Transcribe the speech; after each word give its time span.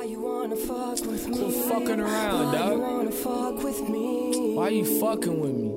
Why 0.00 0.06
you 0.06 0.20
wanna 0.20 0.56
fuck 0.56 0.98
with 1.04 1.28
me? 1.28 1.36
Quit 1.36 1.54
fucking 1.68 2.00
around, 2.00 2.46
Why 2.46 2.52
dog. 2.58 2.72
you 2.72 2.80
wanna 2.80 3.10
fuck 3.10 3.62
with 3.62 3.86
me? 3.86 4.54
Why 4.54 4.68
you 4.70 4.98
fucking 4.98 5.38
with 5.38 5.52
me? 5.52 5.76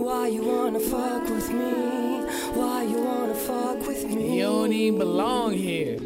Why 0.00 0.28
you 0.28 0.42
wanna 0.44 0.78
fuck 0.78 1.28
with 1.28 1.50
me? 1.50 1.72
Why 2.54 2.84
you 2.84 3.02
wanna 3.02 3.34
fuck 3.34 3.84
with 3.84 4.04
me? 4.04 4.38
You 4.38 4.44
don't 4.44 4.72
even 4.72 4.96
belong 5.00 5.54
here. 5.54 5.98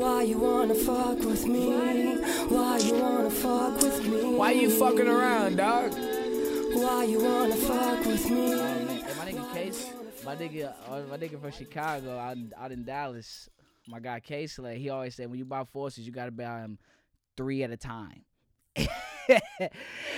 Why 0.00 0.22
you 0.22 0.38
wanna 0.38 0.74
fuck 0.74 1.18
with 1.18 1.46
me? 1.46 2.16
Why 2.48 2.78
you 2.78 2.94
wanna 2.94 3.30
fuck 3.30 3.76
with 3.82 4.06
me? 4.08 4.24
Why 4.38 4.52
you 4.52 4.70
fucking 4.70 5.08
around, 5.08 5.56
dog? 5.56 5.92
Why 5.92 7.04
you 7.04 7.22
wanna 7.22 7.56
fuck 7.56 8.02
with 8.06 8.30
me? 8.30 8.48
Hey, 8.56 9.02
my 9.18 9.30
nigga 9.30 9.52
Case, 9.52 9.90
my 10.24 10.34
nigga, 10.34 10.72
uh, 10.88 11.02
my 11.10 11.18
nigga 11.18 11.38
from 11.38 11.50
Chicago, 11.50 12.16
out, 12.18 12.38
in- 12.38 12.54
out 12.56 12.72
in 12.72 12.82
Dallas, 12.82 13.50
my 13.88 14.00
guy 14.00 14.20
Case, 14.20 14.58
like 14.58 14.78
he 14.78 14.90
always 14.90 15.14
said, 15.14 15.28
when 15.30 15.38
you 15.38 15.44
buy 15.44 15.64
forces, 15.64 16.06
you 16.06 16.12
gotta 16.12 16.30
buy 16.30 16.60
them 16.60 16.78
three 17.36 17.62
at 17.62 17.70
a 17.70 17.76
time. 17.76 18.22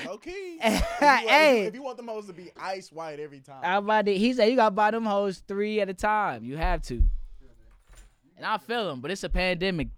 Okay. 0.06 0.58
Hey. 1.00 1.64
if 1.66 1.74
you 1.74 1.82
want 1.82 1.96
them 1.96 2.08
hoes 2.08 2.26
to 2.26 2.32
be 2.32 2.50
ice 2.60 2.92
white 2.92 3.20
every 3.20 3.40
time. 3.40 3.60
I 3.62 3.80
buy 3.80 4.02
the, 4.02 4.16
he 4.16 4.32
said 4.32 4.46
you 4.50 4.56
gotta 4.56 4.74
buy 4.74 4.90
them 4.90 5.04
hoes 5.04 5.42
three 5.46 5.80
at 5.80 5.88
a 5.88 5.94
time. 5.94 6.44
You 6.44 6.56
have 6.56 6.82
to. 6.82 7.02
And 8.36 8.46
I 8.46 8.58
feel 8.58 8.86
them, 8.86 9.00
but 9.00 9.10
it's 9.10 9.24
a 9.24 9.28
pandemic, 9.28 9.88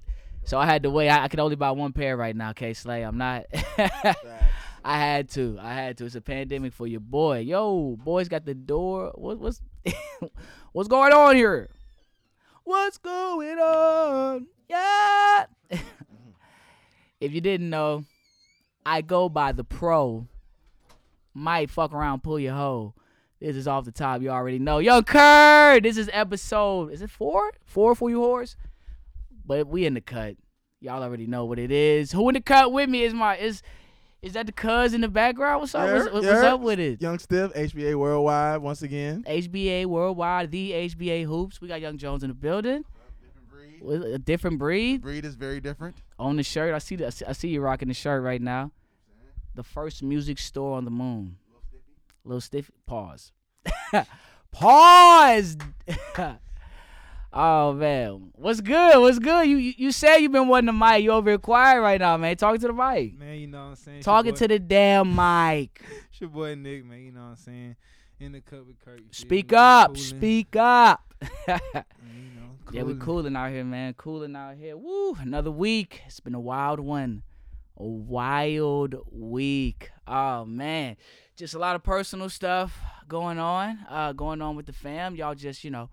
so 0.44 0.58
I 0.58 0.64
had 0.64 0.84
to 0.84 0.90
wait. 0.90 1.08
I, 1.08 1.24
I 1.24 1.28
can 1.28 1.40
only 1.40 1.56
buy 1.56 1.72
one 1.72 1.92
pair 1.92 2.16
right 2.16 2.34
now, 2.34 2.52
K 2.52 2.72
Slay. 2.72 3.02
I'm 3.02 3.18
not. 3.18 3.46
I 4.82 4.98
had 4.98 5.28
to. 5.30 5.58
I 5.60 5.74
had 5.74 5.98
to. 5.98 6.06
It's 6.06 6.14
a 6.14 6.22
pandemic 6.22 6.72
for 6.72 6.86
your 6.86 7.00
boy. 7.00 7.40
Yo, 7.40 7.96
boys 8.02 8.28
got 8.28 8.46
the 8.46 8.54
door. 8.54 9.12
What, 9.14 9.38
what's 9.38 9.60
what's 10.72 10.88
going 10.88 11.12
on 11.12 11.36
here? 11.36 11.68
What's 12.70 12.98
going 12.98 13.58
on? 13.58 14.46
Yeah. 14.68 15.46
if 17.20 17.32
you 17.32 17.40
didn't 17.40 17.68
know, 17.68 18.04
I 18.86 19.00
go 19.00 19.28
by 19.28 19.50
the 19.50 19.64
pro. 19.64 20.28
Might 21.34 21.68
fuck 21.68 21.92
around, 21.92 22.22
pull 22.22 22.38
your 22.38 22.54
hoe. 22.54 22.94
This 23.40 23.56
is 23.56 23.66
off 23.66 23.86
the 23.86 23.90
top. 23.90 24.22
You 24.22 24.30
already 24.30 24.60
know. 24.60 24.78
Yo, 24.78 25.02
Kurt. 25.02 25.82
This 25.82 25.96
is 25.96 26.08
episode. 26.12 26.92
Is 26.92 27.02
it 27.02 27.10
four? 27.10 27.50
Four 27.64 27.96
for 27.96 28.08
you 28.08 28.20
whores. 28.20 28.54
But 29.44 29.66
we 29.66 29.84
in 29.84 29.94
the 29.94 30.00
cut. 30.00 30.36
Y'all 30.80 31.02
already 31.02 31.26
know 31.26 31.46
what 31.46 31.58
it 31.58 31.72
is. 31.72 32.12
Who 32.12 32.28
in 32.28 32.34
the 32.34 32.40
cut 32.40 32.70
with 32.70 32.88
me 32.88 33.02
is 33.02 33.12
my 33.12 33.36
is 33.36 33.62
is 34.22 34.34
that 34.34 34.46
the 34.46 34.52
cuz 34.52 34.92
in 34.94 35.00
the 35.00 35.08
background? 35.08 35.60
What's 35.60 35.74
up? 35.74 35.86
Yeah, 35.86 35.94
what's, 35.94 36.12
what's 36.12 36.26
yeah. 36.26 36.54
up 36.54 36.60
with 36.60 36.78
it? 36.78 37.00
Young 37.00 37.18
Stiff, 37.18 37.52
HBA 37.54 37.94
Worldwide, 37.94 38.60
once 38.60 38.82
again. 38.82 39.24
HBA 39.26 39.86
Worldwide, 39.86 40.50
the 40.50 40.72
HBA 40.72 41.24
Hoops. 41.24 41.60
We 41.60 41.68
got 41.68 41.80
Young 41.80 41.96
Jones 41.98 42.22
in 42.22 42.28
the 42.28 42.34
building. 42.34 42.84
With 43.80 44.02
a 44.04 44.18
different 44.18 44.58
breed 44.58 45.00
Breed 45.00 45.24
is 45.24 45.36
very 45.36 45.58
different. 45.58 45.96
on 46.18 46.36
the 46.36 46.42
shirt. 46.42 46.74
I 46.74 46.78
see 46.78 46.96
the, 46.96 47.06
I 47.06 47.10
see- 47.10 47.24
I 47.24 47.32
see 47.32 47.48
you 47.48 47.62
rocking 47.62 47.88
the 47.88 47.94
shirt 47.94 48.22
right 48.22 48.40
now. 48.40 48.72
The 49.54 49.62
first 49.62 50.02
music 50.02 50.38
store 50.38 50.76
on 50.76 50.84
the 50.84 50.90
moon. 50.90 51.36
Little 52.24 52.42
stiff. 52.42 52.70
Pause. 52.84 53.32
Pause. 54.52 55.56
oh 57.32 57.72
man, 57.72 58.30
what's 58.34 58.60
good? 58.60 58.98
What's 59.00 59.18
good? 59.18 59.46
You 59.48 59.56
you, 59.56 59.74
you 59.76 59.92
said 59.92 60.16
you've 60.18 60.32
been 60.32 60.48
wanting 60.48 60.66
the 60.66 60.72
mic. 60.72 61.02
You 61.02 61.12
over 61.12 61.30
here 61.30 61.38
quiet 61.38 61.80
right 61.80 62.00
now, 62.00 62.16
man. 62.16 62.36
Talking 62.36 62.60
to 62.60 62.66
the 62.68 62.72
mic. 62.72 63.18
Man, 63.18 63.38
you 63.38 63.46
know 63.46 63.58
what 63.62 63.64
I'm 63.70 63.74
saying? 63.76 64.02
Talking 64.02 64.34
to 64.34 64.48
the 64.48 64.58
damn 64.58 65.14
mic. 65.14 65.82
It's 66.12 66.20
your 66.20 66.30
boy 66.30 66.54
Nick, 66.54 66.84
man. 66.84 67.00
You 67.00 67.12
know 67.12 67.20
what 67.20 67.26
I'm 67.28 67.36
saying? 67.36 67.76
In 68.18 68.32
the 68.32 68.40
cup 68.42 68.66
with 68.66 68.78
Kurt. 68.84 69.00
Speak 69.14 69.52
up. 69.54 69.96
Speak 69.96 70.54
up. 70.56 71.14
man, 71.48 71.60
you 72.14 72.40
know, 72.40 72.50
Yeah, 72.72 72.82
we 72.82 72.92
coolin'. 72.94 72.98
cooling 73.00 73.36
out 73.36 73.50
here, 73.50 73.64
man. 73.64 73.94
Cooling 73.94 74.36
out 74.36 74.56
here. 74.56 74.76
Woo! 74.76 75.14
Another 75.18 75.50
week. 75.50 76.02
It's 76.06 76.20
been 76.20 76.34
a 76.34 76.40
wild 76.40 76.78
one. 76.80 77.22
A 77.78 77.84
wild 77.84 78.96
week. 79.10 79.90
Oh 80.06 80.44
man, 80.44 80.96
just 81.36 81.54
a 81.54 81.58
lot 81.58 81.74
of 81.76 81.82
personal 81.82 82.28
stuff 82.28 82.78
going 83.08 83.38
on. 83.38 83.78
Uh, 83.88 84.12
going 84.12 84.42
on 84.42 84.56
with 84.56 84.66
the 84.66 84.74
fam. 84.74 85.16
Y'all 85.16 85.34
just 85.34 85.64
you 85.64 85.70
know 85.70 85.88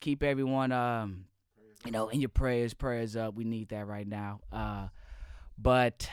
keep 0.00 0.22
everyone 0.22 0.72
um 0.72 1.26
you 1.84 1.90
know 1.90 2.08
in 2.08 2.20
your 2.20 2.28
prayers. 2.28 2.74
Prayers 2.74 3.16
up. 3.16 3.34
We 3.34 3.44
need 3.44 3.68
that 3.70 3.86
right 3.86 4.06
now. 4.06 4.40
Uh, 4.52 4.88
but 5.58 6.08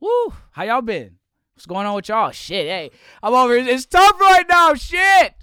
woo, 0.00 0.34
how 0.52 0.64
y'all 0.64 0.82
been? 0.82 1.18
What's 1.54 1.66
going 1.66 1.86
on 1.86 1.94
with 1.94 2.08
y'all? 2.08 2.32
Shit, 2.32 2.66
hey, 2.66 2.90
I'm 3.22 3.32
over. 3.32 3.56
It's 3.56 3.86
tough 3.86 4.20
right 4.20 4.44
now. 4.48 4.74
Shit. 4.74 5.34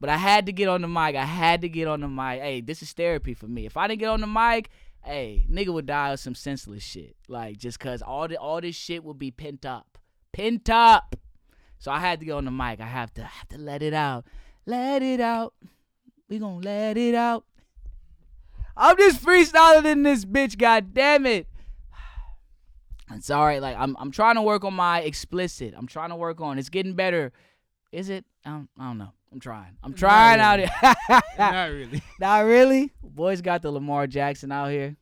But 0.00 0.08
I 0.08 0.16
had 0.16 0.46
to 0.46 0.52
get 0.52 0.68
on 0.68 0.82
the 0.82 0.88
mic. 0.88 1.14
I 1.14 1.24
had 1.24 1.60
to 1.60 1.68
get 1.68 1.86
on 1.86 2.00
the 2.00 2.08
mic. 2.08 2.40
Hey, 2.40 2.60
this 2.60 2.82
is 2.82 2.92
therapy 2.92 3.34
for 3.34 3.46
me. 3.46 3.66
If 3.66 3.76
I 3.76 3.86
didn't 3.86 4.00
get 4.00 4.08
on 4.08 4.20
the 4.20 4.26
mic, 4.26 4.70
hey, 5.04 5.46
nigga 5.48 5.72
would 5.72 5.86
die 5.86 6.12
of 6.12 6.20
some 6.20 6.34
senseless 6.34 6.82
shit. 6.82 7.16
Like 7.28 7.58
just 7.58 7.78
cause 7.78 8.02
all 8.02 8.26
the 8.26 8.36
all 8.36 8.60
this 8.60 8.74
shit 8.74 9.04
would 9.04 9.18
be 9.18 9.30
pent 9.30 9.66
up. 9.66 9.98
Pent 10.32 10.70
up. 10.70 11.16
So 11.78 11.90
I 11.90 11.98
had 11.98 12.20
to 12.20 12.26
get 12.26 12.32
on 12.32 12.44
the 12.44 12.50
mic. 12.50 12.80
I 12.80 12.86
have 12.86 13.12
to 13.14 13.22
I 13.22 13.26
have 13.26 13.48
to 13.48 13.58
let 13.58 13.82
it 13.82 13.94
out. 13.94 14.24
Let 14.66 15.02
it 15.02 15.20
out. 15.20 15.54
We 16.32 16.38
gonna 16.38 16.60
let 16.64 16.96
it 16.96 17.14
out. 17.14 17.44
I'm 18.74 18.96
just 18.96 19.22
freestyling 19.22 19.84
in 19.84 20.02
this 20.02 20.24
bitch, 20.24 20.56
god 20.56 20.94
damn 20.94 21.26
it. 21.26 21.46
It's 23.10 23.30
alright, 23.30 23.60
like 23.60 23.76
I'm 23.78 23.94
I'm 24.00 24.10
trying 24.10 24.36
to 24.36 24.42
work 24.42 24.64
on 24.64 24.72
my 24.72 25.00
explicit. 25.00 25.74
I'm 25.76 25.86
trying 25.86 26.08
to 26.08 26.16
work 26.16 26.40
on 26.40 26.58
it's 26.58 26.70
getting 26.70 26.94
better. 26.94 27.32
Is 27.92 28.08
it? 28.08 28.24
I 28.46 28.48
don't, 28.48 28.68
I 28.78 28.84
don't 28.84 28.96
know. 28.96 29.12
I'm 29.30 29.40
trying. 29.40 29.76
I'm 29.84 29.90
Not 29.90 29.98
trying 29.98 30.40
out 30.40 30.58
really. 30.58 30.70
here. 30.80 31.20
Not 31.38 31.70
really. 31.70 32.02
Not 32.18 32.44
really. 32.46 32.92
Boys 33.04 33.42
got 33.42 33.60
the 33.60 33.70
Lamar 33.70 34.06
Jackson 34.06 34.50
out 34.52 34.70
here. 34.70 34.96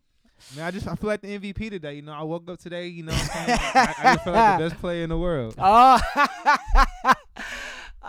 Man, 0.57 0.67
I 0.67 0.73
just 0.73 0.89
I 0.89 0.97
feel 0.97 1.11
like 1.11 1.21
the 1.21 1.39
MVP 1.39 1.71
today. 1.71 1.95
You 1.95 2.03
know, 2.03 2.13
I 2.13 2.23
woke 2.25 2.51
up 2.51 2.59
today. 2.59 2.89
You 2.89 3.05
know, 3.05 3.13
I'm 3.13 3.19
saying? 3.19 3.59
I, 3.61 3.95
I 3.99 4.13
just 4.15 4.25
feel 4.25 4.33
like 4.33 4.59
the 4.59 4.69
best 4.69 4.81
player 4.81 5.05
in 5.05 5.11
the 5.11 5.19
world. 5.19 5.55
Oh, 5.59 6.01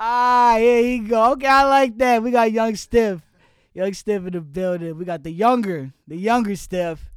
ah, 0.01 0.55
here 0.57 0.79
you 0.81 1.07
go. 1.07 1.31
Okay, 1.33 1.45
I 1.47 1.63
like 1.65 1.97
that. 1.99 2.23
We 2.23 2.31
got 2.31 2.51
young 2.51 2.75
Stiff, 2.75 3.21
young 3.73 3.93
Stiff 3.93 4.25
in 4.25 4.33
the 4.33 4.41
building. 4.41 4.97
We 4.97 5.05
got 5.05 5.21
the 5.23 5.31
younger, 5.31 5.91
the 6.07 6.17
younger 6.17 6.55
Stiff. 6.55 7.09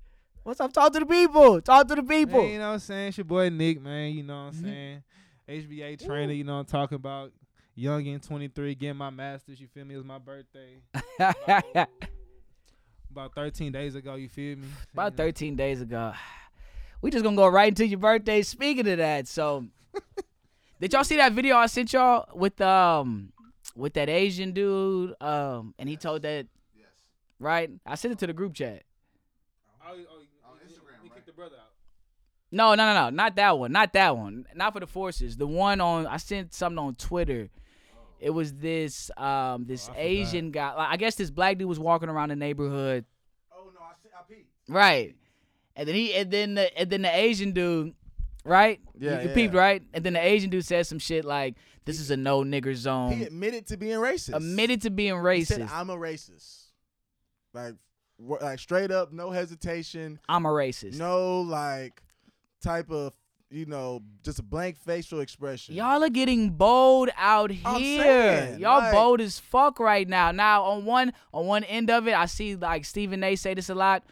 What's 0.42 0.60
up? 0.60 0.72
Talk 0.74 0.92
to 0.92 1.00
the 1.00 1.06
people. 1.06 1.60
Talk 1.62 1.88
to 1.88 1.94
the 1.94 2.02
people. 2.02 2.42
Man, 2.42 2.52
you 2.52 2.58
know 2.58 2.68
what 2.68 2.74
I'm 2.74 2.78
saying? 2.80 3.08
It's 3.08 3.16
your 3.18 3.24
boy 3.24 3.48
Nick, 3.48 3.80
man. 3.80 4.12
You 4.12 4.22
know 4.22 4.44
what 4.44 4.54
I'm 4.54 4.54
Mhm. 4.54 4.62
saying? 4.62 5.02
HBA 5.48 5.96
trainer, 5.96 6.32
you 6.32 6.44
know 6.44 6.54
what 6.54 6.60
I'm 6.60 6.66
talking 6.66 6.96
about. 6.96 7.32
Young 7.74 8.04
in 8.06 8.20
23, 8.20 8.74
getting 8.74 8.96
my 8.96 9.10
master's. 9.10 9.60
You 9.60 9.66
feel 9.66 9.84
me? 9.84 9.94
It 9.94 9.98
was 9.98 10.06
my 10.06 10.18
birthday 10.18 10.76
about 13.10 13.34
13 13.34 13.72
days 13.72 13.94
ago. 13.94 14.14
You 14.14 14.28
feel 14.28 14.56
me? 14.58 14.68
About 14.92 15.12
You 15.12 15.16
13 15.16 15.56
days 15.56 15.80
ago. 15.80 16.12
We 17.00 17.10
just 17.10 17.24
gonna 17.24 17.36
go 17.36 17.48
right 17.48 17.68
into 17.68 17.86
your 17.86 17.98
birthday. 17.98 18.42
Speaking 18.42 18.86
of 18.88 18.98
that, 18.98 19.26
so 19.28 19.66
did 20.80 20.92
y'all 20.92 21.04
see 21.04 21.16
that 21.16 21.32
video 21.32 21.56
I 21.56 21.66
sent 21.66 21.92
y'all 21.92 22.26
with 22.34 22.60
um 22.60 23.32
with 23.76 23.94
that 23.94 24.08
Asian 24.08 24.52
dude? 24.52 25.14
Um, 25.20 25.74
and 25.78 25.88
he 25.88 25.96
told 25.96 26.22
that 26.22 26.46
right. 27.38 27.70
I 27.86 27.94
sent 27.94 28.12
it 28.12 28.18
to 28.18 28.26
the 28.26 28.32
group 28.32 28.54
chat. 28.54 28.82
Oh, 29.86 29.94
oh, 29.94 30.56
Instagram, 30.66 31.12
kicked 31.14 31.26
the 31.26 31.32
brother 31.32 31.56
out. 31.56 31.72
No, 32.50 32.74
no, 32.74 32.86
no, 32.86 32.94
no, 32.94 33.10
not 33.10 33.36
that 33.36 33.58
one. 33.58 33.72
Not 33.72 33.92
that 33.94 34.16
one. 34.16 34.46
Not 34.54 34.72
for 34.72 34.80
the 34.80 34.86
forces. 34.86 35.36
The 35.36 35.46
one 35.46 35.80
on 35.80 36.06
I 36.06 36.18
sent 36.18 36.54
something 36.54 36.78
on 36.78 36.94
Twitter. 36.94 37.50
It 38.20 38.30
was 38.30 38.54
this 38.54 39.10
um 39.16 39.66
this 39.66 39.88
Oh, 39.90 39.94
Asian 39.96 40.50
guy. 40.50 40.72
Like, 40.74 40.88
I 40.90 40.96
guess 40.96 41.16
this 41.16 41.30
black 41.30 41.58
dude 41.58 41.68
was 41.68 41.78
walking 41.78 42.08
around 42.08 42.30
the 42.30 42.36
neighborhood. 42.36 43.04
Oh 43.52 43.70
no, 43.74 43.80
I 43.80 43.92
see 44.02 44.08
I 44.16 44.22
peeped. 44.26 44.48
Right. 44.68 45.14
And 45.76 45.88
then 45.88 45.94
he 45.94 46.14
and 46.14 46.30
then 46.30 46.54
the 46.54 46.78
and 46.78 46.88
then 46.88 47.02
the 47.02 47.14
Asian 47.14 47.52
dude, 47.52 47.94
right? 48.44 48.80
Yeah, 48.98 49.22
you 49.22 49.28
yeah. 49.28 49.34
peeped, 49.34 49.54
right? 49.54 49.82
And 49.92 50.04
then 50.04 50.12
the 50.14 50.24
Asian 50.24 50.50
dude 50.50 50.64
said 50.64 50.86
some 50.86 50.98
shit 50.98 51.24
like, 51.24 51.54
"This 51.84 51.98
is 52.00 52.10
a 52.10 52.16
no 52.16 52.42
nigger 52.42 52.74
zone." 52.74 53.12
He 53.12 53.24
admitted 53.24 53.66
to 53.68 53.76
being 53.76 53.98
racist. 53.98 54.34
Admitted 54.36 54.82
to 54.82 54.90
being 54.90 55.14
He 55.34 55.44
said, 55.44 55.60
racist. 55.62 55.70
I'm 55.72 55.90
a 55.90 55.96
racist. 55.96 56.60
Like, 57.52 57.74
like 58.18 58.58
straight 58.58 58.90
up, 58.90 59.12
no 59.12 59.30
hesitation, 59.30 60.18
I'm 60.28 60.46
a 60.46 60.50
racist. 60.50 60.98
no 60.98 61.40
like 61.42 62.02
type 62.62 62.90
of 62.90 63.12
you 63.50 63.66
know 63.66 64.00
just 64.24 64.38
a 64.38 64.42
blank 64.42 64.76
facial 64.78 65.20
expression. 65.20 65.74
Y'all 65.74 66.02
are 66.02 66.08
getting 66.08 66.50
bold 66.50 67.10
out 67.16 67.50
here. 67.50 67.62
saying, 68.02 68.58
Y'all 68.60 68.78
like- 68.78 68.92
bold 68.92 69.20
as 69.20 69.38
fuck 69.38 69.78
right 69.78 70.08
now. 70.08 70.32
Now 70.32 70.64
on 70.64 70.84
one 70.84 71.12
on 71.32 71.46
one 71.46 71.64
end 71.64 71.90
of 71.90 72.08
it, 72.08 72.14
I 72.14 72.26
see 72.26 72.56
like 72.56 72.84
Stephen 72.84 73.22
A. 73.22 73.36
say 73.36 73.54
this 73.54 73.68
a 73.68 73.74
lot. 73.74 74.02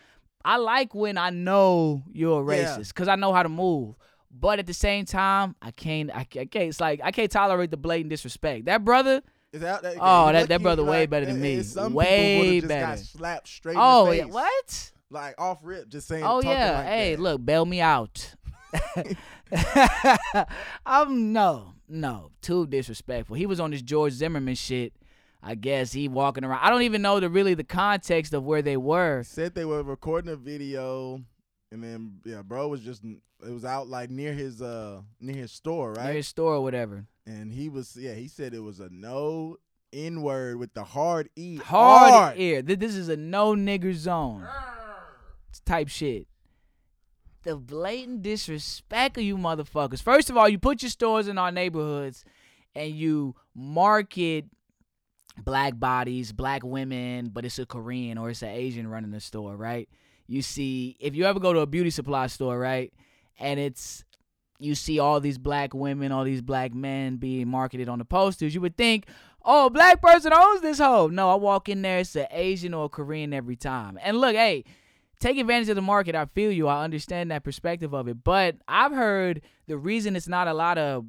I 0.45 0.57
like 0.57 0.95
when 0.95 1.19
I 1.19 1.31
know 1.31 2.03
you're 2.13 2.43
a 2.43 2.45
racist 2.45 2.89
because 2.89 3.09
I 3.09 3.15
know 3.17 3.33
how 3.33 3.43
to 3.43 3.49
move. 3.49 3.95
But 4.33 4.59
at 4.59 4.67
the 4.67 4.75
same 4.75 5.05
time, 5.05 5.55
I 5.61 5.71
can't. 5.71 6.11
I 6.11 6.25
can't. 6.25 6.43
I 6.43 6.47
can't- 6.47 6.69
It's 6.71 6.81
like 6.81 7.01
I 7.05 7.11
can't 7.11 7.31
tolerate 7.31 7.71
the 7.71 7.77
blatant 7.77 8.11
disrespect. 8.11 8.65
That 8.65 8.85
brother. 8.85 9.23
Is 9.53 9.61
that, 9.61 9.83
that, 9.83 9.97
Oh, 10.01 10.33
that- 10.33 10.49
that 10.49 10.63
brother 10.63 10.83
way 10.83 11.05
better 11.07 11.27
than 11.27 11.41
me. 11.41 11.57
Way 11.59 11.61
people 11.61 11.89
would've 11.91 12.55
just 12.55 12.69
better. 12.69 12.87
got 12.87 12.99
slapped 12.99 13.49
straight 13.49 13.77
Oh 13.79 14.07
in 14.11 14.17
the 14.19 14.23
oh, 14.23 14.27
yeah. 14.27 14.33
What? 14.33 14.93
Like 15.11 15.35
off 15.39 15.59
rip, 15.63 15.89
just 15.91 16.09
saying. 16.09 16.25
Oh 16.25 16.41
yeah. 16.43 16.79
like 16.79 16.87
hey, 16.87 17.17
look, 17.17 17.45
bail 17.45 17.67
me 17.67 17.83
out. 17.83 18.35
I'm 20.87 21.33
no, 21.33 21.75
no, 21.89 22.31
too 22.41 22.67
disrespectful. 22.67 23.37
He 23.37 23.47
was 23.47 23.61
on 23.61 23.71
this 23.71 23.83
George 23.83 24.13
Zimmerman 24.15 24.55
shit. 24.55 24.95
I 25.43 25.57
guess 25.57 25.93
he 25.93 26.09
walking 26.09 26.45
around. 26.45 26.61
I 26.63 26.71
don't 26.71 26.83
even 26.83 27.03
know 27.03 27.19
the 27.21 27.29
really 27.29 27.55
the 27.55 27.65
context 27.65 28.33
of 28.33 28.45
where 28.45 28.63
they 28.63 28.77
were. 28.77 29.23
said 29.25 29.55
they 29.55 29.65
were 29.65 29.83
recording 29.83 30.31
a 30.33 30.37
video 30.37 31.21
and 31.73 31.83
then 31.83 32.21
yeah, 32.25 32.43
bro 32.43 32.69
was 32.69 32.81
just 32.81 33.03
it 33.47 33.51
was 33.51 33.65
out 33.65 33.89
like 33.89 34.11
near 34.11 34.33
his 34.33 34.61
uh 34.63 35.03
near 35.21 35.37
his 35.37 35.53
store, 35.53 35.93
right? 35.93 36.07
Near 36.07 36.15
his 36.15 36.29
store 36.29 36.55
or 36.55 36.63
whatever. 36.63 37.07
and 37.27 37.53
he 37.53 37.69
was 37.69 37.97
yeah, 37.97 38.15
he 38.15 38.29
said 38.29 38.55
it 38.55 38.61
was 38.63 38.81
a 38.81 38.89
no 38.91 39.57
N 39.93 40.23
word 40.23 40.57
with 40.59 40.73
the 40.75 40.85
hard 40.85 41.29
E. 41.37 41.57
Hard, 41.59 42.39
ear. 42.39 42.63
Th- 42.63 42.79
This 42.79 42.95
is 42.95 43.09
a 43.09 43.17
no 43.17 43.55
nigger 43.55 43.95
zone. 43.95 44.47
Type 45.67 45.89
shit. 45.89 46.27
The 47.45 47.57
blatant 47.57 48.23
disrespect 48.23 49.19
of 49.19 49.25
you 49.25 49.37
motherfuckers. 49.37 50.01
First 50.03 50.31
of 50.31 50.37
all, 50.37 50.49
you 50.49 50.59
put 50.59 50.83
your 50.83 50.91
stores 50.91 51.29
in 51.29 51.37
our 51.39 51.51
neighborhoods 51.53 52.25
and 52.75 52.93
you 52.95 53.35
market 53.55 54.47
black 55.45 55.79
bodies, 55.79 56.33
black 56.33 56.63
women, 56.65 57.29
but 57.33 57.45
it's 57.45 57.59
a 57.59 57.67
Korean 57.67 58.17
or 58.17 58.31
it's 58.31 58.43
an 58.43 58.49
Asian 58.51 58.87
running 58.87 59.11
the 59.11 59.21
store, 59.21 59.57
right? 59.57 59.89
You 60.27 60.41
see, 60.41 60.97
if 61.01 61.15
you 61.17 61.25
ever 61.25 61.41
go 61.41 61.53
to 61.53 61.61
a 61.61 61.67
beauty 61.67 61.91
supply 61.91 62.29
store, 62.29 62.59
right, 62.59 62.93
and 63.39 63.59
it's 63.59 64.05
you 64.59 64.75
see 64.75 64.99
all 64.99 65.21
these 65.21 65.39
black 65.39 65.75
women, 65.75 66.13
all 66.13 66.25
these 66.25 66.43
black 66.43 66.73
men 66.73 67.17
being 67.17 67.49
marketed 67.49 67.89
on 67.89 67.99
the 67.99 68.05
posters, 68.05 68.55
you 68.55 68.61
would 68.61 68.77
think, 68.77 69.07
oh, 69.45 69.69
black 69.69 70.01
person 70.01 70.33
owns 70.33 70.61
this 70.61 70.79
hoe. 70.79 71.09
No, 71.09 71.31
I 71.31 71.35
walk 71.35 71.69
in 71.69 71.83
there, 71.83 71.99
it's 71.99 72.15
an 72.15 72.27
Asian 72.31 72.73
or 72.73 72.85
a 72.85 72.89
Korean 72.89 73.33
every 73.33 73.57
time. 73.57 73.99
And 74.03 74.19
look, 74.19 74.37
hey, 74.37 74.65
take 75.21 75.39
advantage 75.39 75.69
of 75.69 75.77
the 75.77 75.83
market. 75.83 76.15
I 76.15 76.27
feel 76.27 76.53
you. 76.53 76.69
I 76.69 76.85
understand 76.85 77.31
that 77.31 77.45
perspective 77.45 77.93
of 77.93 78.09
it. 78.09 78.23
But 78.23 78.57
I've 78.69 78.93
heard 78.93 79.43
the 79.67 79.77
reason 79.77 80.17
it's 80.17 80.29
not 80.29 80.49
a 80.49 80.55
lot 80.55 80.79
of 80.79 81.07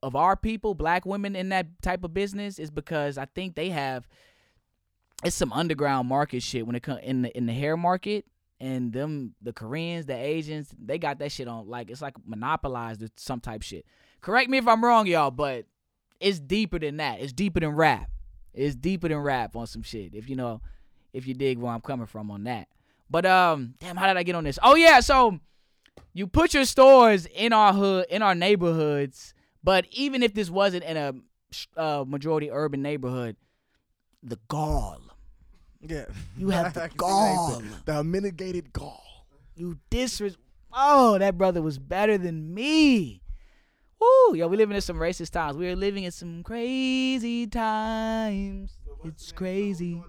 of 0.00 0.14
our 0.14 0.36
people, 0.36 0.76
black 0.76 1.04
women 1.04 1.34
in 1.34 1.48
that 1.48 1.66
type 1.82 2.04
of 2.04 2.14
business 2.14 2.60
is 2.60 2.70
because 2.70 3.18
I 3.18 3.24
think 3.24 3.56
they 3.56 3.70
have 3.70 4.06
it's 5.24 5.34
some 5.34 5.52
underground 5.52 6.08
market 6.08 6.40
shit 6.42 6.66
when 6.66 6.76
it 6.76 6.84
comes 6.84 7.00
in 7.02 7.22
the 7.22 7.36
in 7.36 7.46
the 7.46 7.52
hair 7.52 7.76
market 7.76 8.24
and 8.60 8.92
them 8.92 9.34
the 9.40 9.52
Koreans, 9.52 10.06
the 10.06 10.16
Asians, 10.16 10.74
they 10.78 10.98
got 10.98 11.18
that 11.20 11.32
shit 11.32 11.48
on 11.48 11.68
like 11.68 11.90
it's 11.90 12.02
like 12.02 12.14
monopolized 12.26 13.02
or 13.02 13.08
some 13.16 13.40
type 13.40 13.62
shit. 13.62 13.84
Correct 14.20 14.50
me 14.50 14.58
if 14.58 14.66
I'm 14.66 14.84
wrong, 14.84 15.06
y'all, 15.06 15.30
but 15.30 15.66
it's 16.20 16.40
deeper 16.40 16.78
than 16.78 16.96
that. 16.96 17.20
It's 17.20 17.32
deeper 17.32 17.60
than 17.60 17.70
rap. 17.70 18.10
It's 18.52 18.74
deeper 18.74 19.08
than 19.08 19.18
rap 19.18 19.54
on 19.54 19.66
some 19.66 19.82
shit. 19.82 20.14
If 20.14 20.28
you 20.28 20.36
know, 20.36 20.60
if 21.12 21.26
you 21.26 21.34
dig 21.34 21.58
where 21.58 21.72
I'm 21.72 21.80
coming 21.80 22.06
from 22.06 22.30
on 22.30 22.44
that. 22.44 22.68
But 23.10 23.24
um, 23.24 23.74
damn, 23.78 23.96
how 23.96 24.06
did 24.06 24.16
I 24.16 24.22
get 24.22 24.34
on 24.34 24.44
this? 24.44 24.58
Oh 24.62 24.74
yeah, 24.74 25.00
so 25.00 25.40
you 26.12 26.26
put 26.26 26.54
your 26.54 26.64
stores 26.64 27.26
in 27.26 27.52
our 27.52 27.72
hood, 27.72 28.06
in 28.10 28.22
our 28.22 28.34
neighborhoods. 28.34 29.34
But 29.62 29.86
even 29.90 30.22
if 30.22 30.34
this 30.34 30.50
wasn't 30.50 30.84
in 30.84 30.96
a 30.96 31.14
uh, 31.76 32.04
majority 32.06 32.50
urban 32.50 32.82
neighborhood, 32.82 33.36
the 34.22 34.38
gall, 34.48 35.00
Yeah. 35.80 36.06
You 36.36 36.50
have 36.50 36.66
I 36.66 36.70
the 36.70 36.80
that. 36.80 36.96
gall. 36.96 37.62
The 37.84 38.04
mitigated 38.04 38.72
gall. 38.72 39.26
you 39.56 39.78
disres. 39.90 40.36
Oh, 40.72 41.18
that 41.18 41.38
brother 41.38 41.62
was 41.62 41.78
better 41.78 42.18
than 42.18 42.52
me. 42.52 43.22
Woo, 44.00 44.34
yo, 44.36 44.46
we 44.46 44.56
living 44.56 44.76
in 44.76 44.80
some 44.82 44.96
racist 44.96 45.30
times. 45.30 45.56
We 45.56 45.68
are 45.68 45.76
living 45.76 46.04
in 46.04 46.12
some 46.12 46.42
crazy 46.42 47.46
times. 47.46 48.76
It's 49.04 49.32
crazy. 49.32 50.00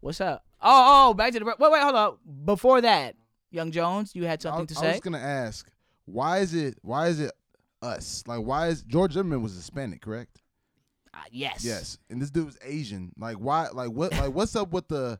What's 0.00 0.20
up? 0.20 0.44
Oh, 0.60 1.10
oh, 1.10 1.14
back 1.14 1.32
to 1.32 1.38
the 1.38 1.44
wait, 1.44 1.58
wait, 1.58 1.82
hold 1.82 1.94
on. 1.94 2.16
Before 2.44 2.80
that, 2.80 3.14
Young 3.50 3.70
Jones, 3.70 4.14
you 4.14 4.24
had 4.24 4.40
I, 4.40 4.42
something 4.42 4.66
to 4.66 4.74
say. 4.74 4.88
I 4.88 4.92
was 4.92 5.00
gonna 5.00 5.18
ask, 5.18 5.70
why 6.06 6.38
is 6.38 6.54
it 6.54 6.78
why 6.82 7.08
is 7.08 7.20
it 7.20 7.32
us? 7.82 8.24
Like 8.26 8.40
why 8.40 8.68
is 8.68 8.82
George 8.82 9.12
Zimmerman 9.12 9.42
was 9.42 9.54
Hispanic, 9.54 10.00
correct? 10.00 10.41
Uh, 11.14 11.18
yes. 11.30 11.64
Yes. 11.64 11.98
And 12.10 12.20
this 12.22 12.30
dude 12.30 12.46
was 12.46 12.58
Asian. 12.64 13.12
Like 13.18 13.36
why 13.36 13.68
like 13.72 13.90
what 13.90 14.12
like 14.12 14.32
what's 14.32 14.56
up 14.56 14.72
with 14.72 14.88
the 14.88 15.18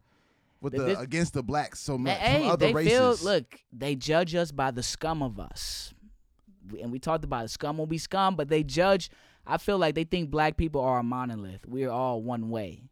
with 0.61 0.73
The- 0.75 0.83
this- 0.85 0.99
against 0.99 1.35
the 1.35 1.43
blacks 1.43 1.81
so 1.81 1.99
much 1.99 2.17
from 2.19 2.27
hey, 2.27 2.49
other 2.49 2.67
they 2.69 2.73
races? 2.73 2.93
feel. 2.93 3.17
Look, 3.31 3.61
they 3.73 3.95
judge 3.97 4.35
us 4.35 4.53
by 4.53 4.71
the 4.71 4.83
scum 4.83 5.23
of 5.23 5.39
us, 5.39 5.93
and 6.81 6.91
we 6.93 6.99
talked 6.99 7.25
about 7.25 7.45
it. 7.45 7.49
scum 7.49 7.77
will 7.79 7.87
be 7.87 7.99
scum, 7.99 8.37
but 8.37 8.49
they 8.49 8.63
judge. 8.63 9.11
I 9.47 9.59
feel 9.59 9.77
like 9.77 9.95
they 9.97 10.05
think 10.05 10.31
black 10.31 10.57
people 10.57 10.81
are 10.81 11.01
a 11.01 11.03
monolith. 11.03 11.67
We 11.67 11.85
are 11.85 11.91
all 11.91 12.23
one 12.23 12.49
way. 12.49 12.85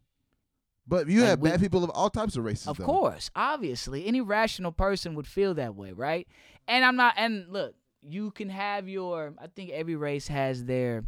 but 0.85 1.07
you 1.07 1.21
like, 1.21 1.29
have 1.29 1.39
we- 1.39 1.49
bad 1.49 1.59
people 1.61 1.83
of 1.83 1.89
all 1.91 2.09
types 2.09 2.35
of 2.35 2.43
races. 2.43 2.67
Of 2.67 2.77
though. 2.77 2.85
course, 2.85 3.31
obviously, 3.35 4.05
any 4.05 4.19
rational 4.21 4.71
person 4.73 5.15
would 5.15 5.27
feel 5.27 5.53
that 5.55 5.75
way, 5.75 5.91
right? 5.93 6.27
And 6.67 6.83
I'm 6.85 6.97
not. 6.97 7.13
And 7.17 7.47
look, 7.49 7.73
you 8.03 8.31
can 8.31 8.49
have 8.49 8.87
your. 8.89 9.33
I 9.41 9.47
think 9.47 9.71
every 9.71 9.95
race 9.95 10.27
has 10.27 10.65
their. 10.65 11.05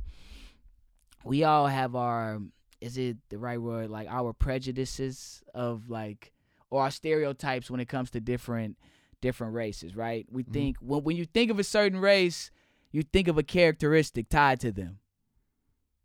We 1.23 1.43
all 1.43 1.67
have 1.67 1.95
our. 1.95 2.39
Is 2.81 2.97
it 2.97 3.17
the 3.29 3.37
right 3.37 3.61
word? 3.61 3.89
Like 3.89 4.07
our 4.09 4.33
prejudices 4.33 5.41
of 5.53 5.89
like, 5.89 6.33
or 6.69 6.83
our 6.83 6.91
stereotypes 6.91 7.71
when 7.71 7.79
it 7.79 7.87
comes 7.87 8.11
to 8.11 8.19
different, 8.19 8.77
different 9.21 9.53
races, 9.53 9.95
right? 9.95 10.25
We 10.29 10.43
mm-hmm. 10.43 10.51
think 10.51 10.77
when 10.81 11.03
when 11.03 11.15
you 11.15 11.25
think 11.25 11.49
of 11.49 11.59
a 11.59 11.63
certain 11.63 11.99
race, 11.99 12.51
you 12.91 13.03
think 13.03 13.27
of 13.27 13.37
a 13.37 13.43
characteristic 13.43 14.29
tied 14.29 14.59
to 14.61 14.71
them. 14.71 14.99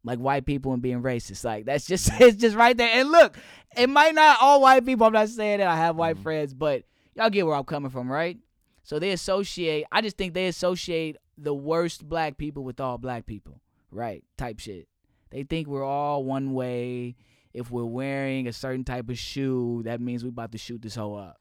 Like 0.05 0.21
white 0.21 0.47
people 0.47 0.73
and 0.73 0.81
being 0.81 1.03
racist, 1.03 1.45
like 1.45 1.65
that's 1.65 1.87
just 1.87 2.11
it's 2.21 2.37
just 2.37 2.57
right 2.57 2.77
there. 2.77 2.91
And 2.93 3.11
look, 3.11 3.37
it 3.77 3.89
might 3.89 4.15
not 4.15 4.39
all 4.41 4.61
white 4.61 4.87
people. 4.87 5.07
I'm 5.07 5.13
not 5.13 5.29
saying 5.29 5.59
that 5.59 5.69
I 5.69 5.77
have 5.77 5.97
white 5.97 6.15
mm-hmm. 6.15 6.23
friends, 6.23 6.55
but 6.55 6.85
y'all 7.15 7.31
get 7.31 7.47
where 7.47 7.57
I'm 7.57 7.65
coming 7.65 7.91
from, 7.91 8.11
right? 8.11 8.39
So 8.85 8.99
they 8.99 9.11
associate. 9.11 9.85
I 9.93 10.01
just 10.01 10.17
think 10.17 10.33
they 10.33 10.47
associate 10.47 11.17
the 11.37 11.55
worst 11.55 12.09
black 12.09 12.39
people 12.39 12.65
with 12.65 12.81
all 12.81 12.97
black 12.97 13.27
people, 13.27 13.61
right? 13.91 14.25
Type 14.39 14.59
shit. 14.61 14.89
They 15.31 15.43
think 15.43 15.69
we're 15.69 15.85
all 15.85 16.25
one 16.25 16.55
way. 16.55 17.17
If 17.55 17.71
we're 17.71 17.85
wearing 17.85 18.47
a 18.47 18.53
certain 18.53 18.85
type 18.85 19.09
of 19.09 19.19
shoe, 19.19 19.83
that 19.85 20.01
means 20.01 20.23
we 20.23 20.29
about 20.29 20.53
to 20.53 20.59
shoot 20.59 20.83
this 20.83 20.95
hoe 20.95 21.15
up. 21.15 21.41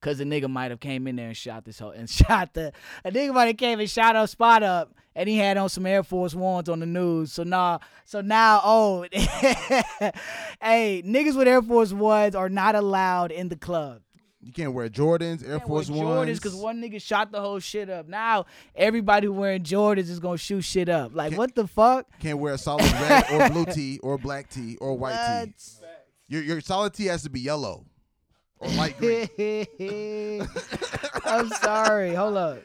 Cause 0.00 0.18
the 0.18 0.24
nigga 0.24 0.50
might 0.50 0.70
have 0.70 0.80
came 0.80 1.06
in 1.06 1.16
there 1.16 1.28
and 1.28 1.36
shot 1.36 1.64
this 1.64 1.78
hoe 1.78 1.88
and 1.88 2.10
shot 2.10 2.52
the 2.52 2.72
a 3.06 3.10
nigga 3.10 3.32
might 3.32 3.46
have 3.46 3.56
came 3.56 3.80
and 3.80 3.88
shot 3.88 4.16
our 4.16 4.26
spot 4.26 4.62
up 4.62 4.92
and 5.14 5.30
he 5.30 5.38
had 5.38 5.56
on 5.56 5.70
some 5.70 5.86
Air 5.86 6.02
Force 6.02 6.34
Ones 6.34 6.68
on 6.68 6.80
the 6.80 6.86
news. 6.86 7.32
So 7.32 7.42
now 7.42 7.80
so 8.04 8.20
now 8.20 8.60
oh 8.62 9.06
hey, 9.12 10.12
niggas 11.06 11.38
with 11.38 11.48
Air 11.48 11.62
Force 11.62 11.94
Ones 11.94 12.34
are 12.34 12.50
not 12.50 12.74
allowed 12.74 13.32
in 13.32 13.48
the 13.48 13.56
club. 13.56 14.02
You 14.44 14.52
can't 14.52 14.74
wear 14.74 14.88
Jordans, 14.90 15.42
Air 15.42 15.58
Can't 15.58 15.68
wear 15.68 15.82
Force 15.84 15.88
Jordans 15.90 16.16
Ones. 16.26 16.38
because 16.40 16.54
one 16.54 16.80
nigga 16.82 17.00
shot 17.00 17.32
the 17.32 17.40
whole 17.40 17.58
shit 17.60 17.88
up. 17.88 18.06
Now 18.08 18.44
everybody 18.74 19.26
wearing 19.28 19.62
Jordans 19.62 20.10
is 20.10 20.20
gonna 20.20 20.36
shoot 20.36 20.62
shit 20.62 20.88
up. 20.88 21.14
Like 21.14 21.30
Can't- 21.30 21.38
what 21.38 21.54
the 21.54 21.66
fuck? 21.66 22.06
Can't 22.20 22.38
wear 22.38 22.54
a 22.54 22.58
solid 22.58 22.84
red 22.92 23.24
or 23.32 23.48
blue 23.50 23.64
tee 23.66 23.98
or 24.02 24.18
black 24.18 24.50
tee 24.50 24.76
or 24.80 24.96
white 24.98 25.46
tee. 25.56 25.86
Your 26.28 26.42
your 26.42 26.60
solid 26.60 26.92
tee 26.94 27.06
has 27.06 27.22
to 27.22 27.30
be 27.30 27.40
yellow 27.40 27.86
or 28.58 28.68
light 28.70 28.98
green. 28.98 29.28
I'm 31.24 31.48
sorry. 31.48 32.14
Hold 32.14 32.36
up. 32.36 32.58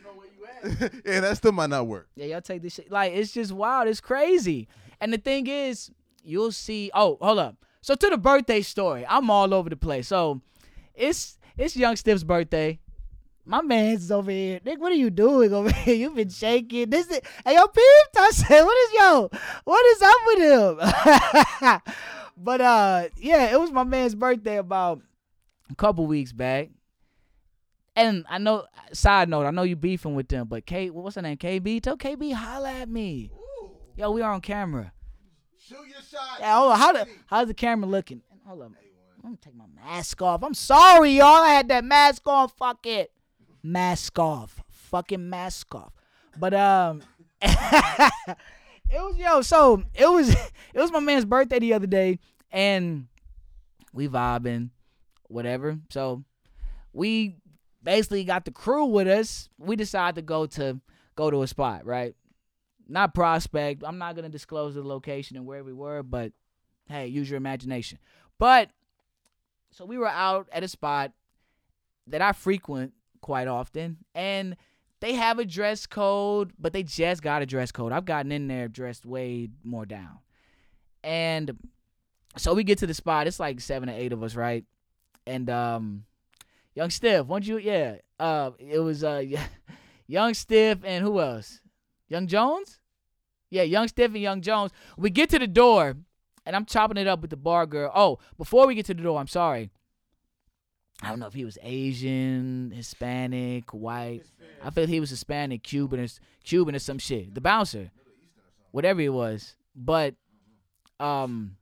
yeah, 1.06 1.22
that 1.22 1.38
still 1.38 1.53
might 1.53 1.70
not 1.70 1.88
work. 1.88 2.10
Yeah, 2.15 2.25
y'all 2.25 2.42
take 2.42 2.62
this 2.62 2.74
shit. 2.75 2.92
Like, 2.92 3.13
it's 3.13 3.32
just 3.32 3.51
wild. 3.53 3.88
It's 3.88 4.01
crazy. 4.01 4.68
And 5.00 5.13
the 5.13 5.18
thing 5.18 5.48
is, 5.48 5.89
you'll 6.24 6.51
see. 6.51 6.92
Oh, 6.94 7.18
hold 7.22 7.39
up. 7.39 7.56
So 7.82 7.96
to 7.96 8.10
the 8.10 8.18
birthday 8.18 8.62
story, 8.62 9.06
I'm 9.08 9.30
all 9.30 9.53
over 9.53 9.70
the 9.70 9.77
place. 9.77 10.08
So 10.10 10.42
it's 10.94 11.38
it's 11.60 11.75
Young 11.75 11.96
Stiff's 11.96 12.24
birthday. 12.24 12.80
My 13.46 13.62
man's 13.62 14.04
is 14.04 14.12
over 14.12 14.32
here. 14.32 14.60
Nick, 14.63 14.80
what 14.80 14.92
are 14.92 14.96
you 14.96 15.10
doing 15.10 15.54
over 15.54 15.72
here? 15.74 15.96
You've 15.96 16.16
been 16.16 16.30
shaking. 16.30 16.89
This 16.89 17.08
is 17.08 17.20
hey 17.46 17.56
yo, 17.56 17.68
peep. 17.68 17.84
I 18.18 18.30
said, 18.32 18.63
what 18.63 18.78
is 18.78 18.94
yo? 18.94 19.30
What 19.66 19.86
is 19.86 20.01
up 20.01 20.18
with 20.25 20.39
him? 20.39 21.82
but 22.38 22.62
uh, 22.62 23.08
yeah, 23.18 23.51
it 23.51 23.60
was 23.60 23.72
my 23.72 23.84
man's 23.84 24.16
birthday 24.16 24.58
about 24.58 25.01
a 25.70 25.75
couple 25.75 26.06
weeks 26.06 26.32
back. 26.32 26.70
And 27.96 28.25
I 28.30 28.38
know, 28.38 28.66
side 28.94 29.28
note, 29.28 29.46
I 29.46 29.51
know 29.51 29.63
you 29.63 29.75
beefing 29.75 30.16
with 30.16 30.30
them, 30.30 30.48
but 30.48 30.66
K, 30.66 30.89
what's 30.89 31.16
her 31.18 31.22
name? 31.22 31.38
KB? 31.38 31.82
Tell 31.82 31.98
KB 31.98 32.34
holla 32.34 32.72
at 32.72 32.88
me. 32.88 33.32
Yo, 33.98 34.12
we 34.12 34.22
are 34.22 34.32
on 34.32 34.39
camera. 34.39 34.94
Shoot 35.58 35.88
your 35.88 36.01
shot. 36.10 36.39
Yeah, 36.39 36.56
hold 36.58 36.72
on. 36.72 36.80
How 36.80 36.94
the, 36.94 37.08
how's 37.25 37.48
the 37.48 37.54
camera 37.54 37.89
looking? 37.89 38.22
Hold 38.46 38.62
on. 38.62 38.75
I'm 39.29 39.38
take 39.38 39.55
my 39.55 39.65
mask 39.75 40.24
off. 40.24 40.43
I'm 40.43 40.55
sorry, 40.55 41.12
y'all. 41.12 41.43
I 41.43 41.50
had 41.50 41.67
that 41.67 41.83
mask 41.86 42.24
on. 42.25 42.50
Fuck 42.50 42.88
it. 42.88 43.12
Mask 43.62 44.17
off. 44.17 44.59
Fucking 44.71 45.29
mask 45.29 45.75
off. 45.75 45.93
But 46.39 46.55
um, 46.55 47.03
it 47.43 48.38
was 48.91 49.17
yo. 49.17 49.41
So 49.41 49.83
it 49.93 50.09
was 50.09 50.29
it 50.74 50.79
was 50.79 50.91
my 50.91 51.00
man's 51.00 51.25
birthday 51.25 51.59
the 51.59 51.74
other 51.74 51.86
day, 51.86 52.17
and 52.51 53.05
we 53.93 54.07
vibing, 54.07 54.71
whatever. 55.27 55.77
So 55.91 56.24
we 56.91 57.36
basically 57.83 58.24
got 58.24 58.45
the 58.45 58.51
crew 58.51 58.86
with 58.86 59.07
us. 59.07 59.48
We 59.59 59.75
decided 59.75 60.15
to 60.15 60.24
go 60.24 60.48
to 60.48 60.79
go 61.15 61.29
to 61.29 61.43
a 61.43 61.48
spot, 61.48 61.86
right? 61.86 62.15
Not 62.88 63.13
prospect. 63.13 63.83
I'm 63.86 64.00
not 64.00 64.15
gonna 64.15 64.29
disclose 64.29 64.74
the 64.74 64.81
location 64.81 65.38
and 65.38 65.45
where 65.45 65.63
we 65.63 65.74
were, 65.74 66.01
but 66.01 66.31
hey, 66.88 67.05
use 67.05 67.29
your 67.29 67.38
imagination. 67.38 68.00
But 68.39 68.71
so 69.72 69.86
we 69.86 69.98
were 69.98 70.08
out 70.08 70.48
at 70.52 70.64
a 70.64 70.68
spot 70.68 71.12
that 72.08 72.22
I 72.22 72.32
frequent 72.32 72.94
quite 73.22 73.48
often, 73.48 73.98
and 74.16 74.56
they 75.00 75.14
have 75.14 75.40
a 75.40 75.46
dress 75.46 75.86
code, 75.86 76.52
but 76.60 76.74
they 76.74 76.84
just 76.84 77.22
got 77.22 77.42
a 77.42 77.46
dress 77.46 77.72
code. 77.72 77.92
I've 77.92 78.06
gotten 78.06 78.32
in 78.32 78.48
there 78.48 78.68
dressed 78.68 79.06
way 79.06 79.50
more 79.64 79.86
down. 79.86 80.20
And 81.04 81.58
so 82.38 82.54
we 82.54 82.64
get 82.64 82.80
to 82.80 82.88
the 82.88 82.94
spot. 82.94 83.28
It's 83.28 83.40
like 83.40 83.62
seven 83.62 83.90
or 83.90 83.94
eight 83.94 84.12
of 84.12 84.22
us, 84.24 84.36
right? 84.36 84.66
And 85.26 85.50
um, 85.50 86.04
Young 86.76 86.90
Stiff. 86.90 87.28
Weren't 87.28 87.48
you? 87.48 87.58
Yeah. 87.58 87.96
Uh, 88.20 88.52
it 88.60 88.80
was 88.80 89.04
uh, 89.04 89.24
Young 90.08 90.34
Stiff 90.34 90.80
and 90.84 91.04
who 91.04 91.20
else? 91.20 91.62
Young 92.08 92.28
Jones. 92.28 92.80
Yeah, 93.50 93.64
Young 93.64 93.88
Stiff 93.88 94.12
and 94.12 94.22
Young 94.22 94.42
Jones. 94.42 94.72
We 94.98 95.10
get 95.10 95.30
to 95.32 95.40
the 95.40 95.48
door, 95.48 95.96
and 96.50 96.56
I'm 96.56 96.65
chopping 96.65 96.98
it 96.98 97.06
up 97.06 97.22
with 97.22 97.29
the 97.29 97.38
bar 97.38 97.68
girl. 97.68 97.91
Oh, 97.94 98.18
before 98.36 98.65
we 98.65 98.74
get 98.74 98.88
to 98.88 98.96
the 98.96 99.03
door, 99.03 99.20
I'm 99.20 99.27
sorry. 99.27 99.70
I 101.00 101.10
don't 101.10 101.20
know 101.20 101.27
if 101.27 101.36
he 101.36 101.46
was 101.46 101.60
Asian, 101.62 102.74
Hispanic, 102.75 103.72
white. 103.72 104.24
I 104.60 104.72
feel 104.72 104.88
he 104.88 105.00
was 105.00 105.12
Hispanic, 105.12 105.62
Cuban, 105.62 106.00
or, 106.00 106.08
Cuban 106.44 106.74
or 106.74 106.79
some 106.79 106.98
shit. 106.98 107.36
The 107.36 107.39
bouncer, 107.39 107.91
whatever 108.72 109.00
he 109.00 109.10
was. 109.10 109.58
But, 109.75 110.15
um, 111.00 111.56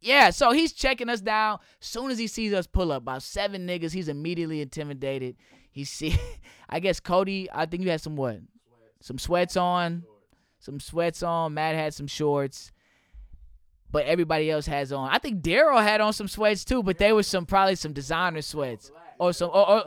yeah. 0.00 0.30
So 0.30 0.50
he's 0.50 0.72
checking 0.72 1.08
us 1.08 1.20
down. 1.20 1.60
Soon 1.78 2.10
as 2.10 2.18
he 2.18 2.26
sees 2.26 2.52
us 2.52 2.66
pull 2.66 2.90
up, 2.90 3.02
about 3.02 3.22
seven 3.22 3.68
niggas, 3.68 3.92
he's 3.92 4.08
immediately 4.08 4.62
intimidated. 4.62 5.36
He 5.70 5.84
see, 5.84 6.16
I 6.68 6.80
guess 6.80 6.98
Cody. 6.98 7.48
I 7.52 7.66
think 7.66 7.84
you 7.84 7.90
had 7.90 8.00
some 8.00 8.16
what? 8.16 8.40
Some 9.00 9.20
sweats 9.20 9.56
on, 9.56 10.02
some 10.58 10.80
sweats 10.80 11.22
on. 11.22 11.54
Matt 11.54 11.76
had 11.76 11.94
some 11.94 12.08
shorts 12.08 12.72
but 13.92 14.06
everybody 14.06 14.50
else 14.50 14.66
has 14.66 14.92
on. 14.92 15.10
I 15.10 15.18
think 15.18 15.42
Daryl 15.42 15.82
had 15.82 16.00
on 16.00 16.14
some 16.14 16.26
sweats 16.26 16.64
too, 16.64 16.82
but 16.82 16.98
they 16.98 17.12
were 17.12 17.22
some 17.22 17.46
probably 17.46 17.76
some 17.76 17.92
designer 17.92 18.42
sweats 18.42 18.90
or 19.18 19.32
some 19.32 19.50
or, 19.50 19.68
or 19.68 19.84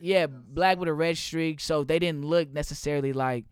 yeah, 0.00 0.26
black 0.26 0.78
with 0.78 0.88
a 0.88 0.94
red 0.94 1.16
streak. 1.16 1.58
So 1.58 1.82
they 1.82 1.98
didn't 1.98 2.24
look 2.24 2.52
necessarily 2.52 3.12
like 3.12 3.46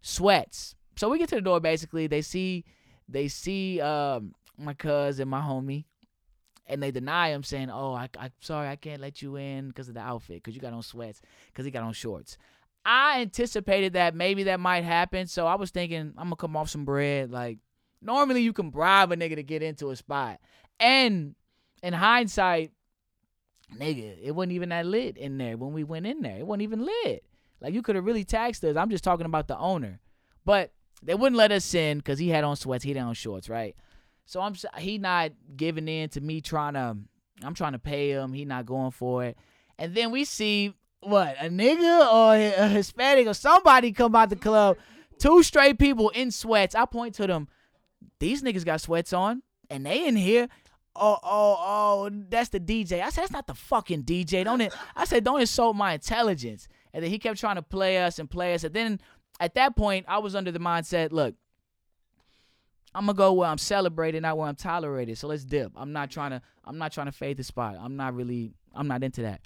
sweats. 0.00 0.76
So 0.96 1.08
we 1.08 1.18
get 1.18 1.28
to 1.30 1.34
the 1.34 1.40
door. 1.40 1.60
Basically, 1.60 2.06
they 2.06 2.22
see 2.22 2.64
they 3.08 3.26
see 3.28 3.80
um, 3.80 4.34
my 4.56 4.74
cousin, 4.74 5.28
my 5.28 5.40
homie, 5.40 5.84
and 6.66 6.80
they 6.80 6.92
deny 6.92 7.30
him, 7.30 7.42
saying, 7.42 7.68
"Oh, 7.68 7.92
I, 7.92 8.08
I'm 8.16 8.32
sorry, 8.40 8.68
I 8.68 8.76
can't 8.76 9.00
let 9.00 9.20
you 9.20 9.36
in 9.36 9.68
because 9.68 9.88
of 9.88 9.94
the 9.94 10.00
outfit, 10.00 10.36
because 10.36 10.54
you 10.54 10.60
got 10.60 10.72
on 10.72 10.82
sweats, 10.82 11.20
because 11.46 11.64
he 11.64 11.70
got 11.72 11.82
on 11.82 11.92
shorts." 11.92 12.38
I 12.84 13.20
anticipated 13.20 13.92
that 13.94 14.14
maybe 14.14 14.44
that 14.44 14.60
might 14.60 14.84
happen, 14.84 15.26
so 15.26 15.46
I 15.46 15.56
was 15.56 15.70
thinking 15.70 16.14
I'm 16.16 16.26
gonna 16.26 16.36
come 16.36 16.56
off 16.56 16.70
some 16.70 16.84
bread, 16.84 17.30
like 17.30 17.58
Normally, 18.02 18.42
you 18.42 18.52
can 18.52 18.70
bribe 18.70 19.12
a 19.12 19.16
nigga 19.16 19.36
to 19.36 19.42
get 19.42 19.62
into 19.62 19.90
a 19.90 19.96
spot. 19.96 20.40
And 20.78 21.34
in 21.82 21.92
hindsight, 21.92 22.72
nigga, 23.78 24.16
it 24.22 24.32
wasn't 24.32 24.52
even 24.52 24.70
that 24.70 24.86
lit 24.86 25.16
in 25.16 25.38
there 25.38 25.56
when 25.56 25.72
we 25.72 25.84
went 25.84 26.06
in 26.06 26.22
there. 26.22 26.38
It 26.38 26.46
wasn't 26.46 26.62
even 26.62 26.84
lit. 26.84 27.24
Like, 27.60 27.74
you 27.74 27.82
could 27.82 27.96
have 27.96 28.04
really 28.06 28.24
taxed 28.24 28.64
us. 28.64 28.76
I'm 28.76 28.90
just 28.90 29.04
talking 29.04 29.26
about 29.26 29.48
the 29.48 29.58
owner. 29.58 30.00
But 30.44 30.72
they 31.02 31.14
wouldn't 31.14 31.36
let 31.36 31.52
us 31.52 31.74
in 31.74 31.98
because 31.98 32.18
he 32.18 32.28
had 32.28 32.44
on 32.44 32.56
sweats, 32.56 32.84
he 32.84 32.92
had 32.92 33.02
on 33.02 33.14
shorts, 33.14 33.48
right? 33.48 33.76
So 34.26 34.40
I'm 34.40 34.54
he 34.78 34.98
not 34.98 35.32
giving 35.56 35.88
in 35.88 36.08
to 36.10 36.20
me 36.20 36.40
trying 36.40 36.74
to 36.74 36.96
I'm 37.42 37.54
trying 37.54 37.72
to 37.72 37.78
pay 37.78 38.10
him. 38.10 38.32
He 38.32 38.44
not 38.44 38.66
going 38.66 38.90
for 38.90 39.24
it. 39.24 39.36
And 39.78 39.94
then 39.94 40.10
we 40.10 40.24
see 40.24 40.74
what 41.00 41.36
a 41.40 41.48
nigga 41.48 42.12
or 42.12 42.34
a 42.34 42.68
Hispanic 42.68 43.26
or 43.26 43.34
somebody 43.34 43.92
come 43.92 44.14
out 44.14 44.30
the 44.30 44.36
club. 44.36 44.76
Two 45.18 45.42
straight 45.42 45.78
people 45.78 46.10
in 46.10 46.30
sweats. 46.30 46.74
I 46.74 46.84
point 46.84 47.14
to 47.16 47.26
them 47.26 47.48
these 48.18 48.42
niggas 48.42 48.64
got 48.64 48.80
sweats 48.80 49.12
on 49.12 49.42
and 49.68 49.86
they 49.86 50.06
in 50.06 50.16
here. 50.16 50.48
Oh, 50.96 51.18
oh, 51.22 51.56
oh, 51.58 52.10
that's 52.28 52.48
the 52.48 52.60
DJ. 52.60 53.00
I 53.00 53.10
said, 53.10 53.22
that's 53.22 53.32
not 53.32 53.46
the 53.46 53.54
fucking 53.54 54.02
DJ. 54.02 54.44
Don't 54.44 54.60
it? 54.60 54.74
I 54.96 55.04
said, 55.04 55.24
don't 55.24 55.40
insult 55.40 55.76
my 55.76 55.92
intelligence. 55.94 56.68
And 56.92 57.04
then 57.04 57.10
he 57.10 57.18
kept 57.18 57.38
trying 57.38 57.56
to 57.56 57.62
play 57.62 58.02
us 58.02 58.18
and 58.18 58.28
play 58.28 58.54
us. 58.54 58.64
And 58.64 58.74
then 58.74 59.00
at 59.38 59.54
that 59.54 59.76
point, 59.76 60.06
I 60.08 60.18
was 60.18 60.34
under 60.34 60.50
the 60.50 60.58
mindset, 60.58 61.12
look, 61.12 61.34
I'm 62.94 63.06
gonna 63.06 63.16
go 63.16 63.32
where 63.32 63.48
I'm 63.48 63.58
celebrated, 63.58 64.22
not 64.22 64.36
where 64.36 64.48
I'm 64.48 64.56
tolerated. 64.56 65.16
So 65.16 65.28
let's 65.28 65.44
dip. 65.44 65.72
I'm 65.76 65.92
not 65.92 66.10
trying 66.10 66.30
to. 66.32 66.42
I'm 66.64 66.76
not 66.76 66.92
trying 66.92 67.06
to 67.06 67.12
fade 67.12 67.36
the 67.36 67.44
spot. 67.44 67.76
I'm 67.80 67.96
not 67.96 68.14
really. 68.14 68.52
I'm 68.74 68.88
not 68.88 69.04
into 69.04 69.22
that. 69.22 69.42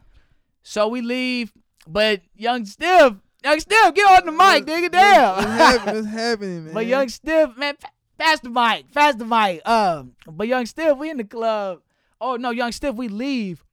So 0.62 0.88
we 0.88 1.02
leave, 1.02 1.52
but 1.86 2.22
Young 2.34 2.64
Stiff, 2.64 3.14
Young 3.44 3.60
Stiff, 3.60 3.94
get 3.94 4.22
on 4.22 4.26
the 4.26 4.32
mic, 4.32 4.64
nigga. 4.64 4.90
Damn. 4.90 5.36
What's 5.36 5.46
happening? 5.46 5.94
What's 5.94 6.08
happening, 6.08 6.64
man? 6.64 6.74
But 6.74 6.86
Young 6.86 7.08
Stiff, 7.10 7.56
man, 7.58 7.76
Pass 8.18 8.40
the 8.40 8.50
mic. 8.50 8.92
Pass 8.92 9.14
the 9.16 9.24
mic. 9.24 9.66
Um, 9.68 10.12
but 10.30 10.46
Young 10.48 10.66
Stiff, 10.66 10.96
we 10.96 11.10
in 11.10 11.16
the 11.16 11.24
club. 11.24 11.80
Oh 12.20 12.36
no, 12.36 12.50
Young 12.50 12.72
Stiff, 12.72 12.94
we 12.94 13.08
leave, 13.08 13.64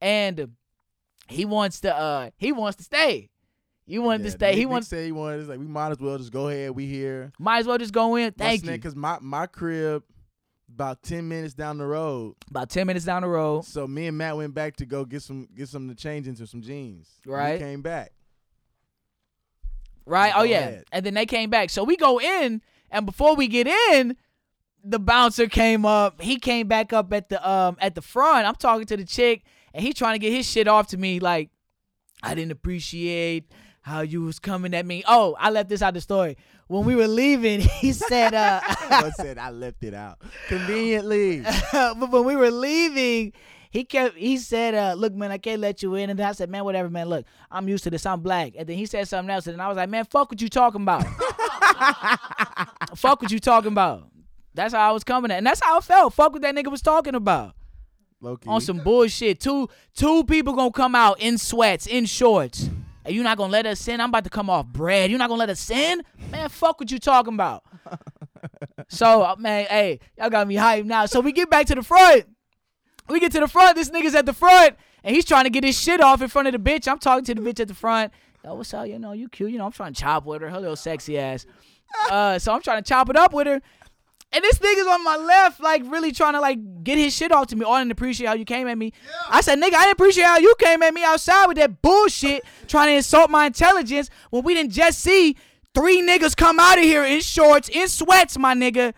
and 0.00 0.50
he 1.28 1.44
wants 1.44 1.80
to. 1.80 1.94
Uh, 1.96 2.30
he 2.36 2.52
wants 2.52 2.76
to 2.76 2.84
stay. 2.84 3.30
You 3.86 4.02
wanted 4.02 4.22
Yeah, 4.22 4.26
to 4.26 4.30
stay. 4.32 4.46
Nick- 4.50 4.58
he 4.58 4.66
wants. 4.66 4.88
said 4.88 5.04
he 5.06 5.12
wanted. 5.12 5.40
It's 5.40 5.48
like 5.48 5.58
we 5.60 5.66
might 5.66 5.90
as 5.90 5.98
well 5.98 6.18
just 6.18 6.32
go 6.32 6.48
ahead. 6.48 6.72
We 6.72 6.86
here. 6.86 7.32
Might 7.38 7.58
as 7.60 7.66
well 7.66 7.78
just 7.78 7.92
go 7.92 8.16
in. 8.16 8.32
Thank 8.32 8.64
you. 8.64 8.72
Because 8.72 8.96
my 8.96 9.18
my 9.20 9.46
crib 9.46 10.02
about 10.68 11.02
ten 11.02 11.28
minutes 11.28 11.54
down 11.54 11.78
the 11.78 11.86
road. 11.86 12.34
About 12.50 12.68
ten 12.68 12.86
minutes 12.88 13.06
down 13.06 13.22
the 13.22 13.28
road. 13.28 13.64
So 13.64 13.86
me 13.86 14.08
and 14.08 14.18
Matt 14.18 14.36
went 14.36 14.54
back 14.54 14.76
to 14.76 14.86
go 14.86 15.04
get 15.04 15.22
some 15.22 15.48
get 15.54 15.68
some 15.68 15.88
to 15.88 15.94
change 15.94 16.26
into 16.28 16.46
some 16.48 16.62
jeans. 16.62 17.08
Right. 17.24 17.54
We 17.54 17.58
came 17.60 17.80
back. 17.80 18.10
Right? 20.04 20.32
Oh 20.36 20.42
yeah. 20.42 20.58
ahead. 20.58 20.84
And 20.92 21.04
then 21.06 21.14
they 21.14 21.26
came 21.26 21.50
back. 21.50 21.70
So 21.70 21.82
we 21.84 21.96
go 21.96 22.20
in, 22.20 22.62
and 22.90 23.06
before 23.06 23.34
we 23.34 23.48
get 23.48 23.66
in, 23.66 24.16
the 24.84 24.98
bouncer 24.98 25.46
came 25.48 25.84
up. 25.84 26.20
He 26.20 26.38
came 26.38 26.68
back 26.68 26.92
up 26.92 27.12
at 27.12 27.28
the 27.28 27.48
um 27.48 27.76
at 27.80 27.94
the 27.94 28.02
front. 28.02 28.46
I'm 28.46 28.54
talking 28.54 28.86
to 28.86 28.96
the 28.96 29.04
chick, 29.04 29.42
and 29.74 29.84
he 29.84 29.92
trying 29.92 30.14
to 30.14 30.18
get 30.18 30.32
his 30.32 30.48
shit 30.48 30.68
off 30.68 30.88
to 30.88 30.96
me 30.96 31.20
like 31.20 31.50
I 32.22 32.34
didn't 32.34 32.52
appreciate 32.52 33.50
how 33.82 34.00
you 34.00 34.22
was 34.22 34.38
coming 34.38 34.74
at 34.74 34.84
me. 34.84 35.04
Oh, 35.06 35.36
I 35.38 35.50
left 35.50 35.68
this 35.68 35.82
out 35.82 35.94
the 35.94 36.00
story. 36.00 36.36
When 36.68 36.84
we 36.84 36.96
were 36.96 37.06
leaving, 37.06 37.60
he 37.80 37.92
said 37.92 38.34
uh 38.34 38.60
I 38.64 39.10
said 39.16 39.38
I 39.38 39.50
left 39.50 39.82
it 39.84 39.94
out 39.94 40.20
conveniently. 40.48 41.40
but 41.72 42.10
when 42.10 42.24
we 42.24 42.36
were 42.36 42.50
leaving, 42.50 43.32
he 43.76 43.84
kept 43.84 44.16
he 44.16 44.38
said, 44.38 44.74
uh, 44.74 44.94
look, 44.94 45.14
man, 45.14 45.30
I 45.30 45.38
can't 45.38 45.60
let 45.60 45.82
you 45.82 45.94
in. 45.96 46.10
And 46.10 46.18
then 46.18 46.26
I 46.26 46.32
said, 46.32 46.48
man, 46.48 46.64
whatever, 46.64 46.88
man. 46.88 47.08
Look, 47.08 47.26
I'm 47.50 47.68
used 47.68 47.84
to 47.84 47.90
this. 47.90 48.06
I'm 48.06 48.20
black. 48.20 48.54
And 48.56 48.66
then 48.66 48.76
he 48.76 48.86
said 48.86 49.06
something 49.06 49.30
else. 49.32 49.46
And 49.46 49.60
I 49.60 49.68
was 49.68 49.76
like, 49.76 49.88
man, 49.88 50.04
fuck 50.04 50.30
what 50.30 50.40
you 50.40 50.48
talking 50.48 50.82
about. 50.82 51.04
fuck 52.96 53.20
what 53.20 53.30
you 53.30 53.38
talking 53.38 53.72
about. 53.72 54.08
That's 54.54 54.72
how 54.72 54.88
I 54.88 54.92
was 54.92 55.04
coming 55.04 55.30
at. 55.30 55.38
And 55.38 55.46
that's 55.46 55.62
how 55.62 55.76
I 55.76 55.80
felt. 55.80 56.14
Fuck 56.14 56.32
what 56.32 56.42
that 56.42 56.54
nigga 56.54 56.70
was 56.70 56.80
talking 56.80 57.14
about. 57.14 57.54
Low 58.20 58.38
key. 58.38 58.48
On 58.48 58.60
some 58.62 58.78
bullshit. 58.78 59.40
Two 59.40 59.68
two 59.94 60.24
people 60.24 60.54
gonna 60.54 60.70
come 60.70 60.94
out 60.94 61.20
in 61.20 61.36
sweats, 61.36 61.86
in 61.86 62.06
shorts. 62.06 62.70
And 63.04 63.14
you 63.14 63.22
not 63.22 63.36
gonna 63.36 63.52
let 63.52 63.66
us 63.66 63.86
in? 63.86 64.00
I'm 64.00 64.08
about 64.08 64.24
to 64.24 64.30
come 64.30 64.48
off 64.48 64.66
bread. 64.66 65.10
You 65.10 65.18
not 65.18 65.28
gonna 65.28 65.38
let 65.38 65.50
us 65.50 65.70
in? 65.70 66.02
Man, 66.30 66.48
fuck 66.48 66.80
what 66.80 66.90
you 66.90 66.98
talking 66.98 67.34
about. 67.34 67.62
so 68.88 69.22
uh, 69.22 69.36
man, 69.38 69.66
hey, 69.66 70.00
y'all 70.16 70.30
got 70.30 70.48
me 70.48 70.54
hyped 70.54 70.86
now. 70.86 71.04
So 71.04 71.20
we 71.20 71.32
get 71.32 71.50
back 71.50 71.66
to 71.66 71.74
the 71.74 71.82
front. 71.82 72.24
We 73.08 73.20
get 73.20 73.32
to 73.32 73.40
the 73.40 73.48
front. 73.48 73.76
This 73.76 73.90
nigga's 73.90 74.14
at 74.14 74.26
the 74.26 74.32
front, 74.32 74.76
and 75.04 75.14
he's 75.14 75.24
trying 75.24 75.44
to 75.44 75.50
get 75.50 75.64
his 75.64 75.80
shit 75.80 76.00
off 76.00 76.22
in 76.22 76.28
front 76.28 76.48
of 76.48 76.52
the 76.52 76.58
bitch. 76.70 76.88
I'm 76.88 76.98
talking 76.98 77.24
to 77.24 77.34
the 77.34 77.40
bitch 77.40 77.60
at 77.60 77.68
the 77.68 77.74
front. 77.74 78.12
Yo, 78.44 78.54
what's 78.54 78.72
up? 78.74 78.86
You 78.86 78.98
know, 78.98 79.12
you 79.12 79.28
cute. 79.28 79.50
You 79.50 79.58
know, 79.58 79.66
I'm 79.66 79.72
trying 79.72 79.92
to 79.92 80.00
chop 80.00 80.24
with 80.24 80.42
her. 80.42 80.50
Her 80.50 80.60
little 80.60 80.76
sexy 80.76 81.18
ass. 81.18 81.46
Uh, 82.10 82.38
so 82.38 82.52
I'm 82.52 82.62
trying 82.62 82.82
to 82.82 82.88
chop 82.88 83.10
it 83.10 83.16
up 83.16 83.32
with 83.32 83.46
her. 83.46 83.60
And 84.32 84.44
this 84.44 84.58
nigga's 84.58 84.86
on 84.86 85.04
my 85.04 85.16
left, 85.16 85.60
like 85.60 85.82
really 85.86 86.12
trying 86.12 86.34
to 86.34 86.40
like 86.40 86.58
get 86.82 86.98
his 86.98 87.14
shit 87.14 87.32
off 87.32 87.46
to 87.48 87.56
me. 87.56 87.64
Oh, 87.64 87.72
I 87.72 87.80
didn't 87.80 87.92
appreciate 87.92 88.26
how 88.26 88.34
you 88.34 88.44
came 88.44 88.66
at 88.66 88.76
me. 88.76 88.92
I 89.30 89.40
said, 89.40 89.58
nigga, 89.58 89.74
I 89.74 89.84
didn't 89.84 89.92
appreciate 89.92 90.24
how 90.24 90.38
you 90.38 90.54
came 90.58 90.82
at 90.82 90.92
me 90.92 91.04
outside 91.04 91.46
with 91.46 91.56
that 91.58 91.80
bullshit, 91.80 92.44
trying 92.66 92.88
to 92.88 92.96
insult 92.96 93.30
my 93.30 93.46
intelligence 93.46 94.10
when 94.30 94.42
we 94.42 94.54
didn't 94.54 94.72
just 94.72 94.98
see 94.98 95.36
three 95.74 96.02
niggas 96.02 96.36
come 96.36 96.58
out 96.58 96.76
of 96.76 96.84
here 96.84 97.04
in 97.04 97.20
shorts, 97.20 97.68
in 97.68 97.88
sweats, 97.88 98.36
my 98.36 98.54
nigga. 98.54 98.94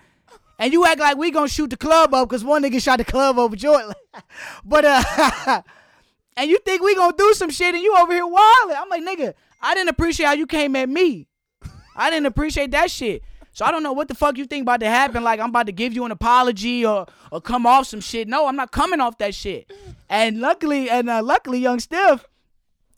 And 0.59 0.73
you 0.73 0.85
act 0.85 1.01
like 1.01 1.17
we 1.17 1.31
gonna 1.31 1.49
shoot 1.49 1.71
the 1.71 1.77
club 1.77 2.13
up 2.13 2.29
because 2.29 2.45
one 2.45 2.63
nigga 2.63 2.83
shot 2.83 2.99
the 2.99 3.05
club 3.05 3.39
over 3.39 3.55
Jordan. 3.55 3.93
but 4.65 4.85
uh 4.85 5.63
and 6.37 6.51
you 6.51 6.59
think 6.59 6.83
we 6.83 6.95
gonna 6.95 7.17
do 7.17 7.33
some 7.35 7.51
shit 7.51 7.75
and 7.75 7.83
you 7.83 7.95
over 7.97 8.13
here 8.13 8.27
wilding. 8.27 8.77
I'm 8.77 8.89
like, 8.89 9.03
nigga, 9.03 9.35
I 9.61 9.75
didn't 9.75 9.91
appreciate 9.91 10.27
how 10.27 10.33
you 10.33 10.47
came 10.47 10.75
at 10.77 10.89
me. 10.89 11.29
I 11.97 12.11
didn't 12.11 12.27
appreciate 12.27 12.73
that 12.73 12.91
shit. 12.91 13.23
So 13.53 13.65
I 13.65 13.71
don't 13.71 13.83
know 13.83 13.93
what 13.93 14.09
the 14.09 14.15
fuck 14.15 14.37
you 14.37 14.45
think 14.47 14.63
about 14.63 14.81
to 14.81 14.89
happen. 14.89 15.23
Like 15.25 15.41
I'm 15.41 15.51
about 15.51 15.67
to 15.67 15.73
give 15.73 15.93
you 15.93 16.05
an 16.05 16.11
apology 16.11 16.85
or 16.85 17.07
or 17.31 17.41
come 17.41 17.67
off 17.67 17.87
some 17.87 18.01
shit. 18.01 18.27
No, 18.29 18.47
I'm 18.47 18.57
not 18.57 18.73
coming 18.73 19.01
off 19.01 19.19
that 19.19 19.35
shit. 19.35 19.73
And 20.09 20.41
luckily, 20.41 20.89
and 20.91 21.11
uh, 21.11 21.23
luckily, 21.23 21.59
young 21.59 21.81
Stiff, 21.81 22.25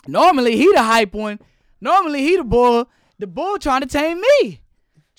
normally 0.07 0.57
he 0.57 0.71
the 0.73 0.83
hype 0.83 1.15
one. 1.15 1.41
Normally 1.81 2.23
he 2.23 2.37
the 2.37 2.45
bull. 2.45 2.89
The 3.19 3.27
bull 3.27 3.59
trying 3.59 3.83
to 3.83 3.87
tame 3.87 4.21
me. 4.21 4.61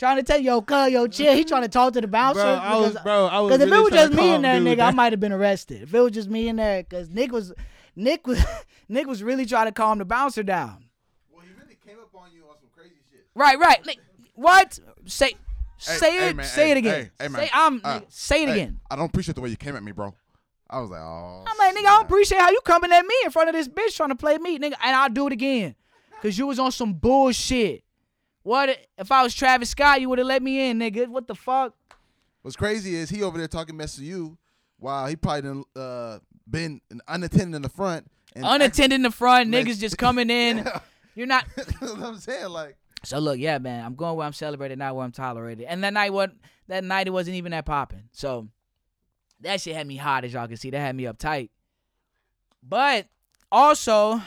Trying 0.02 0.18
to 0.18 0.24
tell 0.24 0.40
yo, 0.40 0.64
cuz, 0.64 0.90
yo, 0.92 1.06
chill. 1.06 1.36
He 1.36 1.44
trying 1.44 1.62
to 1.62 1.68
talk 1.68 1.94
to 1.94 2.02
the 2.02 2.08
bouncer. 2.08 2.42
Bro, 2.42 2.50
I 2.54 2.76
was, 2.76 2.90
because- 2.90 3.04
bro, 3.04 3.26
I 3.28 3.40
was. 3.40 3.52
because 3.52 3.68
if 3.68 3.72
it 3.72 3.82
was 3.84 3.92
just 3.92 4.14
me 4.14 4.34
in 4.34 4.42
there, 4.42 4.60
dude 4.60 4.68
nigga, 4.80 4.82
I 4.88 4.90
might 4.90 5.14
have 5.14 5.20
been 5.20 5.32
arrested. 5.32 5.84
If 5.84 5.94
it 5.94 6.00
was 6.00 6.12
just 6.12 6.28
me 6.28 6.48
in 6.48 6.56
there, 6.56 6.82
because 6.82 7.08
Nick 7.12 7.32
was, 7.32 7.54
Nick 7.96 8.26
was, 8.26 8.44
Nick 8.90 9.06
was 9.06 9.22
really 9.22 9.46
trying 9.46 9.68
to 9.68 9.72
calm 9.72 10.00
the 10.00 10.06
bouncer 10.06 10.42
down. 10.42 10.86
Well, 11.32 11.46
he 11.46 11.54
really 11.62 11.78
came 11.86 12.00
up 12.00 12.10
on 12.20 12.32
you 12.34 12.42
on 12.50 12.56
some 12.60 12.70
crazy 12.76 12.96
shit. 13.12 13.28
Right, 13.36 13.60
right. 13.60 13.86
Like, 13.86 14.00
what? 14.34 14.80
Say, 15.06 15.36
Hey, 15.78 15.98
say 15.98 16.12
hey, 16.20 16.30
it. 16.30 16.36
man, 16.36 16.46
say 16.48 16.66
hey, 16.66 16.72
it 16.72 16.78
again. 16.78 16.94
hey, 16.96 17.10
hey, 17.20 17.28
man. 17.28 17.42
say 17.44 17.50
I'm. 17.54 17.82
Uh, 17.84 18.00
nigga, 18.00 18.06
say 18.10 18.42
it 18.42 18.50
Hey, 18.50 18.54
again. 18.54 18.80
I 18.90 18.96
don't 18.96 19.06
appreciate 19.06 19.36
the 19.36 19.42
way 19.42 19.50
you 19.50 19.56
came 19.56 19.76
at 19.76 19.84
me, 19.84 19.92
bro. 19.92 20.16
I 20.68 20.80
was 20.80 20.90
like, 20.90 21.00
oh. 21.02 21.44
I'm 21.46 21.58
like, 21.60 21.76
nigga, 21.76 21.88
I 21.88 21.98
don't 21.98 22.06
appreciate 22.06 22.42
how 22.42 22.50
you 22.50 22.62
coming 22.66 22.92
at 22.92 23.06
me 23.06 23.14
in 23.24 23.30
front 23.30 23.50
of 23.50 23.54
this 23.54 23.68
bitch 23.68 23.96
trying 23.98 24.10
to 24.10 24.16
play 24.16 24.40
me, 24.40 24.58
nigga, 24.58 24.74
and 24.84 24.96
I'll 24.96 25.10
do 25.10 25.28
it 25.28 25.34
again, 25.34 25.76
cause 26.24 26.40
you 26.40 26.48
was 26.48 26.58
on 26.58 26.72
some 26.72 26.94
bullshit. 26.94 27.84
What 28.44 28.78
if 28.98 29.12
I 29.12 29.24
was 29.24 29.34
Travis 29.34 29.70
Scott? 29.70 30.02
You 30.02 30.10
would 30.10 30.18
have 30.20 30.28
let 30.28 30.42
me 30.42 30.70
in, 30.70 30.80
nigga. 30.80 31.08
What 31.08 31.28
the 31.28 31.36
fuck? 31.36 31.74
What's 32.42 32.56
crazy 32.58 32.96
is 32.96 33.10
he 33.10 33.22
over 33.22 33.38
there 33.38 33.48
talking 33.48 33.78
mess 33.78 33.96
to 33.98 34.04
you 34.04 34.38
while 34.78 35.06
he 35.08 35.16
probably 35.16 35.42
done 35.44 35.64
uh, 35.76 36.20
been 36.50 36.82
unattended 37.08 37.56
in 37.56 37.62
the 37.62 37.70
front 37.70 38.08
And 38.36 38.44
Unattended 38.46 38.94
in 38.94 39.02
the 39.04 39.12
front, 39.12 39.52
niggas 39.52 39.80
just 39.80 39.98
coming 40.00 40.30
in. 40.30 40.58
Yeah. 40.60 40.80
You're 41.14 41.28
not. 41.28 41.46
That's 41.56 41.80
what 41.82 42.02
I'm 42.02 42.18
saying. 42.18 42.50
Like, 42.50 42.78
So 43.04 43.20
look, 43.20 43.38
yeah, 43.38 43.60
man, 43.60 43.86
I'm 43.86 43.96
going 43.96 44.16
where 44.16 44.26
I'm 44.26 44.34
celebrated, 44.34 44.80
not 44.80 44.96
where 44.96 45.06
I'm 45.06 45.12
tolerated. 45.12 45.66
And 45.66 45.84
that 45.84 45.94
night, 45.94 46.12
what 46.14 46.32
that 46.68 46.84
night 46.84 47.06
it 47.08 47.12
wasn't 47.12 47.36
even 47.36 47.52
that 47.52 47.66
popping. 47.66 48.04
So 48.12 48.48
that 49.42 49.62
shit 49.62 49.76
had 49.76 49.86
me 49.86 49.98
hot, 49.98 50.24
as 50.24 50.34
y'all 50.34 50.48
can 50.48 50.58
see. 50.58 50.72
That 50.72 50.80
had 50.80 50.96
me 50.96 51.04
uptight. 51.04 51.50
But 52.64 53.08
also, 53.52 54.22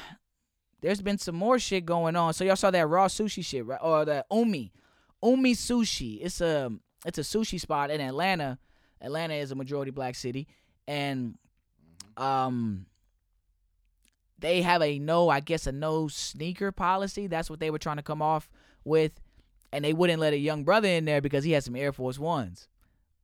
there's 0.84 1.00
been 1.00 1.16
some 1.16 1.34
more 1.34 1.58
shit 1.58 1.86
going 1.86 2.14
on. 2.14 2.34
So 2.34 2.44
y'all 2.44 2.56
saw 2.56 2.70
that 2.70 2.86
raw 2.86 3.08
sushi 3.08 3.42
shit, 3.42 3.64
right? 3.64 3.80
Or 3.82 4.04
the 4.04 4.22
Umi, 4.30 4.70
Umi 5.22 5.54
Sushi. 5.54 6.18
It's 6.20 6.42
a 6.42 6.70
it's 7.06 7.16
a 7.16 7.22
sushi 7.22 7.58
spot 7.58 7.90
in 7.90 8.02
Atlanta. 8.02 8.58
Atlanta 9.00 9.32
is 9.32 9.50
a 9.50 9.54
majority 9.54 9.90
black 9.90 10.14
city, 10.14 10.46
and 10.86 11.38
um, 12.18 12.84
they 14.38 14.60
have 14.60 14.82
a 14.82 14.98
no, 14.98 15.30
I 15.30 15.40
guess 15.40 15.66
a 15.66 15.72
no 15.72 16.06
sneaker 16.08 16.70
policy. 16.70 17.28
That's 17.28 17.48
what 17.48 17.60
they 17.60 17.70
were 17.70 17.78
trying 17.78 17.96
to 17.96 18.02
come 18.02 18.20
off 18.20 18.50
with, 18.84 19.12
and 19.72 19.86
they 19.86 19.94
wouldn't 19.94 20.20
let 20.20 20.34
a 20.34 20.38
young 20.38 20.64
brother 20.64 20.88
in 20.88 21.06
there 21.06 21.22
because 21.22 21.44
he 21.44 21.52
had 21.52 21.64
some 21.64 21.76
Air 21.76 21.92
Force 21.92 22.18
Ones. 22.18 22.68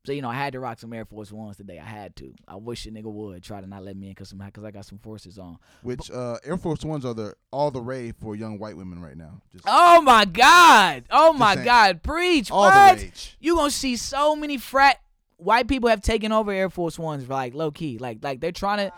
So 0.07 0.13
you 0.13 0.23
know, 0.23 0.31
I 0.31 0.35
had 0.35 0.55
to 0.55 0.61
rock 0.61 0.79
some 0.79 0.95
Air 0.95 1.05
Force 1.05 1.31
Ones 1.31 1.59
today. 1.59 1.79
I 1.79 1.85
had 1.85 2.17
to. 2.17 2.33
I 2.49 2.57
wish 2.57 2.87
a 2.87 2.91
nigga 2.91 3.05
would 3.05 3.43
try 3.43 3.61
to 3.61 3.67
not 3.67 3.85
let 3.85 3.97
me 3.97 4.07
in 4.07 4.13
because 4.13 4.33
because 4.33 4.65
I 4.65 4.71
got 4.71 4.87
some 4.87 4.99
forces 4.99 5.39
on. 5.39 5.59
which 5.83 6.11
uh, 6.11 6.39
Air 6.43 6.57
Force 6.57 6.85
Ones 6.85 7.05
are 7.05 7.13
the 7.13 7.35
all 7.51 7.71
the 7.71 7.83
rage 7.83 8.15
for 8.19 8.35
young 8.35 8.59
white 8.59 8.77
women 8.79 9.03
right 9.03 9.17
now. 9.17 9.43
Just 9.53 9.65
Oh 9.67 10.01
my 10.01 10.25
God! 10.25 11.05
Oh 11.11 11.35
my 11.35 11.55
saying. 11.55 11.67
God! 11.67 12.03
Preach! 12.03 12.51
all 12.51 12.63
what? 12.63 12.97
the 12.97 13.05
rage. 13.05 13.37
You 13.41 13.57
gonna 13.57 13.71
see 13.71 13.97
so 13.97 14.35
many 14.35 14.57
frat 14.57 15.01
white 15.37 15.69
people 15.69 15.91
have 15.91 16.01
taken 16.01 16.33
over 16.33 16.51
Air 16.51 16.71
Force 16.71 16.99
Ones, 16.99 17.29
like 17.29 17.53
low 17.53 17.71
key, 17.71 17.99
like 17.99 18.19
like 18.23 18.41
they're 18.41 18.53
trying 18.53 18.89
to. 18.89 18.93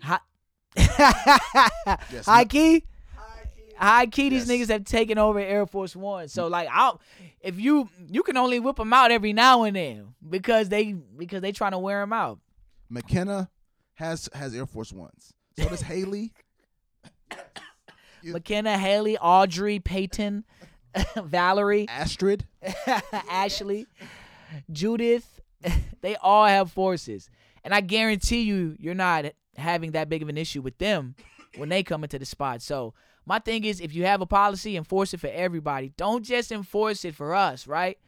High, 0.00 0.20
Yes, 2.12 2.26
high 2.26 2.42
no- 2.42 2.48
key. 2.48 2.84
High 3.78 4.06
key, 4.06 4.28
these 4.28 4.48
Yes. 4.48 4.68
niggas 4.68 4.72
have 4.72 4.84
taken 4.84 5.18
over 5.18 5.38
Air 5.38 5.66
Force 5.66 5.94
One. 5.96 6.28
So 6.28 6.46
like, 6.46 6.68
I'll 6.72 7.00
if 7.40 7.58
you 7.60 7.88
you 8.10 8.22
can 8.22 8.36
only 8.36 8.58
whip 8.60 8.76
them 8.76 8.92
out 8.92 9.10
every 9.10 9.32
now 9.32 9.62
and 9.64 9.76
then 9.76 10.14
because 10.28 10.68
they 10.68 10.92
because 10.92 11.42
they 11.42 11.52
trying 11.52 11.72
to 11.72 11.78
wear 11.78 12.00
them 12.00 12.12
out. 12.12 12.38
McKenna 12.88 13.50
has 13.94 14.28
has 14.32 14.54
Air 14.54 14.66
Force 14.66 14.92
Ones. 14.92 15.32
So 15.58 15.68
does 15.68 15.80
Haley. 15.92 16.32
McKenna, 18.24 18.76
Haley, 18.76 19.16
Audrey, 19.18 19.78
Peyton, 19.78 20.44
Valerie, 21.16 21.86
Astrid. 21.88 22.46
Ashley, 23.30 23.86
Judith, 24.72 25.40
they 26.00 26.16
all 26.16 26.46
have 26.46 26.72
forces. 26.72 27.28
And 27.62 27.72
I 27.74 27.80
guarantee 27.82 28.42
you, 28.42 28.74
you're 28.80 28.94
not 28.94 29.26
having 29.56 29.92
that 29.92 30.08
big 30.08 30.22
of 30.22 30.28
an 30.28 30.38
issue 30.38 30.60
with 30.62 30.78
them 30.78 31.14
when 31.56 31.68
they 31.68 31.82
come 31.82 32.02
into 32.02 32.18
the 32.18 32.26
spot. 32.26 32.62
So, 32.62 32.94
my 33.26 33.40
thing 33.40 33.64
is, 33.64 33.80
if 33.80 33.94
you 33.94 34.04
have 34.04 34.20
a 34.20 34.26
policy, 34.26 34.76
enforce 34.76 35.12
it 35.12 35.20
for 35.20 35.26
everybody. 35.26 35.92
Don't 35.96 36.24
just 36.24 36.52
enforce 36.52 37.04
it 37.04 37.14
for 37.14 37.34
us, 37.34 37.66
right? 37.66 37.98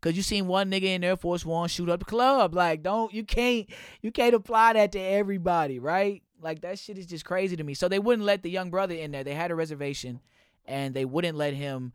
Cause 0.00 0.14
you 0.14 0.22
seen 0.22 0.46
one 0.46 0.70
nigga 0.70 0.84
in 0.84 1.04
Air 1.04 1.16
Force 1.16 1.44
One 1.44 1.68
shoot 1.68 1.90
up 1.90 1.98
the 1.98 2.06
club. 2.06 2.54
Like, 2.54 2.82
don't 2.82 3.12
you 3.12 3.22
can't 3.22 3.68
you 4.00 4.10
can't 4.10 4.34
apply 4.34 4.72
that 4.72 4.92
to 4.92 4.98
everybody, 4.98 5.78
right? 5.78 6.22
Like 6.40 6.62
that 6.62 6.78
shit 6.78 6.96
is 6.96 7.04
just 7.04 7.26
crazy 7.26 7.54
to 7.56 7.64
me. 7.64 7.74
So 7.74 7.86
they 7.86 7.98
wouldn't 7.98 8.24
let 8.24 8.42
the 8.42 8.48
young 8.48 8.70
brother 8.70 8.94
in 8.94 9.10
there. 9.10 9.24
They 9.24 9.34
had 9.34 9.50
a 9.50 9.54
reservation, 9.54 10.20
and 10.64 10.94
they 10.94 11.04
wouldn't 11.04 11.36
let 11.36 11.52
him 11.52 11.92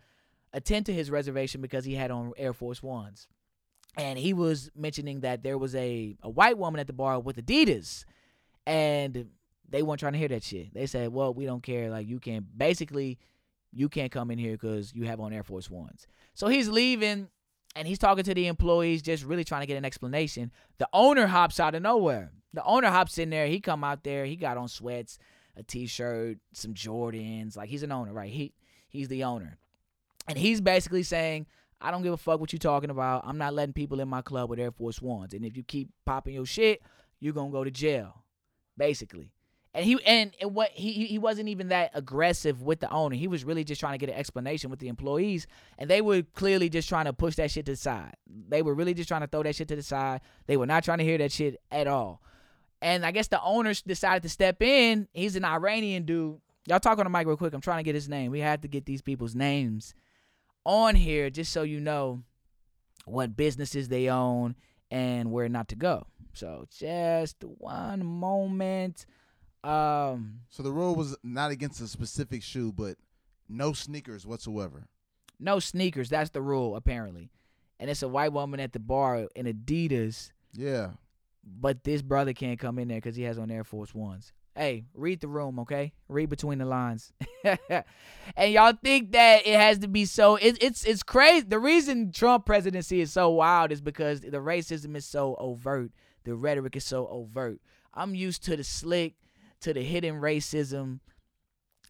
attend 0.53 0.85
to 0.85 0.93
his 0.93 1.09
reservation 1.09 1.61
because 1.61 1.83
he 1.83 1.95
had 1.95 2.11
on 2.11 2.33
Air 2.37 2.53
Force 2.53 2.83
Ones. 2.83 3.27
And 3.97 4.19
he 4.19 4.33
was 4.33 4.69
mentioning 4.75 5.21
that 5.21 5.41
there 5.41 5.57
was 5.57 5.73
a, 5.73 6.15
a 6.21 6.29
white 6.29 6.57
woman 6.57 6.79
at 6.79 6.87
the 6.87 6.93
bar 6.93 7.19
with 7.19 7.37
Adidas. 7.37 8.05
And 8.67 9.29
they 9.69 9.83
weren't 9.83 9.99
trying 9.99 10.13
to 10.13 10.19
hear 10.19 10.27
that 10.29 10.43
shit. 10.43 10.73
They 10.73 10.85
said, 10.85 11.11
well, 11.11 11.33
we 11.33 11.45
don't 11.45 11.63
care. 11.63 11.89
Like, 11.89 12.07
you 12.07 12.19
can't, 12.19 12.45
basically, 12.57 13.17
you 13.71 13.89
can't 13.89 14.11
come 14.11 14.31
in 14.31 14.37
here 14.37 14.53
because 14.53 14.93
you 14.93 15.05
have 15.05 15.19
on 15.19 15.33
Air 15.33 15.43
Force 15.43 15.69
Ones. 15.69 16.07
So 16.33 16.47
he's 16.47 16.69
leaving 16.69 17.27
and 17.75 17.87
he's 17.87 17.99
talking 17.99 18.23
to 18.23 18.33
the 18.33 18.47
employees, 18.47 19.01
just 19.01 19.23
really 19.23 19.43
trying 19.43 19.61
to 19.61 19.67
get 19.67 19.77
an 19.77 19.85
explanation. 19.85 20.51
The 20.77 20.87
owner 20.93 21.27
hops 21.27 21.59
out 21.59 21.75
of 21.75 21.81
nowhere. 21.81 22.31
The 22.53 22.63
owner 22.63 22.89
hops 22.89 23.17
in 23.17 23.29
there. 23.29 23.47
He 23.47 23.59
come 23.59 23.83
out 23.83 24.03
there. 24.03 24.25
He 24.25 24.35
got 24.35 24.57
on 24.57 24.67
sweats, 24.67 25.19
a 25.57 25.63
t-shirt, 25.63 26.37
some 26.53 26.73
Jordans. 26.73 27.57
Like, 27.57 27.69
he's 27.69 27.83
an 27.83 27.91
owner, 27.91 28.13
right? 28.13 28.31
He 28.31 28.53
He's 28.95 29.09
the 29.09 29.25
owner. 29.25 29.57
And 30.27 30.37
he's 30.37 30.61
basically 30.61 31.03
saying, 31.03 31.47
I 31.81 31.91
don't 31.91 32.01
give 32.01 32.13
a 32.13 32.17
fuck 32.17 32.39
what 32.39 32.53
you're 32.53 32.59
talking 32.59 32.89
about. 32.89 33.23
I'm 33.27 33.37
not 33.37 33.53
letting 33.53 33.73
people 33.73 33.99
in 33.99 34.07
my 34.07 34.21
club 34.21 34.49
with 34.49 34.57
Air 34.57 34.71
Force 34.71 35.01
Ones. 35.01 35.33
And 35.33 35.43
if 35.45 35.57
you 35.57 35.63
keep 35.63 35.89
popping 36.05 36.33
your 36.33 36.45
shit, 36.45 36.81
you're 37.19 37.33
gonna 37.33 37.51
go 37.51 37.65
to 37.65 37.71
jail. 37.71 38.23
Basically. 38.77 39.33
And 39.75 39.83
he 39.85 39.99
and, 40.05 40.33
what 40.41 40.71
he 40.71 40.93
he- 40.93 41.05
he 41.07 41.17
wasn't 41.19 41.49
even 41.49 41.67
that 41.67 41.91
aggressive 41.93 42.61
with 42.61 42.79
the 42.79 42.89
owner. 42.89 43.15
He 43.17 43.27
was 43.27 43.43
really 43.43 43.65
just 43.65 43.81
trying 43.81 43.93
to 43.93 43.97
get 43.97 44.09
an 44.09 44.17
explanation 44.17 44.69
with 44.69 44.79
the 44.79 44.87
employees. 44.87 45.47
And 45.77 45.89
they 45.89 45.99
were 45.99 46.23
clearly 46.33 46.69
just 46.69 46.87
trying 46.87 47.05
to 47.05 47.13
push 47.13 47.35
that 47.35 47.51
shit 47.51 47.65
to 47.65 47.73
the 47.73 47.77
side. 47.77 48.15
They 48.47 48.61
were 48.61 48.73
really 48.73 48.93
just 48.93 49.09
trying 49.09 49.21
to 49.21 49.27
throw 49.27 49.43
that 49.43 49.53
shit 49.55 49.67
to 49.67 49.75
the 49.75 49.83
side. 49.83 50.21
They 50.47 50.55
were 50.55 50.65
not 50.65 50.85
trying 50.85 50.99
to 50.99 51.03
hear 51.03 51.17
that 51.17 51.33
shit 51.33 51.59
at 51.71 51.87
all. 51.87 52.21
And 52.81 53.05
I 53.05 53.11
guess 53.11 53.27
the 53.27 53.41
owners 53.43 53.81
decided 53.81 54.23
to 54.23 54.29
step 54.29 54.61
in. 54.61 55.09
He's 55.13 55.35
an 55.35 55.43
Iranian 55.43 56.05
dude. 56.05 56.39
Y'all 56.67 56.79
talk 56.79 56.97
on 56.97 57.03
the 57.03 57.09
mic 57.09 57.27
real 57.27 57.35
quick. 57.35 57.53
I'm 57.53 57.61
trying 57.61 57.79
to 57.79 57.83
get 57.83 57.95
his 57.95 58.07
name. 58.07 58.31
We 58.31 58.39
have 58.39 58.61
to 58.61 58.69
get 58.69 58.85
these 58.85 59.01
people's 59.01 59.35
names 59.35 59.93
on 60.63 60.95
here 60.95 61.29
just 61.29 61.51
so 61.51 61.63
you 61.63 61.81
know 61.81 62.23
what 63.05 63.35
businesses 63.35 63.89
they 63.89 64.09
own 64.09 64.55
and 64.89 65.31
where 65.31 65.49
not 65.49 65.67
to 65.67 65.75
go. 65.75 66.07
So 66.33 66.65
just 66.71 67.43
one 67.43 68.05
moment. 68.05 69.05
Um, 69.65 70.41
So 70.49 70.63
the 70.63 70.71
rule 70.71 70.95
was 70.95 71.15
not 71.23 71.51
against 71.51 71.81
a 71.81 71.87
specific 71.87 72.43
shoe, 72.43 72.71
but 72.71 72.97
no 73.49 73.73
sneakers 73.73 74.25
whatsoever. 74.25 74.87
no 75.39 75.59
sneakers. 75.59 76.09
That's 76.09 76.29
the 76.29 76.41
rule 76.41 76.75
apparently. 76.75 77.29
And 77.79 77.89
it's 77.89 78.01
a 78.03 78.07
white 78.07 78.31
woman 78.31 78.59
at 78.61 78.71
the 78.73 78.79
bar 78.79 79.27
in 79.35 79.45
Adidas, 79.47 80.31
Yeah. 80.53 80.91
but 81.43 81.83
this 81.83 82.01
brother 82.01 82.31
can't 82.33 82.57
come 82.59 82.79
in 82.79 82.87
there 82.87 82.97
because 82.97 83.17
he 83.17 83.23
has 83.23 83.37
on 83.37 83.51
Air 83.51 83.63
Force 83.65 83.93
Ones. 83.93 84.31
Hey, 84.55 84.85
read 84.93 85.19
the 85.19 85.27
room, 85.27 85.59
okay? 85.59 85.91
Read 86.07 86.29
between 86.29 86.59
the 86.59 86.65
lines. 86.65 87.11
and 88.37 88.53
y'all 88.53 88.73
think 88.81 89.11
that 89.11 89.45
it 89.45 89.55
has 89.59 89.79
to 89.79 89.89
be 89.89 90.05
so 90.05 90.35
it, 90.37 90.57
it's 90.63 90.85
it's 90.85 91.03
crazy. 91.03 91.45
The 91.45 91.59
reason 91.59 92.11
Trump 92.13 92.45
presidency 92.45 93.01
is 93.01 93.11
so 93.11 93.29
wild 93.31 93.71
is 93.73 93.81
because 93.81 94.21
the 94.21 94.37
racism 94.37 94.95
is 94.95 95.05
so 95.05 95.35
overt. 95.37 95.91
The 96.23 96.35
rhetoric 96.35 96.77
is 96.77 96.85
so 96.85 97.07
overt. 97.07 97.59
I'm 97.93 98.15
used 98.15 98.43
to 98.45 98.55
the 98.55 98.63
slick, 98.63 99.15
to 99.65 99.73
the 99.73 99.83
hidden 99.83 100.21
racism, 100.21 100.99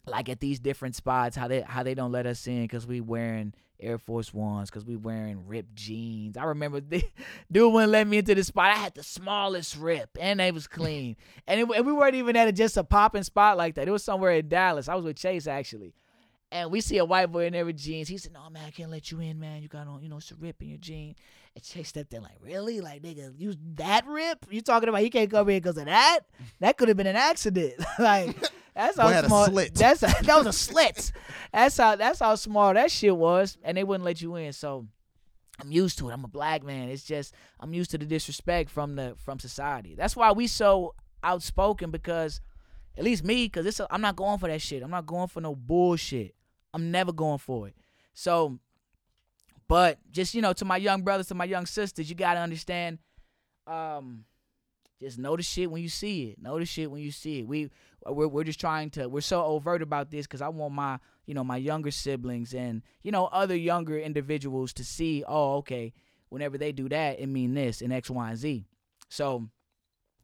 like 0.06 0.28
at 0.28 0.40
these 0.40 0.58
different 0.58 0.96
spots, 0.96 1.36
how 1.36 1.46
they 1.46 1.60
how 1.60 1.82
they 1.82 1.94
don't 1.94 2.12
let 2.12 2.26
us 2.26 2.46
in 2.46 2.62
because 2.62 2.86
we 2.86 3.00
wearing 3.00 3.52
Air 3.78 3.98
Force 3.98 4.32
Ones, 4.32 4.70
because 4.70 4.86
we 4.86 4.96
wearing 4.96 5.46
ripped 5.46 5.74
jeans. 5.74 6.38
I 6.38 6.44
remember 6.44 6.80
the, 6.88 7.04
dude 7.52 7.72
wouldn't 7.72 7.92
let 7.92 8.06
me 8.06 8.18
into 8.18 8.34
the 8.34 8.44
spot. 8.44 8.72
I 8.72 8.76
had 8.76 8.94
the 8.94 9.02
smallest 9.02 9.76
rip, 9.76 10.16
and 10.18 10.40
they 10.40 10.50
was 10.52 10.66
clean, 10.66 11.16
and, 11.46 11.60
it, 11.60 11.68
and 11.76 11.86
we 11.86 11.92
weren't 11.92 12.14
even 12.14 12.34
at 12.34 12.48
a, 12.48 12.52
just 12.52 12.78
a 12.78 12.84
popping 12.84 13.24
spot 13.24 13.56
like 13.56 13.74
that. 13.74 13.88
It 13.88 13.92
was 13.92 14.04
somewhere 14.04 14.32
in 14.32 14.48
Dallas. 14.48 14.88
I 14.88 14.94
was 14.94 15.04
with 15.04 15.16
Chase 15.16 15.46
actually, 15.46 15.92
and 16.52 16.70
we 16.70 16.80
see 16.80 16.98
a 16.98 17.04
white 17.04 17.26
boy 17.26 17.46
in 17.46 17.52
there 17.52 17.64
with 17.64 17.76
jeans. 17.76 18.08
He 18.08 18.18
said, 18.18 18.32
"No 18.32 18.48
man, 18.50 18.64
I 18.66 18.70
can't 18.70 18.90
let 18.90 19.10
you 19.10 19.20
in, 19.20 19.38
man. 19.38 19.62
You 19.62 19.68
got 19.68 19.86
on, 19.86 20.02
you 20.02 20.08
know, 20.08 20.18
it's 20.18 20.30
a 20.30 20.36
rip 20.36 20.62
in 20.62 20.68
your 20.68 20.78
jean." 20.78 21.14
And 21.54 21.64
Chase 21.64 21.88
stepped 21.88 22.12
in 22.12 22.22
like, 22.22 22.36
"Really? 22.40 22.80
Like, 22.80 23.02
nigga, 23.02 23.32
you 23.36 23.54
that 23.74 24.06
rip? 24.06 24.46
You 24.50 24.60
talking 24.60 24.88
about 24.88 25.00
he 25.00 25.10
can't 25.10 25.30
come 25.30 25.48
in 25.48 25.56
because 25.58 25.78
of 25.78 25.86
that? 25.86 26.20
That 26.60 26.76
could 26.76 26.88
have 26.88 26.96
been 26.96 27.06
an 27.06 27.16
accident. 27.16 27.74
like." 27.98 28.36
That's 28.76 28.98
how 28.98 29.06
Boy 29.06 29.12
had 29.14 29.24
a. 29.24 29.28
That's 29.74 30.00
that 30.00 30.36
was 30.36 30.46
a 30.46 30.52
slit. 30.52 31.10
That's 31.50 31.78
how 31.78 31.96
that's 31.96 32.18
how 32.18 32.34
small 32.34 32.74
that 32.74 32.90
shit 32.90 33.16
was, 33.16 33.56
and 33.64 33.74
they 33.74 33.82
wouldn't 33.82 34.04
let 34.04 34.20
you 34.20 34.36
in. 34.36 34.52
So 34.52 34.86
I'm 35.60 35.72
used 35.72 35.98
to 35.98 36.10
it. 36.10 36.12
I'm 36.12 36.24
a 36.24 36.28
black 36.28 36.62
man. 36.62 36.90
It's 36.90 37.02
just 37.02 37.34
I'm 37.58 37.72
used 37.72 37.90
to 37.92 37.98
the 37.98 38.04
disrespect 38.04 38.70
from 38.70 38.96
the 38.96 39.14
from 39.24 39.38
society. 39.38 39.94
That's 39.94 40.14
why 40.14 40.32
we 40.32 40.46
so 40.46 40.94
outspoken 41.22 41.90
because 41.90 42.40
at 42.96 43.04
least 43.04 43.24
me, 43.24 43.46
because 43.46 43.66
it's 43.66 43.80
a, 43.80 43.86
I'm 43.90 44.00
not 44.00 44.16
going 44.16 44.38
for 44.38 44.48
that 44.48 44.62
shit. 44.62 44.82
I'm 44.82 44.90
not 44.90 45.06
going 45.06 45.28
for 45.28 45.40
no 45.40 45.54
bullshit. 45.54 46.34
I'm 46.72 46.90
never 46.90 47.12
going 47.12 47.38
for 47.38 47.68
it. 47.68 47.76
So, 48.14 48.58
but 49.68 49.98
just 50.10 50.34
you 50.34 50.42
know, 50.42 50.52
to 50.54 50.64
my 50.64 50.76
young 50.76 51.02
brothers, 51.02 51.28
to 51.28 51.34
my 51.34 51.44
young 51.44 51.66
sisters, 51.66 52.08
you 52.08 52.16
gotta 52.16 52.40
understand. 52.40 52.98
Um, 53.66 54.24
just 55.00 55.18
know 55.18 55.36
the 55.36 55.42
shit 55.42 55.70
when 55.70 55.82
you 55.82 55.88
see 55.88 56.30
it. 56.30 56.40
Know 56.40 56.58
the 56.58 56.64
shit 56.64 56.90
when 56.90 57.02
you 57.02 57.10
see 57.10 57.40
it. 57.40 57.46
We 57.46 57.70
we're 58.06 58.28
we're 58.28 58.44
just 58.44 58.60
trying 58.60 58.90
to. 58.90 59.08
We're 59.08 59.20
so 59.20 59.44
overt 59.44 59.82
about 59.82 60.10
this 60.10 60.26
because 60.26 60.40
I 60.40 60.48
want 60.48 60.74
my 60.74 60.98
you 61.26 61.34
know 61.34 61.44
my 61.44 61.56
younger 61.56 61.90
siblings 61.90 62.54
and 62.54 62.82
you 63.02 63.12
know 63.12 63.26
other 63.26 63.56
younger 63.56 63.98
individuals 63.98 64.72
to 64.74 64.84
see. 64.84 65.24
Oh, 65.26 65.56
okay. 65.56 65.92
Whenever 66.28 66.58
they 66.58 66.72
do 66.72 66.88
that, 66.88 67.20
it 67.20 67.26
mean 67.26 67.54
this 67.54 67.82
and 67.82 67.92
X, 67.92 68.10
Y, 68.10 68.28
and 68.28 68.38
Z. 68.38 68.64
So 69.08 69.48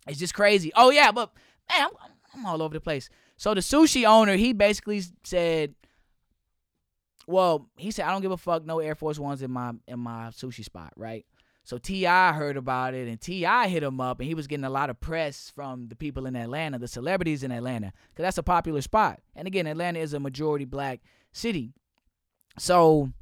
it's 0.06 0.18
just 0.18 0.34
crazy. 0.34 0.72
Oh 0.74 0.90
yeah, 0.90 1.12
but 1.12 1.32
man, 1.70 1.88
I'm, 1.88 2.11
I'm 2.34 2.46
all 2.46 2.62
over 2.62 2.74
the 2.74 2.80
place. 2.80 3.08
So 3.36 3.54
the 3.54 3.60
sushi 3.60 4.06
owner, 4.06 4.36
he 4.36 4.52
basically 4.52 5.02
said, 5.24 5.74
well, 7.26 7.68
he 7.76 7.90
said 7.90 8.06
I 8.06 8.10
don't 8.10 8.22
give 8.22 8.32
a 8.32 8.36
fuck. 8.36 8.64
No 8.64 8.80
Air 8.80 8.94
Force 8.94 9.18
Ones 9.18 9.42
in 9.42 9.50
my 9.50 9.72
in 9.86 10.00
my 10.00 10.28
sushi 10.28 10.64
spot, 10.64 10.92
right? 10.96 11.24
So 11.64 11.78
T.I. 11.78 12.32
heard 12.32 12.56
about 12.56 12.94
it 12.94 13.06
and 13.06 13.20
T.I. 13.20 13.68
hit 13.68 13.84
him 13.84 14.00
up 14.00 14.18
and 14.18 14.26
he 14.26 14.34
was 14.34 14.48
getting 14.48 14.64
a 14.64 14.70
lot 14.70 14.90
of 14.90 15.00
press 15.00 15.52
from 15.54 15.86
the 15.88 15.94
people 15.94 16.26
in 16.26 16.34
Atlanta, 16.34 16.78
the 16.78 16.88
celebrities 16.88 17.44
in 17.44 17.52
Atlanta, 17.52 17.92
because 18.10 18.24
that's 18.24 18.38
a 18.38 18.42
popular 18.42 18.82
spot. 18.82 19.20
And 19.36 19.46
again, 19.46 19.68
Atlanta 19.68 20.00
is 20.00 20.12
a 20.12 20.18
majority 20.18 20.64
black 20.64 21.00
city. 21.30 21.72
So 22.58 23.12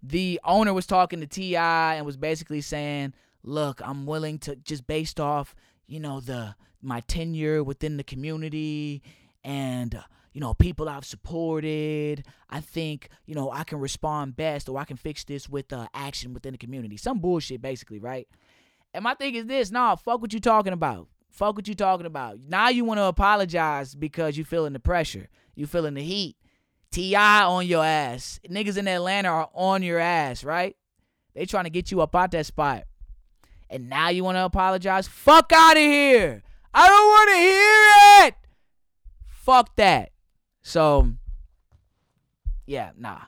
the 0.00 0.40
owner 0.44 0.72
was 0.72 0.86
talking 0.86 1.20
to 1.20 1.26
T.I. 1.26 1.94
and 1.96 2.06
was 2.06 2.16
basically 2.16 2.60
saying, 2.60 3.14
look, 3.42 3.80
I'm 3.84 4.06
willing 4.06 4.38
to 4.40 4.54
just 4.56 4.86
based 4.86 5.18
off, 5.18 5.54
you 5.88 5.98
know, 5.98 6.20
the 6.20 6.54
my 6.82 7.00
tenure 7.00 7.62
within 7.62 7.96
the 7.96 8.04
community 8.04 9.02
and 9.44 9.94
uh, 9.94 10.02
you 10.32 10.40
know 10.40 10.52
people 10.54 10.88
I've 10.88 11.04
supported. 11.04 12.24
I 12.50 12.60
think 12.60 13.08
you 13.24 13.34
know 13.34 13.50
I 13.50 13.64
can 13.64 13.78
respond 13.78 14.36
best, 14.36 14.68
or 14.68 14.78
I 14.78 14.84
can 14.84 14.96
fix 14.96 15.24
this 15.24 15.48
with 15.48 15.72
uh, 15.72 15.88
action 15.94 16.34
within 16.34 16.52
the 16.52 16.58
community. 16.58 16.96
Some 16.96 17.20
bullshit, 17.20 17.62
basically, 17.62 17.98
right? 17.98 18.28
And 18.92 19.04
my 19.04 19.14
thing 19.14 19.34
is 19.34 19.46
this: 19.46 19.70
Nah, 19.70 19.96
fuck 19.96 20.20
what 20.20 20.32
you 20.32 20.40
talking 20.40 20.72
about. 20.72 21.08
Fuck 21.30 21.56
what 21.56 21.68
you 21.68 21.74
talking 21.74 22.06
about. 22.06 22.38
Now 22.40 22.68
you 22.68 22.84
want 22.84 22.98
to 22.98 23.04
apologize 23.04 23.94
because 23.94 24.36
you 24.36 24.44
feeling 24.44 24.72
the 24.72 24.80
pressure, 24.80 25.28
you 25.54 25.66
feeling 25.66 25.94
the 25.94 26.02
heat. 26.02 26.36
T.I. 26.92 27.42
on 27.42 27.66
your 27.66 27.84
ass. 27.84 28.40
Niggas 28.48 28.78
in 28.78 28.88
Atlanta 28.88 29.28
are 29.28 29.50
on 29.52 29.82
your 29.82 29.98
ass, 29.98 30.44
right? 30.44 30.76
They 31.34 31.44
trying 31.44 31.64
to 31.64 31.70
get 31.70 31.90
you 31.90 32.00
up 32.00 32.14
out 32.14 32.30
that 32.30 32.46
spot. 32.46 32.84
And 33.68 33.90
now 33.90 34.08
you 34.08 34.24
want 34.24 34.36
to 34.36 34.44
apologize? 34.44 35.06
Fuck 35.08 35.52
out 35.52 35.76
of 35.76 35.82
here. 35.82 36.42
I 36.78 36.88
don't 36.88 37.06
want 37.06 37.30
to 37.30 37.36
hear 37.36 38.28
it. 38.28 38.34
Fuck 39.28 39.76
that. 39.76 40.10
So, 40.60 41.12
yeah, 42.66 42.90
nah. 42.98 43.20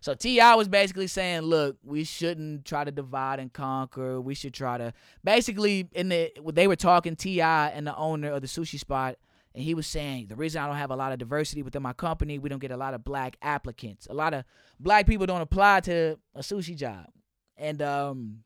So 0.00 0.14
T.I. 0.14 0.56
was 0.56 0.66
basically 0.66 1.06
saying, 1.06 1.42
look, 1.42 1.76
we 1.84 2.02
shouldn't 2.02 2.64
try 2.64 2.82
to 2.82 2.90
divide 2.90 3.38
and 3.38 3.52
conquer. 3.52 4.20
We 4.20 4.34
should 4.34 4.54
try 4.54 4.78
to 4.78 4.92
basically 5.22 5.88
in 5.92 6.08
the 6.08 6.32
they 6.52 6.66
were 6.66 6.74
talking 6.74 7.14
T.I. 7.14 7.68
and 7.68 7.86
the 7.86 7.96
owner 7.96 8.32
of 8.32 8.42
the 8.42 8.48
sushi 8.48 8.78
spot, 8.78 9.16
and 9.54 9.62
he 9.62 9.74
was 9.74 9.86
saying 9.86 10.26
the 10.26 10.36
reason 10.36 10.60
I 10.60 10.66
don't 10.66 10.76
have 10.76 10.90
a 10.90 10.96
lot 10.96 11.12
of 11.12 11.18
diversity 11.20 11.62
within 11.62 11.82
my 11.82 11.92
company, 11.92 12.40
we 12.40 12.48
don't 12.48 12.60
get 12.60 12.72
a 12.72 12.76
lot 12.76 12.92
of 12.92 13.04
black 13.04 13.36
applicants. 13.40 14.08
A 14.10 14.14
lot 14.14 14.34
of 14.34 14.44
black 14.80 15.06
people 15.06 15.26
don't 15.26 15.42
apply 15.42 15.80
to 15.80 16.18
a 16.34 16.40
sushi 16.40 16.74
job. 16.74 17.06
And 17.56 17.80
um 17.82 18.42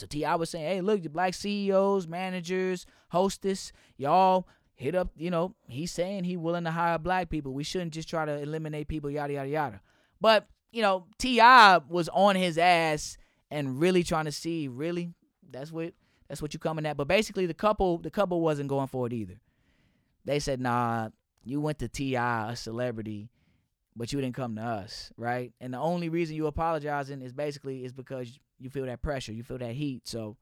so 0.00 0.06
T.I. 0.06 0.34
was 0.36 0.50
saying, 0.50 0.66
hey, 0.66 0.80
look, 0.80 1.02
the 1.02 1.10
black 1.10 1.34
CEOs, 1.34 2.08
managers, 2.08 2.86
hostess, 3.10 3.72
y'all 3.96 4.48
hit 4.74 4.94
up, 4.94 5.10
you 5.14 5.30
know, 5.30 5.54
he's 5.68 5.92
saying 5.92 6.24
he 6.24 6.38
willing 6.38 6.64
to 6.64 6.70
hire 6.70 6.98
black 6.98 7.28
people. 7.28 7.52
We 7.52 7.64
shouldn't 7.64 7.92
just 7.92 8.08
try 8.08 8.24
to 8.24 8.32
eliminate 8.32 8.88
people, 8.88 9.10
yada, 9.10 9.34
yada, 9.34 9.48
yada. 9.48 9.80
But, 10.20 10.48
you 10.72 10.80
know, 10.80 11.04
T.I. 11.18 11.80
was 11.88 12.08
on 12.08 12.34
his 12.34 12.56
ass 12.56 13.18
and 13.50 13.78
really 13.78 14.02
trying 14.02 14.24
to 14.24 14.32
see, 14.32 14.68
really? 14.68 15.12
That's 15.50 15.70
what 15.70 15.92
that's 16.28 16.40
what 16.40 16.54
you 16.54 16.60
coming 16.60 16.86
at. 16.86 16.96
But 16.96 17.08
basically 17.08 17.46
the 17.46 17.54
couple 17.54 17.98
the 17.98 18.10
couple 18.10 18.40
wasn't 18.40 18.68
going 18.68 18.86
for 18.86 19.06
it 19.06 19.12
either. 19.12 19.40
They 20.24 20.38
said, 20.38 20.60
nah, 20.60 21.10
you 21.44 21.60
went 21.60 21.78
to 21.80 21.88
T.I., 21.88 22.52
a 22.52 22.56
celebrity, 22.56 23.28
but 23.96 24.12
you 24.12 24.20
didn't 24.20 24.36
come 24.36 24.54
to 24.56 24.62
us, 24.62 25.12
right? 25.16 25.52
And 25.60 25.74
the 25.74 25.78
only 25.78 26.08
reason 26.08 26.36
you 26.36 26.46
apologizing 26.46 27.20
is 27.20 27.32
basically 27.32 27.84
is 27.84 27.92
because 27.92 28.38
you 28.60 28.70
feel 28.70 28.86
that 28.86 29.02
pressure, 29.02 29.32
you 29.32 29.42
feel 29.42 29.58
that 29.58 29.72
heat. 29.72 30.06
So 30.06 30.36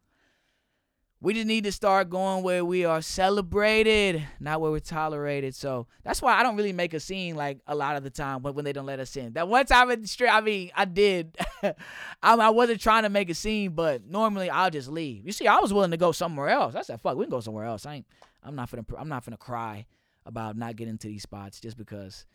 we 1.21 1.35
just 1.35 1.47
need 1.47 1.65
to 1.65 1.73
start 1.73 2.11
going 2.11 2.45
where 2.45 2.65
we 2.65 2.85
are 2.85 3.03
celebrated, 3.03 4.23
not 4.39 4.61
where 4.61 4.71
we're 4.71 4.79
tolerated. 4.79 5.55
So 5.55 5.89
that's 6.05 6.23
why 6.23 6.39
I 6.39 6.45
don't 6.45 6.57
really 6.57 6.73
make 6.73 6.95
a 6.95 7.01
scene 7.01 7.35
like 7.35 7.59
a 7.67 7.75
lot 7.75 7.97
of 7.97 8.05
the 8.05 8.11
time 8.11 8.43
when, 8.43 8.55
when 8.55 8.65
they 8.65 8.73
don't 8.73 8.87
let 8.87 9.01
us 9.01 9.17
in. 9.17 9.33
That 9.33 9.49
one 9.49 9.67
time 9.67 9.91
in 9.91 10.03
the 10.03 10.07
street, 10.07 10.29
I 10.29 10.41
mean, 10.41 10.71
I 10.77 10.85
did. 10.85 11.37
I, 11.63 11.75
I 12.23 12.51
wasn't 12.51 12.81
trying 12.81 13.03
to 13.03 13.09
make 13.09 13.31
a 13.31 13.35
scene, 13.35 13.73
but 13.73 14.07
normally 14.07 14.49
I'll 14.49 14.71
just 14.71 14.89
leave. 14.89 15.27
You 15.27 15.33
see, 15.33 15.49
I 15.49 15.59
was 15.59 15.73
willing 15.73 15.91
to 15.91 15.97
go 15.97 16.13
somewhere 16.13 16.51
else. 16.51 16.77
I 16.77 16.83
said, 16.83 17.01
"Fuck, 17.01 17.17
we 17.17 17.25
can 17.25 17.31
go 17.31 17.41
somewhere 17.41 17.65
else." 17.65 17.85
I 17.85 17.97
ain't. 17.97 18.07
I'm 18.45 18.55
not 18.55 18.71
finna. 18.71 18.85
I'm 18.97 19.09
not 19.09 19.25
finna 19.25 19.39
cry 19.39 19.87
about 20.25 20.57
not 20.57 20.77
getting 20.77 20.99
to 20.99 21.09
these 21.09 21.23
spots 21.23 21.59
just 21.59 21.77
because 21.77 22.27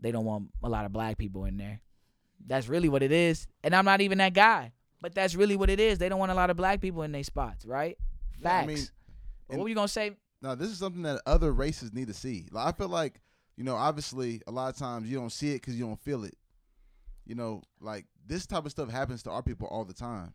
they 0.00 0.10
don't 0.10 0.24
want 0.24 0.48
a 0.62 0.68
lot 0.68 0.86
of 0.86 0.92
black 0.92 1.18
people 1.18 1.44
in 1.44 1.56
there. 1.56 1.80
That's 2.44 2.68
really 2.68 2.88
what 2.88 3.02
it 3.02 3.12
is. 3.12 3.46
And 3.62 3.76
I'm 3.76 3.84
not 3.84 4.00
even 4.00 4.18
that 4.18 4.32
guy. 4.32 4.72
But 5.00 5.14
that's 5.14 5.34
really 5.34 5.56
what 5.56 5.70
it 5.70 5.78
is. 5.80 5.98
They 5.98 6.08
don't 6.08 6.18
want 6.18 6.32
a 6.32 6.34
lot 6.34 6.50
of 6.50 6.56
black 6.56 6.80
people 6.80 7.02
in 7.02 7.12
their 7.12 7.22
spots, 7.22 7.64
right? 7.64 7.96
Yeah, 8.40 8.48
I 8.48 8.50
Facts. 8.50 8.66
mean, 8.66 8.86
what 9.46 9.60
were 9.60 9.68
you 9.68 9.74
gonna 9.74 9.88
say? 9.88 10.12
No, 10.42 10.54
this 10.54 10.68
is 10.68 10.78
something 10.78 11.02
that 11.02 11.20
other 11.26 11.52
races 11.52 11.92
need 11.92 12.08
to 12.08 12.14
see. 12.14 12.46
Like 12.50 12.66
I 12.66 12.76
feel 12.76 12.88
like, 12.88 13.20
you 13.56 13.64
know, 13.64 13.74
obviously 13.76 14.42
a 14.46 14.50
lot 14.50 14.68
of 14.72 14.76
times 14.76 15.08
you 15.10 15.18
don't 15.18 15.30
see 15.30 15.50
it 15.50 15.54
because 15.60 15.78
you 15.78 15.84
don't 15.84 16.00
feel 16.00 16.24
it. 16.24 16.36
You 17.26 17.34
know, 17.34 17.62
like 17.80 18.06
this 18.26 18.46
type 18.46 18.64
of 18.64 18.70
stuff 18.70 18.90
happens 18.90 19.22
to 19.24 19.30
our 19.30 19.42
people 19.42 19.68
all 19.68 19.84
the 19.84 19.94
time. 19.94 20.32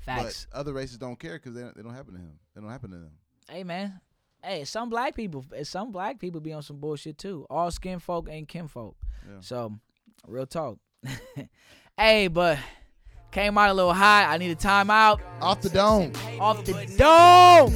Facts. 0.00 0.46
But 0.50 0.58
other 0.58 0.72
races 0.72 0.98
don't 0.98 1.18
care 1.18 1.34
because 1.34 1.54
they 1.54 1.62
don't, 1.62 1.76
they 1.76 1.82
don't 1.82 1.94
happen 1.94 2.14
to 2.14 2.20
him. 2.20 2.38
They 2.54 2.60
don't 2.60 2.70
happen 2.70 2.90
to 2.90 2.96
them. 2.96 3.12
hey 3.48 3.64
man. 3.64 4.00
Hey, 4.44 4.64
some 4.64 4.88
black 4.90 5.16
people 5.16 5.44
some 5.64 5.90
black 5.90 6.20
people 6.20 6.40
be 6.40 6.52
on 6.52 6.62
some 6.62 6.78
bullshit 6.78 7.18
too. 7.18 7.46
All 7.50 7.70
skin 7.70 7.98
folk 7.98 8.28
ain't 8.30 8.48
kinfolk. 8.48 8.96
Yeah. 9.26 9.40
So 9.40 9.72
real 10.26 10.46
talk. 10.46 10.78
hey, 11.98 12.28
but 12.28 12.58
came 13.36 13.58
out 13.58 13.68
a 13.68 13.74
little 13.74 13.92
hot. 13.92 14.28
I 14.30 14.38
need 14.38 14.50
a 14.50 14.56
timeout. 14.56 15.20
Off 15.42 15.60
the 15.60 15.68
dome. 15.68 16.10
Off 16.40 16.64
the 16.64 16.72
dome. 16.96 17.74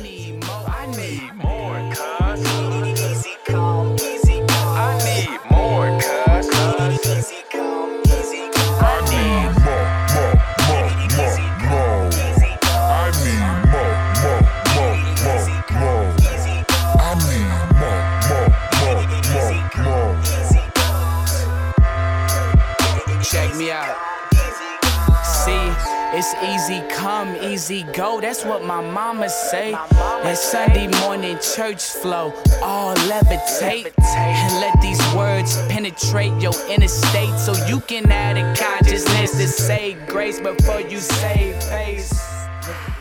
It's 26.32 26.70
easy 26.70 26.80
come, 26.90 27.34
easy 27.42 27.82
go. 27.92 28.20
That's 28.20 28.44
what 28.44 28.64
my 28.64 28.80
mama 28.80 29.28
say. 29.28 29.72
That 29.72 30.38
Sunday 30.38 30.86
morning 31.00 31.36
church 31.40 31.82
flow, 31.82 32.32
all 32.62 32.94
levitate. 32.94 33.92
And 34.14 34.54
let 34.60 34.80
these 34.80 35.00
words 35.12 35.56
penetrate 35.66 36.40
your 36.40 36.52
inner 36.68 36.86
state 36.86 37.36
so 37.36 37.52
you 37.66 37.80
can 37.80 38.12
add 38.12 38.36
a 38.36 38.54
consciousness 38.54 39.32
to 39.32 39.48
say 39.48 39.96
grace 40.06 40.38
before 40.38 40.80
you 40.80 40.98
say 40.98 41.52
face. 41.68 42.12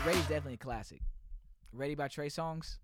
Ready's 0.04 0.22
definitely 0.22 0.54
a 0.54 0.58
classic. 0.58 1.00
Ready 1.72 1.94
by 1.94 2.08
Trey 2.08 2.30
Songz. 2.30 2.78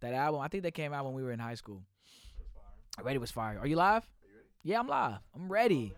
That 0.00 0.14
album, 0.14 0.40
I 0.40 0.48
think 0.48 0.64
that 0.64 0.74
came 0.74 0.92
out 0.92 1.04
when 1.04 1.14
we 1.14 1.22
were 1.22 1.30
in 1.30 1.38
high 1.38 1.54
school. 1.54 1.82
Ready 3.04 3.18
was 3.18 3.30
fire. 3.30 3.60
Are 3.60 3.68
you 3.68 3.76
live? 3.76 4.04
Yeah, 4.64 4.80
I'm 4.80 4.88
live. 4.88 5.20
I'm 5.32 5.48
ready. 5.48 5.94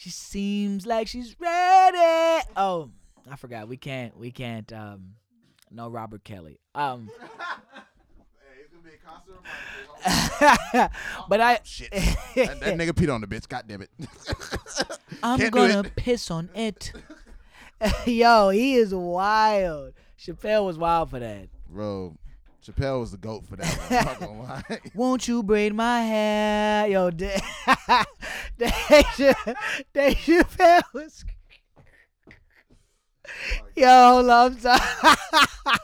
She 0.00 0.08
seems 0.08 0.86
like 0.86 1.08
she's 1.08 1.36
ready. 1.38 2.42
Oh, 2.56 2.88
I 3.30 3.36
forgot. 3.36 3.68
We 3.68 3.76
can't. 3.76 4.16
We 4.16 4.30
can't. 4.30 4.72
Um, 4.72 5.16
no 5.70 5.90
Robert 5.90 6.24
Kelly. 6.24 6.58
Um, 6.74 7.10
but 11.28 11.42
I. 11.42 11.58
Shit. 11.64 11.90
that, 11.90 12.60
that 12.60 12.78
nigga 12.78 12.92
peed 12.92 13.12
on 13.14 13.20
the 13.20 13.26
bitch. 13.26 13.46
God 13.46 13.64
damn 13.66 13.82
it. 13.82 13.90
I'm 15.22 15.50
gonna 15.50 15.84
piss 15.84 16.30
on 16.30 16.48
it. 16.54 16.94
Yo, 18.06 18.48
he 18.48 18.76
is 18.76 18.94
wild. 18.94 19.92
Chappelle 20.18 20.64
was 20.64 20.78
wild 20.78 21.10
for 21.10 21.18
that. 21.18 21.50
Bro, 21.68 22.16
Chappelle 22.64 23.00
was 23.00 23.10
the 23.10 23.16
goat 23.16 23.44
for 23.46 23.56
that 23.56 23.66
one. 23.66 23.98
I'm 23.98 24.04
not 24.04 24.20
gonna 24.20 24.42
lie. 24.42 24.62
Won't 24.94 25.26
you 25.26 25.42
braid 25.42 25.74
my 25.74 26.02
hair? 26.02 26.86
Yo, 26.88 27.10
Dave, 27.10 27.40
Dave, 28.58 28.72
Cha- 29.16 29.54
Chappelle 29.94 30.82
was. 30.92 31.24
Yo, 33.76 34.20
love 34.22 34.58
I'm 34.66 34.80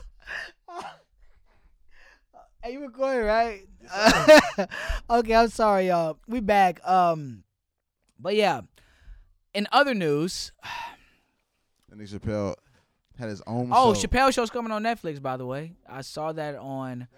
hey, 2.62 2.72
you 2.72 2.80
recording, 2.80 3.24
right? 3.24 3.60
okay, 5.08 5.34
I'm 5.34 5.48
sorry, 5.48 5.86
y'all. 5.88 6.18
We 6.28 6.40
back. 6.40 6.86
Um, 6.86 7.44
but 8.18 8.34
yeah. 8.34 8.62
In 9.54 9.66
other 9.72 9.94
news, 9.94 10.52
And 11.90 12.00
then 12.06 12.20
Chappelle 12.20 12.56
had 13.18 13.28
his 13.28 13.42
own 13.46 13.68
show. 13.68 13.74
oh, 13.76 13.94
show. 13.94 14.06
Chappelle 14.08 14.32
show's 14.34 14.50
coming 14.50 14.72
on 14.72 14.82
Netflix. 14.82 15.20
By 15.20 15.36
the 15.36 15.46
way, 15.46 15.72
I 15.88 16.02
saw 16.02 16.32
that 16.32 16.54
on, 16.56 17.08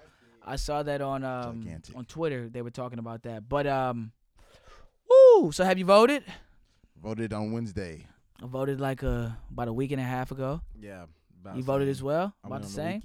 I 0.45 0.57
saw 0.57 0.83
that 0.83 1.01
on 1.01 1.25
um 1.25 1.63
Gigantic. 1.63 1.97
on 1.97 2.05
Twitter. 2.05 2.49
They 2.49 2.63
were 2.63 2.71
talking 2.71 2.99
about 2.99 3.23
that. 3.25 3.49
But 3.49 3.67
um, 3.67 4.13
woo. 5.09 5.53
So 5.53 5.65
have 5.65 5.79
you 5.79 5.85
voted? 5.85 6.25
Voted 7.03 7.33
on 7.33 7.53
Wednesday. 7.53 8.07
I 8.43 8.47
voted 8.47 8.81
like 8.81 9.03
a 9.03 9.37
about 9.51 9.69
a 9.69 9.73
week 9.73 9.93
and 9.93 10.01
a 10.01 10.05
half 10.05 10.31
ago. 10.31 10.61
Yeah. 10.79 11.07
You 11.55 11.63
voted 11.63 11.89
as 11.89 12.03
well. 12.03 12.35
I 12.45 12.49
About 12.49 12.63
the 12.63 12.69
same. 12.69 13.01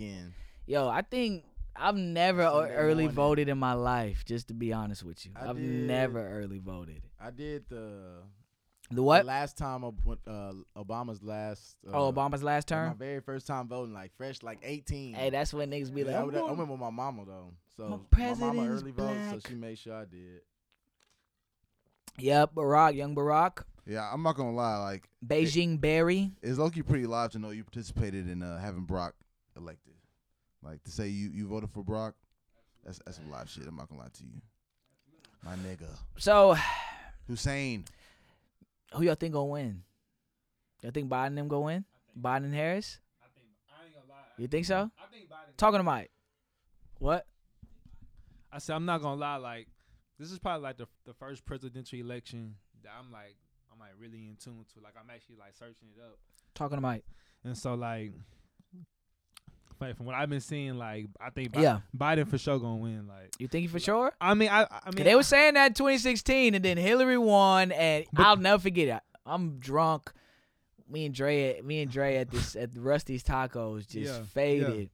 Yo, 0.66 0.88
I 0.90 1.02
think 1.02 1.44
I've 1.76 1.96
never 1.96 2.44
Sunday 2.44 2.74
early 2.76 3.04
morning. 3.04 3.12
voted 3.16 3.50
in 3.50 3.58
my 3.58 3.74
life. 3.74 4.24
Just 4.26 4.48
to 4.50 4.54
be 4.54 4.74
honest 4.74 5.04
with 5.04 5.26
you, 5.26 5.32
I 5.36 5.50
I've 5.50 5.56
did. 5.56 5.66
never 5.88 6.20
early 6.40 6.60
voted. 6.60 7.04
I 7.22 7.30
did 7.32 7.64
the 7.70 8.24
The 8.96 9.04
what? 9.04 9.26
last 9.26 9.58
time 9.58 9.84
Ob- 9.84 10.20
uh, 10.28 10.54
Obama's 10.78 11.24
last. 11.24 11.78
Uh, 11.88 11.92
Oh, 11.94 12.12
Obama's 12.14 12.44
last 12.44 12.70
like, 12.70 12.88
My 12.88 12.94
very 12.94 13.20
first 13.22 13.48
time 13.48 13.68
voting, 13.68 13.94
like 13.94 14.12
fresh, 14.16 14.44
like 14.44 14.60
18. 14.64 15.14
Hey, 15.16 15.30
that's 15.30 15.54
when 15.54 15.72
niggas 15.72 15.94
be 15.94 16.02
Yeah, 16.02 16.08
like, 16.08 16.16
I, 16.16 16.20
I'm 16.20 16.26
went, 16.26 16.38
I 16.38 16.40
going- 16.42 16.58
went 16.58 16.70
with 16.72 16.80
my 16.80 16.90
mama 16.90 17.24
though, 17.26 17.54
so 17.78 17.84
My 17.84 17.90
my, 17.90 17.96
mama 17.96 18.04
president's 18.12 18.82
early 18.84 18.92
vote, 18.92 19.18
so 19.32 19.40
she 19.50 19.56
made 19.56 19.78
sure 19.78 19.96
I 19.96 20.06
did. 20.06 20.42
Yep, 22.20 22.54
Barack, 22.54 22.96
young 22.96 23.16
Barack, 23.16 23.64
Yeah, 23.86 24.10
I'm 24.14 24.22
not 24.22 24.36
gonna 24.36 24.52
lie. 24.54 24.78
Like 24.78 25.10
Beijing 25.26 25.80
Barry. 25.82 26.32
it's 26.44 26.58
low 26.60 26.70
key 26.70 26.84
pretty 26.84 27.08
live 27.08 27.32
to 27.32 27.40
know 27.40 27.50
you 27.50 27.64
participated 27.64 28.30
in 28.30 28.44
uh, 28.44 28.60
having 28.60 28.84
Brock 28.84 29.16
elected. 29.58 29.94
Like 30.62 30.84
to 30.84 30.92
say 30.92 31.08
you 31.08 31.30
you 31.32 31.48
voted 31.48 31.72
for 31.72 31.84
Brock. 31.84 32.14
That's 32.86 33.00
that's 33.06 33.18
some 33.18 33.32
live 33.32 33.50
shit. 33.50 33.66
I'm 33.68 33.76
not 33.76 33.90
gonna 33.90 34.02
lie 34.02 34.10
to 34.14 34.24
you. 34.24 34.42
My 35.44 35.56
nigga 35.56 35.90
So, 36.18 36.56
Hussein. 37.28 37.86
Who 38.94 39.04
y'all 39.04 39.16
think 39.16 39.34
gonna 39.34 39.46
win? 39.46 39.84
Y'all 40.82 40.92
think 40.92 41.10
Biden 41.10 41.28
and 41.28 41.38
them 41.38 41.48
go 41.48 41.62
win? 41.62 41.86
Biden 42.20 42.46
and 42.46 42.54
Harris? 42.54 43.00
You 44.38 44.48
think 44.48 44.66
so? 44.66 44.90
I 44.98 45.06
think 45.12 45.30
Biden. 45.30 45.56
Talking 45.58 45.80
to 45.80 45.84
Mike. 45.84 46.10
What? 47.00 47.26
I 48.52 48.58
said 48.58 48.76
I'm 48.76 48.86
not 48.86 49.02
gonna 49.02 49.20
lie. 49.20 49.36
Like 49.38 49.68
this 50.20 50.32
is 50.32 50.40
probably 50.40 50.64
like 50.64 50.78
the 50.78 50.88
the 51.06 51.14
first 51.14 51.46
presidential 51.46 52.00
election 52.00 52.56
that 52.84 52.92
I'm 53.00 53.12
like 53.12 53.36
I'm 53.72 53.80
like 53.80 53.92
really 54.00 54.28
in 54.30 54.38
tune 54.44 54.66
to. 54.74 54.82
Like 54.82 54.94
I'm 55.00 55.10
actually 55.10 55.36
like 55.38 55.56
searching 55.56 55.90
it 55.96 56.02
up, 56.02 56.18
Talking 56.56 56.78
to 56.78 56.82
Mike. 56.82 57.06
and 57.44 57.58
so 57.58 57.74
like. 57.76 58.12
Like 59.80 59.98
from 59.98 60.06
what 60.06 60.16
I've 60.16 60.30
been 60.30 60.40
seeing, 60.42 60.78
like 60.78 61.08
I 61.20 61.30
think 61.30 61.52
Bi- 61.54 61.62
Yeah. 61.62 61.80
Biden 61.98 62.28
for 62.28 62.38
sure 62.38 62.60
gonna 62.60 62.78
win. 62.78 63.08
Like 63.08 63.34
You 63.40 63.48
think 63.48 63.70
for 63.70 63.80
sure? 63.80 64.14
I 64.22 64.34
mean, 64.34 64.50
I 64.50 64.64
I 64.64 64.92
mean 64.96 65.04
they 65.04 65.16
were 65.16 65.24
saying 65.24 65.56
that 65.56 65.76
2016, 65.76 66.56
and 66.56 66.64
then 66.64 66.78
Hillary 66.78 67.18
won, 67.18 67.72
and 67.72 68.06
I'll 68.16 68.38
never 68.38 68.62
forget 68.62 68.88
it. 68.88 69.04
I'm 69.26 69.60
drunk. 69.60 70.12
Me 70.90 71.06
and 71.06 71.16
Dre, 71.16 71.60
me 71.62 71.82
and 71.82 71.92
Dre 71.92 72.18
at 72.18 72.30
this 72.30 72.56
at 72.56 72.70
Rusty's 72.78 73.24
Tacos 73.24 73.88
just 73.88 74.14
Yeah, 74.14 74.24
faded, 74.34 74.90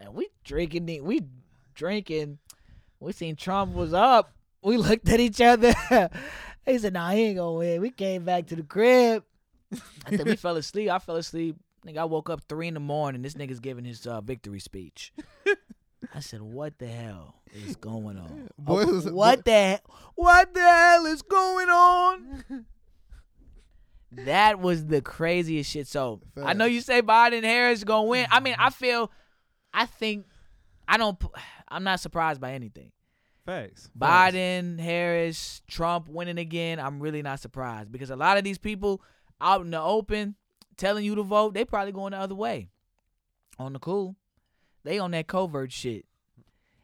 and 0.00 0.14
we 0.14 0.28
drinking, 0.44 1.02
we 1.04 1.22
drinking. 1.74 2.38
We 2.98 3.12
seen 3.12 3.36
Trump 3.36 3.74
was 3.74 3.94
up. 3.94 4.32
We 4.62 4.76
looked 4.76 5.08
at 5.08 5.20
each 5.20 5.40
other. 5.40 5.72
he 6.66 6.78
said, 6.78 6.92
"Nah, 6.92 7.10
he 7.12 7.22
ain't 7.28 7.38
gonna 7.38 7.52
win." 7.52 7.80
We 7.80 7.90
came 7.90 8.24
back 8.24 8.46
to 8.48 8.56
the 8.56 8.62
crib. 8.62 9.24
I 10.04 10.10
think 10.10 10.24
we 10.26 10.36
fell 10.36 10.56
asleep. 10.56 10.90
I 10.90 10.98
fell 10.98 11.16
asleep. 11.16 11.56
Nigga, 11.86 11.98
I 11.98 12.04
woke 12.04 12.28
up 12.30 12.42
three 12.48 12.68
in 12.68 12.74
the 12.74 12.80
morning. 12.80 13.22
This 13.22 13.34
nigga's 13.34 13.60
giving 13.60 13.84
his 13.84 14.06
uh, 14.06 14.20
victory 14.20 14.60
speech. 14.60 15.12
I 16.14 16.20
said, 16.20 16.42
"What 16.42 16.78
the 16.78 16.86
hell 16.86 17.36
is 17.66 17.76
going 17.76 18.18
on? 18.18 18.48
Boy, 18.58 18.82
Oh, 18.86 18.92
was- 18.92 19.10
what 19.10 19.44
the 19.44 19.80
what 20.14 20.52
the 20.54 20.60
hell 20.60 21.06
is 21.06 21.22
going 21.22 21.68
on?" 21.68 22.64
that 24.12 24.58
was 24.60 24.86
the 24.86 25.00
craziest 25.00 25.70
shit. 25.70 25.86
So 25.86 26.20
I 26.42 26.52
know 26.54 26.64
you 26.64 26.80
say 26.80 27.00
Biden 27.02 27.44
Harris 27.44 27.84
gonna 27.84 28.08
win. 28.08 28.26
I 28.30 28.40
mean, 28.40 28.56
I 28.58 28.70
feel, 28.70 29.10
I 29.72 29.86
think, 29.86 30.26
I 30.88 30.96
don't. 30.96 31.22
I'm 31.68 31.84
not 31.84 32.00
surprised 32.00 32.40
by 32.40 32.52
anything. 32.52 32.90
facts. 33.46 33.88
facts. 33.98 34.34
Biden, 34.34 34.80
Harris, 34.80 35.62
Trump 35.68 36.08
winning 36.08 36.38
again. 36.38 36.80
I'm 36.80 37.00
really 37.00 37.22
not 37.22 37.40
surprised 37.40 37.92
because 37.92 38.10
a 38.10 38.16
lot 38.16 38.36
of 38.36 38.44
these 38.44 38.58
people 38.58 39.00
out 39.40 39.60
in 39.62 39.70
the 39.70 39.80
open 39.80 40.34
telling 40.80 41.04
you 41.04 41.14
to 41.14 41.22
vote, 41.22 41.54
they 41.54 41.64
probably 41.64 41.92
going 41.92 42.12
the 42.12 42.18
other 42.18 42.34
way. 42.34 42.68
On 43.58 43.72
the 43.72 43.78
cool, 43.78 44.16
they 44.84 44.98
on 44.98 45.10
that 45.10 45.26
covert 45.26 45.70
shit, 45.70 46.06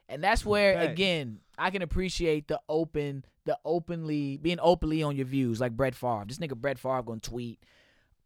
and 0.09 0.22
that's 0.22 0.44
where 0.44 0.78
again 0.78 1.40
I 1.59 1.70
can 1.70 1.80
appreciate 1.80 2.48
the 2.48 2.61
open, 2.68 3.24
the 3.46 3.59
openly 3.64 4.37
being 4.37 4.59
openly 4.61 5.02
on 5.02 5.16
your 5.16 5.24
views, 5.24 5.59
like 5.61 5.72
Brett 5.72 5.94
Favre. 5.94 6.24
This 6.28 6.38
nigga 6.38 6.54
Brett 6.54 6.78
Favre 6.78 7.02
gonna 7.02 7.20
tweet 7.20 7.61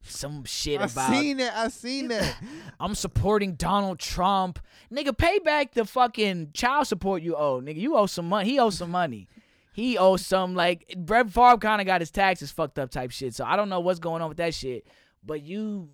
some 0.03 0.45
shit 0.45 0.81
I 0.81 0.85
about 0.87 1.11
seen 1.11 1.37
that. 1.37 1.57
I 1.57 1.69
seen 1.69 2.09
that. 2.09 2.37
I'm 2.81 2.97
supporting 2.97 3.55
Donald 3.55 4.01
Trump. 4.01 4.59
Nigga, 4.93 5.17
pay 5.17 5.39
back 5.39 5.75
the 5.75 5.85
fucking 5.85 6.51
child 6.53 6.89
support 6.89 7.23
you 7.23 7.37
owe. 7.37 7.61
Nigga, 7.61 7.77
you 7.77 7.97
owe 7.97 8.07
some 8.07 8.29
money. 8.29 8.51
He 8.51 8.59
owes 8.59 8.79
some 8.79 8.91
money. 8.91 9.29
He 9.73 9.97
owes 9.97 10.27
some 10.27 10.55
like 10.57 10.93
Brett 10.97 11.31
Favre 11.31 11.59
kind 11.59 11.81
of 11.81 11.87
got 11.87 12.01
his 12.01 12.11
taxes 12.11 12.51
fucked 12.51 12.79
up 12.79 12.91
type 12.91 13.13
shit. 13.13 13.35
So 13.35 13.45
I 13.45 13.55
don't 13.55 13.69
know 13.69 13.81
what's 13.81 14.01
going 14.01 14.23
on 14.23 14.29
with 14.29 14.39
that 14.39 14.55
shit. 14.55 14.87
But 15.25 15.43
you, 15.43 15.91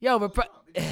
yo, 0.00 0.18
but 0.18 0.34
pre- 0.34 0.44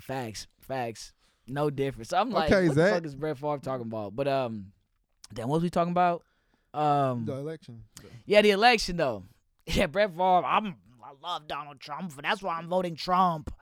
facts, 0.00 0.46
facts, 0.60 1.12
no 1.46 1.70
difference. 1.70 2.10
So 2.10 2.18
I'm 2.18 2.30
like, 2.30 2.50
Okay, 2.50 2.68
what 2.68 2.76
the 2.76 2.82
Zach. 2.82 2.94
fuck 2.94 3.06
is 3.06 3.14
Brett 3.14 3.38
Favre 3.38 3.58
talking 3.58 3.86
about? 3.86 4.14
But 4.14 4.28
um, 4.28 4.66
then 5.32 5.48
what 5.48 5.56
was 5.56 5.62
we 5.62 5.70
talking 5.70 5.92
about? 5.92 6.22
Um, 6.74 7.24
the 7.24 7.34
election. 7.34 7.82
yeah, 8.26 8.42
the 8.42 8.50
election 8.50 8.96
though. 8.96 9.24
Yeah, 9.68 9.86
Brett 9.88 10.10
Favre. 10.10 10.22
I'm 10.44 10.76
I 11.02 11.10
love 11.22 11.48
Donald 11.48 11.80
Trump, 11.80 12.12
and 12.16 12.24
that's 12.24 12.40
why 12.42 12.56
I'm 12.56 12.68
voting 12.68 12.94
Trump. 12.94 13.52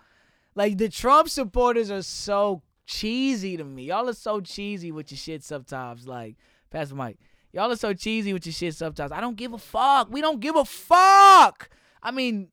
Like 0.55 0.77
the 0.77 0.91
Trump 0.91 1.31
supporters 1.31 1.91
are 1.91 2.03
so 2.03 2.61
cheesy 2.87 3.57
to 3.57 3.65
me. 3.65 3.85
Y'all 3.85 4.09
are 4.09 4.13
so 4.15 4.41
cheesy 4.41 4.93
with 4.93 5.11
your 5.11 5.17
shit 5.19 5.43
sometimes. 5.43 6.07
Like 6.07 6.37
Pastor 6.71 6.95
Mike, 6.95 7.19
y'all 7.53 7.71
are 7.73 7.77
so 7.77 7.95
cheesy 7.95 8.35
with 8.35 8.45
your 8.45 8.53
shit 8.53 8.75
sometimes. 8.75 9.13
I 9.13 9.21
don't 9.23 9.37
give 9.37 9.55
a 9.55 9.59
fuck. 9.59 10.09
We 10.13 10.21
don't 10.21 10.41
give 10.41 10.57
a 10.57 10.65
fuck. 10.67 11.71
I 12.05 12.11
mean, 12.11 12.49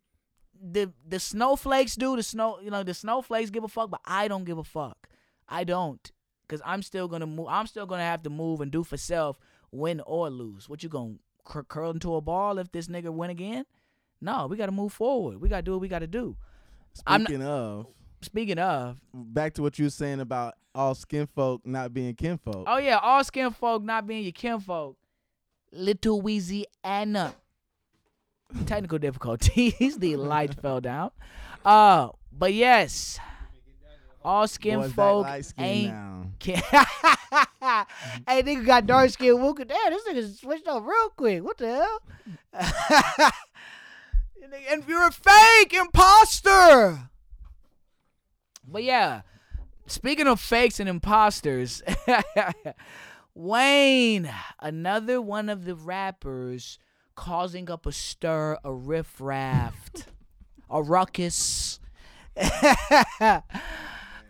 the 0.63 0.91
the 1.07 1.19
snowflakes 1.19 1.95
do 1.95 2.15
the 2.15 2.23
snow. 2.23 2.59
You 2.61 2.71
know, 2.71 2.83
the 2.83 2.93
snowflakes 2.93 3.49
give 3.49 3.63
a 3.63 3.67
fuck, 3.67 3.89
but 3.91 4.01
I 4.05 4.27
don't 4.27 4.43
give 4.45 4.57
a 4.57 4.63
fuck. 4.63 5.07
I 5.49 5.63
don't, 5.65 6.11
cause 6.47 6.61
I'm 6.65 6.81
still 6.81 7.07
gonna 7.07 7.27
move. 7.27 7.47
I'm 7.49 7.67
still 7.67 7.85
gonna 7.85 8.03
have 8.03 8.23
to 8.23 8.29
move 8.29 8.61
and 8.61 8.71
do 8.71 8.83
for 8.83 8.95
self, 8.97 9.37
win 9.71 10.01
or 10.05 10.29
lose. 10.29 10.69
What 10.69 10.81
you 10.83 10.89
gonna 10.89 11.15
cur- 11.45 11.63
curl 11.63 11.91
into 11.91 12.15
a 12.15 12.21
ball 12.21 12.57
if 12.57 12.71
this 12.71 12.87
nigga 12.87 13.11
win 13.13 13.29
again? 13.29 13.65
No, 14.21 14.47
we 14.47 14.55
gotta 14.55 14.71
move 14.71 14.93
forward. 14.93 15.41
We 15.41 15.49
gotta 15.49 15.63
do 15.63 15.71
what 15.71 15.81
we 15.81 15.87
gotta 15.89 16.07
do. 16.07 16.37
I'm 17.05 17.23
not- 17.23 17.29
Speaking 17.29 17.43
of, 17.45 17.87
Speaking 18.21 18.59
of, 18.59 19.01
back 19.13 19.53
to 19.55 19.63
what 19.63 19.79
you 19.79 19.85
were 19.85 19.89
saying 19.89 20.19
about 20.19 20.53
all 20.75 20.93
skin 20.93 21.25
folk 21.25 21.65
not 21.65 21.91
being 21.93 22.13
kinfolk. 22.15 22.65
oh 22.67 22.77
yeah, 22.77 22.97
all 22.99 23.23
skin 23.23 23.49
folk 23.51 23.81
not 23.83 24.05
being 24.05 24.23
your 24.23 24.31
kinfolk. 24.31 24.95
Little 25.73 26.21
Louisiana. 26.21 27.33
Technical 28.65 28.97
difficulties. 28.97 29.97
the 29.99 30.15
light 30.15 30.53
fell 30.61 30.81
down. 30.81 31.11
Uh, 31.63 32.09
but 32.31 32.53
yes, 32.53 33.19
all 34.23 34.47
skin 34.47 34.79
Boys 34.79 34.91
folk 34.93 35.25
light 35.25 35.45
skin 35.45 35.65
ain't. 35.65 35.93
now. 35.93 36.25
Hey, 38.27 38.41
nigga 38.43 38.65
got 38.65 38.85
dark 38.87 39.11
skin. 39.11 39.35
Wooka. 39.35 39.67
Damn, 39.67 39.93
this 39.93 40.03
nigga 40.07 40.39
switched 40.39 40.67
up 40.67 40.83
real 40.85 41.09
quick. 41.09 41.43
What 41.43 41.57
the 41.57 41.67
hell? 41.67 42.01
and 44.71 44.83
you're 44.87 45.07
a 45.07 45.11
fake 45.11 45.73
imposter. 45.73 47.09
But 48.67 48.83
yeah, 48.83 49.21
speaking 49.85 50.27
of 50.27 50.39
fakes 50.39 50.79
and 50.79 50.89
imposters, 50.89 51.83
Wayne, 53.33 54.31
another 54.59 55.21
one 55.21 55.49
of 55.49 55.65
the 55.65 55.75
rappers 55.75 56.79
causing 57.21 57.69
up 57.69 57.85
a 57.85 57.91
stir, 57.91 58.57
a 58.63 58.73
riffraff, 58.73 59.75
a 60.71 60.81
ruckus. 60.81 61.79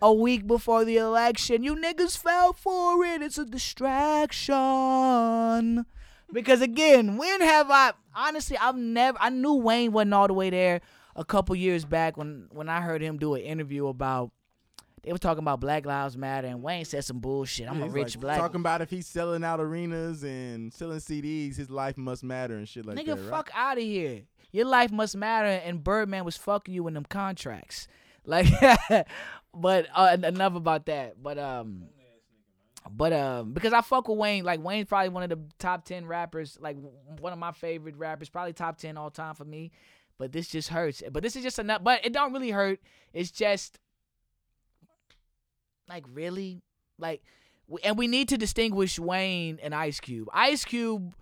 a 0.01 0.13
week 0.13 0.45
before 0.45 0.83
the 0.83 0.97
election. 0.97 1.63
You 1.63 1.75
niggas 1.75 2.17
fell 2.17 2.51
for 2.51 3.05
it. 3.05 3.21
It's 3.21 3.37
a 3.37 3.45
distraction. 3.45 5.85
Because 6.33 6.61
again, 6.61 7.15
when 7.15 7.39
have 7.39 7.71
I 7.71 7.93
honestly 8.13 8.57
I've 8.57 8.75
never 8.75 9.17
I 9.21 9.29
knew 9.29 9.53
Wayne 9.53 9.93
wasn't 9.93 10.13
all 10.13 10.27
the 10.27 10.33
way 10.33 10.49
there 10.49 10.81
a 11.15 11.23
couple 11.23 11.55
years 11.55 11.85
back 11.85 12.17
when 12.17 12.49
when 12.51 12.67
I 12.67 12.81
heard 12.81 13.01
him 13.01 13.17
do 13.17 13.35
an 13.35 13.41
interview 13.41 13.87
about 13.87 14.31
they 15.03 15.11
were 15.11 15.17
talking 15.17 15.43
about 15.43 15.59
Black 15.59 15.85
Lives 15.85 16.15
Matter 16.15 16.47
and 16.47 16.61
Wayne 16.61 16.85
said 16.85 17.03
some 17.03 17.19
bullshit. 17.19 17.69
I'm 17.69 17.79
Yeah, 17.79 17.85
a 17.85 17.89
rich 17.89 18.15
like, 18.15 18.21
black 18.21 18.37
Talking 18.37 18.61
about 18.61 18.81
if 18.81 18.89
he's 18.89 19.07
selling 19.07 19.43
out 19.43 19.59
arenas 19.59 20.23
and 20.23 20.71
selling 20.73 20.99
CDs, 20.99 21.57
his 21.57 21.69
life 21.69 21.97
must 21.97 22.23
matter 22.23 22.55
and 22.55 22.67
shit 22.67 22.85
like 22.85 22.97
Nigga, 22.97 23.15
that. 23.15 23.21
right? 23.21 23.29
fuck 23.29 23.49
out 23.55 23.77
of 23.77 23.83
here. 23.83 24.21
Your 24.51 24.65
life 24.65 24.91
must 24.91 25.15
matter, 25.15 25.47
and 25.47 25.83
Birdman 25.83 26.25
was 26.25 26.35
fucking 26.37 26.73
you 26.73 26.87
in 26.87 26.93
them 26.93 27.05
contracts. 27.05 27.87
Like, 28.23 28.45
but 29.51 29.87
uh, 29.95 30.15
enough 30.23 30.53
about 30.53 30.85
that. 30.85 31.15
But 31.23 31.39
um, 31.39 31.85
but 32.89 33.13
um, 33.13 33.53
because 33.53 33.73
I 33.73 33.81
fuck 33.81 34.07
with 34.07 34.19
Wayne. 34.19 34.43
Like 34.43 34.63
Wayne's 34.63 34.87
probably 34.87 35.09
one 35.09 35.23
of 35.23 35.29
the 35.29 35.39
top 35.57 35.85
ten 35.85 36.05
rappers. 36.05 36.55
Like 36.61 36.77
one 37.19 37.33
of 37.33 37.39
my 37.39 37.51
favorite 37.51 37.95
rappers. 37.97 38.29
Probably 38.29 38.53
top 38.53 38.77
ten 38.77 38.95
all 38.95 39.09
time 39.09 39.33
for 39.33 39.43
me. 39.45 39.71
But 40.19 40.31
this 40.31 40.49
just 40.49 40.69
hurts. 40.69 41.01
But 41.11 41.23
this 41.23 41.35
is 41.35 41.41
just 41.41 41.57
enough. 41.57 41.83
But 41.83 42.05
it 42.05 42.13
don't 42.13 42.31
really 42.31 42.51
hurt. 42.51 42.79
It's 43.11 43.31
just 43.31 43.79
like 45.87 46.05
really 46.11 46.61
like, 46.97 47.23
and 47.83 47.97
we 47.97 48.07
need 48.07 48.29
to 48.29 48.37
distinguish 48.37 48.99
Wayne 48.99 49.59
and 49.61 49.73
Ice 49.73 49.99
Cube. 49.99 50.29
Ice 50.33 50.65
Cube 50.65 51.15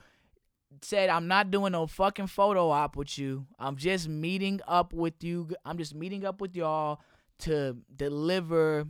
said, 0.82 1.10
I'm 1.10 1.28
not 1.28 1.52
doing 1.52 1.72
no 1.72 1.88
fucking 1.88 2.28
photo 2.28 2.70
op 2.70 2.96
with 2.96 3.18
you. 3.18 3.46
I'm 3.60 3.76
just 3.76 4.08
meeting 4.08 4.60
up 4.68 4.94
with 4.94 5.24
you. 5.24 5.50
I'm 5.66 5.78
just 5.78 5.96
meeting 5.96 6.26
up 6.26 6.42
with 6.42 6.56
y'all 6.56 7.00
to 7.40 7.78
deliver 7.96 8.88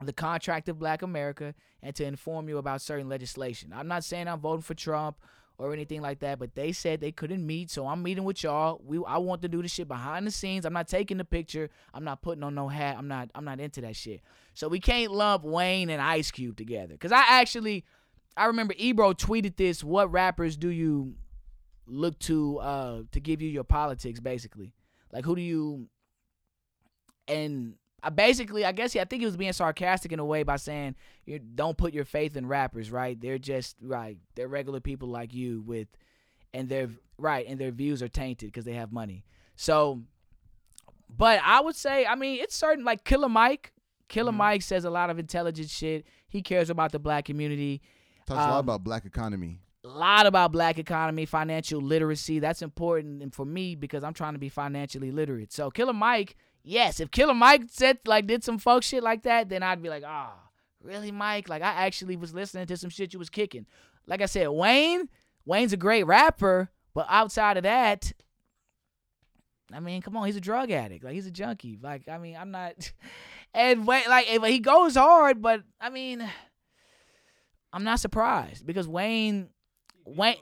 the 0.00 0.12
contract 0.12 0.68
of 0.68 0.78
black 0.78 1.02
America 1.02 1.54
and 1.82 1.94
to 1.96 2.04
inform 2.04 2.48
you 2.48 2.58
about 2.58 2.80
certain 2.80 3.08
legislation. 3.08 3.72
I'm 3.74 3.88
not 3.88 4.04
saying 4.04 4.28
I'm 4.28 4.40
voting 4.40 4.62
for 4.62 4.74
Trump 4.74 5.18
or 5.58 5.72
anything 5.72 6.00
like 6.00 6.20
that. 6.20 6.38
But 6.38 6.54
they 6.54 6.72
said 6.72 7.00
they 7.00 7.12
couldn't 7.12 7.44
meet, 7.44 7.70
so 7.70 7.86
I'm 7.86 8.02
meeting 8.02 8.24
with 8.24 8.42
y'all. 8.42 8.80
We 8.84 9.00
I 9.06 9.18
want 9.18 9.42
to 9.42 9.48
do 9.48 9.60
the 9.60 9.68
shit 9.68 9.88
behind 9.88 10.26
the 10.26 10.30
scenes. 10.30 10.64
I'm 10.64 10.72
not 10.72 10.88
taking 10.88 11.18
the 11.18 11.24
picture. 11.24 11.68
I'm 11.92 12.04
not 12.04 12.22
putting 12.22 12.44
on 12.44 12.54
no 12.54 12.68
hat. 12.68 12.96
I'm 12.96 13.08
not 13.08 13.30
I'm 13.34 13.44
not 13.44 13.60
into 13.60 13.80
that 13.82 13.96
shit. 13.96 14.22
So 14.58 14.66
we 14.66 14.80
can't 14.80 15.12
lump 15.12 15.44
Wayne 15.44 15.88
and 15.88 16.02
Ice 16.02 16.32
Cube 16.32 16.56
together. 16.56 16.96
Cause 16.96 17.12
I 17.12 17.22
actually 17.28 17.84
I 18.36 18.46
remember 18.46 18.74
Ebro 18.76 19.12
tweeted 19.12 19.54
this. 19.54 19.84
What 19.84 20.10
rappers 20.10 20.56
do 20.56 20.68
you 20.68 21.14
look 21.86 22.18
to 22.18 22.58
uh 22.58 23.02
to 23.12 23.20
give 23.20 23.40
you 23.40 23.48
your 23.48 23.62
politics 23.62 24.18
basically? 24.18 24.72
Like 25.12 25.24
who 25.24 25.36
do 25.36 25.42
you 25.42 25.86
and 27.28 27.74
I 28.02 28.10
basically, 28.10 28.64
I 28.64 28.72
guess, 28.72 28.96
yeah, 28.96 29.02
I 29.02 29.04
think 29.04 29.22
he 29.22 29.26
was 29.26 29.36
being 29.36 29.52
sarcastic 29.52 30.10
in 30.10 30.18
a 30.18 30.24
way 30.24 30.42
by 30.42 30.56
saying, 30.56 30.96
"You 31.24 31.38
don't 31.38 31.78
put 31.78 31.94
your 31.94 32.04
faith 32.04 32.36
in 32.36 32.44
rappers, 32.44 32.90
right? 32.90 33.20
They're 33.20 33.38
just 33.38 33.76
right. 33.80 34.18
They're 34.34 34.48
regular 34.48 34.80
people 34.80 35.08
like 35.08 35.32
you 35.34 35.62
with, 35.64 35.86
and 36.52 36.68
their 36.68 36.90
right, 37.16 37.46
and 37.46 37.60
their 37.60 37.70
views 37.70 38.02
are 38.02 38.08
tainted 38.08 38.48
because 38.48 38.64
they 38.64 38.74
have 38.74 38.92
money. 38.92 39.24
So, 39.54 40.02
but 41.08 41.40
I 41.44 41.60
would 41.60 41.76
say, 41.76 42.06
I 42.06 42.16
mean, 42.16 42.40
it's 42.40 42.56
certain 42.56 42.84
like 42.84 43.04
Killer 43.04 43.28
Mike. 43.28 43.72
Killer 44.08 44.32
Mike 44.32 44.62
says 44.62 44.84
a 44.84 44.90
lot 44.90 45.10
of 45.10 45.18
intelligent 45.18 45.68
shit. 45.70 46.06
He 46.28 46.42
cares 46.42 46.70
about 46.70 46.92
the 46.92 46.98
black 46.98 47.24
community. 47.26 47.82
Talks 48.26 48.38
a 48.38 48.48
lot 48.48 48.52
Um, 48.54 48.58
about 48.60 48.84
black 48.84 49.04
economy. 49.04 49.60
A 49.84 49.88
lot 49.88 50.26
about 50.26 50.50
black 50.52 50.78
economy, 50.78 51.24
financial 51.24 51.80
literacy. 51.80 52.38
That's 52.40 52.62
important 52.62 53.22
and 53.22 53.32
for 53.34 53.44
me 53.46 53.74
because 53.74 54.02
I'm 54.02 54.12
trying 54.14 54.32
to 54.32 54.38
be 54.38 54.48
financially 54.48 55.10
literate. 55.10 55.52
So 55.52 55.70
Killer 55.70 55.92
Mike, 55.92 56.36
yes, 56.62 57.00
if 57.00 57.10
Killer 57.10 57.34
Mike 57.34 57.62
said 57.68 57.98
like 58.06 58.26
did 58.26 58.42
some 58.44 58.58
folk 58.58 58.82
shit 58.82 59.02
like 59.02 59.22
that, 59.22 59.48
then 59.48 59.62
I'd 59.62 59.82
be 59.82 59.88
like, 59.88 60.02
ah, 60.06 60.34
really, 60.82 61.10
Mike? 61.12 61.48
Like 61.48 61.62
I 61.62 61.86
actually 61.86 62.16
was 62.16 62.34
listening 62.34 62.66
to 62.66 62.76
some 62.76 62.90
shit 62.90 63.12
you 63.12 63.18
was 63.18 63.30
kicking. 63.30 63.66
Like 64.06 64.20
I 64.20 64.26
said, 64.26 64.48
Wayne, 64.48 65.08
Wayne's 65.46 65.72
a 65.72 65.76
great 65.78 66.04
rapper, 66.04 66.70
but 66.92 67.06
outside 67.08 67.56
of 67.56 67.62
that, 67.62 68.12
I 69.72 69.80
mean, 69.80 70.00
come 70.02 70.16
on, 70.16 70.26
he's 70.26 70.36
a 70.36 70.40
drug 70.40 70.70
addict. 70.70 71.04
Like 71.04 71.14
he's 71.14 71.26
a 71.26 71.30
junkie. 71.30 71.78
Like 71.80 72.08
I 72.08 72.18
mean, 72.18 72.36
I'm 72.36 72.50
not. 72.50 72.92
And 73.54 73.86
Wayne, 73.86 74.04
like 74.08 74.26
he 74.26 74.58
goes 74.60 74.94
hard, 74.94 75.40
but 75.42 75.62
I 75.80 75.90
mean, 75.90 76.28
I'm 77.72 77.84
not 77.84 78.00
surprised 78.00 78.66
because 78.66 78.86
Wayne, 78.86 79.48
Wayne, 80.04 80.36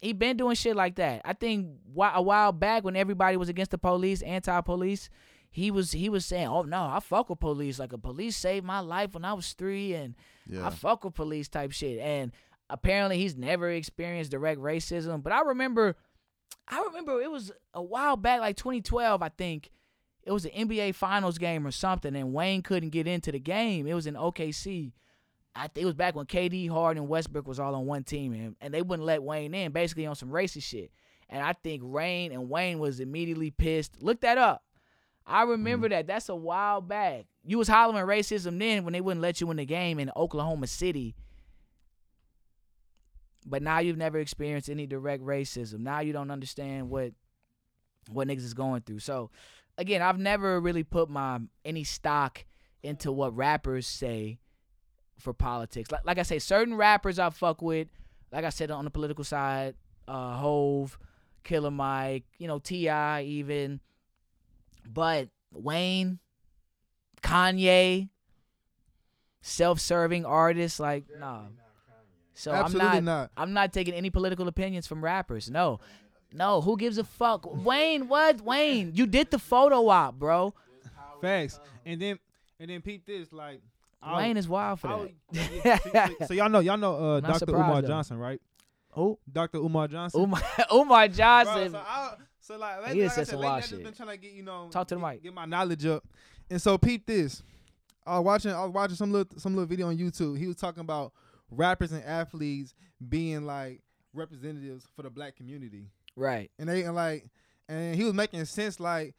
he 0.00 0.12
been 0.12 0.36
doing 0.36 0.54
shit 0.54 0.76
like 0.76 0.96
that. 0.96 1.22
I 1.24 1.32
think 1.32 1.68
a 1.96 2.22
while 2.22 2.52
back 2.52 2.84
when 2.84 2.96
everybody 2.96 3.36
was 3.36 3.48
against 3.48 3.70
the 3.70 3.78
police, 3.78 4.22
anti-police, 4.22 5.08
he 5.50 5.70
was 5.70 5.92
he 5.92 6.08
was 6.08 6.26
saying, 6.26 6.46
"Oh 6.48 6.62
no, 6.62 6.82
I 6.82 7.00
fuck 7.00 7.30
with 7.30 7.40
police. 7.40 7.78
Like 7.78 7.92
a 7.92 7.98
police 7.98 8.36
saved 8.36 8.66
my 8.66 8.80
life 8.80 9.14
when 9.14 9.24
I 9.24 9.32
was 9.32 9.52
three, 9.54 9.94
and 9.94 10.14
Yeah. 10.46 10.66
I 10.66 10.70
fuck 10.70 11.04
with 11.04 11.14
police 11.14 11.48
type 11.48 11.72
shit." 11.72 11.98
And 11.98 12.32
apparently, 12.68 13.18
he's 13.18 13.36
never 13.36 13.70
experienced 13.70 14.30
direct 14.30 14.60
racism. 14.60 15.22
But 15.22 15.32
I 15.32 15.40
remember, 15.40 15.96
I 16.68 16.82
remember 16.82 17.20
it 17.22 17.30
was 17.30 17.50
a 17.72 17.82
while 17.82 18.16
back, 18.16 18.40
like 18.40 18.56
2012, 18.56 19.22
I 19.22 19.30
think. 19.30 19.70
It 20.28 20.32
was 20.32 20.44
an 20.44 20.50
NBA 20.50 20.94
Finals 20.94 21.38
game 21.38 21.66
or 21.66 21.70
something, 21.70 22.14
and 22.14 22.34
Wayne 22.34 22.60
couldn't 22.60 22.90
get 22.90 23.06
into 23.06 23.32
the 23.32 23.38
game. 23.38 23.86
It 23.86 23.94
was 23.94 24.06
in 24.06 24.12
OKC. 24.12 24.92
I 25.56 25.68
think 25.68 25.84
it 25.84 25.86
was 25.86 25.94
back 25.94 26.14
when 26.14 26.26
KD, 26.26 26.68
Harden, 26.68 27.02
and 27.02 27.08
Westbrook 27.08 27.48
was 27.48 27.58
all 27.58 27.74
on 27.74 27.86
one 27.86 28.04
team, 28.04 28.34
and, 28.34 28.54
and 28.60 28.74
they 28.74 28.82
wouldn't 28.82 29.06
let 29.06 29.22
Wayne 29.22 29.54
in, 29.54 29.72
basically 29.72 30.04
on 30.04 30.14
some 30.14 30.28
racist 30.28 30.64
shit. 30.64 30.92
And 31.30 31.42
I 31.42 31.54
think 31.54 31.80
Rain 31.82 32.30
and 32.30 32.50
Wayne 32.50 32.78
was 32.78 33.00
immediately 33.00 33.50
pissed. 33.50 34.02
Look 34.02 34.20
that 34.20 34.36
up. 34.36 34.62
I 35.26 35.44
remember 35.44 35.86
mm. 35.86 35.92
that. 35.92 36.06
That's 36.06 36.28
a 36.28 36.36
while 36.36 36.82
back. 36.82 37.24
You 37.42 37.56
was 37.56 37.68
hollering 37.68 38.06
racism 38.06 38.58
then 38.58 38.84
when 38.84 38.92
they 38.92 39.00
wouldn't 39.00 39.22
let 39.22 39.40
you 39.40 39.50
in 39.50 39.56
the 39.56 39.64
game 39.64 39.98
in 39.98 40.12
Oklahoma 40.14 40.66
City. 40.66 41.14
But 43.46 43.62
now 43.62 43.78
you've 43.78 43.96
never 43.96 44.18
experienced 44.18 44.68
any 44.68 44.86
direct 44.86 45.22
racism. 45.22 45.78
Now 45.78 46.00
you 46.00 46.12
don't 46.12 46.30
understand 46.30 46.90
what 46.90 47.14
what 48.10 48.28
niggas 48.28 48.44
is 48.44 48.54
going 48.54 48.82
through. 48.82 49.00
So 49.00 49.30
again, 49.78 50.02
I've 50.02 50.18
never 50.18 50.60
really 50.60 50.82
put 50.82 51.08
my 51.08 51.40
any 51.64 51.84
stock 51.84 52.44
into 52.82 53.10
what 53.10 53.34
rappers 53.34 53.86
say 53.86 54.38
for 55.18 55.32
politics. 55.32 55.90
Like, 55.90 56.04
like 56.04 56.18
I 56.18 56.22
say, 56.22 56.38
certain 56.38 56.74
rappers 56.74 57.18
I 57.18 57.30
fuck 57.30 57.62
with, 57.62 57.88
like 58.30 58.44
I 58.44 58.50
said 58.50 58.70
on 58.70 58.84
the 58.84 58.90
political 58.90 59.24
side, 59.24 59.74
uh, 60.06 60.36
Hove, 60.36 60.98
Killer 61.44 61.70
Mike, 61.70 62.24
you 62.38 62.46
know, 62.46 62.58
T.I 62.58 63.22
even, 63.22 63.80
but 64.86 65.28
Wayne, 65.52 66.18
Kanye, 67.22 68.08
self-serving 69.40 70.24
artists, 70.26 70.78
like 70.78 71.04
nah. 71.18 71.42
So 72.34 72.52
Absolutely 72.52 72.98
I'm 72.98 73.04
not, 73.04 73.20
not. 73.20 73.30
I'm 73.36 73.52
not 73.52 73.72
taking 73.72 73.94
any 73.94 74.10
political 74.10 74.46
opinions 74.46 74.86
from 74.86 75.02
rappers. 75.02 75.50
No. 75.50 75.80
No, 76.32 76.60
who 76.60 76.76
gives 76.76 76.98
a 76.98 77.04
fuck? 77.04 77.46
Wayne, 77.64 78.08
what? 78.08 78.40
Wayne, 78.42 78.92
you 78.94 79.06
did 79.06 79.30
the 79.30 79.38
photo 79.38 79.88
op, 79.88 80.18
bro. 80.18 80.54
Facts. 81.20 81.58
And 81.86 82.00
then 82.00 82.18
and 82.60 82.70
then 82.70 82.80
peep 82.82 83.06
this 83.06 83.32
like 83.32 83.60
Wayne 84.06 84.36
is 84.36 84.46
wild 84.48 84.80
for 84.80 84.88
I 84.88 84.94
was- 84.96 85.10
that. 85.32 85.80
yeah, 85.94 86.08
so, 86.20 86.26
so 86.26 86.34
y'all 86.34 86.48
know 86.48 86.60
y'all 86.60 86.76
know 86.76 86.94
uh, 87.16 87.20
Dr. 87.20 87.50
Umar 87.54 87.82
though. 87.82 87.88
Johnson, 87.88 88.18
right? 88.18 88.40
Who? 88.92 89.18
Dr. 89.30 89.58
Umar 89.58 89.88
Johnson. 89.88 90.20
Umar, 90.22 90.42
Umar 90.72 91.08
Bro, 91.08 91.14
Johnson. 91.16 91.72
so, 91.72 91.78
I, 91.78 92.14
so 92.40 92.56
like, 92.58 92.78
lately, 92.82 92.94
He 93.00 93.02
like 93.08 93.18
I 93.18 93.24
said 93.24 93.34
lately 93.38 93.46
I 93.48 93.58
just 93.60 93.70
shit. 93.70 93.82
been 93.84 93.94
trying 93.94 94.08
to 94.10 94.16
get 94.16 94.32
you 94.32 94.42
know 94.42 94.68
Talk 94.70 94.86
to 94.88 94.94
the 94.94 95.00
get, 95.00 95.06
mic. 95.12 95.22
get 95.22 95.34
my 95.34 95.44
knowledge 95.46 95.86
up, 95.86 96.04
and 96.50 96.60
so 96.60 96.76
peep 96.78 97.06
this. 97.06 97.42
I 98.06 98.18
was 98.18 98.24
watching 98.24 98.52
I 98.52 98.64
was 98.64 98.72
watching 98.72 98.96
some 98.96 99.12
little 99.12 99.38
some 99.38 99.54
little 99.54 99.66
video 99.66 99.88
on 99.88 99.96
YouTube. 99.98 100.38
He 100.38 100.46
was 100.46 100.56
talking 100.56 100.80
about 100.80 101.12
rappers 101.50 101.92
and 101.92 102.04
athletes 102.04 102.74
being 103.08 103.44
like 103.44 103.80
representatives 104.14 104.86
for 104.96 105.02
the 105.02 105.10
black 105.10 105.36
community, 105.36 105.86
right. 106.18 106.50
and 106.58 106.68
they 106.68 106.82
and 106.82 106.94
like 106.94 107.28
and 107.68 107.94
he 107.94 108.04
was 108.04 108.14
making 108.14 108.44
sense 108.44 108.80
like 108.80 109.14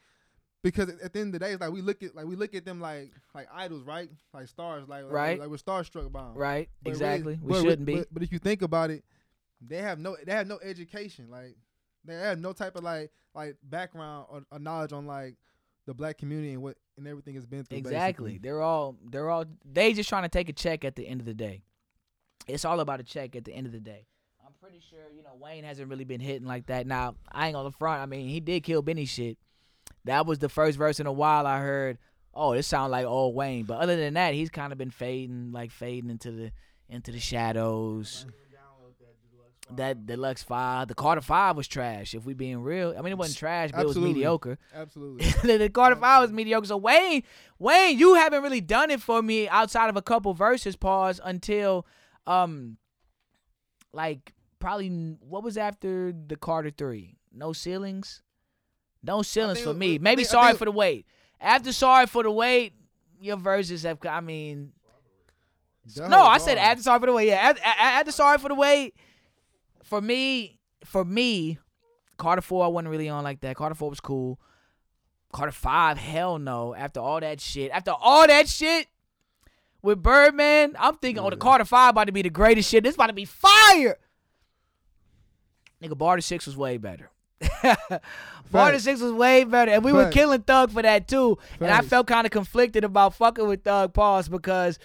because 0.62 0.90
at 0.90 1.14
the 1.14 1.20
end 1.20 1.34
of 1.34 1.40
the 1.40 1.40
day, 1.40 1.52
it's 1.54 1.62
like 1.62 1.72
we 1.72 1.82
look 1.82 2.04
at 2.04 2.16
like 2.16 2.26
we 2.26 2.36
look 2.36 2.54
at 2.54 2.66
them 2.66 2.82
like 2.82 3.14
like 3.34 3.48
idols, 3.54 3.84
right? 3.84 4.10
Like 4.34 4.48
stars, 4.48 4.88
like 4.88 5.04
like- 5.04 5.12
Right. 5.14 5.40
Like, 5.40 5.50
we're 5.50 5.58
starstruck 5.58 6.12
by 6.12 6.24
them. 6.24 6.34
Right. 6.36 6.70
But 6.84 6.92
really- 6.92 7.06
exactly. 7.06 7.40
we 7.42 7.50
but- 7.54 7.62
shouldn't 7.62 7.86
be. 7.86 7.96
But, 7.96 8.14
but 8.14 8.24
if 8.24 8.32
you 8.32 8.40
think 8.40 8.62
about 8.62 8.92
it, 8.92 9.04
they 9.62 9.78
have 9.78 10.00
no 10.00 10.18
they 10.26 10.34
have 10.34 10.48
no 10.48 10.60
education. 10.62 11.30
Like 11.30 11.56
they 12.04 12.16
have 12.16 12.40
no 12.40 12.54
type 12.54 12.76
of 12.76 12.84
like 12.84 13.12
like 13.34 13.58
background 13.64 14.26
or, 14.30 14.42
or 14.52 14.60
knowledge 14.60 14.92
on 14.92 15.06
like 15.08 15.36
the 15.86 15.94
black 15.94 16.18
community 16.18 16.52
and 16.54 16.62
what 16.62 16.78
and 16.98 17.08
everything 17.08 17.36
has 17.36 17.46
been 17.46 17.64
through. 17.64 17.78
Exactly. 17.78 18.32
basically. 18.34 18.38
They're 18.40 18.62
all 18.62 18.98
they're 19.10 19.30
all 19.30 19.46
they 19.64 19.94
just 19.94 20.10
trying 20.10 20.24
to 20.24 20.30
take 20.30 20.50
a 20.50 20.54
check 20.54 20.84
at 20.84 20.96
the 20.96 21.08
end 21.08 21.22
of 21.22 21.26
the 21.26 21.34
day. 21.34 21.64
It's 22.48 22.66
all 22.66 22.80
about 22.80 23.00
a 23.00 23.04
check 23.04 23.36
at 23.36 23.46
the 23.46 23.54
end 23.54 23.66
of 23.68 23.72
the 23.74 23.80
day. 23.80 24.08
Pretty 24.62 24.82
sure, 24.90 25.00
you 25.16 25.24
know, 25.24 25.38
Wayne 25.40 25.64
hasn't 25.64 25.90
really 25.90 26.04
been 26.04 26.20
hitting 26.20 26.48
like 26.48 26.66
that. 26.66 26.86
Now, 26.86 27.16
I 27.32 27.48
ain't 27.48 27.56
on 27.56 27.64
the 27.64 27.72
front. 27.72 28.02
I 28.02 28.06
mean, 28.06 28.28
he 28.28 28.42
did 28.42 28.64
kill 28.64 28.82
Benny 28.82 29.06
shit. 29.06 29.38
That 30.04 30.26
was 30.26 30.40
the 30.40 30.50
first 30.50 30.78
verse 30.78 31.00
in 31.00 31.08
a 31.08 31.14
while 31.14 31.48
I 31.48 31.60
heard, 31.60 31.98
oh, 32.34 32.54
this 32.54 32.68
sound 32.68 32.92
like 32.92 33.06
old 33.06 33.36
Wayne. 33.36 33.64
But 33.64 33.80
other 33.80 33.96
than 33.96 34.16
that, 34.16 34.34
he's 34.34 34.50
kind 34.50 34.72
of 34.74 34.78
been 34.78 34.92
fading, 34.92 35.52
like 35.54 35.72
fading 35.72 36.10
into 36.10 36.32
the 36.32 36.52
into 36.90 37.12
the 37.12 37.20
shadows. 37.20 38.26
That 39.76 40.08
deluxe 40.08 40.42
five, 40.42 40.88
the 40.88 40.96
Carter 40.96 41.22
five 41.22 41.56
was 41.56 41.68
trash. 41.68 42.16
If 42.16 42.26
we 42.26 42.34
being 42.34 42.62
real, 42.62 42.96
I 42.98 43.02
mean 43.02 43.12
it 43.12 43.18
wasn't 43.20 43.38
trash, 43.38 43.70
but 43.72 43.82
it 43.82 43.88
was 43.88 43.98
mediocre. 43.98 44.58
Absolutely. 44.74 45.28
the, 45.44 45.58
the 45.60 45.70
Carter 45.70 45.96
Five 45.96 46.24
was 46.24 46.32
mediocre. 46.32 46.66
So 46.66 46.78
Wayne, 46.78 47.22
Wayne, 47.60 47.98
you 47.98 48.16
haven't 48.16 48.42
really 48.42 48.62
done 48.62 48.90
it 48.90 49.00
for 49.00 49.22
me 49.22 49.48
outside 49.48 49.90
of 49.90 49.96
a 49.96 50.02
couple 50.02 50.34
verses. 50.34 50.76
Pause 50.76 51.22
until, 51.24 51.86
um, 52.26 52.78
like 53.94 54.34
probably 54.60 54.90
what 55.22 55.44
was 55.44 55.58
after 55.58 56.14
the 56.14 56.36
Carter 56.36 56.70
Three? 56.72 57.16
No 57.34 57.54
ceilings, 57.54 58.22
no 59.04 59.22
ceilings 59.22 59.62
for 59.62 59.74
me. 59.74 59.96
I 59.96 59.98
Maybe 60.00 60.24
think- 60.24 60.30
I 60.30 60.32
sorry 60.32 60.48
think- 60.50 60.60
for 60.60 60.66
the 60.66 60.72
wait. 60.72 61.06
After 61.42 61.72
sorry 61.72 62.06
for 62.06 62.24
the 62.24 62.32
wait, 62.32 62.74
your 63.22 63.38
verses 63.38 63.84
have. 63.84 63.98
I 64.06 64.20
mean, 64.22 64.74
That 65.96 66.10
no, 66.10 66.18
whole 66.18 66.28
I 66.28 66.38
said 66.38 66.56
bar. 66.56 66.66
after 66.66 66.84
sorry 66.84 67.00
for 67.00 67.06
the 67.06 67.14
wait. 67.14 67.28
Yeah, 67.28 67.36
after, 67.36 67.62
after 67.66 68.12
sorry 68.12 68.38
for 68.38 68.50
the 68.50 68.56
wait. 68.56 68.96
For 69.84 70.02
me, 70.02 70.60
for 70.84 71.04
me, 71.06 71.58
Carter 72.18 72.42
Four 72.42 72.66
I 72.66 72.68
wasn't 72.68 72.90
really 72.92 73.10
on 73.10 73.24
like 73.24 73.40
that. 73.42 73.56
Carter 73.56 73.76
Four 73.76 73.90
was 73.90 74.00
cool. 74.00 74.40
Carter 75.32 75.52
Five, 75.52 75.98
hell 75.98 76.38
no. 76.40 76.76
After 76.76 77.00
all 77.00 77.20
that 77.22 77.40
shit, 77.40 77.72
after 77.72 77.92
all 77.92 78.28
that 78.28 78.50
shit 78.50 78.88
with 79.82 80.02
Birdman, 80.04 80.76
I'm 80.78 80.98
thinking, 80.98 81.24
oh, 81.24 81.30
the 81.30 81.38
Carter 81.38 81.66
Five 81.66 81.92
about 81.92 82.06
to 82.08 82.12
be 82.12 82.22
the 82.24 82.30
greatest 82.30 82.70
shit. 82.70 82.84
This 82.84 82.96
about 82.96 83.08
to 83.08 83.14
be 83.14 83.26
fire. 83.26 83.98
Nigga, 85.82 85.98
Barter 85.98 86.22
Six 86.22 86.46
was 86.46 86.58
way 86.58 86.78
better. 86.78 87.10
Barter 88.52 88.74
Facts. 88.74 88.84
Six 88.84 89.00
was 89.02 89.14
way 89.14 89.44
better, 89.46 89.72
and 89.72 89.84
we 89.84 89.94
were 89.94 90.10
killing 90.10 90.42
Thug 90.42 90.72
for 90.72 90.82
that 90.82 91.08
too. 91.08 91.38
And 91.60 91.72
I 91.72 91.82
felt 91.82 92.08
kind 92.08 92.26
of 92.26 92.32
conflicted 92.32 92.84
about 92.84 93.14
fucking 93.16 93.48
with 93.48 93.64
Thug 93.64 93.94
Pause 93.94 94.30
because 94.30 94.80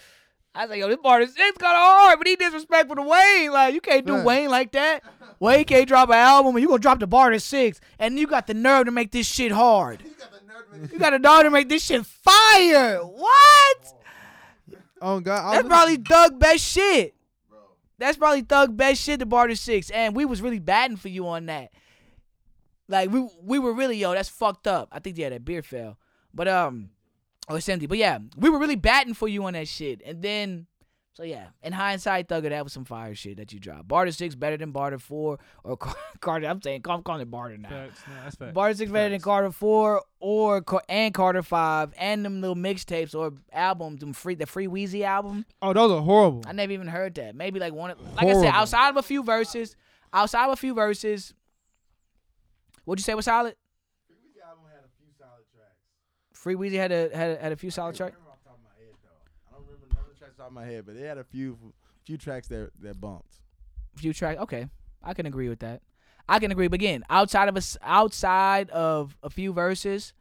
I 0.55 0.63
was 0.63 0.71
like, 0.71 0.79
yo, 0.81 0.89
this 0.89 0.99
Barter 1.03 1.27
Six 1.27 1.59
kind 1.59 1.75
of 1.77 1.83
hard, 1.83 2.19
but 2.19 2.27
he 2.29 2.37
disrespectful 2.37 2.97
to 2.97 3.03
Wayne. 3.03 3.51
Like, 3.51 3.75
you 3.75 3.81
can't 3.81 4.07
do 4.07 4.15
Facts. 4.15 4.27
Wayne 4.27 4.51
like 4.51 4.71
that. 4.73 5.03
Wayne 5.41 5.65
can't 5.65 5.89
drop 5.89 6.11
an 6.11 6.15
album, 6.15 6.55
and 6.55 6.63
you 6.63 6.69
gonna 6.69 6.79
drop 6.79 7.01
the 7.01 7.07
Barter 7.09 7.41
Six, 7.41 7.81
and 7.99 8.19
you 8.19 8.27
got 8.29 8.47
the 8.47 8.55
nerve 8.55 8.85
to 8.87 8.93
make 8.93 9.11
this 9.11 9.27
shit 9.27 9.51
hard. 9.51 10.03
You 10.93 10.99
got 10.99 11.13
a 11.15 11.19
nerve 11.19 11.45
to 11.45 11.51
make 11.51 11.69
this 11.69 11.85
shit 11.85 12.07
fire. 12.07 12.99
What? 12.99 13.95
Oh 15.01 15.21
God, 15.21 15.45
I 15.45 15.53
That's 15.55 15.65
was- 15.65 15.71
probably 15.71 15.97
Thug 15.97 16.39
best 16.39 16.65
shit. 16.65 17.15
That's 18.05 18.19
probably 18.19 18.43
Thug 18.43 18.77
best 18.77 19.01
shit 19.01 19.21
to 19.21 19.27
Barter 19.27 19.55
Six, 19.55 19.91
and 19.91 20.15
we 20.15 20.25
was 20.25 20.43
really 20.43 20.59
batting 20.59 20.97
for 20.97 21.09
you 21.09 21.27
on 21.27 21.47
that. 21.47 21.71
Like 22.87 23.11
we 23.11 23.27
we 23.43 23.59
were 23.59 23.73
really 23.73 23.97
yo, 23.97 24.13
that's 24.13 24.29
fucked 24.29 24.67
up. 24.67 24.89
I 24.93 24.99
think 24.99 25.17
yeah, 25.17 25.31
that 25.31 25.45
beer 25.45 25.63
fell, 25.63 25.99
but 26.35 26.47
um, 26.47 26.91
oh 27.49 27.57
it's 27.57 27.69
empty. 27.69 27.87
But 27.87 27.99
yeah, 27.99 28.19
we 28.37 28.51
were 28.51 28.59
really 28.59 28.77
batting 28.77 29.15
for 29.15 29.27
you 29.27 29.45
on 29.45 29.55
that 29.55 29.69
shit, 29.69 30.03
and 30.05 30.23
then. 30.23 30.67
So 31.15 31.23
yeah, 31.23 31.47
in 31.63 31.73
hindsight, 31.73 32.27
Thugger, 32.29 32.49
that 32.51 32.65
was 32.65 32.73
some 32.73 32.85
fire 32.85 33.15
shit 33.15 33.37
that 33.37 33.53
you 33.53 33.61
dropped. 33.61 33.87
Barter 33.87 34.11
six 34.11 34.35
better 34.35 34.57
than 34.57 34.73
Barter 34.73 34.99
four 34.99 35.39
or 35.63 35.77
Car- 35.79 35.95
Carter. 36.21 36.49
I'm 36.49 36.61
saying 36.61 36.83
I'm 36.89 37.05
calling 37.05 37.23
it 37.23 37.31
Barter 37.31 37.57
now. 37.57 37.69
Facts. 37.69 38.01
No, 38.09 38.15
that's 38.25 38.35
facts. 38.35 38.53
Barter 38.53 38.75
six 38.75 38.91
better 38.91 39.11
than 39.11 39.19
Facts. 39.21 39.25
Carter 39.25 39.51
four 39.53 40.03
or 40.19 40.61
Car- 40.61 40.83
and 40.89 41.15
Carter 41.15 41.43
five 41.45 41.95
and 41.99 42.25
them 42.25 42.41
little 42.41 42.57
mixtapes 42.57 43.15
or 43.15 43.33
albums, 43.53 44.01
them 44.01 44.13
free 44.13 44.35
the 44.35 44.45
Free 44.47 44.67
Weezy 44.67 45.03
album. 45.05 45.47
Oh, 45.63 45.73
those 45.73 45.93
are 45.93 46.03
horrible. 46.03 46.43
I 46.49 46.53
never 46.53 46.73
even 46.73 46.89
heard 46.89 47.15
that. 47.15 47.37
Maybe 47.37 47.61
like 47.61 47.73
one. 47.73 47.93
of- 47.93 48.01
Like 48.17 48.27
I 48.27 48.33
said, 48.33 48.47
outside 48.47 48.89
of 48.91 48.97
a 48.97 49.03
few 49.03 49.23
verses, 49.23 49.77
outside 50.13 50.47
of 50.47 50.53
a 50.53 50.57
few 50.57 50.75
verses. 50.75 51.33
What'd 52.87 53.01
you 53.01 53.05
say 53.05 53.15
was 53.15 53.27
solid? 53.27 53.55
Free 56.33 56.57
Weezy 56.57 56.75
had 56.77 56.93
a 56.93 57.09
had 57.17 57.39
a, 57.39 57.41
had 57.41 57.53
a 57.53 57.57
few 57.57 57.71
solid 57.71 57.95
tracks. 57.97 58.13
remember 58.17 58.33
off 58.33 58.39
the 58.43 58.49
top 58.51 58.59
of 58.59 58.65
my 58.65 58.77
head 58.77 58.93
though. 59.03 59.09
I 59.49 59.53
don't 59.57 59.67
none 60.45 60.49
of 60.49 60.67
my 60.67 60.71
head, 60.71 60.85
but 60.85 60.95
they 60.95 61.07
had 61.07 61.19
a 61.19 61.25
few 61.25 61.59
few 62.05 62.19
tracks 62.19 62.49
that 62.49 62.71
that 62.81 63.01
bumped. 63.01 63.41
few 63.97 64.13
tracks. 64.13 64.41
Okay, 64.43 64.67
I 65.03 65.15
can 65.15 65.27
agree 65.27 65.49
with 65.49 65.61
that. 65.61 65.81
I 66.29 66.39
can 66.39 66.51
agree. 66.51 66.69
But 66.69 66.77
again, 66.77 67.05
outside 67.11 67.49
of 67.49 67.57
us, 67.57 67.77
outside 67.83 68.71
of 68.71 69.17
a 69.23 69.31
few 69.31 69.53
verses, 69.53 70.13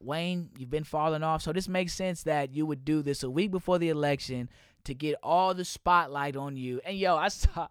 Wayne, 0.00 0.50
you've 0.58 0.70
been 0.70 0.84
falling 0.84 1.22
off. 1.22 1.42
So 1.42 1.52
this 1.52 1.68
makes 1.68 1.92
sense 1.92 2.22
that 2.24 2.54
you 2.54 2.66
would 2.66 2.84
do 2.84 3.02
this 3.02 3.22
a 3.22 3.30
week 3.30 3.50
before 3.50 3.78
the 3.78 3.88
election 3.88 4.48
to 4.84 4.94
get 4.94 5.16
all 5.22 5.54
the 5.54 5.64
spotlight 5.64 6.36
on 6.36 6.56
you. 6.56 6.80
And 6.84 6.96
yo, 6.96 7.16
I 7.16 7.28
saw, 7.28 7.68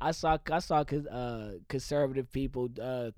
I 0.00 0.12
saw, 0.12 0.38
I 0.50 0.58
saw 0.60 0.84
uh, 1.10 1.50
conservative 1.68 2.32
people 2.32 2.68
uh, 2.80 3.10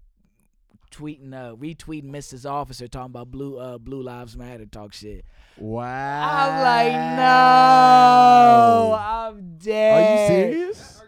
tweeting, 0.95 1.33
uh, 1.35 1.55
retweeting 1.57 2.11
Mrs. 2.11 2.49
Officer 2.49 2.87
talking 2.89 3.07
about 3.07 3.31
blue, 3.31 3.59
uh, 3.59 3.79
blue 3.79 4.03
lives 4.03 4.37
matter, 4.37 4.67
talk 4.67 4.93
shit. 4.93 5.25
Wow. 5.57 5.83
I'm 6.31 6.63
like, 6.63 6.93
no, 7.17 8.97
I'm 8.99 9.57
dead. 9.59 9.95
Are 9.95 10.11
you 10.13 10.27
serious? 10.75 11.03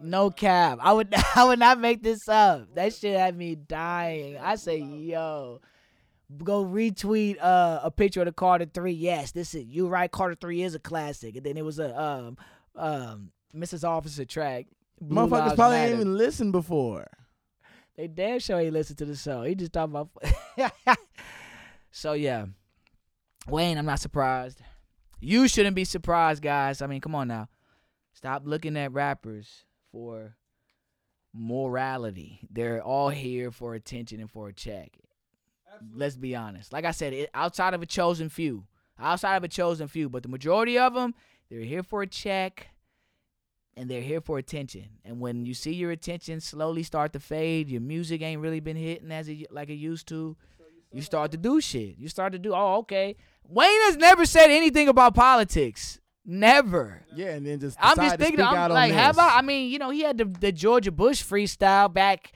No 0.00 0.30
cap. 0.30 0.78
I 0.82 0.92
would 0.92 1.12
I 1.36 1.44
would 1.44 1.58
not 1.58 1.80
make 1.80 2.02
this 2.02 2.28
up. 2.28 2.74
That 2.74 2.92
shit 2.94 3.18
had 3.18 3.36
me 3.36 3.54
dying. 3.54 4.36
I 4.38 4.56
say, 4.56 4.78
yo, 4.78 5.60
go 6.42 6.64
retweet 6.64 7.38
uh, 7.40 7.80
a 7.82 7.90
picture 7.90 8.20
of 8.20 8.26
the 8.26 8.32
Carter 8.32 8.66
Three. 8.66 8.92
Yes, 8.92 9.32
this 9.32 9.54
is 9.54 9.64
you 9.64 9.88
right. 9.88 10.10
Carter 10.10 10.36
Three 10.40 10.62
is 10.62 10.74
a 10.74 10.78
classic. 10.78 11.36
And 11.36 11.46
then 11.46 11.56
it 11.56 11.64
was 11.64 11.78
a 11.78 11.98
um 12.00 12.36
um 12.76 13.30
Mrs. 13.54 13.88
Officer 13.88 14.24
track. 14.24 14.66
Blue 15.00 15.16
Motherfuckers 15.26 15.30
Lives 15.30 15.54
probably 15.54 15.76
Matter. 15.78 15.90
ain't 15.92 16.00
even 16.00 16.16
listened 16.16 16.52
before. 16.52 17.06
They 17.96 18.08
damn 18.08 18.38
sure 18.38 18.60
ain't 18.60 18.74
listen 18.74 18.96
to 18.96 19.04
the 19.06 19.16
show. 19.16 19.42
He 19.42 19.54
just 19.54 19.72
talking 19.72 19.94
about. 19.96 20.98
so 21.90 22.12
yeah, 22.12 22.46
Wayne, 23.48 23.78
I'm 23.78 23.86
not 23.86 24.00
surprised. 24.00 24.60
You 25.18 25.48
shouldn't 25.48 25.76
be 25.76 25.84
surprised, 25.84 26.42
guys. 26.42 26.82
I 26.82 26.86
mean, 26.86 27.00
come 27.00 27.14
on 27.14 27.28
now. 27.28 27.48
Stop 28.12 28.42
looking 28.44 28.76
at 28.76 28.92
rappers 28.92 29.64
for 29.90 30.36
morality. 31.32 32.40
They're 32.50 32.82
all 32.82 33.08
here 33.08 33.50
for 33.50 33.74
attention 33.74 34.20
and 34.20 34.30
for 34.30 34.48
a 34.48 34.52
check. 34.52 34.98
Let's 35.94 36.16
be 36.16 36.34
honest. 36.34 36.72
Like 36.72 36.84
I 36.84 36.90
said, 36.90 37.12
it, 37.12 37.30
outside 37.34 37.74
of 37.74 37.82
a 37.82 37.86
chosen 37.86 38.28
few, 38.28 38.66
outside 38.98 39.36
of 39.36 39.44
a 39.44 39.48
chosen 39.48 39.88
few, 39.88 40.08
but 40.08 40.22
the 40.22 40.28
majority 40.28 40.78
of 40.78 40.94
them, 40.94 41.14
they're 41.50 41.60
here 41.60 41.82
for 41.82 42.02
a 42.02 42.06
check 42.06 42.68
and 43.76 43.90
they're 43.90 44.00
here 44.00 44.20
for 44.20 44.38
attention. 44.38 44.88
And 45.04 45.20
when 45.20 45.44
you 45.44 45.54
see 45.54 45.74
your 45.74 45.90
attention 45.90 46.40
slowly 46.40 46.82
start 46.82 47.12
to 47.12 47.20
fade, 47.20 47.68
your 47.68 47.80
music 47.80 48.22
ain't 48.22 48.40
really 48.40 48.60
been 48.60 48.76
hitting 48.76 49.12
as 49.12 49.28
it 49.28 49.52
like 49.52 49.68
it 49.68 49.74
used 49.74 50.08
to. 50.08 50.36
You 50.92 51.02
start 51.02 51.32
to 51.32 51.36
do 51.36 51.60
shit. 51.60 51.98
You 51.98 52.08
start 52.08 52.32
to 52.32 52.38
do. 52.38 52.54
Oh, 52.54 52.76
okay. 52.78 53.16
Wayne 53.48 53.82
has 53.82 53.96
never 53.96 54.24
said 54.24 54.50
anything 54.50 54.88
about 54.88 55.14
politics. 55.14 56.00
Never. 56.24 57.02
Yeah, 57.14 57.34
and 57.34 57.46
then 57.46 57.60
just 57.60 57.76
I'm 57.80 57.96
just 57.96 58.18
thinking. 58.18 58.40
I'm 58.40 58.70
like, 58.70 58.92
this. 58.92 59.14
about? 59.14 59.36
I 59.36 59.42
mean, 59.42 59.70
you 59.70 59.78
know, 59.78 59.90
he 59.90 60.00
had 60.00 60.18
the, 60.18 60.24
the 60.24 60.52
Georgia 60.52 60.90
Bush 60.90 61.22
freestyle 61.22 61.92
back 61.92 62.32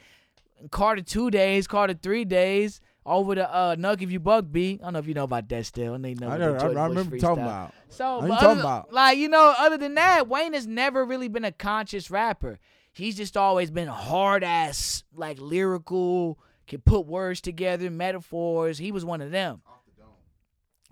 Carter 0.70 1.02
two 1.02 1.30
days, 1.30 1.66
Carter 1.66 1.94
three 1.94 2.24
days 2.24 2.80
over 3.10 3.34
the 3.34 3.52
uh 3.52 3.76
Nuck 3.76 4.00
if 4.02 4.10
you 4.10 4.20
buck 4.20 4.46
beat. 4.50 4.80
I 4.80 4.84
don't 4.84 4.92
know 4.94 4.98
if 5.00 5.06
you 5.06 5.14
know 5.14 5.24
about 5.24 5.48
that 5.48 5.66
still. 5.66 5.94
And 5.94 6.04
they 6.04 6.14
know 6.14 6.28
I, 6.28 6.36
know, 6.38 6.54
I, 6.54 6.64
I 6.64 6.68
Bush 6.68 6.76
remember 6.76 7.18
talking 7.18 7.42
about. 7.42 7.74
So, 7.88 8.18
What 8.18 8.20
but 8.20 8.26
you 8.28 8.32
other, 8.34 8.46
talking 8.46 8.60
about? 8.60 8.92
like 8.92 9.18
you 9.18 9.28
know, 9.28 9.54
other 9.58 9.76
than 9.76 9.94
that, 9.94 10.28
Wayne 10.28 10.52
has 10.54 10.66
never 10.66 11.04
really 11.04 11.28
been 11.28 11.44
a 11.44 11.52
conscious 11.52 12.10
rapper. 12.10 12.58
He's 12.92 13.16
just 13.16 13.36
always 13.36 13.70
been 13.70 13.88
a 13.88 13.92
hard 13.92 14.42
ass, 14.42 15.04
like 15.14 15.38
lyrical, 15.40 16.38
can 16.66 16.80
put 16.80 17.06
words 17.06 17.40
together, 17.40 17.90
metaphors. 17.90 18.78
He 18.78 18.92
was 18.92 19.04
one 19.04 19.20
of 19.20 19.30
them. 19.30 19.62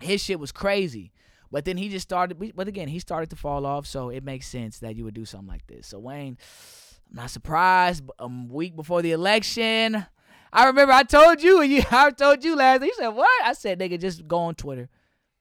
His 0.01 0.23
shit 0.23 0.39
was 0.39 0.53
crazy, 0.53 1.11
but 1.51 1.65
then 1.65 1.75
he 1.75 1.89
just 1.89 2.03
started. 2.03 2.53
But 2.55 2.67
again, 2.69 2.87
he 2.87 2.99
started 2.99 3.29
to 3.31 3.35
fall 3.35 3.65
off, 3.65 3.85
so 3.85 4.09
it 4.09 4.23
makes 4.23 4.47
sense 4.47 4.79
that 4.79 4.95
you 4.95 5.03
would 5.03 5.13
do 5.13 5.25
something 5.25 5.49
like 5.49 5.67
this. 5.67 5.87
So 5.87 5.99
Wayne, 5.99 6.37
I'm 7.09 7.15
not 7.17 7.29
surprised. 7.31 8.05
but 8.07 8.15
A 8.19 8.27
week 8.27 8.77
before 8.77 9.01
the 9.01 9.11
election, 9.11 10.05
I 10.51 10.65
remember 10.65 10.93
I 10.93 11.03
told 11.03 11.41
you, 11.43 11.61
and 11.61 11.71
you, 11.71 11.83
I 11.91 12.09
told 12.11 12.43
you 12.43 12.55
last. 12.55 12.83
You 12.83 12.93
said 12.97 13.09
what? 13.09 13.29
I 13.45 13.53
said, 13.53 13.79
nigga, 13.79 13.99
just 13.99 14.27
go 14.27 14.37
on 14.39 14.55
Twitter, 14.55 14.89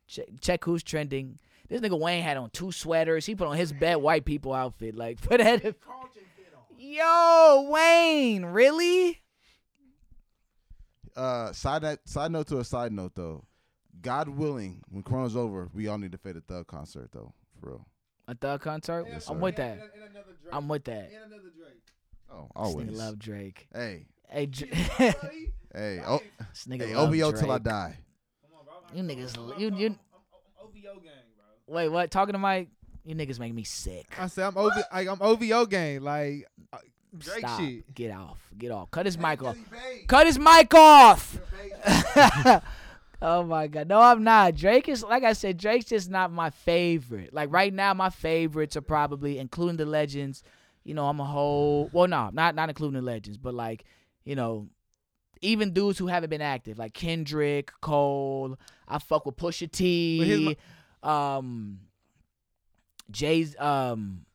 check, 0.06 0.26
check 0.40 0.64
who's 0.64 0.82
trending. 0.82 1.38
This 1.68 1.80
nigga 1.80 1.98
Wayne 1.98 2.22
had 2.22 2.36
on 2.36 2.50
two 2.50 2.72
sweaters. 2.72 3.26
He 3.26 3.34
put 3.34 3.46
on 3.48 3.56
his 3.56 3.72
bad 3.72 3.96
white 3.96 4.24
people 4.24 4.54
outfit. 4.54 4.94
Like 4.94 5.20
put 5.22 5.38
that. 5.38 5.74
Yo, 6.78 7.68
Wayne, 7.70 8.44
really? 8.46 9.20
Uh, 11.16 11.52
side 11.52 11.82
note, 11.82 11.98
side 12.04 12.30
note 12.30 12.46
to 12.46 12.58
a 12.58 12.64
side 12.64 12.92
note 12.92 13.12
though. 13.14 13.44
God 14.00 14.28
willing, 14.28 14.82
when 14.88 15.02
Corona's 15.02 15.36
over, 15.36 15.68
we 15.74 15.88
all 15.88 15.98
need 15.98 16.12
to 16.12 16.18
fade 16.18 16.36
a 16.36 16.40
thug 16.40 16.68
concert 16.68 17.10
though, 17.12 17.32
for 17.60 17.70
real. 17.70 17.86
A 18.28 18.34
thug 18.34 18.60
concert? 18.60 19.06
Yes, 19.08 19.28
I'm 19.28 19.40
with 19.40 19.56
that. 19.56 19.80
I'm 20.52 20.68
with 20.68 20.84
that. 20.84 21.10
Oh, 22.30 22.42
This 22.42 22.50
always. 22.54 22.86
nigga 22.88 22.96
love 22.96 23.18
Drake. 23.18 23.66
Hey, 23.74 24.06
Hey, 24.30 24.46
Dr- 24.46 24.70
hey, 25.74 26.02
oh, 26.06 26.20
this 26.50 26.66
nigga 26.68 26.86
hey, 26.86 26.94
love 26.96 27.08
OVO 27.08 27.32
till 27.32 27.50
I 27.50 27.58
Drake. 27.58 27.64
die. 27.64 27.98
You 28.94 29.02
niggas, 29.02 29.58
you 29.58 29.74
you. 29.74 29.98
OVO 30.60 31.00
gang, 31.00 31.12
bro. 31.36 31.74
Wait, 31.74 31.88
what? 31.88 32.10
Talking 32.10 32.32
to 32.32 32.38
Mike? 32.38 32.68
You 33.04 33.14
niggas 33.14 33.38
make 33.38 33.54
me 33.54 33.64
sick. 33.64 34.06
I 34.18 34.26
said 34.26 34.44
I'm 34.48 34.56
OV, 34.56 34.72
like 34.92 35.08
I'm 35.08 35.18
OVO 35.20 35.66
gang, 35.66 36.02
like 36.02 36.46
uh, 36.72 36.78
Drake 37.16 37.38
Stop. 37.40 37.60
shit. 37.60 37.94
Get 37.94 38.10
off. 38.12 38.38
Get 38.56 38.70
off. 38.70 38.90
Cut 38.90 39.06
his 39.06 39.16
mic 39.18 39.42
off. 39.42 39.56
Cut 40.08 40.26
his 40.26 40.38
mic 40.38 40.74
off. 40.74 41.38
oh 43.22 43.42
my 43.44 43.66
god. 43.66 43.88
No, 43.88 44.00
I'm 44.00 44.22
not. 44.24 44.54
Drake 44.56 44.88
is 44.88 45.02
like 45.02 45.22
I 45.24 45.32
said. 45.32 45.56
Drake's 45.56 45.86
just 45.86 46.10
not 46.10 46.30
my 46.32 46.50
favorite. 46.50 47.32
Like 47.32 47.52
right 47.52 47.72
now, 47.72 47.94
my 47.94 48.10
favorites 48.10 48.76
are 48.76 48.82
probably 48.82 49.38
including 49.38 49.76
the 49.76 49.86
legends. 49.86 50.42
You 50.84 50.94
know, 50.94 51.06
I'm 51.06 51.20
a 51.20 51.24
whole. 51.24 51.88
Well, 51.92 52.08
no, 52.08 52.30
not 52.32 52.54
not 52.54 52.68
including 52.68 53.00
the 53.00 53.04
legends, 53.06 53.38
but 53.38 53.54
like 53.54 53.84
you 54.28 54.34
know, 54.36 54.68
even 55.40 55.72
dudes 55.72 55.98
who 55.98 56.06
haven't 56.08 56.28
been 56.28 56.42
active, 56.42 56.78
like 56.78 56.92
Kendrick, 56.92 57.72
Cole. 57.80 58.58
I 58.86 58.98
fuck 58.98 59.24
with 59.24 59.36
Pusha 59.36 59.68
But 59.70 60.26
here's 60.26 60.40
T. 60.40 60.56
Um, 61.02 61.78
Jay's. 63.10 63.58
Um. 63.58 64.26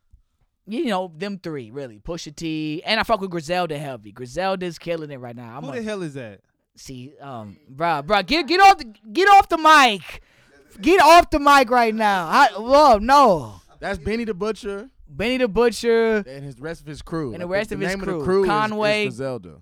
You 0.66 0.86
know 0.86 1.12
them 1.16 1.40
three 1.44 1.72
really, 1.72 2.00
Pusha 2.00 2.34
T, 2.34 2.82
and 2.86 2.98
I 3.00 3.04
fuck 3.04 3.20
with 3.20 3.30
Griselda 3.30 3.78
heavy. 3.78 4.14
Griselda's 4.14 4.80
killing 4.80 5.12
it 5.12 5.20
right 5.20 5.36
now. 5.36 5.58
I'm 5.58 5.64
Who 5.64 5.72
a- 5.72 5.76
the 5.76 5.82
hell 5.84 6.02
is 6.02 6.14
that? 6.14 6.40
See, 6.76 7.14
um, 7.20 7.58
bro, 7.70 8.02
bruh, 8.02 8.26
get 8.26 8.48
get 8.48 8.62
off 8.62 8.78
the 8.78 8.86
get 9.12 9.28
off 9.28 9.50
the 9.50 9.58
mic, 9.58 10.24
get 10.82 11.02
off 11.02 11.30
the 11.30 11.40
mic 11.40 11.70
right 11.70 11.94
now. 11.94 12.28
I, 12.30 12.48
whoa, 12.58 12.98
no, 12.98 13.56
That's 13.82 14.00
Benny 14.00 14.24
the 14.24 14.34
Butcher 14.34 14.90
Benny 15.08 15.36
the 15.38 15.50
Butcher, 15.50 16.24
and 16.26 16.46
his 16.46 16.60
rest 16.62 16.80
of 16.82 16.88
his 16.88 17.02
crew. 17.02 17.34
And 17.34 17.42
the 17.42 17.46
I 17.46 17.48
think 17.48 17.52
rest 17.52 17.72
of 17.74 17.80
his 17.82 17.90
name 17.90 18.00
crew. 18.00 18.14
Of 18.14 18.20
the 18.22 18.26
crew 18.26 18.44
is- 18.44 18.50
Conway. 18.50 19.06
is 19.08 19.18
Griselda. 19.18 19.58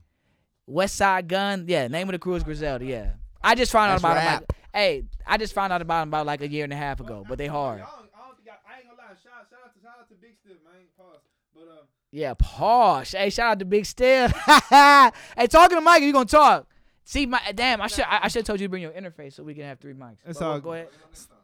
Westside 0.70 1.28
Gunn, 1.28 1.66
yeah, 1.68 1.88
name 1.88 2.07
of 2.07 2.14
the 2.14 2.20
crew 2.20 2.36
is 2.36 2.43
Griselda, 2.43 2.86
yeah. 2.86 3.12
I 3.43 3.55
just 3.55 3.72
found 3.72 3.91
out 3.91 4.01
That's 4.01 4.03
about 4.03 4.18
him. 4.41 4.45
Like, 4.49 4.57
hey, 4.74 5.03
I 5.26 5.38
just 5.38 5.53
found 5.53 5.74
out 5.74 5.82
about 5.82 6.03
him 6.03 6.09
about 6.09 6.26
like 6.26 6.41
a 6.41 6.47
year 6.47 6.64
and 6.64 6.72
a 6.74 6.76
half 6.76 6.99
ago, 6.99 7.26
but 7.28 7.38
they 7.38 7.47
hard. 7.47 7.82
I, 7.82 7.84
don't, 7.84 7.89
I, 7.89 7.97
don't 7.97 8.38
I, 8.47 8.74
I 8.74 8.78
ain't 8.78 8.88
gonna 8.88 8.97
lie. 8.97 9.16
Shout, 9.16 9.32
shout 9.49 9.59
out 9.66 9.74
to 9.74 9.80
shout 9.82 9.93
out 9.99 10.09
to 10.09 10.16
Big 10.16 10.36
Stiff, 10.38 10.57
man. 10.64 10.84
Pause. 10.97 11.20
But 11.53 11.62
um, 11.64 11.86
Yeah, 12.12 12.34
posh. 12.38 13.12
Hey, 13.14 13.30
shout 13.32 13.51
out 13.53 13.59
to 13.59 13.66
Big 13.66 13.86
Still. 13.86 14.28
hey, 14.70 15.47
talking 15.49 15.78
to 15.78 15.82
Mike, 15.82 16.03
you 16.03 16.14
gonna 16.14 16.26
talk? 16.26 16.68
See, 17.03 17.26
my 17.26 17.41
damn, 17.55 17.82
I 17.82 17.88
should 17.88 18.05
I, 18.05 18.20
I 18.24 18.28
should 18.28 18.39
have 18.41 18.45
told 18.45 18.59
you 18.62 18.68
to 18.68 18.70
bring 18.70 18.84
your 18.84 18.91
interface 18.91 19.34
so 19.34 19.43
we 19.43 19.55
can 19.55 19.64
have 19.64 19.80
three 19.80 19.93
mics. 19.93 20.18
It's 20.26 20.39
But, 20.39 20.45
all 20.45 20.59
go 20.62 20.74
ahead. 20.74 20.89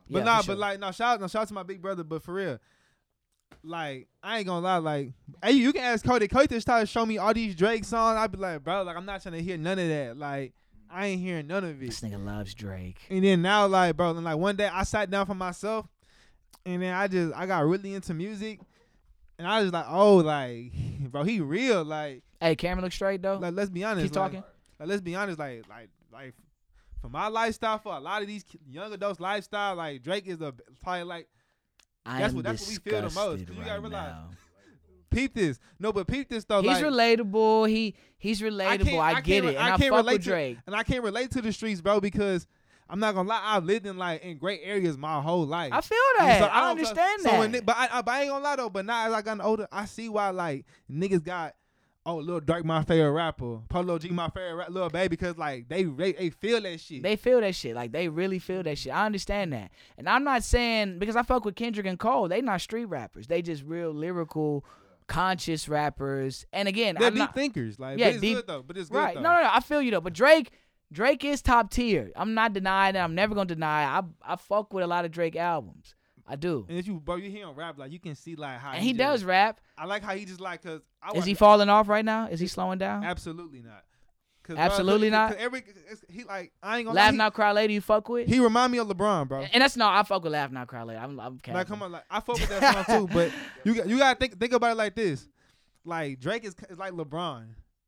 but 0.09 0.20
Yeah, 0.20 0.24
nah, 0.24 0.41
sure. 0.41 0.55
but 0.55 0.59
like 0.59 0.80
no 0.80 0.91
shout 0.91 1.15
out, 1.15 1.22
no 1.22 1.28
shout 1.28 1.41
out 1.41 1.47
to 1.49 1.53
my 1.55 1.63
big 1.63 1.82
brother. 1.82 2.03
But 2.03 2.22
for 2.24 2.36
real, 2.36 2.59
like 3.64 4.08
I 4.24 4.38
ain't 4.38 4.48
gonna 4.48 4.62
lie, 4.66 4.78
like 4.78 5.12
hey, 5.43 5.52
you 5.54 5.74
can 5.74 5.82
ask 5.84 6.06
Cody. 6.06 6.28
Cody 6.28 6.48
just 6.48 6.68
tried 6.68 6.82
to 6.82 6.86
show 6.86 7.06
me 7.06 7.18
all 7.18 7.34
these 7.34 7.56
Drake 7.56 7.84
songs. 7.86 8.18
I'd 8.18 8.32
be 8.32 8.38
like, 8.38 8.64
bro, 8.64 8.84
like 8.84 8.95
I'm 8.95 9.06
not 9.06 9.22
trying 9.22 9.34
to 9.36 9.41
hear 9.43 9.58
none 9.58 9.80
of 9.80 9.88
that. 9.88 10.18
Like 10.18 10.54
I 10.89 11.08
ain't 11.08 11.22
hearing 11.22 11.48
none 11.48 11.64
of 11.64 11.82
it. 11.82 11.86
this 11.86 12.02
nigga 12.02 12.24
loves 12.24 12.54
Drake. 12.54 12.98
And 13.10 13.24
then 13.24 13.41
now, 13.41 13.68
like, 13.68 13.98
bro, 13.98 14.12
and 14.12 14.24
like 14.24 14.38
one 14.38 14.56
day 14.56 14.70
I 14.72 14.84
sat 14.84 15.10
down 15.10 15.26
for 15.26 15.36
myself, 15.36 15.86
and 16.66 16.82
then 16.82 16.93
I 16.93 17.08
just 17.08 17.34
I 17.36 17.45
got 17.45 17.66
really 17.66 17.93
into 17.93 18.14
music, 18.14 18.62
and 19.38 19.45
I 19.48 19.62
was 19.62 19.74
like, 19.74 19.86
oh, 19.89 20.18
like, 20.18 20.72
bro, 21.12 21.24
he 21.24 21.41
real. 21.41 21.84
Like, 21.84 22.24
Hey, 22.39 22.56
camera 22.56 22.84
look 22.84 22.93
straight 22.93 23.22
though. 23.22 23.38
like 23.38 23.54
let's 23.54 23.70
be 23.70 23.84
honest. 23.84 24.06
Keep 24.08 24.16
like- 24.16 24.32
talking. 24.32 24.43
Like, 24.80 24.89
let's 24.89 25.02
be 25.02 25.16
honest. 25.16 25.39
Like, 25.39 25.64
like, 25.68 25.89
like, 26.14 26.36
for 27.02 27.10
my 27.10 27.28
lifestyle, 27.28 27.80
for 27.80 27.95
a 27.95 28.00
lot 28.00 28.22
of 28.22 28.28
these 28.28 28.45
young 28.70 28.93
adults' 28.93 29.20
lifestyle, 29.20 29.76
like 29.76 30.04
Drake 30.04 30.26
is 30.28 30.38
the 30.38 30.54
probably 30.84 31.04
like 31.04 31.28
I 32.08 32.20
that's 32.20 32.34
what- 32.34 32.43
that's 32.45 32.62
what 32.62 32.70
we 32.70 32.91
feel 32.91 33.01
the 33.01 33.01
most, 33.03 33.14
disgusted 33.14 33.49
you 33.49 33.55
gotta 33.64 33.72
right 33.82 33.82
realize, 33.82 34.14
now. 34.14 34.30
peep 35.10 35.34
this. 35.34 35.60
No, 35.80 35.91
but 35.93 36.08
peep 36.08 36.30
this 36.30 36.43
though. 36.45 36.62
He's 36.62 36.82
like, 36.82 36.86
relatable. 36.86 37.70
He 37.70 37.95
he's 38.18 38.41
relatable. 38.41 38.99
I, 38.99 39.14
can't 39.14 39.26
get 39.26 39.45
it, 39.45 39.47
and 39.49 39.58
I, 39.60 39.70
can't 39.78 39.82
fuck 39.84 39.91
relate 39.97 40.14
with 40.14 40.24
to, 40.24 40.30
Drake. 40.30 40.58
and 40.66 40.76
I 40.76 40.84
can't 40.84 41.03
relate 41.03 41.32
to 41.32 41.41
the 41.41 41.51
streets, 41.53 41.82
bro, 41.82 41.99
because 41.99 42.47
I'm 42.89 42.99
not 42.99 43.16
gonna 43.16 43.28
lie. 43.28 43.41
I've 43.43 43.66
lived 43.66 43.86
in 43.86 43.97
like 43.97 44.24
in 44.24 44.38
great 44.38 44.62
areas 44.64 44.97
my 44.97 45.22
whole 45.22 45.45
life. 45.45 45.74
I 45.74 45.82
feel 45.82 45.97
that. 46.20 46.39
so 46.39 46.49
I, 46.51 46.62
don't- 46.62 46.70
understand 46.72 47.22
so 47.22 47.30
that. 47.32 47.39
when 47.39 47.51
but 47.66 47.76
I, 47.78 47.89
I, 47.91 48.01
but 48.01 48.12
I 48.12 48.22
ain't 48.22 48.30
gonna 48.32 48.43
lie 48.43 48.55
though. 48.55 48.70
But 48.70 48.86
now 48.86 49.08
as 49.08 49.14
I 49.14 49.22
gotten 49.22 49.41
older, 49.41 49.68
I 49.72 49.86
see 49.86 50.08
why 50.10 50.30
like 50.30 50.66
niggas 50.91 51.24
got 51.24 51.55
oh 52.08 52.16
Lil 52.18 52.41
Durk 52.41 52.64
my 52.64 52.82
favorite 52.84 53.12
rapper, 53.12 53.60
Polo 53.70 53.99
G 53.99 54.10
my 54.10 54.30
favorite 54.30 54.55
rap, 54.55 54.70
Lil 54.70 54.89
Baby 54.89 55.10
because 55.10 55.38
like 55.38 55.68
they, 55.70 55.84
they 55.84 56.14
they 56.14 56.30
feel 56.32 56.62
that 56.62 56.80
shit. 56.80 57.03
They 57.03 57.16
feel 57.16 57.41
that 57.41 57.53
shit. 57.53 57.76
Like 57.76 57.91
they 57.91 58.08
really 58.08 58.39
feel 58.39 58.64
that 58.64 58.78
shit. 58.78 58.93
I 58.93 59.05
understand 59.05 59.53
that. 59.53 59.70
And 59.97 60.10
I'm 60.10 60.24
not 60.24 60.43
saying 60.43 60.97
because 60.97 61.16
I 61.16 61.22
fuck 61.24 61.45
with 61.45 61.55
Kendrick 61.55 61.86
and 61.86 61.99
Cole, 61.99 62.28
they 62.28 62.41
not 62.41 62.62
street 62.62 62.86
rappers. 62.86 63.28
They 63.28 63.41
just 63.41 63.64
real 63.64 63.91
lyrical, 63.91 64.66
conscious 65.08 65.68
rappers. 65.70 66.45
And 66.53 66.68
again, 66.68 66.95
They're 66.97 67.08
I'm 67.08 67.14
deep 67.14 67.20
not 67.20 67.36
thinkers. 67.36 67.80
Like 67.80 67.99
Yeah, 67.99 68.08
but 68.08 68.14
it's 68.14 68.22
deep- 68.22 68.36
good 68.38 68.47
though. 68.47 68.64
But 68.64 68.78
it's 68.78 68.89
good 68.89 68.97
right. 68.97 69.16
though. 69.16 69.22
No, 69.22 69.36
no, 69.36 69.41
no. 69.43 69.49
I 69.51 69.60
feel 69.60 69.82
you 69.82 69.91
though. 69.91 70.01
But 70.01 70.14
Drake, 70.14 70.51
Drake 70.91 71.26
is 71.26 71.41
top 71.41 71.70
tier. 71.70 72.12
I'm 72.16 72.34
not 72.34 72.53
denying 72.53 72.93
that. 72.93 73.03
I'm 73.03 73.16
never 73.16 73.36
gonna 73.36 73.47
deny. 73.47 73.84
it. 73.84 74.05
I 74.26 74.34
I 74.34 74.36
fuck 74.38 74.74
with 74.74 74.84
a 74.84 74.88
lot 74.88 75.03
of 75.05 75.12
Drake 75.12 75.36
albums. 75.36 75.93
I 76.28 76.36
do. 76.36 76.66
And 76.68 76.78
if 76.78 76.86
you 76.88 77.00
bro, 77.00 77.16
you 77.16 77.30
hear 77.30 77.48
him 77.48 77.56
rap 77.56 77.78
like 77.78 77.92
you 77.92 78.00
can 78.00 78.16
see 78.16 78.36
like 78.36 78.60
how 78.60 78.74
And 78.74 78.84
he 78.84 78.92
just- 78.92 78.98
does 78.98 79.24
rap. 79.24 79.62
I 79.78 79.86
like 79.86 80.04
how 80.04 80.14
he 80.16 80.26
just 80.26 80.42
like 80.42 80.62
cause 80.64 80.82
I 81.02 81.18
Is 81.18 81.26
he 81.26 81.34
falling 81.34 81.70
off 81.70 81.88
right 81.88 82.04
now? 82.04 82.28
Is 82.28 82.40
he 82.40 82.48
slowing 82.48 82.80
down? 82.80 83.04
Absolutely 83.06 83.62
not. 83.62 83.84
bro, 84.46 84.58
Absolutely 84.58 85.10
'cause 85.10 85.32
not? 85.32 85.38
Every 85.40 85.64
he 86.10 86.24
like 86.24 86.52
I 86.62 86.78
ain't 86.78 86.86
gonna 86.88 86.96
Laugh 86.96 87.12
lie, 87.14 87.18
Now 87.18 87.30
Cry 87.30 87.52
Later, 87.54 87.74
you 87.74 87.82
fuck 87.82 88.10
with? 88.10 88.28
He, 88.28 88.36
he 88.36 88.40
remind 88.40 88.72
me 88.72 88.78
of 88.80 88.88
LeBron, 88.88 89.28
bro. 89.28 89.42
and 89.54 89.62
that's 89.62 89.78
no, 89.78 89.88
I 89.88 90.04
fuck 90.04 90.24
with 90.24 90.34
Laugh 90.34 90.52
Now 90.52 90.66
Cry 90.66 90.84
Later. 90.84 91.00
I'm, 91.00 91.20
I'm 91.20 91.40
Like, 91.48 91.68
come 91.68 91.82
on, 91.84 91.92
like 91.94 92.04
I 92.10 92.20
fuck 92.20 92.36
with 92.40 92.50
that 92.50 92.86
song 92.86 93.08
too, 93.08 93.14
but 93.14 93.32
you 93.64 93.74
got 93.76 93.88
you 93.88 93.98
gotta 93.98 94.18
think 94.20 94.40
think 94.40 94.54
about 94.54 94.72
it 94.72 94.78
like 94.78 94.96
this. 94.96 95.28
Like 95.86 96.20
Drake 96.20 96.44
is, 96.44 96.56
is 96.70 96.78
like 96.78 96.92
LeBron. 96.92 97.46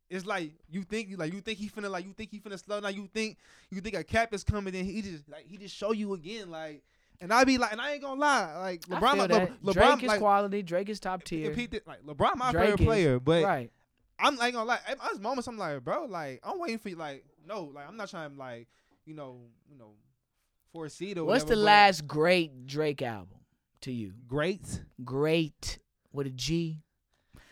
It's 0.09 0.25
like 0.25 0.53
you 0.69 0.83
think 0.83 1.09
like 1.17 1.33
you 1.33 1.41
think 1.41 1.59
he 1.59 1.69
finna 1.69 1.89
like 1.89 2.05
you 2.05 2.13
think 2.13 2.31
he 2.31 2.39
finna 2.39 2.57
slow 2.63 2.79
now. 2.79 2.87
You 2.89 3.07
think 3.13 3.37
you 3.69 3.79
think 3.81 3.95
a 3.95 4.03
cap 4.03 4.33
is 4.33 4.43
coming 4.43 4.73
in. 4.73 4.85
He 4.85 5.01
just 5.01 5.27
like 5.29 5.45
he 5.45 5.57
just 5.57 5.75
show 5.75 5.91
you 5.91 6.13
again 6.13 6.49
like. 6.49 6.83
And 7.21 7.33
I 7.33 7.43
be 7.43 7.57
like, 7.57 7.73
and 7.73 7.81
I 7.81 7.91
ain't 7.93 8.01
gonna 8.01 8.19
lie, 8.19 8.57
like 8.59 8.81
LeBron, 8.81 9.17
like. 9.17 9.29
Le- 9.29 9.73
LeBron, 9.73 9.73
Drake 9.73 10.03
is 10.03 10.07
like, 10.07 10.19
quality. 10.19 10.61
Drake 10.63 10.89
is 10.89 10.99
top 10.99 11.23
tier. 11.23 11.53
did- 11.53 11.81
like 11.85 12.01
LeBron, 12.03 12.35
my 12.37 12.51
Drake 12.51 12.63
favorite 12.65 12.79
is- 12.81 12.85
player, 12.85 13.19
but 13.19 13.43
right. 13.43 13.71
I'm 14.17 14.35
not 14.35 14.51
gonna 14.53 14.65
lie. 14.65 14.79
At 14.87 14.97
those 15.01 15.19
moments, 15.19 15.47
I'm 15.47 15.57
like, 15.57 15.83
bro, 15.83 16.05
like 16.05 16.39
I'm 16.43 16.59
waiting 16.59 16.79
for 16.79 16.89
you. 16.89 16.95
Like, 16.95 17.25
no, 17.45 17.63
like 17.65 17.87
I'm 17.87 17.97
not 17.97 18.09
trying 18.09 18.31
to 18.31 18.37
like, 18.37 18.67
you 19.05 19.13
know, 19.13 19.41
you 19.69 19.77
know, 19.77 19.91
foresee 20.71 21.13
or 21.15 21.23
What's 21.25 21.43
whatever, 21.43 21.59
the 21.59 21.65
last 21.65 22.07
great 22.07 22.65
Drake 22.67 23.01
album 23.01 23.37
to 23.81 23.91
you? 23.91 24.13
great? 24.27 24.81
Great 25.03 25.79
with 26.13 26.27
a 26.27 26.31
G. 26.31 26.81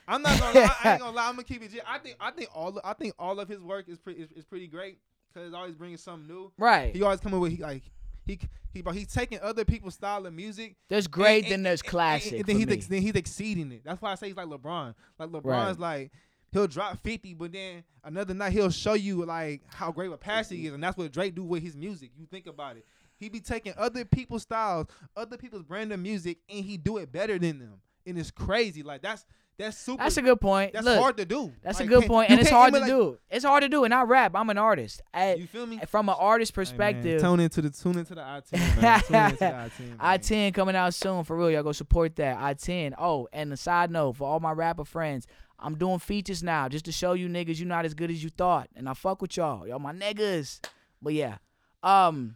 I'm 0.07 0.21
not 0.21 0.39
gonna. 0.39 0.59
lie, 0.61 0.75
I 0.83 0.91
ain't 0.93 0.99
gonna 1.01 1.11
lie. 1.15 1.27
I'm 1.27 1.33
gonna 1.33 1.43
keep 1.43 1.61
it. 1.63 1.71
G. 1.71 1.81
I 1.85 1.97
think. 1.99 2.15
I 2.21 2.31
think 2.31 2.49
all. 2.55 2.79
I 2.83 2.93
think 2.93 3.13
all 3.19 3.39
of 3.41 3.49
his 3.49 3.59
work 3.59 3.89
is 3.89 3.97
pretty. 3.97 4.21
Is, 4.21 4.31
is 4.31 4.45
pretty 4.45 4.67
great 4.67 4.99
because 5.33 5.53
always 5.53 5.75
bringing 5.75 5.97
something 5.97 6.27
new. 6.27 6.51
Right. 6.57 6.95
He 6.95 7.01
always 7.03 7.19
coming 7.19 7.39
with 7.41 7.51
he, 7.51 7.57
like 7.61 7.83
he 8.27 8.39
he. 8.73 8.81
But 8.81 8.95
he's 8.95 9.07
taking 9.07 9.39
other 9.41 9.65
people's 9.65 9.95
style 9.95 10.25
of 10.25 10.33
music. 10.33 10.75
There's 10.89 11.07
great, 11.07 11.43
and- 11.45 11.51
then 11.53 11.63
there's 11.63 11.81
and- 11.81 11.89
classic. 11.89 12.31
And, 12.33 12.41
for 12.41 12.47
then 12.47 12.57
he's 12.57 12.69
ex- 12.69 12.87
then 12.87 13.01
he's 13.01 13.15
exceeding 13.15 13.71
it. 13.71 13.81
That's 13.85 14.01
why 14.01 14.11
I 14.11 14.15
say 14.15 14.27
he's 14.27 14.35
like 14.37 14.47
LeBron. 14.47 14.93
Like 15.17 15.29
LeBron's 15.29 15.43
Right. 15.45 15.79
like 15.79 16.11
he'll 16.51 16.67
drop 16.67 16.97
50, 17.03 17.33
but 17.33 17.51
then 17.51 17.83
another 18.03 18.33
night 18.33 18.53
he'll 18.53 18.69
show 18.69 18.93
you 18.93 19.25
like 19.25 19.61
how 19.67 19.91
great 19.91 20.11
a 20.11 20.17
passer 20.17 20.55
he 20.55 20.67
is, 20.67 20.73
and 20.73 20.83
that's 20.83 20.97
what 20.97 21.11
Drake 21.11 21.35
do 21.35 21.43
with 21.43 21.61
his 21.63 21.75
music. 21.75 22.11
You 22.17 22.25
think 22.25 22.47
about 22.47 22.77
it. 22.77 22.85
He 23.19 23.29
be 23.29 23.39
taking 23.39 23.73
other 23.77 24.05
people's 24.05 24.43
styles, 24.43 24.87
other 25.15 25.37
people's 25.37 25.63
brand 25.63 25.91
of 25.91 25.99
music, 25.99 26.37
and 26.49 26.63
he 26.63 26.77
do 26.77 26.97
it 26.97 27.11
better 27.11 27.39
than 27.39 27.57
them. 27.59 27.81
And 28.05 28.17
it's 28.17 28.31
crazy. 28.31 28.83
Like 28.83 29.01
that's 29.01 29.25
that's 29.57 29.77
super. 29.77 30.03
That's 30.03 30.17
a 30.17 30.21
good 30.21 30.39
point. 30.39 30.73
That's 30.73 30.85
Look, 30.85 30.99
hard 30.99 31.17
to 31.17 31.25
do. 31.25 31.51
That's 31.63 31.79
Like, 31.79 31.87
a 31.87 31.89
good 31.89 31.99
can't- 32.01 32.11
point, 32.11 32.29
you 32.29 32.33
and 32.33 32.41
it's 32.41 32.49
hard 32.51 32.73
to 32.73 32.79
like- 32.79 32.87
do. 32.89 33.17
It's 33.29 33.43
hard 33.45 33.63
to 33.63 33.69
do, 33.69 33.83
and 33.83 33.93
I 33.93 34.03
rap. 34.03 34.33
I'm 34.35 34.49
an 34.49 34.57
artist. 34.57 35.01
I, 35.13 35.33
You 35.35 35.47
feel 35.47 35.65
me? 35.65 35.79
from 35.87 36.09
an 36.09 36.15
artist 36.17 36.53
Hey, 36.55 36.59
man, 36.61 36.65
perspective, 36.67 37.21
tune 37.21 37.39
into 37.39 37.61
the 37.61 37.69
tune 37.71 37.97
into 37.97 38.15
the 38.15 38.21
I 38.21 38.41
ten. 38.41 38.59
Tune 38.59 38.85
into 38.85 39.07
the 39.09 39.17
I 39.55 39.69
ten. 39.69 39.95
I 39.99 40.17
ten 40.17 40.53
coming 40.53 40.75
out 40.75 40.93
soon 40.93 41.23
for 41.23 41.35
real. 41.35 41.49
Y'all 41.51 41.63
go 41.63 41.71
support 41.71 42.15
that. 42.17 42.37
I 42.39 42.53
ten. 42.53 42.93
Oh, 42.97 43.27
and 43.33 43.51
a 43.51 43.57
side 43.57 43.89
note 43.91 44.17
for 44.17 44.27
all 44.27 44.39
my 44.39 44.51
rapper 44.51 44.85
friends, 44.85 45.25
I'm 45.59 45.75
doing 45.75 45.99
features 45.99 46.43
now 46.43 46.69
just 46.69 46.85
to 46.85 46.91
show 46.91 47.13
you 47.13 47.27
niggas 47.27 47.57
you're 47.57 47.67
not 47.67 47.85
as 47.85 47.93
good 47.95 48.11
as 48.11 48.23
you 48.23 48.29
thought, 48.29 48.69
and 48.75 48.87
I 48.87 48.93
fuck 48.93 49.21
with 49.21 49.35
y'all. 49.37 49.67
Y'all 49.67 49.79
my 49.79 49.93
niggas. 49.93 50.59
But 51.01 51.13
yeah, 51.13 51.37
um, 51.83 52.35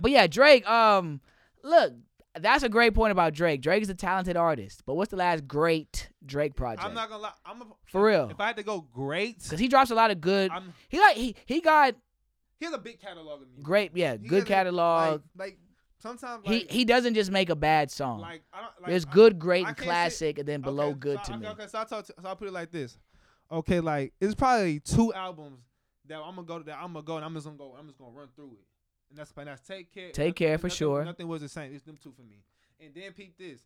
but 0.00 0.10
yeah, 0.10 0.26
Drake. 0.26 0.68
Um, 0.68 1.20
look, 1.62 1.92
that's 2.42 2.62
a 2.62 2.68
great 2.68 2.94
point 2.94 3.12
about 3.12 3.32
Drake. 3.34 3.60
Drake 3.60 3.82
is 3.82 3.88
a 3.88 3.94
talented 3.94 4.36
artist, 4.36 4.82
but 4.86 4.94
what's 4.94 5.10
the 5.10 5.16
last 5.16 5.46
great 5.46 6.10
Drake 6.24 6.54
project? 6.54 6.84
I'm 6.84 6.94
not 6.94 7.08
gonna 7.08 7.22
lie. 7.22 7.32
I'm 7.44 7.62
a, 7.62 7.66
For 7.86 8.04
real. 8.04 8.28
If 8.30 8.40
I 8.40 8.48
had 8.48 8.56
to 8.56 8.62
go 8.62 8.80
great, 8.80 9.42
Cause 9.48 9.58
he 9.58 9.68
drops 9.68 9.90
a 9.90 9.94
lot 9.94 10.10
of 10.10 10.20
good. 10.20 10.50
I'm, 10.50 10.72
He 10.88 10.98
like 11.00 11.16
he 11.16 11.34
he 11.46 11.60
got 11.60 11.94
he 12.58 12.64
has 12.66 12.74
a 12.74 12.78
big 12.78 13.00
catalog 13.00 13.42
of 13.42 13.48
music. 13.48 13.64
great 13.64 13.90
yeah 13.94 14.16
He 14.20 14.26
good 14.28 14.40
has 14.40 14.44
a- 14.44 14.46
catalog. 14.46 15.22
Like, 15.36 15.46
like 15.48 15.58
sometimes 16.00 16.42
he 16.46 16.58
like, 16.60 16.70
he 16.70 16.84
doesn't 16.84 17.14
just 17.14 17.30
make 17.30 17.50
a 17.50 17.56
bad 17.56 17.90
song. 17.90 18.20
like 18.20 18.42
I 18.52 18.60
don't 18.62 18.70
like 18.82 18.90
There's 18.90 19.04
good, 19.04 19.38
great, 19.38 19.64
I 19.66 19.68
and 19.68 19.76
classic, 19.76 20.38
and 20.38 20.46
then 20.48 20.60
below 20.60 20.88
okay, 20.90 20.98
good 20.98 21.18
so, 21.24 21.32
to 21.32 21.38
okay, 21.38 21.40
me. 21.40 21.48
Okay, 21.48 21.66
so 21.68 21.78
I'll, 21.78 21.86
talk 21.86 22.04
to, 22.06 22.14
so 22.20 22.28
I'll 22.28 22.36
put 22.36 22.48
it 22.48 22.54
like 22.54 22.70
this. 22.70 22.98
Okay, 23.50 23.80
like 23.80 24.12
it's 24.20 24.34
probably 24.34 24.80
two 24.80 25.12
albums 25.14 25.60
that 26.06 26.18
I'm 26.18 26.34
gonna 26.36 26.46
go 26.46 26.58
to 26.58 26.64
that 26.64 26.78
I'm 26.80 26.92
gonna 26.92 27.02
go 27.04 27.16
and 27.16 27.24
I'm 27.24 27.34
just 27.34 27.46
gonna 27.46 27.58
go 27.58 27.74
I'm 27.78 27.86
just 27.86 27.98
gonna 27.98 28.10
run 28.12 28.28
through 28.34 28.52
it. 28.54 28.64
And 29.10 29.18
that's 29.18 29.32
and 29.36 29.46
that's 29.48 29.66
take 29.66 29.92
care. 29.92 30.10
Take 30.10 30.16
nothing- 30.28 30.34
Care 30.34 30.58
for 30.58 30.66
nothing- 30.66 30.76
sure. 30.76 31.04
Nothing 31.04 31.28
was 31.28 31.40
the 31.42 31.48
same. 31.48 31.74
It's 31.74 31.84
them 31.84 31.96
two 32.02 32.12
for 32.12 32.22
me. 32.22 32.42
And 32.80 32.94
then 32.94 33.12
peep 33.12 33.36
this. 33.38 33.60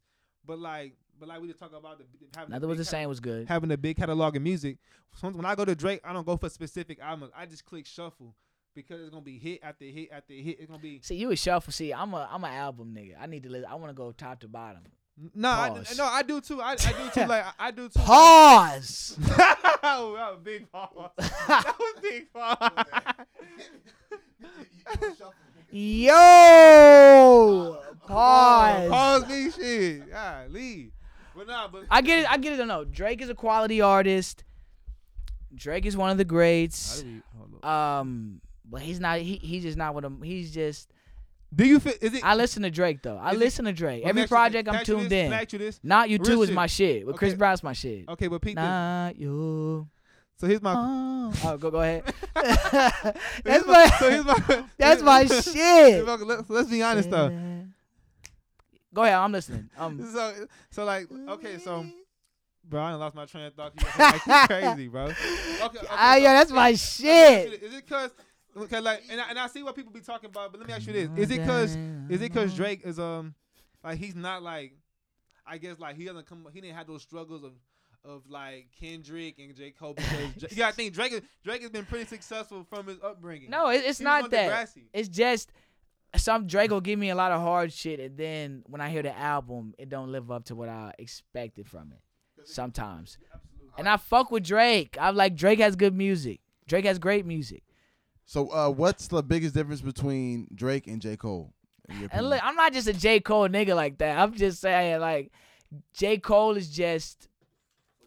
But 0.46 0.58
like 0.58 0.94
but 1.18 1.28
like 1.28 1.40
we 1.40 1.48
just 1.48 1.60
talk 1.60 1.72
about 1.72 1.98
the 1.98 2.04
having 2.36 2.52
Nothing 2.52 2.68
was 2.68 2.78
the 2.78 2.84
same 2.84 3.08
was 3.08 3.20
good. 3.20 3.46
having 3.48 3.70
a 3.70 3.76
big 3.76 3.96
catalog 3.96 4.36
of 4.36 4.42
music. 4.42 4.78
Sometimes 5.14 5.36
when 5.36 5.46
I 5.46 5.54
go 5.54 5.64
to 5.64 5.74
Drake, 5.74 6.00
I 6.04 6.12
don't 6.12 6.26
go 6.26 6.36
for 6.36 6.48
specific 6.48 6.98
albums. 7.00 7.32
I 7.36 7.46
just 7.46 7.64
click 7.64 7.86
shuffle 7.86 8.34
because 8.74 9.00
it's 9.00 9.10
gonna 9.10 9.22
be 9.22 9.38
hit 9.38 9.60
after 9.62 9.84
hit 9.84 10.08
after 10.10 10.32
hit. 10.32 10.58
It's 10.58 10.70
gonna 10.70 10.82
be 10.82 11.00
See, 11.02 11.16
you 11.16 11.30
a 11.30 11.36
shuffle. 11.36 11.72
See, 11.72 11.92
I'm 11.92 12.14
a 12.14 12.28
I'm 12.32 12.42
an 12.44 12.52
album 12.52 12.94
nigga. 12.96 13.14
I 13.20 13.26
need 13.26 13.42
to 13.44 13.50
listen. 13.50 13.66
I 13.70 13.74
want 13.74 13.90
to 13.90 13.94
go 13.94 14.10
top 14.12 14.40
to 14.40 14.48
bottom. 14.48 14.82
no, 15.34 15.50
I, 15.50 15.82
no, 15.96 16.04
I 16.06 16.22
do 16.22 16.40
too. 16.40 16.60
I, 16.62 16.72
I 16.72 16.76
do 16.76 17.10
too. 17.12 17.26
Like 17.28 17.44
I, 17.44 17.52
I 17.58 17.70
do 17.70 17.88
too. 17.88 17.98
Pause. 18.00 19.16
that 19.20 19.78
was 20.00 20.38
big 20.42 20.72
pause. 20.72 21.10
that 21.18 21.76
was 21.78 21.94
big 22.02 22.32
pause. 22.32 22.84
Yo, 25.74 27.78
pause. 28.06 28.90
Pause 28.90 29.28
me 29.28 29.50
shit. 29.50 30.02
Yeah, 30.08 30.44
leave. 30.50 30.92
But 31.34 31.46
nah, 31.46 31.68
but 31.68 31.84
I 31.90 32.02
get 32.02 32.18
it. 32.20 32.30
I 32.30 32.36
get 32.36 32.58
it. 32.58 32.66
No, 32.66 32.84
Drake 32.84 33.22
is 33.22 33.30
a 33.30 33.34
quality 33.34 33.80
artist. 33.80 34.44
Drake 35.54 35.86
is 35.86 35.96
one 35.96 36.10
of 36.10 36.18
the 36.18 36.24
greats. 36.24 37.02
Um, 37.62 38.40
but 38.68 38.82
he's 38.82 39.00
not. 39.00 39.20
He 39.20 39.36
he's 39.36 39.62
just 39.62 39.78
not 39.78 39.94
what 39.94 40.04
I'm. 40.04 40.20
He's 40.22 40.50
just. 40.50 40.90
do 41.54 41.66
you 41.66 41.80
feel? 41.80 41.94
Is 42.00 42.14
it? 42.14 42.24
I 42.24 42.34
listen 42.34 42.62
to 42.64 42.70
Drake 42.70 43.02
though. 43.02 43.16
I 43.16 43.30
Is 43.30 43.36
it- 43.36 43.40
listen 43.40 43.64
to 43.64 43.72
Drake. 43.72 44.04
Every 44.04 44.26
project 44.26 44.68
I'm 44.68 44.84
tuned 44.84 45.08
this? 45.08 45.24
in. 45.24 45.30
Can 45.30 45.38
I 45.38 45.42
ask 45.42 45.52
you? 45.54 45.72
Not 45.82 46.10
you 46.10 46.18
too 46.18 46.42
is 46.42 46.50
my 46.50 46.66
shit. 46.66 47.06
With 47.06 47.16
Chris 47.16 47.34
Brown's 47.34 47.62
my 47.62 47.72
shit. 47.72 48.08
Okay, 48.08 48.28
but 48.28 48.42
Pete. 48.42 48.56
Not 48.56 49.16
you. 49.16 49.88
So 50.42 50.48
here's 50.48 50.60
my. 50.60 50.74
Oh, 50.76 51.32
oh 51.44 51.56
go 51.56 51.70
go 51.70 51.82
ahead. 51.82 52.02
that's 52.34 53.20
here's 53.44 53.64
my. 53.64 53.86
So 54.00 54.10
here's 54.10 54.24
my. 54.24 54.64
that's 54.76 55.00
my 55.00 55.24
shit. 55.26 56.04
my- 56.04 56.14
Let's, 56.16 56.50
let's 56.50 56.68
be 56.68 56.82
honest 56.82 57.10
though. 57.10 57.28
Go 58.92 59.04
ahead. 59.04 59.14
I'm 59.14 59.30
listening. 59.30 59.70
Um. 59.78 60.04
So 60.12 60.46
so 60.70 60.84
like 60.84 61.06
okay 61.28 61.58
so. 61.58 61.86
Bro, 62.64 62.82
I 62.82 62.94
lost 62.94 63.14
my 63.14 63.24
train 63.24 63.44
of 63.46 63.54
thought. 63.54 63.72
You 63.80 63.86
like, 64.32 64.48
crazy, 64.48 64.88
bro. 64.88 65.04
Okay, 65.04 65.14
okay, 65.62 65.78
Ah, 65.90 66.14
so- 66.14 66.18
yeah, 66.18 66.32
that's 66.32 66.50
my 66.50 66.56
Let 66.56 66.68
me 66.70 66.72
ask 66.72 66.98
you 67.00 67.06
shit. 67.06 67.62
Is 67.62 67.74
it 67.74 67.88
cause 67.88 68.10
okay, 68.56 68.80
like, 68.80 69.02
and 69.10 69.20
I, 69.20 69.30
and 69.30 69.38
I 69.38 69.46
see 69.46 69.62
what 69.62 69.76
people 69.76 69.92
be 69.92 70.00
talking 70.00 70.28
about, 70.28 70.50
but 70.50 70.58
let 70.58 70.66
me 70.66 70.74
ask 70.74 70.88
you 70.88 70.92
this: 70.92 71.08
Is 71.16 71.30
it 71.30 71.46
cause 71.46 71.76
is 72.10 72.20
it 72.20 72.34
cause 72.34 72.52
Drake 72.52 72.80
is 72.84 72.98
um 72.98 73.36
like 73.84 73.96
he's 73.98 74.16
not 74.16 74.42
like 74.42 74.72
I 75.46 75.58
guess 75.58 75.78
like 75.78 75.94
he 75.94 76.04
doesn't 76.04 76.26
come 76.26 76.48
he 76.52 76.60
didn't 76.60 76.74
have 76.76 76.88
those 76.88 77.02
struggles 77.02 77.44
of 77.44 77.52
of 78.04 78.22
like 78.28 78.68
Kendrick 78.78 79.38
and 79.38 79.54
J 79.54 79.70
Cole 79.70 79.94
because 79.94 80.32
Dra- 80.38 80.48
you 80.50 80.56
gotta 80.56 80.74
think 80.74 80.92
Drake 80.92 81.12
is- 81.12 81.22
Drake 81.44 81.62
has 81.62 81.70
been 81.70 81.84
pretty 81.86 82.06
successful 82.06 82.66
from 82.68 82.86
his 82.86 82.98
upbringing. 83.02 83.50
No, 83.50 83.68
it, 83.68 83.82
it's 83.84 83.98
He 83.98 84.04
not 84.04 84.30
that. 84.30 84.50
Degrassi. 84.50 84.84
It's 84.92 85.08
just 85.08 85.52
some 86.16 86.46
Drake 86.46 86.70
will 86.70 86.80
give 86.80 86.98
me 86.98 87.10
a 87.10 87.14
lot 87.14 87.32
of 87.32 87.40
hard 87.40 87.72
shit, 87.72 88.00
and 88.00 88.16
then 88.16 88.62
when 88.66 88.80
I 88.80 88.90
hear 88.90 89.02
the 89.02 89.16
album, 89.16 89.74
it 89.78 89.88
don't 89.88 90.10
live 90.12 90.30
up 90.30 90.44
to 90.46 90.54
what 90.54 90.68
I 90.68 90.92
expected 90.98 91.68
from 91.68 91.92
it. 91.92 92.00
Sometimes, 92.44 93.18
and 93.78 93.88
I 93.88 93.96
fuck 93.96 94.30
with 94.32 94.44
Drake. 94.44 94.96
I'm 95.00 95.14
like 95.14 95.36
Drake 95.36 95.60
has 95.60 95.76
good 95.76 95.94
music. 95.94 96.40
Drake 96.66 96.84
has 96.84 96.98
great 96.98 97.24
music. 97.24 97.62
So, 98.24 98.48
uh, 98.52 98.68
what's 98.70 99.08
the 99.08 99.22
biggest 99.22 99.54
difference 99.54 99.80
between 99.80 100.48
Drake 100.54 100.86
and 100.86 101.00
J. 101.00 101.16
Cole? 101.16 101.52
And 102.10 102.30
look, 102.30 102.40
I'm 102.42 102.54
not 102.56 102.72
just 102.72 102.88
a 102.88 102.92
J 102.92 103.20
Cole 103.20 103.48
nigga 103.48 103.76
like 103.76 103.98
that. 103.98 104.18
I'm 104.18 104.34
just 104.34 104.60
saying 104.60 105.00
like 105.00 105.32
J. 105.94 106.18
Cole 106.18 106.56
is 106.56 106.68
just 106.68 107.28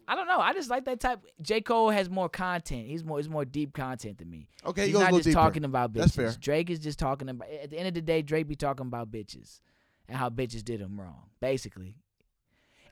I 0.08 0.14
don't 0.14 0.28
know. 0.28 0.38
I 0.38 0.52
just 0.52 0.70
like 0.70 0.84
that 0.84 1.00
type. 1.00 1.20
J. 1.42 1.60
Cole 1.60 1.90
has 1.90 2.08
more 2.08 2.28
content. 2.28 2.86
He's 2.86 3.04
more. 3.04 3.18
He's 3.18 3.28
more 3.28 3.44
deep 3.44 3.72
content 3.74 4.18
than 4.18 4.30
me. 4.30 4.48
Okay, 4.64 4.82
he 4.82 4.86
He's 4.88 4.94
goes 4.94 5.02
not 5.02 5.12
just 5.12 5.24
deeper. 5.24 5.34
talking 5.34 5.64
about 5.64 5.92
bitches. 5.92 5.98
That's 5.98 6.14
fair. 6.16 6.34
Drake 6.38 6.70
is 6.70 6.78
just 6.78 6.98
talking 6.98 7.28
about. 7.28 7.48
At 7.50 7.70
the 7.70 7.78
end 7.78 7.88
of 7.88 7.94
the 7.94 8.02
day, 8.02 8.22
Drake 8.22 8.46
be 8.46 8.54
talking 8.54 8.86
about 8.86 9.10
bitches 9.10 9.60
and 10.08 10.16
how 10.16 10.30
bitches 10.30 10.64
did 10.64 10.80
him 10.80 11.00
wrong. 11.00 11.24
Basically, 11.40 11.96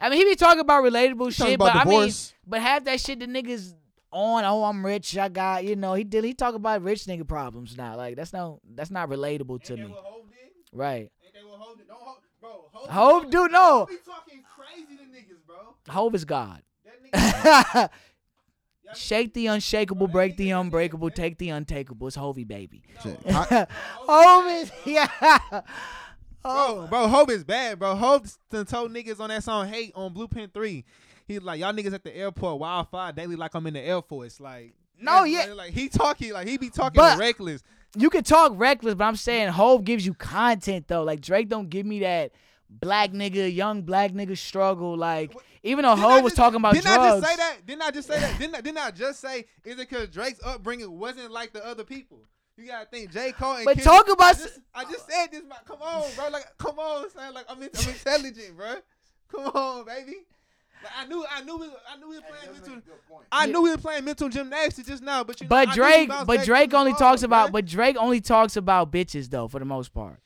I 0.01 0.11
mean, 0.11 0.19
he 0.19 0.25
be 0.25 0.35
talking 0.35 0.61
about 0.61 0.83
relatable 0.83 1.29
He 1.29 1.35
talking 1.37 1.53
shit, 1.53 1.55
about 1.55 1.75
but 1.75 1.87
I 1.87 1.89
mean, 1.89 2.12
but 2.47 2.61
half 2.61 2.85
that 2.85 3.01
shit 3.01 3.21
the 3.21 3.27
niggas 3.27 3.75
on. 4.11 4.45
Oh, 4.45 4.65
I'm 4.65 4.85
rich. 4.85 5.17
I 5.17 5.29
got 5.29 5.65
you 5.65 5.77
know. 5.77 5.95
He 5.95 6.03
did. 6.03 6.25
He 6.25 6.35
talk 6.35 6.55
about 6.57 6.83
rich 6.83 7.05
nigga 7.05 7.27
problems 7.27 7.77
now. 7.77 7.97
Like 7.97 8.17
that's 8.17 8.33
no. 8.33 8.61
That's 8.75 8.91
not 8.91 9.09
relatable 9.09 9.62
to 9.65 9.77
me. 9.77 9.95
Right. 10.73 11.11
Bro, 12.41 12.65
Hove, 12.75 13.31
dude, 13.31 13.53
no. 13.53 13.87
be 13.89 13.97
talking 14.05 14.43
crazy 14.55 14.97
to 14.97 15.03
niggas, 15.05 15.47
bro. 15.47 15.57
Hove 15.89 16.15
is 16.15 16.25
God. 16.25 16.61
Nigga, 17.13 17.91
Shake 18.95 19.35
the 19.35 19.49
unshakable, 19.49 20.07
break 20.07 20.37
the 20.37 20.51
unbreakable, 20.51 21.11
take 21.11 21.39
the 21.39 21.49
untakeable. 21.49 22.07
It's 22.07 22.17
Hovey, 22.17 22.45
baby. 22.45 22.83
Shit. 23.03 23.19
I- 23.29 23.67
Hove 24.07 24.47
is 24.63 24.71
yeah. 24.85 25.09
bro, 26.43 26.87
bro, 26.89 27.03
oh. 27.03 27.09
Hove 27.09 27.31
is 27.31 27.43
bad, 27.45 27.79
bro. 27.79 27.95
Hove 27.97 28.31
done 28.51 28.67
told 28.67 28.93
niggas 28.93 29.19
on 29.21 29.31
that 29.31 29.43
song 29.43 29.67
"Hate" 29.69 29.93
on 29.95 30.13
Blueprint 30.13 30.53
Three. 30.55 30.85
He's 31.27 31.41
like, 31.43 31.59
y'all 31.61 31.73
niggas 31.73 31.95
at 31.95 32.05
the 32.05 32.15
airport, 32.15 32.61
wildfire 32.61 33.13
daily, 33.13 33.35
like 33.37 33.55
I'm 33.55 33.67
in 33.67 33.75
the 33.75 33.81
Air 33.81 34.03
Force. 34.03 34.39
Like, 34.41 34.75
No, 35.01 35.25
yeah. 35.25 35.47
like 35.55 35.73
he 35.73 35.89
talking, 35.89 36.33
like 36.33 36.47
he 36.47 36.59
be 36.59 36.69
talking 36.71 36.97
But- 36.99 37.19
reckless. 37.19 37.63
You 37.97 38.11
can 38.11 38.25
talk 38.25 38.53
reckless, 38.57 38.95
but 38.97 39.05
I'm 39.05 39.15
saying 39.17 39.49
Hove 39.51 39.85
gives 39.85 40.05
you 40.05 40.15
content 40.15 40.87
though. 40.89 41.05
Like 41.05 41.21
Drake 41.21 41.49
don't 41.49 41.71
give 41.71 41.87
me 41.87 42.01
that 42.01 42.33
black 42.71 43.12
nigga, 43.12 43.53
young 43.55 43.83
black 43.83 44.12
nigga 44.12 44.37
struggle. 44.37 44.97
Like 44.97 45.35
even 45.62 45.85
though 45.85 45.95
Didn't 45.95 46.07
I 46.11 46.15
Hove 46.15 46.25
was 46.25 46.35
talking 46.35 46.57
about 46.57 46.75
didn't 46.75 46.87
drugs. 46.93 47.01
I 47.03 47.09
just 47.21 47.27
say 47.31 47.37
that? 47.37 47.67
Didn't 47.67 47.83
I 47.83 47.91
just 47.91 48.09
say 48.09 48.21
that? 48.21 48.39
Didn't 48.39 48.55
I, 48.57 48.61
didn't 48.61 48.79
I 48.79 48.91
just 48.91 49.21
say 49.21 49.39
is 49.65 49.79
it 49.79 49.89
because 49.89 50.09
Drake's 50.09 50.41
upbringing 50.45 50.99
wasn't 50.99 51.31
like 51.31 51.53
the 51.53 51.65
other 51.67 51.85
people? 51.85 52.19
You 52.57 52.67
gotta 52.69 52.87
think 52.87 53.11
J 53.12 53.33
Cole 53.33 53.55
and 53.57 53.65
But 53.65 53.79
Kendrick- 53.79 53.85
talk 53.85 54.09
about 54.11 54.27
I 54.27 54.31
s- 54.31 54.43
just, 54.43 54.61
I 54.75 54.85
just 54.85 55.11
said 55.11 55.27
this. 55.33 55.43
man. 55.43 55.59
Come 55.67 55.83
on, 55.83 56.05
bro. 56.15 56.29
Like, 56.29 56.47
come 56.59 56.79
on, 56.79 57.11
son. 57.11 57.35
Like, 57.35 57.47
I'm, 57.49 57.61
in, 57.61 57.69
I'm 57.77 57.89
intelligent, 57.89 58.57
bro. 58.57 58.75
Come 59.29 59.47
on, 59.47 59.85
baby. 59.85 60.19
Like, 60.83 60.93
I 60.99 61.07
knew, 61.07 61.25
I 61.29 61.43
knew, 61.43 61.57
we, 61.57 61.67
I 61.93 61.97
knew 61.97 62.11
we 62.11 62.15
were 62.17 62.23
playing 62.23 62.53
mental. 62.53 62.83
I 63.33 63.47
knew 63.47 63.62
we 63.62 63.71
were 63.71 63.79
playing 63.79 64.05
mental 64.05 64.29
gymnastics 64.29 64.87
just 64.87 65.03
now, 65.03 65.25
but 65.25 65.41
you. 65.41 65.47
know, 65.47 65.49
But 65.49 65.69
I 65.71 65.75
Drake, 65.75 66.11
but 66.27 66.45
Drake 66.45 66.75
only 66.75 66.93
ball, 66.93 66.99
talks 67.01 67.23
about, 67.25 67.49
bruh. 67.49 67.53
but 67.55 67.65
Drake 67.67 67.97
only 67.99 68.21
talks 68.21 68.57
about 68.57 68.93
bitches 68.93 69.31
though, 69.31 69.49
for 69.49 69.59
the 69.59 69.65
most 69.65 69.93
part. 69.93 70.21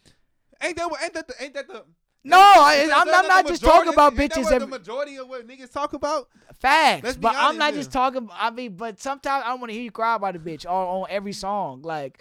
ain't 0.63 0.77
that 0.77 0.91
what? 0.91 1.03
Ain't 1.03 1.15
that 1.15 1.29
the? 1.29 1.35
Ain't 1.43 1.55
that 1.55 1.67
the? 1.69 1.85
No, 2.25 2.37
I, 2.39 2.89
I'm, 2.95 3.09
I'm 3.15 3.27
not 3.29 3.47
just 3.47 3.63
majority- 3.63 3.87
talking 3.87 3.93
about 3.95 4.17
that 4.17 4.31
bitches. 4.31 4.45
what 4.45 4.59
the 4.59 4.67
majority 4.67 5.17
of 5.17 5.29
what 5.29 5.47
niggas 5.47 5.73
talk 5.73 5.93
about. 5.93 6.29
Facts, 6.61 7.17
but 7.17 7.35
I'm 7.37 7.57
not 7.57 7.73
here. 7.73 7.81
just 7.81 7.93
talking. 7.93 8.29
I 8.33 8.51
mean, 8.51 8.75
but 8.77 9.01
sometimes 9.01 9.45
I 9.47 9.55
want 9.55 9.69
to 9.69 9.73
hear 9.75 9.83
you 9.83 9.91
cry 9.93 10.17
about 10.17 10.35
a 10.37 10.39
bitch 10.41 10.67
on, 10.67 11.03
on 11.03 11.07
every 11.09 11.33
song. 11.33 11.83
Like, 11.83 12.21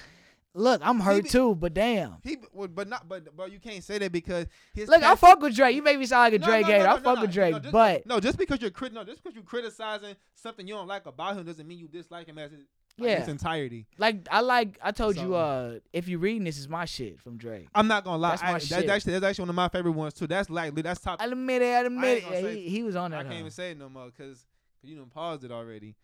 look, 0.53 0.79
I'm 0.85 0.99
hurt 0.99 1.23
be- 1.23 1.29
too, 1.29 1.55
but 1.55 1.73
damn. 1.73 2.17
He, 2.23 2.37
but 2.69 2.87
not, 2.87 3.09
but 3.09 3.35
bro, 3.35 3.47
you 3.47 3.59
can't 3.59 3.83
say 3.83 3.97
that 3.97 4.11
because 4.11 4.45
his. 4.75 4.87
Look, 4.87 5.01
I 5.01 5.15
fuck 5.15 5.41
with 5.41 5.55
Drake. 5.55 5.75
You 5.75 5.81
make 5.81 5.97
me 5.97 6.05
sound 6.05 6.31
like 6.31 6.33
a 6.33 6.39
No, 6.39 6.45
Drake 6.47 6.67
no, 6.67 6.71
hater. 6.71 6.83
no, 6.83 6.95
I 6.95 6.99
fuck 6.99 7.19
with 7.21 7.31
Drake, 7.33 7.61
just, 7.63 7.71
but 7.71 8.05
no, 8.05 8.19
just 8.19 8.37
because 8.37 8.61
you're 8.61 8.69
crit, 8.69 8.93
no, 8.93 9.03
just 9.03 9.23
because 9.23 9.33
you're 9.35 9.43
criticizing 9.43 10.15
something 10.35 10.67
you 10.67 10.75
don't 10.75 10.87
like 10.87 11.07
about 11.07 11.35
him 11.37 11.45
doesn't 11.45 11.67
mean 11.67 11.79
you 11.79 11.87
dislike 11.87 12.27
him 12.27 12.37
as 12.37 12.51
his, 12.51 12.61
like, 12.99 13.09
Yeah. 13.09 13.17
its 13.19 13.27
entirety. 13.27 13.85
like 13.97 14.27
I 14.31 14.41
like 14.41 14.79
I 14.81 14.91
told 14.91 15.17
you, 15.17 15.35
uh, 15.35 15.79
if 15.93 16.07
you 16.07 16.17
reading 16.19 16.43
this 16.43 16.57
is 16.57 16.67
my 16.67 16.85
shit 16.85 17.19
from 17.19 17.37
Drake. 17.37 17.67
I'm 17.75 17.87
not 17.87 18.03
gonna 18.03 18.17
lie, 18.17 18.31
That's 18.31 18.41
my 18.41 18.47
I, 18.49 18.53
that's 18.53 18.65
shit. 18.67 18.89
actually 18.89 19.13
that's 19.13 19.25
actually 19.25 19.43
one 19.43 19.49
of 19.49 19.55
my 19.55 19.69
favorite 19.69 19.91
ones 19.91 20.13
too. 20.13 20.27
That's 20.27 20.49
like 20.49 20.73
that's 20.75 20.99
top. 21.01 21.21
I'll 21.21 21.31
admit 21.31 21.61
it. 21.61 21.73
I'll 21.73 21.85
admit 21.85 22.17
it. 22.19 22.23
Yeah, 22.23 22.41
say- 22.41 22.61
he, 22.63 22.69
he 22.69 22.83
was 22.83 22.95
on 22.95 23.11
that. 23.11 23.17
I 23.17 23.23
that. 23.23 23.29
can't 23.29 23.35
huh? 23.35 23.39
even 23.41 23.51
say 23.51 23.71
it 23.71 23.77
no 23.77 23.89
more 23.89 24.07
because 24.15 24.45
you 24.83 24.95
done 24.95 25.07
paused 25.13 25.43
it 25.43 25.51
already. 25.51 25.95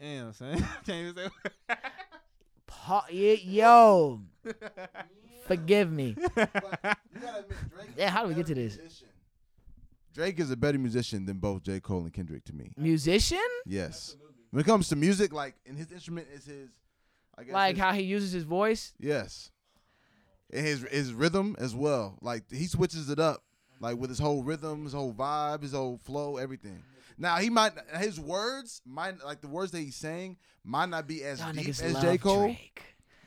Damn, 0.00 0.32
son, 0.32 0.56
can't 0.86 0.88
even 0.88 1.14
say. 1.16 1.28
Pa- 2.66 3.06
y- 3.10 3.40
yo, 3.44 4.20
forgive 5.46 5.90
me. 5.90 6.16
Yeah, 7.96 8.10
how 8.10 8.22
do 8.22 8.28
we 8.28 8.34
get 8.34 8.46
to 8.46 8.54
this? 8.54 8.78
Drake 10.12 10.38
is 10.40 10.50
a 10.50 10.56
better 10.56 10.78
musician 10.78 11.26
than 11.26 11.38
both 11.38 11.62
J. 11.62 11.78
Cole 11.80 12.00
and 12.00 12.12
Kendrick 12.12 12.44
to 12.44 12.52
me. 12.54 12.72
Musician? 12.76 13.38
Yes. 13.66 14.16
When 14.56 14.62
it 14.62 14.66
comes 14.66 14.88
to 14.88 14.96
music, 14.96 15.34
like, 15.34 15.54
and 15.66 15.76
his 15.76 15.92
instrument 15.92 16.28
is 16.34 16.46
his, 16.46 16.70
I 17.36 17.42
guess. 17.44 17.52
Like 17.52 17.74
his- 17.76 17.82
how 17.82 17.92
he 17.92 18.04
uses 18.04 18.32
his 18.32 18.44
voice? 18.44 18.94
Yes. 18.98 19.50
And 20.50 20.64
his 20.64 20.80
his 20.90 21.12
rhythm 21.12 21.56
as 21.58 21.74
well. 21.74 22.16
Like 22.22 22.50
he 22.50 22.64
switches 22.66 23.10
it 23.10 23.18
up, 23.18 23.42
like 23.80 23.98
with 23.98 24.08
his 24.08 24.18
whole 24.18 24.42
rhythm, 24.42 24.84
his 24.84 24.94
whole 24.94 25.12
vibe, 25.12 25.60
his 25.60 25.72
whole 25.72 25.98
flow, 25.98 26.38
everything. 26.38 26.82
Now 27.18 27.36
he 27.36 27.50
might 27.50 27.72
his 27.98 28.18
words 28.18 28.80
might 28.86 29.22
like 29.22 29.42
the 29.42 29.48
words 29.48 29.72
that 29.72 29.80
he's 29.80 29.94
saying 29.96 30.38
might 30.64 30.88
not 30.88 31.06
be 31.06 31.22
as 31.22 31.38
Y'all 31.40 31.52
deep 31.52 31.68
as 31.68 32.00
J 32.00 32.16
Cole, 32.16 32.44
Drake. 32.44 32.82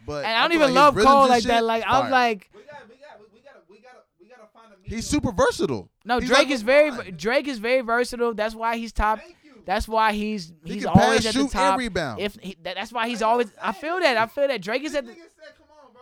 but 0.08 0.26
And 0.26 0.36
I 0.36 0.42
don't 0.42 0.50
feel 0.50 0.62
even 0.64 0.74
like 0.74 0.84
love 0.84 0.96
rhythms 0.96 1.12
Cole 1.14 1.22
and 1.26 1.30
like 1.30 1.44
that. 1.44 1.64
Like 1.64 1.84
I'm 1.86 2.02
fire. 2.04 2.12
like, 2.12 2.50
We 2.56 2.62
got, 2.64 2.74
we 2.90 2.96
got, 2.96 3.20
we 3.32 3.40
gotta, 3.42 3.60
we 3.70 3.78
gotta, 3.82 3.98
we 4.20 4.28
gotta 4.28 4.48
find 4.52 4.74
a. 4.74 4.90
he's 4.90 5.06
super 5.06 5.32
versatile. 5.32 5.92
no, 6.06 6.18
He's 6.18 6.28
Drake 6.30 6.40
like 6.48 6.50
is 6.50 6.64
very 6.64 7.12
Drake 7.12 7.48
is 7.48 7.60
very 7.60 7.82
versatile. 7.82 8.34
That's 8.34 8.56
why 8.56 8.78
he's 8.78 8.92
top. 8.92 9.20
Thank 9.20 9.32
you. 9.32 9.36
That's 9.66 9.88
why 9.88 10.14
he's 10.14 10.52
He 10.64 10.76
he's 10.76 10.84
can 10.86 10.94
pass, 10.94 11.04
always 11.04 11.26
at 11.26 11.34
the 11.34 11.40
shoot, 11.40 11.42
and 11.44 11.52
top. 11.52 11.78
rebound. 11.80 12.22
If 12.22 12.36
he, 12.42 12.58
that, 12.64 12.76
that's 12.76 12.92
why 12.92 13.08
he's 13.08 13.22
always. 13.22 13.52
I 13.62 13.72
feel 13.72 14.00
that. 14.00 14.18
I 14.18 14.26
feel 14.28 14.48
that 14.48 14.62
Drake 14.62 14.84
is 14.84 14.96
at 14.96 15.06
the. 15.06 15.12
nigga 15.12 15.16
said, 15.16 15.54
"Come 15.58 15.68
on, 15.86 15.94
bro." 15.94 16.02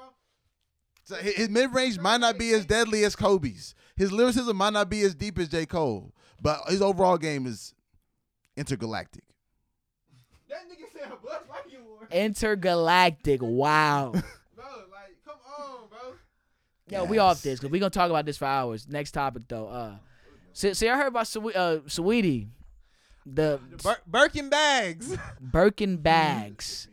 So 1.03 1.15
hi- 1.15 1.21
his 1.35 1.49
mid 1.49 1.73
range 1.73 1.99
might 1.99 2.19
not 2.21 2.37
be 2.37 2.51
as 2.53 2.65
deadly 2.65 3.03
as 3.03 3.15
Kobe's. 3.15 3.75
His 3.95 4.11
lyricism 4.11 4.55
might 4.57 4.73
not 4.73 4.89
be 4.89 5.01
as 5.01 5.15
deep 5.15 5.39
as 5.39 5.47
J 5.49 5.65
Cole, 5.65 6.13
but 6.41 6.61
his 6.67 6.81
overall 6.81 7.17
game 7.17 7.45
is 7.45 7.73
intergalactic. 8.55 9.23
That 10.49 10.59
nigga 10.69 10.85
said, 10.93 11.09
"Bust 11.23 11.43
like 11.49 11.71
you 11.71 11.79
were." 11.83 12.07
Intergalactic. 12.15 13.41
Wow. 13.41 14.11
Bro, 14.55 14.65
like, 14.91 15.15
come 15.25 15.35
on, 15.59 15.89
bro. 15.89 15.99
Yo, 16.89 17.03
we 17.05 17.17
off 17.17 17.41
this 17.41 17.59
because 17.59 17.71
we 17.71 17.79
gonna 17.79 17.89
talk 17.89 18.09
about 18.09 18.25
this 18.25 18.37
for 18.37 18.45
hours. 18.45 18.87
Next 18.87 19.11
topic 19.11 19.43
though. 19.47 19.67
Uh, 19.67 19.95
so, 20.53 20.73
so 20.73 20.87
I 20.91 20.95
heard 20.97 21.07
about 21.07 21.27
Swe- 21.27 21.53
uh, 21.53 21.79
Saweetie, 21.81 22.47
the 23.33 23.59
Bir- 23.83 23.97
Birkin 24.07 24.49
bags. 24.49 25.15
Birkin 25.41 25.97
bags. 25.97 26.87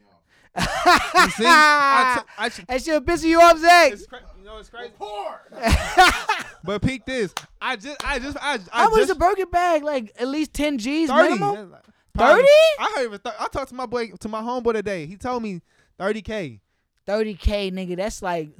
You 0.56 0.62
see, 0.62 1.44
I 1.46 2.18
t- 2.20 2.28
I 2.38 2.48
t- 2.48 2.64
That 2.68 2.82
shit 2.82 3.04
pissing 3.04 3.24
you 3.24 3.40
off, 3.40 3.58
Zach. 3.58 3.92
it's 3.92 4.06
cra- 4.06 4.20
you 4.38 4.44
know 4.44 4.58
it's 4.58 4.68
crazy. 4.68 4.92
Poor. 4.96 5.40
but 6.64 6.80
peek 6.82 7.04
this. 7.04 7.34
I 7.60 7.74
just, 7.76 7.96
I 8.04 8.18
just, 8.20 8.36
I, 8.40 8.58
I 8.72 8.82
How 8.84 8.90
much 8.90 9.00
is 9.00 9.08
just 9.08 9.16
a 9.16 9.20
Birkin 9.20 9.50
bag? 9.50 9.82
Like 9.82 10.12
at 10.18 10.28
least 10.28 10.52
ten 10.52 10.78
G's 10.78 11.10
thirty. 11.10 11.34
minimum. 11.34 11.74
Probably- 12.14 12.42
30? 12.42 12.48
I 12.78 12.92
heard. 12.96 13.04
Even 13.06 13.18
th- 13.20 13.34
I 13.40 13.48
talked 13.48 13.70
to 13.70 13.74
my 13.74 13.86
boy, 13.86 14.10
to 14.10 14.28
my 14.28 14.40
homeboy 14.40 14.74
today. 14.74 15.06
He 15.06 15.16
told 15.16 15.42
me 15.42 15.60
thirty 15.98 16.22
k. 16.22 16.60
Thirty 17.06 17.34
k, 17.34 17.70
nigga. 17.72 17.96
That's 17.96 18.22
like 18.22 18.50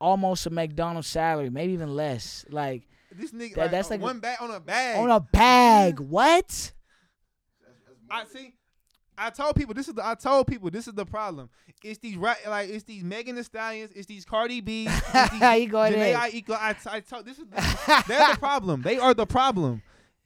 almost 0.00 0.46
a 0.46 0.50
McDonald's 0.50 1.08
salary, 1.08 1.50
maybe 1.50 1.74
even 1.74 1.94
less. 1.94 2.46
Like 2.48 2.88
This 3.14 3.30
nigga, 3.32 3.56
That- 3.56 3.60
like, 3.62 3.70
that's 3.72 3.90
like 3.90 4.00
a- 4.00 4.04
one 4.04 4.20
bag 4.20 4.38
on 4.40 4.50
a 4.50 4.58
bag. 4.60 4.98
on 4.98 5.10
a 5.10 5.20
bag. 5.20 6.00
What? 6.00 6.72
I 8.12 8.24
see. 8.24 8.54
I 9.18 9.30
told 9.30 9.56
people 9.56 9.74
this 9.74 9.88
is 9.88 9.94
the. 9.94 10.06
I 10.06 10.14
told 10.14 10.46
people 10.46 10.70
this 10.70 10.88
is 10.88 10.94
the 10.94 11.04
problem. 11.04 11.50
It's 11.84 11.98
these 11.98 12.16
right, 12.16 12.36
like 12.48 12.70
it's 12.70 12.84
these 12.84 13.04
Megan 13.04 13.36
Thee 13.36 13.42
Stallions. 13.42 13.92
It's 13.94 14.06
these 14.06 14.24
Cardi 14.24 14.60
B. 14.60 14.86
It's 14.88 15.12
these 15.32 15.40
You 15.62 15.68
go 15.68 15.78
Jhené. 15.78 16.14
Aiko. 16.14 16.52
I, 16.52 16.74
I 16.86 17.00
told 17.00 17.26
this 17.26 17.38
is. 17.38 17.44
The, 17.46 18.04
they're 18.08 18.32
the 18.32 18.38
problem. 18.38 18.82
They 18.82 18.98
are 18.98 19.12
the 19.14 19.26
problem. 19.26 19.82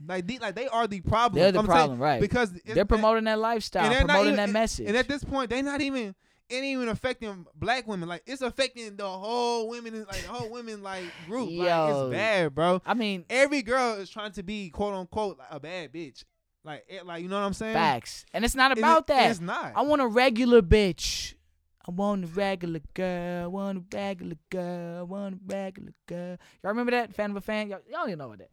Like, 0.06 0.26
the, 0.26 0.38
like 0.38 0.54
they 0.54 0.68
are 0.68 0.86
the 0.86 1.00
problem. 1.00 1.40
They're 1.40 1.52
the 1.52 1.60
I'm 1.60 1.66
saying, 1.66 1.76
problem, 1.76 1.98
right. 1.98 2.20
Because 2.20 2.52
They're 2.66 2.84
promoting 2.84 3.24
that 3.24 3.38
lifestyle, 3.38 3.90
promoting 3.94 4.34
even- 4.34 4.36
that 4.36 4.50
message. 4.50 4.88
And 4.88 4.96
at 4.96 5.08
this 5.08 5.24
point, 5.24 5.50
they're 5.50 5.62
not 5.62 5.80
even. 5.80 6.14
It 6.48 6.54
ain't 6.54 6.64
even 6.64 6.88
affecting 6.88 7.44
black 7.56 7.88
women. 7.88 8.08
Like 8.08 8.22
it's 8.24 8.40
affecting 8.40 8.94
the 8.94 9.08
whole 9.08 9.68
women, 9.68 10.06
like 10.06 10.22
the 10.22 10.28
whole 10.28 10.48
women 10.48 10.80
like 10.80 11.02
group. 11.26 11.48
Like 11.50 11.66
Yo. 11.66 12.06
it's 12.06 12.14
bad, 12.16 12.54
bro. 12.54 12.80
I 12.86 12.94
mean, 12.94 13.24
Every 13.28 13.62
girl 13.62 13.94
is 13.94 14.08
trying 14.08 14.30
to 14.32 14.44
be 14.44 14.70
quote 14.70 14.94
unquote 14.94 15.40
a 15.50 15.58
bad 15.58 15.92
bitch. 15.92 16.22
Like, 16.66 16.84
it, 16.88 17.06
like 17.06 17.22
you 17.22 17.28
know 17.28 17.38
what 17.40 17.46
I'm 17.46 17.52
saying? 17.54 17.74
facts, 17.74 18.26
and 18.34 18.44
it's 18.44 18.56
not 18.56 18.72
And 18.72 18.78
it- 18.78 18.82
about 18.82 19.06
that. 19.06 19.30
It's 19.30 19.40
not. 19.40 19.72
I 19.76 19.82
want 19.82 20.02
a 20.02 20.06
regular 20.08 20.60
bitch. 20.62 21.34
I 21.88 21.92
want 21.92 22.24
a 22.24 22.26
regular 22.26 22.80
girl. 22.94 23.44
I 23.44 23.46
want 23.46 23.78
a 23.78 23.96
regular 23.96 24.34
girl. 24.50 24.98
I 24.98 25.02
want 25.02 25.34
a 25.36 25.38
regular 25.46 25.92
girl. 26.06 26.36
Y'all 26.62 26.70
remember 26.72 26.90
that? 26.90 27.14
Fan 27.14 27.30
of 27.30 27.36
a 27.36 27.40
fan? 27.40 27.68
Y'all, 27.68 27.78
y'all 27.88 28.06
even 28.08 28.18
know 28.18 28.26
what 28.28 28.38
that. 28.40 28.50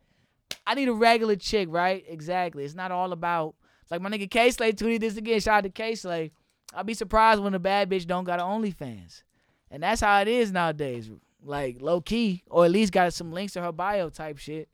I 0.68 0.76
need 0.76 0.88
a 0.88 0.94
regular 0.94 1.36
chick, 1.36 1.68
right? 1.72 2.06
Exactly. 2.08 2.64
It's 2.64 2.76
not 2.76 2.92
all 2.92 3.12
about. 3.12 3.56
Like 3.90 4.02
my 4.02 4.10
nigga 4.10 4.30
K 4.30 4.52
Slay 4.52 4.72
tweeted 4.74 5.00
this 5.00 5.18
again. 5.18 5.40
Shout 5.40 5.58
out 5.58 5.64
to 5.64 5.70
K 5.72 5.96
Slay. 5.96 6.32
I'll 6.76 6.84
be 6.84 6.94
surprised 6.94 7.42
when 7.42 7.54
a 7.56 7.60
bad 7.60 7.90
bitch 7.90 8.06
don't 8.06 8.24
got 8.24 8.40
an 8.40 8.46
OnlyFans, 8.46 9.24
and 9.72 9.82
that's 9.84 10.02
how 10.02 10.22
it 10.22 10.28
is 10.28 10.52
nowadays. 10.52 11.10
Like 11.44 11.82
low 11.82 12.00
key, 12.02 12.44
or 12.50 12.66
at 12.66 12.72
least 12.72 12.94
got 12.94 13.14
some 13.14 13.32
links 13.32 13.54
to 13.54 13.62
her 13.62 13.72
bio 13.72 14.10
type 14.10 14.38
shit. 14.38 14.70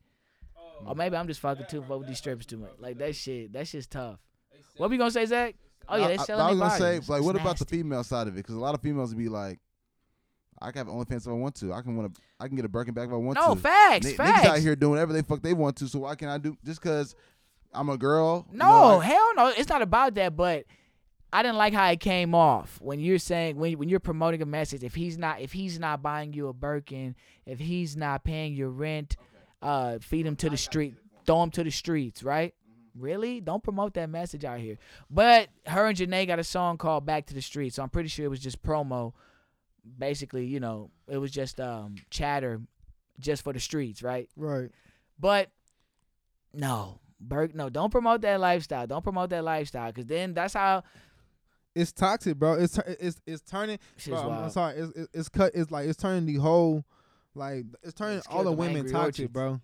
Or 0.86 0.94
maybe 0.94 1.16
I'm 1.16 1.26
just 1.26 1.40
fucking 1.40 1.66
too 1.68 1.82
with 1.82 2.06
these 2.08 2.18
strippers 2.18 2.46
too 2.46 2.58
much. 2.58 2.72
Like 2.78 2.98
that 2.98 3.14
shit. 3.14 3.52
That 3.52 3.68
shit's 3.68 3.86
tough. 3.86 4.18
What 4.76 4.90
we 4.90 4.96
gonna 4.96 5.10
say, 5.10 5.26
Zach? 5.26 5.54
Oh 5.88 5.96
yeah, 5.96 6.08
they 6.08 6.16
I, 6.18 6.22
I, 6.22 6.24
selling 6.24 6.46
I 6.46 6.50
was 6.50 6.58
gonna 6.58 6.70
say, 6.78 6.94
bodies. 6.96 7.08
like, 7.08 7.22
what 7.22 7.34
It's 7.36 7.42
about 7.42 7.58
the 7.58 7.64
female 7.66 8.04
side 8.04 8.28
of 8.28 8.34
it? 8.34 8.36
Because 8.36 8.54
a 8.54 8.58
lot 8.60 8.74
of 8.74 8.80
females 8.80 9.12
be 9.14 9.28
like, 9.28 9.58
I 10.62 10.70
can 10.72 10.86
have 10.86 10.94
OnlyFans 10.94 11.22
if 11.22 11.28
I 11.28 11.32
want 11.32 11.54
to. 11.56 11.72
I 11.72 11.80
can 11.82 11.96
want 11.96 12.14
to. 12.14 12.20
I 12.38 12.46
can 12.46 12.56
get 12.56 12.64
a 12.64 12.68
Birkin 12.68 12.94
bag 12.94 13.08
if 13.08 13.12
I 13.12 13.16
want 13.16 13.36
No, 13.38 13.42
to. 13.42 13.48
No 13.50 13.54
facts, 13.56 14.06
Ni- 14.06 14.12
facts. 14.14 14.40
Niggas 14.46 14.50
out 14.50 14.58
here 14.58 14.76
doing 14.76 14.90
whatever 14.92 15.12
they 15.12 15.22
fuck 15.22 15.42
they 15.42 15.54
want 15.54 15.76
to. 15.76 15.88
So 15.88 16.00
why 16.00 16.14
can't 16.14 16.30
I 16.30 16.38
do 16.38 16.56
just 16.64 16.80
because 16.82 17.14
I'm 17.72 17.88
a 17.88 17.96
girl? 17.98 18.46
you 18.52 18.58
No, 18.58 18.66
know, 18.66 19.00
I- 19.00 19.04
hell 19.04 19.34
no. 19.36 19.48
It's 19.56 19.68
not 19.68 19.82
about 19.82 20.14
that, 20.14 20.36
but 20.36 20.64
I 21.32 21.42
didn't 21.42 21.56
like 21.58 21.72
how 21.72 21.88
it 21.90 22.00
came 22.00 22.34
off 22.34 22.78
when 22.80 23.00
you're 23.00 23.18
saying 23.18 23.56
when 23.56 23.78
when 23.78 23.88
you're 23.88 24.00
promoting 24.00 24.42
a 24.42 24.46
message. 24.46 24.82
If 24.84 24.94
he's 24.94 25.16
not 25.18 25.40
if 25.40 25.52
he's 25.52 25.78
not 25.78 26.02
buying 26.02 26.32
you 26.32 26.48
a 26.48 26.52
Birkin, 26.52 27.16
if 27.46 27.58
he's 27.58 27.96
not 27.96 28.22
paying 28.24 28.54
your 28.54 28.70
rent, 28.70 29.16
uh, 29.62 29.98
feed 30.00 30.26
him 30.26 30.36
to 30.36 30.50
the 30.50 30.56
street, 30.56 30.94
throw 31.26 31.42
him 31.42 31.50
to 31.50 31.64
the 31.64 31.70
streets, 31.70 32.22
right? 32.22 32.54
Really? 32.98 33.40
Don't 33.40 33.62
promote 33.62 33.94
that 33.94 34.10
message 34.10 34.44
out 34.44 34.58
here. 34.60 34.76
But 35.08 35.48
her 35.66 35.86
and 35.86 35.96
Jhené 35.96 36.26
got 36.26 36.38
a 36.38 36.44
song 36.44 36.76
called 36.76 37.06
"Back 37.06 37.26
to 37.26 37.34
the 37.34 37.42
Streets," 37.42 37.76
so 37.76 37.82
I'm 37.82 37.88
pretty 37.88 38.08
sure 38.08 38.24
it 38.24 38.28
was 38.28 38.40
just 38.40 38.62
promo. 38.62 39.12
Basically, 39.98 40.44
you 40.44 40.60
know, 40.60 40.90
it 41.08 41.16
was 41.18 41.30
just 41.30 41.60
um 41.60 41.94
chatter, 42.10 42.60
just 43.18 43.42
for 43.42 43.52
the 43.52 43.60
streets, 43.60 44.02
right? 44.02 44.28
Right. 44.36 44.70
But 45.18 45.50
no, 46.52 46.98
Burke, 47.20 47.54
no, 47.54 47.68
don't 47.70 47.90
promote 47.90 48.22
that 48.22 48.40
lifestyle. 48.40 48.86
Don't 48.86 49.02
promote 49.04 49.30
that 49.30 49.44
lifestyle, 49.44 49.92
because 49.92 50.06
then 50.06 50.34
that's 50.34 50.54
how 50.54 50.82
It's 51.74 51.92
toxic, 51.92 52.36
bro. 52.36 52.54
It's 52.54 52.78
it's 52.98 53.20
it's 53.26 53.42
turning. 53.42 53.78
Bro, 54.06 54.18
I'm, 54.18 54.44
I'm 54.44 54.50
sorry. 54.50 54.76
It's, 54.76 54.92
it's 54.96 55.08
it's 55.14 55.28
cut. 55.28 55.52
It's 55.54 55.70
like 55.70 55.86
it's 55.88 55.96
turning 55.96 56.26
the 56.26 56.34
whole, 56.36 56.84
like 57.34 57.64
it's 57.82 57.94
turning 57.94 58.18
It's 58.18 58.26
all 58.26 58.44
the 58.44 58.52
women 58.52 58.78
angry 58.78 58.92
toxic, 58.92 59.24
orchards. 59.24 59.32
bro. 59.32 59.60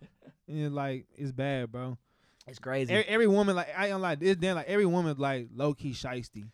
And 0.49 0.75
like 0.75 1.07
it's 1.17 1.33
bad, 1.33 1.73
bro. 1.73 1.99
It's 2.47 2.59
crazy. 2.59 2.93
Every, 2.93 3.09
every 3.09 3.27
woman, 3.27 3.57
like 3.57 3.77
I 3.77 3.89
don't 3.89 4.01
like 4.01 4.21
this. 4.21 4.37
Then 4.37 4.55
like 4.55 4.69
every 4.69 4.87
woman, 4.87 5.17
like 5.19 5.49
low 5.55 5.75
key 5.75 5.93
shisty. 5.93 6.45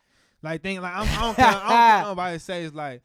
Like 0.41 0.61
think 0.61 0.81
like 0.81 0.93
I'm, 0.93 1.07
I 1.07 1.21
don't 1.21 1.35
care. 1.35 1.45
I 1.45 1.51
don't 1.51 1.61
care 1.67 1.97
what 1.97 2.07
nobody 2.09 2.39
says 2.39 2.73
like, 2.73 3.03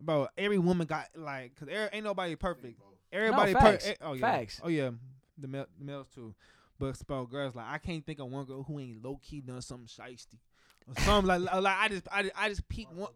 bro. 0.00 0.28
Every 0.38 0.58
woman 0.58 0.86
got 0.86 1.06
like, 1.14 1.54
cause 1.56 1.68
there 1.68 1.90
ain't 1.92 2.04
nobody 2.04 2.34
perfect. 2.36 2.80
Everybody 3.12 3.52
facts. 3.52 3.84
perfect. 3.84 4.02
Oh 4.02 4.14
yeah. 4.14 4.20
Facts. 4.20 4.60
Oh 4.64 4.68
yeah. 4.68 4.90
The, 5.38 5.48
male, 5.48 5.66
the 5.78 5.84
males 5.84 6.06
too. 6.14 6.34
But 6.78 6.98
bro, 7.06 7.26
girls 7.26 7.54
like 7.54 7.66
I 7.68 7.78
can't 7.78 8.04
think 8.04 8.18
of 8.20 8.28
one 8.28 8.46
girl 8.46 8.62
who 8.62 8.78
ain't 8.78 9.04
low 9.04 9.20
key 9.22 9.40
done 9.42 9.60
something 9.60 9.86
shisty. 9.86 10.38
Or 10.88 11.00
something 11.02 11.28
like 11.28 11.62
like 11.62 11.76
I 11.78 11.88
just 11.88 12.08
I 12.10 12.22
just, 12.22 12.34
I 12.36 12.48
just 12.48 12.68
peek 12.68 12.88
one. 12.92 13.10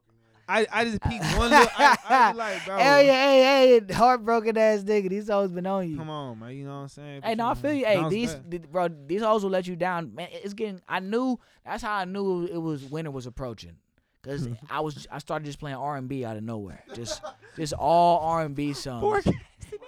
I, 0.49 0.67
I 0.71 0.85
just 0.85 1.01
peek 1.03 1.23
one 1.37 1.51
little. 1.51 1.69
I, 1.79 1.97
I 2.09 2.29
just 2.29 2.37
like 2.37 2.65
bro. 2.67 2.79
Hell 2.79 3.03
yeah, 3.03 3.13
hey, 3.13 3.81
hey, 3.89 3.95
heartbroken 3.95 4.59
ass 4.59 4.83
nigga. 4.83 5.09
These 5.09 5.29
hoes 5.29 5.51
been 5.51 5.67
on 5.67 5.91
you. 5.91 5.97
Come 5.97 6.11
on, 6.11 6.39
man. 6.39 6.55
You 6.55 6.65
know 6.65 6.75
what 6.75 6.83
I'm 6.83 6.89
saying? 6.89 7.23
Hey, 7.23 7.35
But 7.35 7.39
no, 7.39 7.49
I 7.49 7.55
feel 7.55 7.73
you. 7.73 7.85
Hey, 7.87 8.09
these, 8.09 8.35
back. 8.35 8.51
th- 8.51 8.63
bro, 8.71 8.89
these 9.07 9.23
hoes 9.23 9.43
will 9.43 9.51
let 9.51 9.67
you 9.67 9.77
down. 9.77 10.15
Man, 10.15 10.29
it's 10.33 10.55
getting. 10.55 10.81
I 10.89 11.01
knew. 11.01 11.39
That's 11.65 11.83
how 11.83 11.95
I 11.95 12.05
knew 12.05 12.45
it 12.47 12.59
was 12.59 12.85
winter 12.85 13.11
was 13.11 13.27
approaching. 13.27 13.77
Cause 14.23 14.49
I 14.71 14.81
was, 14.81 15.07
I 15.11 15.19
started 15.19 15.45
just 15.45 15.59
playing 15.61 15.77
R 15.77 15.97
and 15.97 16.09
B 16.09 16.25
out 16.25 16.37
of 16.37 16.43
nowhere. 16.43 16.83
Just, 16.95 17.23
just 17.57 17.73
all 17.75 18.21
R 18.21 18.43
and 18.43 18.55
B 18.55 18.73
songs. 18.73 19.27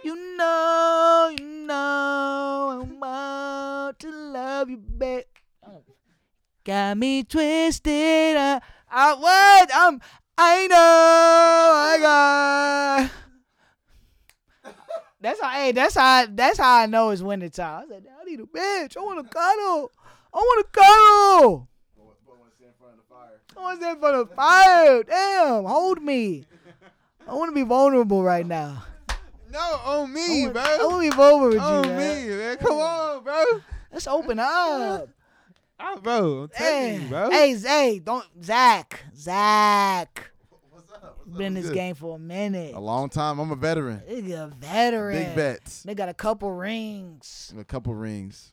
You 0.05 0.37
know, 0.37 1.35
you 1.39 1.47
know, 1.47 2.81
I'm 2.83 2.97
about 2.97 3.99
to 4.01 4.11
love 4.11 4.69
you, 4.71 4.77
babe. 4.77 5.25
Got 6.65 6.99
me 6.99 7.23
twisted. 7.23 8.37
I, 8.37 8.61
I 8.91 9.15
what? 9.15 9.71
I'm. 9.73 10.01
I 10.39 10.67
know. 10.67 10.77
I 10.77 11.99
got. 14.65 14.73
That's 15.21 15.41
how. 15.41 15.49
Hey, 15.51 15.73
that's 15.73 15.95
how. 15.95 16.27
That's 16.29 16.59
how 16.59 16.77
I 16.77 16.87
know 16.87 17.11
it's 17.11 17.23
winter 17.23 17.49
time. 17.49 17.85
I 17.85 17.89
said, 17.89 18.07
I 18.21 18.25
need 18.25 18.41
a 18.41 18.45
bitch. 18.45 18.97
I 18.97 19.01
want 19.01 19.25
to 19.25 19.29
cuddle. 19.33 19.91
I 20.33 20.37
want 20.37 20.67
to 20.67 20.81
cuddle. 20.81 21.69
I 21.99 23.61
want 23.61 23.81
to 23.81 23.83
stand 23.83 23.95
in 23.97 24.01
front 24.01 24.17
of 24.17 24.29
the 24.29 24.35
fire. 24.35 25.03
Damn, 25.03 25.65
hold 25.65 26.03
me. 26.03 26.45
I 27.27 27.35
want 27.35 27.51
to 27.51 27.55
be 27.55 27.63
vulnerable 27.63 28.23
right 28.23 28.47
now. 28.47 28.85
No, 29.51 29.59
on 29.59 30.11
I 30.11 30.13
me, 30.13 30.43
want, 30.43 30.53
bro. 30.53 30.63
I 30.63 30.79
want 30.85 31.05
to 31.05 31.11
be 31.11 31.17
vulnerable 31.17 31.49
with 31.49 31.59
on 31.59 31.85
you, 31.85 31.91
man. 31.91 32.29
me, 32.29 32.37
man. 32.37 32.57
Come 32.59 32.77
on, 32.77 33.25
bro. 33.25 33.45
Let's 33.91 34.07
open 34.07 34.39
up. 34.39 35.09
Ah, 35.79 35.97
bro, 36.03 36.43
I'm 36.43 36.49
telling 36.49 36.95
you, 36.95 37.01
Hey, 37.01 37.09
bro. 37.09 37.31
hey, 37.31 37.55
Zay, 37.55 37.99
don't 37.99 38.25
Zach, 38.43 39.05
Zach. 39.15 40.31
What's 40.71 40.91
up? 40.91 41.03
What's 41.03 41.05
up? 41.05 41.37
Been 41.37 41.49
in 41.49 41.55
this 41.55 41.67
Good. 41.67 41.75
game 41.75 41.95
for 41.95 42.17
a 42.17 42.19
minute. 42.19 42.75
A 42.75 42.81
long 42.81 43.09
time. 43.11 43.39
I'm 43.39 43.51
a 43.51 43.57
veteran. 43.57 44.01
Nigga, 44.09 44.45
a 44.45 44.47
veteran. 44.49 45.17
Big 45.27 45.35
bets. 45.37 45.83
They 45.83 45.95
got 45.95 46.09
a 46.09 46.15
couple 46.15 46.51
rings. 46.53 47.53
A 47.59 47.65
couple 47.65 47.95
rings. 47.95 48.53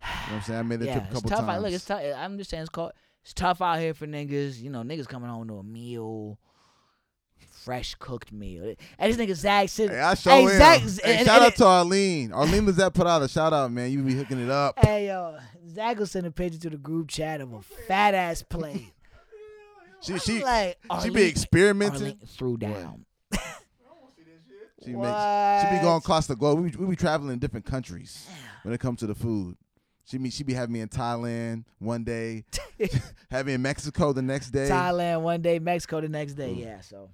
You 0.00 0.06
know 0.08 0.14
what 0.28 0.32
I'm 0.36 0.42
saying? 0.42 0.58
I 0.60 0.62
made 0.62 0.80
that 0.80 0.86
yeah, 0.86 0.92
trip 0.92 1.04
a 1.04 1.06
it's 1.06 1.14
couple 1.14 1.30
tough. 1.30 1.38
times. 1.40 1.50
Out, 1.50 1.62
look, 1.62 1.72
it's 1.72 1.84
tough. 1.84 2.02
I'm 2.16 2.38
just 2.38 2.50
saying, 2.50 2.60
it's 2.62 2.70
called. 2.70 2.92
It's 3.22 3.34
tough 3.34 3.60
out 3.60 3.80
here 3.80 3.94
for 3.94 4.06
niggas. 4.06 4.60
You 4.60 4.70
know, 4.70 4.82
niggas 4.82 5.08
coming 5.08 5.28
home 5.28 5.48
to 5.48 5.54
a 5.58 5.62
meal, 5.64 6.38
fresh 7.68 7.94
cooked 7.96 8.32
meal. 8.32 8.74
And 8.98 9.12
this 9.12 9.18
nigga 9.18 9.34
Zach 9.34 9.68
sitting. 9.68 9.94
Hey, 9.94 10.00
I 10.00 10.14
show 10.14 10.30
hey, 10.30 10.42
him. 10.44 10.48
Zach, 10.48 10.80
hey, 10.80 11.24
shout 11.24 11.36
and- 11.36 11.44
out 11.44 11.56
to 11.56 11.66
Arlene. 11.66 12.32
Arlene 12.32 12.64
was 12.64 12.76
that 12.76 12.94
put 12.94 13.06
out 13.06 13.20
a 13.20 13.28
shout 13.28 13.52
out, 13.52 13.70
man. 13.70 13.92
You 13.92 14.02
be 14.02 14.14
hooking 14.14 14.42
it 14.42 14.48
up. 14.48 14.82
Hey 14.82 15.08
yo, 15.08 15.36
Zach 15.68 15.98
will 15.98 16.06
send 16.06 16.26
a 16.26 16.30
picture 16.30 16.58
to 16.60 16.70
the 16.70 16.78
group 16.78 17.08
chat 17.08 17.42
of 17.42 17.52
a 17.52 17.60
fat 17.60 18.14
ass 18.14 18.42
plate. 18.42 18.90
She 20.00 20.18
she 20.18 20.42
like 20.42 20.78
she 21.02 21.10
be 21.10 21.28
experimenting. 21.28 22.00
Arlene 22.00 22.18
threw 22.26 22.56
down. 22.56 23.04
She 24.84 24.94
makes 24.94 25.62
she 25.62 25.76
be 25.76 25.82
going 25.82 25.98
across 25.98 26.26
the 26.26 26.36
globe. 26.36 26.60
We 26.60 26.70
be, 26.70 26.76
we 26.78 26.86
be 26.86 26.96
traveling 26.96 27.34
in 27.34 27.38
different 27.38 27.66
countries 27.66 28.26
when 28.62 28.72
it 28.72 28.78
comes 28.78 29.00
to 29.00 29.06
the 29.06 29.14
food. 29.14 29.58
She 30.04 30.16
be 30.16 30.30
she 30.30 30.42
be 30.42 30.54
having 30.54 30.72
me 30.72 30.80
in 30.80 30.88
Thailand 30.88 31.64
one 31.80 32.04
day, 32.04 32.44
have 33.30 33.44
me 33.44 33.52
in 33.52 33.60
Mexico 33.60 34.14
the 34.14 34.22
next 34.22 34.52
day. 34.52 34.68
Thailand 34.70 35.20
one 35.20 35.42
day, 35.42 35.58
Mexico 35.58 36.00
the 36.00 36.08
next 36.08 36.34
day. 36.34 36.54
Mm. 36.54 36.60
Yeah, 36.60 36.80
so 36.80 37.10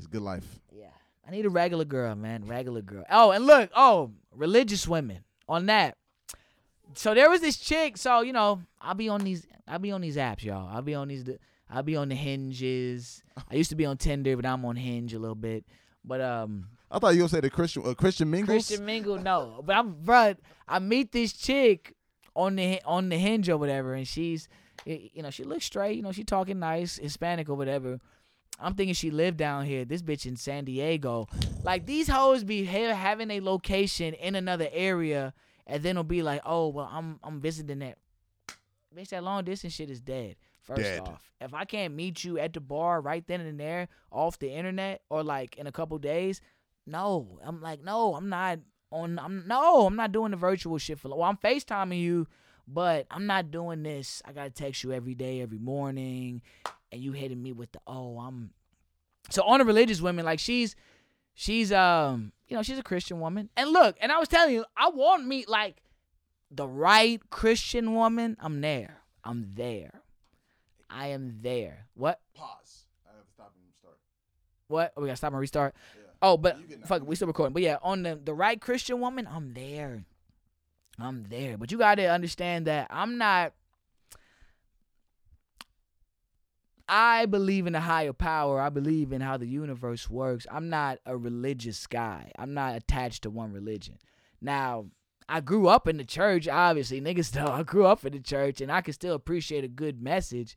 It's 0.00 0.06
good 0.06 0.22
life. 0.22 0.58
yeah. 0.74 0.86
I 1.28 1.30
need 1.30 1.44
a 1.44 1.50
regular 1.50 1.84
girl, 1.84 2.14
man. 2.16 2.46
Regular 2.46 2.80
girl. 2.80 3.04
Oh, 3.10 3.30
and 3.32 3.46
look, 3.46 3.70
oh, 3.76 4.12
religious 4.34 4.88
women 4.88 5.18
on 5.46 5.66
that. 5.66 5.94
So 6.94 7.12
there 7.14 7.28
was 7.28 7.42
this 7.42 7.58
chick. 7.58 7.98
So 7.98 8.22
you 8.22 8.32
know, 8.32 8.62
I'll 8.80 8.94
be 8.94 9.10
on 9.10 9.20
these. 9.20 9.46
I'll 9.68 9.78
be 9.78 9.92
on 9.92 10.00
these 10.00 10.16
apps, 10.16 10.42
y'all. 10.42 10.66
I'll 10.66 10.82
be 10.82 10.94
on 10.94 11.08
these. 11.08 11.28
I'll 11.68 11.82
be 11.82 11.96
on 11.96 12.08
the 12.08 12.14
hinges. 12.14 13.22
I 13.50 13.54
used 13.54 13.70
to 13.70 13.76
be 13.76 13.84
on 13.84 13.98
Tinder, 13.98 14.34
but 14.36 14.46
I'm 14.46 14.64
on 14.64 14.74
Hinge 14.74 15.12
a 15.14 15.18
little 15.18 15.36
bit. 15.36 15.64
But 16.04 16.20
um, 16.22 16.66
I 16.90 16.98
thought 16.98 17.14
you 17.14 17.22
were 17.22 17.28
say 17.28 17.40
the 17.40 17.50
Christian 17.50 17.82
uh, 17.86 17.94
Christian 17.94 18.30
Mingle. 18.30 18.54
Christian 18.54 18.84
Mingle, 18.84 19.18
no. 19.18 19.62
But 19.64 19.76
I'm, 19.76 19.94
bruh, 19.94 20.36
I 20.66 20.78
meet 20.78 21.12
this 21.12 21.32
chick 21.34 21.94
on 22.34 22.56
the 22.56 22.80
on 22.84 23.10
the 23.10 23.18
hinge 23.18 23.48
or 23.48 23.58
whatever, 23.58 23.94
and 23.94 24.08
she's, 24.08 24.48
you 24.84 25.22
know, 25.22 25.30
she 25.30 25.44
looks 25.44 25.66
straight. 25.66 25.96
You 25.96 26.02
know, 26.02 26.12
she 26.12 26.24
talking 26.24 26.58
nice, 26.58 26.96
Hispanic 26.96 27.48
or 27.48 27.54
whatever. 27.54 28.00
I'm 28.58 28.74
thinking 28.74 28.94
she 28.94 29.10
lived 29.10 29.38
down 29.38 29.64
here. 29.64 29.84
This 29.84 30.02
bitch 30.02 30.26
in 30.26 30.36
San 30.36 30.64
Diego. 30.64 31.28
Like 31.62 31.86
these 31.86 32.08
hoes 32.08 32.44
be 32.44 32.64
ha- 32.64 32.94
having 32.94 33.30
a 33.30 33.40
location 33.40 34.14
in 34.14 34.34
another 34.34 34.68
area, 34.72 35.32
and 35.66 35.82
then 35.82 35.92
it'll 35.92 36.04
be 36.04 36.22
like, 36.22 36.42
oh 36.44 36.68
well, 36.68 36.88
I'm 36.92 37.18
I'm 37.22 37.40
visiting 37.40 37.78
that. 37.80 37.98
Bitch, 38.96 39.08
that 39.10 39.22
long 39.22 39.44
distance 39.44 39.74
shit 39.74 39.90
is 39.90 40.00
dead. 40.00 40.36
First 40.62 40.82
Dead. 40.82 41.00
off, 41.00 41.32
if 41.40 41.54
I 41.54 41.64
can't 41.64 41.94
meet 41.94 42.22
you 42.22 42.38
at 42.38 42.52
the 42.52 42.60
bar 42.60 43.00
right 43.00 43.26
then 43.26 43.40
and 43.40 43.58
there 43.58 43.88
off 44.12 44.38
the 44.38 44.50
internet 44.50 45.00
or 45.08 45.22
like 45.22 45.56
in 45.56 45.66
a 45.66 45.72
couple 45.72 45.96
days, 45.98 46.40
no. 46.86 47.38
I'm 47.42 47.62
like, 47.62 47.82
no, 47.82 48.14
I'm 48.14 48.28
not 48.28 48.58
on 48.90 49.18
I'm 49.18 49.44
no, 49.46 49.86
I'm 49.86 49.96
not 49.96 50.12
doing 50.12 50.32
the 50.32 50.36
virtual 50.36 50.76
shit 50.78 50.98
for 50.98 51.08
well, 51.08 51.22
I'm 51.22 51.36
FaceTiming 51.36 52.00
you, 52.00 52.26
but 52.68 53.06
I'm 53.10 53.26
not 53.26 53.50
doing 53.50 53.82
this. 53.82 54.22
I 54.24 54.32
gotta 54.32 54.50
text 54.50 54.84
you 54.84 54.92
every 54.92 55.14
day, 55.14 55.40
every 55.40 55.58
morning, 55.58 56.42
and 56.92 57.00
you 57.00 57.12
hitting 57.12 57.42
me 57.42 57.52
with 57.52 57.72
the 57.72 57.80
oh, 57.86 58.18
I'm 58.18 58.50
so 59.28 59.42
on 59.42 59.58
the 59.58 59.64
religious 59.64 60.00
women, 60.00 60.24
like 60.24 60.38
she's 60.38 60.74
she's 61.34 61.72
um, 61.72 62.32
you 62.48 62.56
know, 62.56 62.62
she's 62.62 62.78
a 62.78 62.82
Christian 62.82 63.20
woman. 63.20 63.48
And 63.56 63.70
look, 63.70 63.96
and 64.00 64.10
I 64.10 64.18
was 64.18 64.28
telling 64.28 64.54
you, 64.54 64.64
I 64.76 64.90
want 64.90 65.26
me 65.26 65.44
like 65.46 65.82
the 66.50 66.66
right 66.66 67.20
Christian 67.30 67.94
woman, 67.94 68.36
I'm 68.40 68.60
there. 68.60 68.98
I'm 69.22 69.52
there. 69.54 70.02
I 70.88 71.08
am 71.08 71.38
there. 71.40 71.86
What? 71.94 72.20
Pause. 72.34 72.86
I 73.06 73.16
have 73.16 73.24
to 73.24 73.32
stop 73.32 73.52
and 73.54 73.72
start. 73.78 73.98
What? 74.66 74.92
Oh, 74.96 75.02
we 75.02 75.06
gotta 75.06 75.16
stop 75.16 75.32
and 75.32 75.40
restart. 75.40 75.74
Yeah. 75.94 76.02
Oh, 76.22 76.36
but 76.36 76.58
fuck, 76.86 77.06
we 77.06 77.14
still 77.14 77.28
recording. 77.28 77.52
But 77.52 77.62
yeah, 77.62 77.76
on 77.82 78.02
the 78.02 78.20
the 78.22 78.34
right 78.34 78.60
Christian 78.60 79.00
woman, 79.00 79.28
I'm 79.30 79.54
there. 79.54 80.04
I'm 80.98 81.26
there. 81.28 81.56
But 81.56 81.70
you 81.70 81.78
gotta 81.78 82.10
understand 82.10 82.66
that 82.66 82.88
I'm 82.90 83.18
not. 83.18 83.52
I 86.92 87.26
believe 87.26 87.68
in 87.68 87.76
a 87.76 87.80
higher 87.80 88.12
power. 88.12 88.60
I 88.60 88.68
believe 88.68 89.12
in 89.12 89.20
how 89.20 89.36
the 89.36 89.46
universe 89.46 90.10
works. 90.10 90.44
I'm 90.50 90.68
not 90.68 90.98
a 91.06 91.16
religious 91.16 91.86
guy. 91.86 92.32
I'm 92.36 92.52
not 92.52 92.74
attached 92.74 93.22
to 93.22 93.30
one 93.30 93.52
religion. 93.52 93.98
Now, 94.40 94.86
I 95.28 95.40
grew 95.40 95.68
up 95.68 95.86
in 95.86 95.98
the 95.98 96.04
church, 96.04 96.48
obviously. 96.48 97.00
Niggas 97.00 97.40
I 97.48 97.62
grew 97.62 97.86
up 97.86 98.04
in 98.04 98.12
the 98.12 98.18
church 98.18 98.60
and 98.60 98.72
I 98.72 98.80
can 98.80 98.92
still 98.92 99.14
appreciate 99.14 99.62
a 99.62 99.68
good 99.68 100.02
message. 100.02 100.56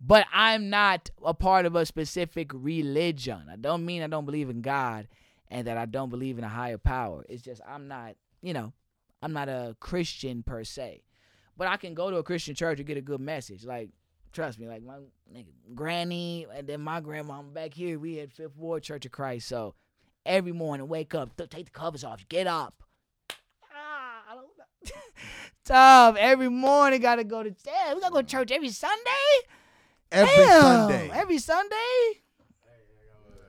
But 0.00 0.26
I'm 0.32 0.70
not 0.70 1.10
a 1.24 1.34
part 1.34 1.66
of 1.66 1.74
a 1.74 1.84
specific 1.84 2.52
religion. 2.54 3.48
I 3.50 3.56
don't 3.56 3.84
mean 3.84 4.02
I 4.02 4.06
don't 4.06 4.24
believe 4.24 4.50
in 4.50 4.62
God 4.62 5.08
and 5.48 5.66
that 5.66 5.76
I 5.78 5.86
don't 5.86 6.10
believe 6.10 6.38
in 6.38 6.44
a 6.44 6.48
higher 6.48 6.78
power. 6.78 7.24
It's 7.28 7.42
just 7.42 7.60
I'm 7.68 7.88
not, 7.88 8.14
you 8.40 8.52
know, 8.52 8.72
I'm 9.20 9.32
not 9.32 9.48
a 9.48 9.76
Christian 9.80 10.44
per 10.44 10.62
se. 10.62 11.02
But 11.56 11.66
I 11.66 11.76
can 11.76 11.94
go 11.94 12.08
to 12.08 12.18
a 12.18 12.22
Christian 12.22 12.54
church 12.54 12.78
and 12.78 12.86
get 12.86 12.96
a 12.96 13.02
good 13.02 13.20
message. 13.20 13.64
Like 13.64 13.90
Trust 14.32 14.58
me, 14.58 14.66
like 14.66 14.82
my 14.82 14.94
nigga, 15.34 15.52
granny 15.74 16.46
and 16.54 16.66
then 16.66 16.80
my 16.80 17.00
grandma 17.00 17.42
back 17.42 17.74
here. 17.74 17.98
We 17.98 18.16
had 18.16 18.32
Fifth 18.32 18.56
Ward 18.56 18.82
Church 18.82 19.04
of 19.04 19.12
Christ, 19.12 19.46
so 19.48 19.74
every 20.24 20.52
morning 20.52 20.88
wake 20.88 21.14
up, 21.14 21.36
th- 21.36 21.50
take 21.50 21.66
the 21.66 21.70
covers 21.70 22.02
off, 22.02 22.26
get 22.28 22.46
up. 22.46 22.82
Ah, 23.64 24.22
I 24.30 24.34
don't 24.34 24.44
know. 24.44 24.90
Tom, 25.64 26.16
every 26.18 26.48
morning 26.48 27.00
gotta 27.00 27.24
go 27.24 27.42
to 27.42 27.50
damn, 27.50 27.96
we 27.96 28.00
gotta 28.00 28.12
go 28.14 28.22
to 28.22 28.26
church 28.26 28.50
every 28.50 28.70
Sunday. 28.70 29.00
Every 30.10 30.34
Damn, 30.34 30.60
Sunday. 30.62 31.10
every 31.12 31.38
Sunday. 31.38 31.76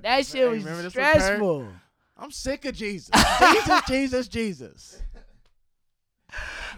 That 0.02 0.26
shit 0.26 0.36
Hey, 0.36 0.48
was 0.48 0.58
remember 0.64 0.82
this 0.84 0.96
one, 0.96 1.06
Kurt? 1.06 1.22
stressful. 1.22 1.68
I'm 2.18 2.32
sick 2.32 2.66
of 2.66 2.76
Jesus. 2.76 3.10
Jesus, 3.40 3.82
Jesus, 3.88 4.28
Jesus. 4.28 5.02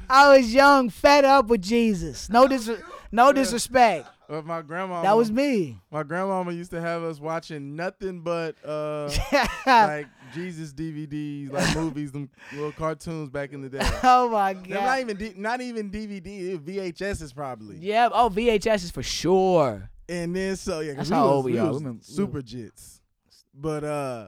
I 0.10 0.38
was 0.38 0.53
young, 0.53 0.89
fed 0.89 1.26
up 1.26 1.47
with 1.47 1.62
Jesus. 1.62 2.30
No 2.30 2.47
dis- 2.47 2.70
no 3.12 3.32
disrespect. 3.32 4.08
But 4.28 4.45
my 4.45 4.62
grandma, 4.64 5.03
That 5.03 5.16
was 5.16 5.32
me. 5.32 5.80
my 5.91 6.01
grandmama 6.03 6.51
used 6.51 6.72
to 6.72 6.82
have 6.82 7.03
us 7.03 7.20
watching 7.20 7.76
nothing 7.76 8.22
but 8.22 8.56
uh 8.66 9.10
like 9.68 10.08
Jesus 10.34 10.74
DVDs, 10.74 11.51
like 11.51 11.76
movies, 11.76 12.12
them 12.12 12.30
little 12.51 12.72
cartoons 12.72 13.30
back 13.30 13.53
in 13.53 13.62
the 13.62 13.70
day. 13.70 13.80
oh 14.03 14.30
my 14.30 14.53
They're 14.53 14.80
not 14.80 14.86
god. 14.86 14.99
even 15.01 15.18
D- 15.18 15.34
not 15.38 15.62
even 15.62 15.91
DVD, 15.91 16.58
VHS 16.60 17.22
is 17.22 17.34
probably. 17.34 17.78
Yeah. 17.78 18.10
Oh, 18.12 18.30
VHS 18.30 18.84
is 18.86 18.91
for 18.91 19.03
sure. 19.03 19.89
And 20.10 20.36
then 20.36 20.56
so 20.56 20.80
yeah, 20.80 20.93
That's 20.93 21.10
how 21.10 21.24
was, 21.26 21.32
old 21.32 21.45
we 21.45 21.58
are. 21.60 21.72
We 21.74 21.97
super 22.01 22.41
jits. 22.41 22.99
But 23.53 23.84
uh, 23.84 24.28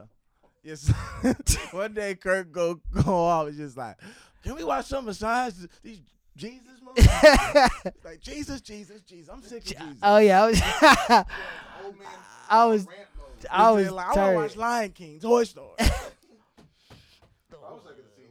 yes. 0.62 0.92
one 1.72 1.92
day 1.94 2.14
Kirk 2.14 2.52
go 2.52 2.80
go 3.02 3.14
off. 3.14 3.48
It's 3.48 3.56
just 3.58 3.76
like, 3.76 3.96
can 4.42 4.54
we 4.54 4.64
watch 4.64 4.86
something 4.86 5.10
besides 5.10 5.66
these 5.82 6.00
Jesus 6.38 6.80
movies? 6.84 7.06
like 8.04 8.20
Jesus, 8.20 8.60
Jesus, 8.60 9.00
Jesus. 9.02 9.28
I'm 9.32 9.42
sick 9.42 9.58
of 9.58 9.64
Jesus. 9.64 9.96
oh 10.02 10.18
yeah. 10.18 10.42
I 10.42 10.46
was. 10.46 10.62
Old 11.84 11.98
man. 11.98 12.06
I 12.50 12.64
was. 12.64 12.86
I 13.50 13.70
was 13.70 13.84
said, 13.86 13.92
like, 13.92 14.06
I 14.06 14.20
want 14.20 14.30
to 14.32 14.34
watch. 14.36 14.56
Lion 14.56 14.90
King, 14.92 15.20
Toy 15.20 15.44
Story. 15.44 15.74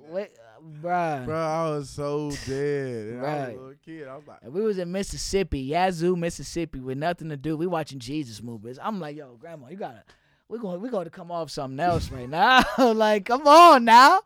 Wait, 0.09 0.29
uh, 0.39 0.61
bruh. 0.81 1.25
Bro, 1.25 1.37
I 1.37 1.69
was 1.69 1.89
so 1.89 2.31
dead. 2.45 3.07
And 3.09 3.19
I 3.19 3.23
was 3.23 3.39
Right. 3.47 3.49
a 3.49 3.59
little 3.59 3.73
kid. 3.83 4.07
I 4.07 4.15
was 4.15 4.27
like, 4.27 4.37
And 4.41 4.53
we 4.53 4.61
was 4.61 4.77
in 4.77 4.91
Mississippi, 4.91 5.59
Yazoo, 5.59 6.15
Mississippi, 6.15 6.79
with 6.79 6.97
nothing 6.97 7.27
to 7.29 7.35
do. 7.37 7.57
We 7.57 7.67
watching 7.67 7.99
Jesus 7.99 8.41
movies. 8.41 8.79
I'm 8.81 8.99
like, 9.01 9.17
yo, 9.17 9.35
grandma, 9.35 9.67
you 9.69 9.75
gotta, 9.75 10.03
we 10.47 10.59
going, 10.59 10.79
we 10.81 10.87
going 10.89 11.03
to 11.05 11.11
come 11.11 11.29
off 11.29 11.51
something 11.51 11.79
else 11.79 12.09
right 12.09 12.29
now. 12.29 12.63
like, 12.77 13.25
come 13.25 13.45
on 13.47 13.83
now, 13.83 14.21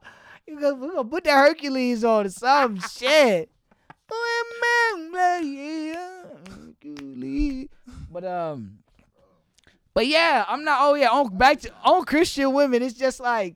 you 0.46 0.60
go, 0.60 0.76
we 0.76 0.88
gonna 0.90 1.04
put 1.04 1.24
that 1.24 1.36
Hercules 1.38 2.04
on 2.04 2.28
or 2.28 2.30
some 2.30 2.80
shit. 2.80 3.50
But 8.12 8.26
um, 8.26 8.80
but 9.94 10.08
yeah, 10.08 10.46
I'm 10.48 10.64
not. 10.64 10.80
Oh 10.82 10.94
yeah, 10.96 11.10
on 11.10 11.38
back 11.38 11.62
to 11.62 11.72
on 11.84 12.04
Christian 12.06 12.54
women. 12.54 12.84
It's 12.84 12.98
just 12.98 13.20
like, 13.20 13.56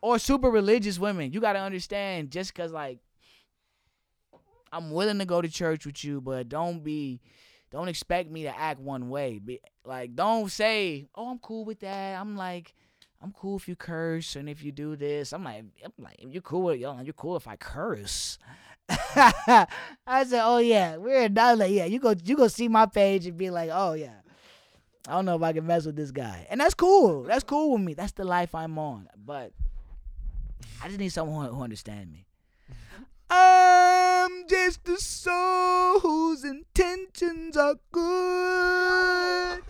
or 0.00 0.18
super 0.18 0.50
religious 0.50 0.98
women. 0.98 1.32
You 1.32 1.40
gotta 1.40 1.58
understand, 1.58 2.30
just 2.30 2.54
cause 2.54 2.72
like 2.72 2.98
I'm 4.72 4.90
willing 4.90 5.18
to 5.18 5.24
go 5.24 5.40
to 5.40 5.48
church 5.48 5.86
with 5.86 6.04
you, 6.04 6.20
but 6.20 6.48
don't 6.48 6.84
be, 6.84 7.20
don't 7.70 7.88
expect 7.88 8.30
me 8.30 8.42
to 8.44 8.58
act 8.58 8.80
one 8.80 9.08
way. 9.08 9.38
Be, 9.38 9.60
like, 9.84 10.14
don't 10.14 10.50
say, 10.50 11.08
"Oh, 11.14 11.30
I'm 11.30 11.38
cool 11.38 11.64
with 11.64 11.80
that." 11.80 12.20
I'm 12.20 12.36
like, 12.36 12.74
I'm 13.22 13.32
cool 13.32 13.56
if 13.56 13.68
you 13.68 13.76
curse 13.76 14.36
and 14.36 14.48
if 14.48 14.62
you 14.62 14.72
do 14.72 14.96
this. 14.96 15.32
I'm 15.32 15.44
like, 15.44 15.64
I'm 15.84 15.92
like, 15.98 16.16
you're 16.28 16.42
cool 16.42 16.74
you're 16.74 17.12
cool 17.16 17.36
if 17.36 17.48
I 17.48 17.56
curse. 17.56 18.38
I 18.88 20.24
said, 20.24 20.42
"Oh 20.44 20.58
yeah, 20.58 20.96
we're 20.96 21.28
not 21.28 21.58
like, 21.58 21.72
yeah." 21.72 21.86
You 21.86 21.98
go, 21.98 22.14
you 22.24 22.36
go 22.36 22.48
see 22.48 22.68
my 22.68 22.86
page 22.86 23.26
and 23.26 23.36
be 23.36 23.50
like, 23.50 23.70
"Oh 23.72 23.94
yeah." 23.94 24.14
I 25.08 25.12
don't 25.12 25.24
know 25.24 25.36
if 25.36 25.42
I 25.42 25.52
can 25.52 25.66
mess 25.66 25.86
with 25.86 25.96
this 25.96 26.10
guy, 26.10 26.46
and 26.50 26.60
that's 26.60 26.74
cool. 26.74 27.22
That's 27.22 27.44
cool 27.44 27.72
with 27.72 27.82
me. 27.82 27.94
That's 27.94 28.12
the 28.12 28.24
life 28.24 28.54
I'm 28.54 28.78
on. 28.78 29.08
But 29.16 29.52
I 30.82 30.88
just 30.88 30.98
need 30.98 31.10
someone 31.10 31.48
who 31.52 31.62
understands 31.62 32.12
me. 32.12 32.26
I'm 33.28 34.46
just 34.48 34.88
a 34.88 34.98
soul 34.98 36.00
whose 36.00 36.44
intentions 36.44 37.56
are 37.56 37.74
good. 37.92 39.62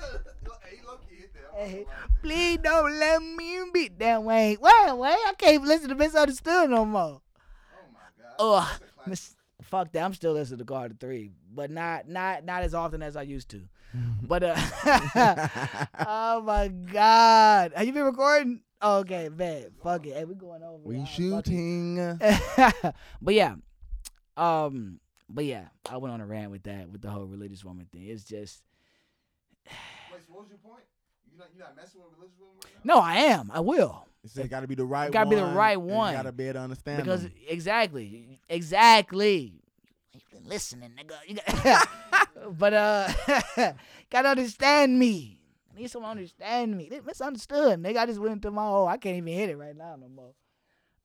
Hey, 1.57 1.87
please 2.23 2.59
don't 2.63 2.99
let 2.99 3.23
me 3.23 3.61
be 3.73 3.89
that 3.99 4.23
way. 4.23 4.59
Wait, 4.61 4.93
wait, 4.93 5.11
I 5.11 5.33
can't 5.39 5.65
listen 5.65 5.89
to 5.89 5.95
Misunderstood 5.95 6.71
no 6.71 6.85
more. 6.85 7.21
Oh 7.23 7.87
my 7.93 8.23
god. 8.23 8.35
Oh, 8.39 8.79
Miss, 9.07 9.35
fuck 9.63 9.93
that. 9.93 10.03
I'm 10.03 10.15
still 10.15 10.33
listening 10.33 10.59
to 10.59 10.65
Carter 10.65 10.95
Three, 10.99 11.31
but 11.53 11.71
not 11.71 12.09
not 12.09 12.45
not 12.45 12.63
as 12.63 12.75
often 12.75 13.03
as 13.03 13.17
I 13.17 13.23
used 13.23 13.51
to. 13.51 13.63
But 14.23 14.43
uh, 14.43 14.57
oh 16.07 16.43
my 16.43 16.69
god, 16.69 17.73
have 17.75 17.87
you 17.87 17.93
been 17.93 18.05
recording? 18.05 18.61
Oh, 18.83 18.99
okay, 18.99 19.31
man, 19.31 19.69
fuck 19.83 20.05
it. 20.07 20.15
Hey, 20.15 20.25
we 20.25 20.35
going 20.35 20.63
over. 20.63 20.83
we 20.85 20.97
y'all. 20.97 21.07
Fuck 21.07 21.47
it. 21.47 21.51
shooting. 21.51 22.19
but 23.23 23.35
yeah, 23.35 23.55
um, 24.37 25.01
but 25.31 25.45
yeah, 25.47 25.69
I 25.89 25.97
went 25.97 26.13
on 26.13 26.21
a 26.21 26.27
rant 26.27 26.51
with 26.51 26.65
that 26.65 26.91
with 26.91 27.01
the 27.01 27.09
whole 27.11 27.25
religious 27.25 27.65
woman 27.65 27.87
thing. 27.91 28.07
It's 28.07 28.25
just 28.25 28.63
Wait, 30.13 30.21
so 30.27 30.33
what 30.35 30.43
was 30.43 30.51
your 30.51 30.59
point? 30.59 30.85
You 31.33 31.39
not, 31.39 31.49
you 31.55 31.61
not 31.61 31.77
messing 31.77 32.01
with 32.03 32.13
religious 32.19 32.39
women 32.39 32.57
right 32.65 32.73
now? 32.85 32.95
no, 32.95 33.01
I 33.01 33.15
am. 33.17 33.51
I 33.55 33.61
will 33.61 34.07
It 34.35 34.49
got 34.49 34.61
to 34.61 34.67
be 34.67 34.75
the 34.75 34.85
right 34.85 35.11
Gotta 35.13 35.31
be 35.31 35.37
the 35.37 35.45
right 35.45 35.77
and 35.79 35.89
you 35.89 35.95
one. 35.95 36.15
got 36.15 36.23
to 36.23 36.33
be 36.33 36.45
able 36.45 36.55
to 36.55 36.61
understand 36.61 37.03
because 37.03 37.23
them. 37.23 37.33
exactly, 37.49 38.41
exactly. 38.49 39.61
You 40.13 40.21
been 40.33 40.49
listening, 40.49 40.93
nigga. 40.99 41.15
You 41.27 41.37
got, 41.63 41.89
but 42.59 42.73
uh, 42.75 43.13
gotta 44.11 44.29
understand 44.31 44.99
me. 44.99 45.41
I 45.75 45.79
need 45.81 45.91
someone 45.91 46.09
to 46.17 46.21
understand 46.23 46.77
me. 46.77 46.89
They 46.89 47.01
misunderstood, 47.01 47.83
nigga. 47.83 47.99
I 47.99 48.07
just 48.07 48.19
went 48.19 48.33
into 48.33 48.51
my 48.51 48.63
whole. 48.65 48.89
I 48.89 48.97
can't 48.97 49.17
even 49.19 49.33
hit 49.33 49.51
it 49.51 49.57
right 49.57 49.77
now 49.77 49.97
no 49.97 50.09
more. 50.09 50.33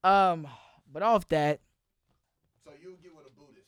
Um, 0.03 0.47
but 0.91 1.03
off 1.03 1.27
that. 1.29 1.59
So 2.63 2.71
you 2.81 2.97
get 3.03 3.13
with 3.15 3.25
a 3.25 3.29
Buddhist. 3.29 3.67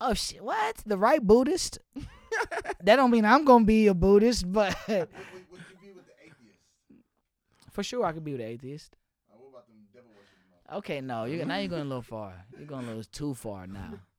Oh 0.00 0.14
shit! 0.14 0.42
What? 0.42 0.76
The 0.84 0.98
right 0.98 1.22
Buddhist? 1.22 1.78
that 2.82 2.96
don't 2.96 3.10
mean 3.10 3.24
I'm 3.24 3.44
gonna 3.44 3.64
be 3.64 3.86
a 3.86 3.94
Buddhist, 3.94 4.50
but 4.50 4.76
Would, 4.88 4.98
would, 4.98 5.08
would 5.50 5.60
you 5.70 5.76
be 5.80 5.92
with 5.92 6.06
the 6.06 6.12
atheist? 6.24 6.58
For 7.72 7.82
sure 7.82 8.04
I 8.04 8.12
could 8.12 8.24
be 8.24 8.32
with 8.32 8.40
an 8.40 8.48
atheist. 8.48 8.96
Uh, 9.32 9.36
what 9.38 9.50
about 9.50 9.66
them 9.66 9.76
devil? 9.92 10.10
Okay, 10.78 11.00
no, 11.00 11.24
you 11.24 11.44
now 11.44 11.58
you're 11.58 11.68
going 11.68 11.82
a 11.82 11.86
little 11.86 12.02
far. 12.02 12.44
You're 12.56 12.66
going 12.66 12.84
a 12.84 12.88
little 12.88 13.04
too 13.04 13.34
far 13.34 13.66
now. 13.66 13.94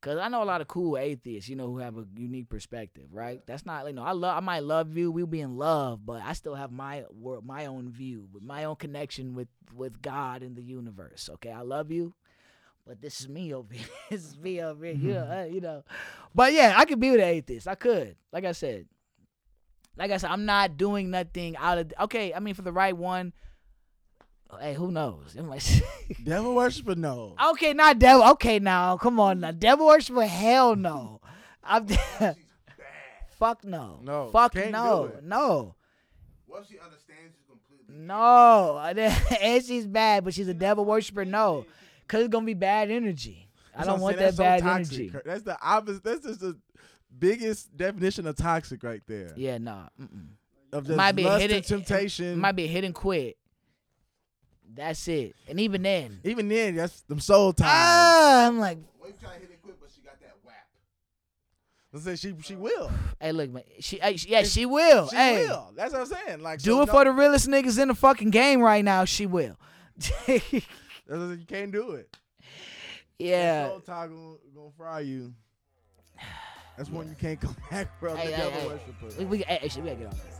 Cause 0.00 0.16
I 0.18 0.28
know 0.28 0.44
a 0.44 0.44
lot 0.44 0.60
of 0.60 0.68
cool 0.68 0.96
atheists, 0.96 1.48
you 1.48 1.56
know, 1.56 1.66
who 1.66 1.78
have 1.78 1.98
a 1.98 2.04
unique 2.16 2.48
perspective, 2.48 3.06
right? 3.10 3.44
That's 3.46 3.66
not, 3.66 3.84
you 3.88 3.92
know, 3.92 4.04
I 4.04 4.12
love, 4.12 4.36
I 4.36 4.40
might 4.40 4.62
love 4.62 4.96
you, 4.96 5.10
we'll 5.10 5.26
be 5.26 5.40
in 5.40 5.56
love, 5.56 6.06
but 6.06 6.22
I 6.22 6.34
still 6.34 6.54
have 6.54 6.70
my 6.70 7.04
wor- 7.10 7.40
my 7.42 7.66
own 7.66 7.90
view, 7.90 8.28
with 8.32 8.44
my 8.44 8.62
own 8.62 8.76
connection 8.76 9.34
with 9.34 9.48
with 9.74 10.00
God 10.00 10.44
and 10.44 10.54
the 10.54 10.62
universe. 10.62 11.28
Okay, 11.34 11.50
I 11.50 11.62
love 11.62 11.90
you, 11.90 12.14
but 12.86 13.02
this 13.02 13.20
is 13.20 13.28
me 13.28 13.52
over 13.52 13.74
here. 13.74 13.88
this 14.10 14.24
is 14.24 14.38
me 14.38 14.62
over 14.62 14.84
here. 14.86 14.94
You 14.94 15.14
know, 15.14 15.40
uh, 15.40 15.48
you 15.50 15.60
know. 15.60 15.82
But 16.32 16.52
yeah, 16.52 16.74
I 16.76 16.84
could 16.84 17.00
be 17.00 17.10
with 17.10 17.20
an 17.20 17.26
atheist. 17.26 17.66
I 17.66 17.74
could, 17.74 18.14
like 18.32 18.44
I 18.44 18.52
said, 18.52 18.86
like 19.98 20.10
I 20.10 20.16
said, 20.16 20.30
I'm 20.30 20.44
not 20.44 20.76
doing 20.76 21.10
nothing 21.10 21.56
out 21.56 21.78
of. 21.78 21.92
Okay, 22.02 22.32
I 22.32 22.38
mean, 22.38 22.54
for 22.54 22.62
the 22.62 22.72
right 22.72 22.96
one. 22.96 23.32
Hey, 24.60 24.72
who 24.74 24.90
knows? 24.90 25.34
It 25.36 25.42
might- 25.42 25.82
Devil 26.24 26.54
worshiper, 26.54 26.94
no. 26.94 27.34
Okay, 27.50 27.74
not 27.74 27.98
devil. 27.98 28.26
Okay, 28.30 28.58
now 28.58 28.96
come 28.96 29.20
on, 29.20 29.40
now 29.40 29.50
devil 29.50 29.86
worshiper. 29.86 30.24
Hell 30.26 30.74
no. 30.76 31.20
I'm. 31.62 31.86
Fuck 33.38 33.62
no. 33.64 34.00
No, 34.02 34.30
Fuck 34.30 34.54
can't 34.54 34.66
do 34.66 34.72
no. 34.72 35.04
it. 35.04 35.22
No. 35.22 35.74
What 36.46 36.64
she 36.68 36.78
understands 36.78 37.34
you 37.36 37.44
completely? 37.48 38.04
No. 38.04 38.78
and 39.42 39.64
she's 39.64 39.86
bad, 39.86 40.24
but 40.24 40.34
she's 40.34 40.48
a 40.48 40.54
devil 40.54 40.84
worshiper. 40.84 41.24
No, 41.24 41.66
cause 42.08 42.22
it's 42.22 42.32
gonna 42.32 42.46
be 42.46 42.54
bad 42.54 42.90
energy. 42.90 43.48
I 43.76 43.84
don't 43.84 44.00
want 44.00 44.16
that 44.16 44.36
bad 44.36 44.64
That's 44.64 44.88
so 44.88 44.94
energy. 44.96 45.12
That's 45.24 45.42
the 45.42 45.56
opposite. 45.62 46.02
That's 46.02 46.26
just 46.26 46.40
the 46.40 46.56
biggest 47.18 47.76
definition 47.76 48.26
of 48.26 48.36
toxic 48.36 48.82
right 48.82 49.02
there. 49.06 49.32
Yeah, 49.36 49.58
no. 49.58 49.84
Mm-mm. 50.00 50.28
Of 50.72 50.84
just 50.86 50.96
Might 50.96 51.12
be 51.12 51.24
a 51.24 51.26
lust 51.28 51.42
hidden 51.42 51.56
and 51.58 51.66
temptation. 51.66 52.26
It 52.26 52.36
might 52.36 52.52
be 52.52 52.64
a 52.64 52.68
hit 52.68 52.84
and 52.84 52.94
quit. 52.94 53.36
That's 54.74 55.08
it. 55.08 55.34
And 55.48 55.58
even 55.60 55.82
then, 55.82 56.20
Even 56.24 56.48
then, 56.48 56.76
that's 56.76 57.00
them 57.02 57.20
soul 57.20 57.52
ties. 57.54 57.66
ah, 57.70 58.46
I'm 58.46 58.58
like, 58.58 58.78
What 58.98 59.08
if 59.10 59.16
you 59.20 59.26
try 59.26 59.34
to 59.36 59.40
hit 59.40 59.50
it 59.50 59.62
quick, 59.62 59.76
but 59.80 59.88
she 59.94 60.02
got 60.02 60.20
that 60.20 60.34
whap? 60.44 60.54
I 61.94 61.98
say 62.00 62.16
she 62.16 62.34
she 62.42 62.54
will. 62.54 62.90
hey, 63.18 63.32
look, 63.32 63.50
man. 63.50 63.62
She, 63.80 63.98
hey, 63.98 64.16
she- 64.18 64.28
yeah, 64.28 64.42
she 64.42 64.66
will. 64.66 65.08
She 65.08 65.16
hey, 65.16 65.46
will. 65.48 65.72
That's 65.74 65.92
what 65.92 66.02
I'm 66.02 66.06
saying. 66.06 66.42
Like 66.42 66.58
do 66.60 66.72
so 66.72 66.82
it 66.82 66.86
no- 66.86 66.92
for 66.92 67.04
the 67.04 67.12
realest 67.12 67.48
niggas 67.48 67.80
in 67.80 67.88
the 67.88 67.94
fucking 67.94 68.30
game 68.30 68.60
right 68.60 68.84
now. 68.84 69.06
She 69.06 69.24
will. 69.24 69.56
That's 69.96 70.18
what 70.26 70.52
I'm 71.10 71.28
saying, 71.28 71.40
you 71.40 71.46
can't 71.46 71.72
do 71.72 71.92
it. 71.92 72.14
yeah. 73.18 73.68
Soul 73.68 73.80
tie 73.80 74.06
gonna, 74.06 74.34
gonna 74.54 74.70
fry 74.76 75.00
you. 75.00 75.32
That's 76.78 76.90
when 76.90 77.08
you 77.08 77.16
can't 77.16 77.40
come 77.40 77.56
back 77.72 77.98
from 77.98 78.16
Hey, 78.16 78.30
hey, 78.30 78.50
hey. 78.50 78.78
We, 79.18 79.24
we, 79.24 79.38
hey, 79.38 79.58
hey, 79.62 79.80
we 79.80 79.88
gotta 79.88 79.96
get 79.96 80.06
off 80.06 80.24
this. 80.24 80.38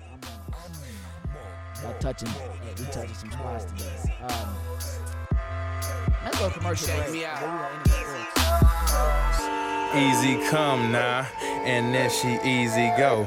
I'm 1.84 1.98
touching, 1.98 2.28
hey, 2.28 2.48
we 2.78 2.84
touching 2.92 3.14
some 3.14 3.32
spots 3.32 3.64
today. 3.64 4.14
Um, 4.22 4.56
let's 6.24 6.38
go 6.38 6.50
commercial 6.50 6.86
Check 6.86 6.98
break. 6.98 7.12
me 7.12 7.24
out. 7.24 7.40
Then 7.40 7.52
we 7.52 7.58
gonna 7.58 7.74
end 7.74 7.84
the 7.84 7.90
sports. 8.86 9.42
Easy 9.96 10.48
come 10.48 10.92
now, 10.92 11.26
and 11.42 11.92
then 11.92 12.08
she 12.08 12.38
easy 12.48 12.92
go. 12.96 13.26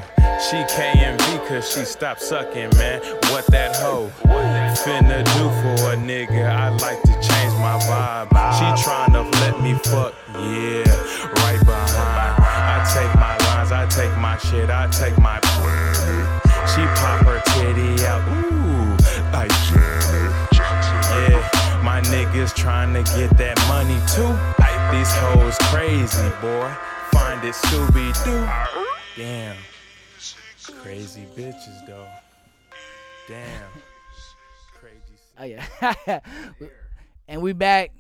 She 0.50 0.56
KMV 0.74 1.48
cause 1.50 1.70
she 1.70 1.84
stopped 1.84 2.22
sucking, 2.22 2.70
man. 2.78 3.02
What 3.30 3.46
that 3.48 3.76
hoe 3.76 4.10
finna 4.24 5.26
do 5.36 5.50
for 5.60 5.92
a 5.92 5.98
nigga? 5.98 6.50
I 6.50 6.70
like 6.70 7.02
to 7.02 7.14
change 7.16 7.54
my 7.60 7.78
vibe. 7.90 8.30
She 8.58 8.84
tryna 8.84 9.30
let 9.42 9.62
me 9.62 9.74
fuck, 9.74 10.14
yeah, 10.34 11.44
right 11.44 11.60
behind. 11.66 12.41
Take 13.02 13.16
my 13.16 13.36
lines, 13.36 13.72
I 13.72 13.88
take 13.88 14.16
my 14.20 14.38
shit, 14.38 14.70
I 14.70 14.86
take 14.92 15.18
my. 15.18 15.40
She 16.70 16.82
pop 17.02 17.26
her 17.26 17.42
titty 17.48 18.06
out, 18.06 18.22
ooh, 18.30 18.94
like 19.34 19.50
Janet. 19.66 20.32
Yeah, 20.54 21.82
my 21.84 22.00
niggas 22.14 22.54
tryna 22.54 23.04
get 23.18 23.36
that 23.40 23.58
money 23.68 23.98
too. 24.06 24.30
These 24.96 25.12
hoes 25.16 25.58
crazy, 25.74 26.30
boy. 26.42 26.72
Find 27.12 27.44
it 27.44 27.56
Scooby 27.56 28.14
Doo. 28.24 28.48
Damn. 29.18 29.58
Crazy 30.84 31.26
bitches 31.36 31.88
though. 31.88 32.08
Damn. 33.28 33.64
Crazy. 34.80 35.18
Oh 35.40 35.46
yeah. 35.46 36.20
and 37.28 37.42
we 37.42 37.54
back. 37.54 37.94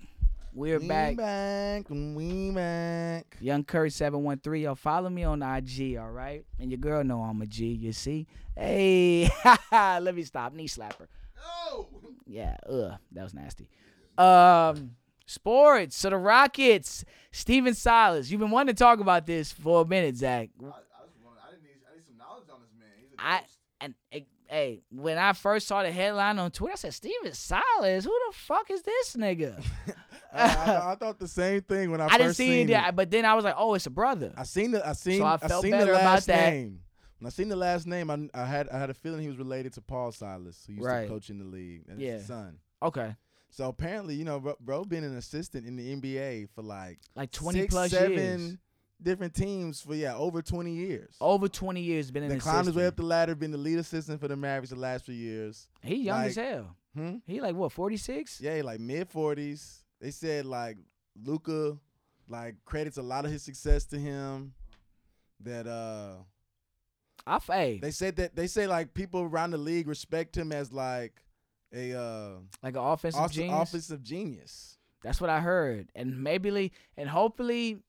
We're 0.53 0.81
back. 0.81 1.11
We 1.11 1.15
back. 1.15 1.87
back. 1.87 1.89
We 1.89 2.51
back. 2.51 3.37
Young 3.39 3.63
Curry 3.63 3.89
seven 3.89 4.21
one 4.23 4.37
three. 4.39 4.63
Yo, 4.63 4.75
follow 4.75 5.09
me 5.09 5.23
on 5.23 5.41
IG, 5.41 5.95
all 5.97 6.11
right? 6.11 6.45
And 6.59 6.69
your 6.69 6.77
girl 6.77 7.05
know 7.05 7.21
I'm 7.21 7.41
a 7.41 7.45
G. 7.45 7.67
You 7.67 7.93
see? 7.93 8.27
Hey, 8.57 9.29
let 9.71 10.13
me 10.13 10.23
stop. 10.23 10.53
Knee 10.53 10.67
slapper. 10.67 11.07
No. 11.37 11.87
Yeah. 12.27 12.57
Ugh, 12.69 12.93
that 13.13 13.23
was 13.23 13.33
nasty. 13.33 13.69
Um, 14.17 14.91
sports. 15.25 15.95
So 15.95 16.09
the 16.09 16.17
Rockets. 16.17 17.05
Stephen 17.31 17.73
Silas. 17.73 18.29
You've 18.29 18.41
been 18.41 18.51
wanting 18.51 18.75
to 18.75 18.79
talk 18.79 18.99
about 18.99 19.25
this 19.25 19.53
for 19.53 19.83
a 19.83 19.87
minute, 19.87 20.17
Zach. 20.17 20.49
I, 20.61 20.65
I, 20.65 20.67
I, 20.67 21.51
didn't 21.51 21.63
need, 21.63 21.79
I 21.89 21.95
need 21.95 22.05
some 22.05 22.17
knowledge 22.17 22.49
on 22.53 22.59
this 22.59 22.71
man. 22.77 22.89
He's 22.99 23.11
a 23.13 23.23
I 23.23 23.41
and 23.79 23.95
eh, 24.11 24.19
hey, 24.51 24.83
when 24.91 25.17
I 25.17 25.31
first 25.33 25.65
saw 25.67 25.81
the 25.81 25.91
headline 25.91 26.37
on 26.37 26.51
Twitter, 26.51 26.73
I 26.73 26.75
said, 26.75 26.93
"Stephen 26.93 27.33
Silas, 27.33 28.03
who 28.05 28.11
the 28.29 28.33
fuck 28.37 28.69
is 28.69 28.81
this 28.83 29.15
nigga?" 29.15 29.63
I, 30.33 30.41
I, 30.43 30.91
I 30.91 30.95
thought 30.99 31.17
the 31.19 31.27
same 31.27 31.61
thing 31.61 31.89
when 31.89 32.01
I, 32.01 32.05
I, 32.05 32.09
first 32.09 32.19
didn't 32.19 32.35
see 32.35 32.47
seen 32.47 32.69
it, 32.69 32.77
it. 32.89 32.95
but 32.95 33.09
then 33.09 33.25
I 33.25 33.33
was 33.33 33.43
like, 33.45 33.55
"Oh, 33.57 33.73
it's 33.73 33.85
a 33.87 33.89
brother." 33.89 34.33
I 34.37 34.43
seen 34.43 34.71
the 34.71 34.87
I 34.87 34.93
seen 34.93 35.21
I 35.23 35.33
I, 35.33 35.37
felt 35.37 35.63
seen 35.63 35.71
better 35.71 35.85
the 35.85 35.91
about 35.93 36.05
last 36.05 36.27
that. 36.27 36.51
name. 36.51 36.81
When 37.19 37.27
I 37.27 37.29
seen 37.29 37.49
the 37.49 37.55
last 37.55 37.85
name, 37.87 38.09
I, 38.09 38.29
I 38.33 38.45
had 38.45 38.67
I 38.69 38.77
had 38.79 38.89
a 38.89 38.93
feeling 38.93 39.21
he 39.21 39.27
was 39.29 39.37
related 39.37 39.73
to 39.73 39.81
Paul 39.81 40.11
Silas, 40.11 40.63
who 40.67 40.73
used 40.73 40.85
Right. 40.85 41.03
to 41.03 41.07
coach 41.07 41.29
in 41.29 41.37
the 41.39 41.45
league. 41.45 41.83
That's 41.87 41.99
Yeah. 41.99 42.13
his 42.13 42.25
son. 42.25 42.57
Okay, 42.83 43.15
So 43.51 43.67
apparently, 43.69 44.15
you 44.15 44.25
know, 44.25 44.39
bro, 44.39 44.55
bro 44.59 44.83
been 44.85 45.03
an 45.03 45.15
assistant 45.15 45.67
in 45.67 45.75
the 45.75 45.95
NBA 45.95 46.49
for 46.55 46.63
like 46.63 46.99
like 47.15 47.31
twenty 47.31 47.59
six, 47.61 47.71
plus 47.73 47.91
seven 47.91 48.11
years, 48.17 48.57
different 49.01 49.33
teams 49.33 49.81
for 49.81 49.95
yeah 49.95 50.15
over 50.15 50.41
twenty 50.41 50.73
years. 50.73 51.15
over 51.21 51.47
twenty 51.47 51.81
years, 51.81 52.11
been 52.11 52.23
in 52.23 52.29
then 52.29 52.37
the 52.37 52.43
climbed 52.43 52.67
his 52.67 52.75
way 52.75 52.85
up 52.85 52.95
the 52.95 53.03
ladder, 53.03 53.35
been 53.35 53.51
the 53.51 53.57
lead 53.57 53.79
assistant 53.79 54.19
for 54.19 54.27
the 54.27 54.35
Mavericks 54.35 54.69
the 54.69 54.75
last 54.75 55.05
few 55.05 55.15
years. 55.15 55.67
He 55.81 55.95
young 55.95 56.23
as 56.23 56.35
hell. 56.35 56.75
Hmm? 56.95 57.17
He 57.25 57.41
like 57.41 57.55
what 57.55 57.71
forty 57.71 57.97
six? 57.97 58.39
Yeah, 58.41 58.61
like 58.63 58.79
mid 58.79 59.09
forties. 59.09 59.83
They 59.99 60.11
said 60.11 60.45
like 60.45 60.77
Luka, 61.23 61.77
like 62.27 62.55
credits 62.65 62.97
a 62.97 63.01
lot 63.03 63.25
of 63.25 63.31
his 63.31 63.43
success 63.43 63.85
to 63.85 63.97
him. 63.97 64.53
That 65.41 65.67
uh 65.67 66.17
I 67.25 67.39
hey, 67.39 67.79
They 67.81 67.91
said 67.91 68.15
that 68.17 68.35
they 68.35 68.47
say 68.47 68.67
like 68.67 68.93
people 68.93 69.21
around 69.21 69.51
the 69.51 69.57
league 69.57 69.87
respect 69.87 70.35
him 70.35 70.51
as 70.51 70.71
like 70.71 71.23
a 71.73 71.93
uh 71.93 72.29
like 72.63 72.75
an 72.75 72.81
offensive 72.81 73.31
genius. 73.31 73.61
offensive 73.61 74.03
genius. 74.03 74.77
That's 75.03 75.19
what 75.19 75.31
I 75.31 75.39
heard, 75.39 75.89
and 75.95 76.21
maybe 76.21 76.71
and 76.95 77.09
hopefully 77.09 77.79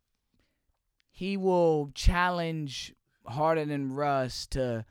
he 1.13 1.37
will 1.37 1.91
challenge 1.95 2.95
Harden 3.27 3.71
and 3.71 3.97
Russ 3.97 4.47
to 4.49 4.85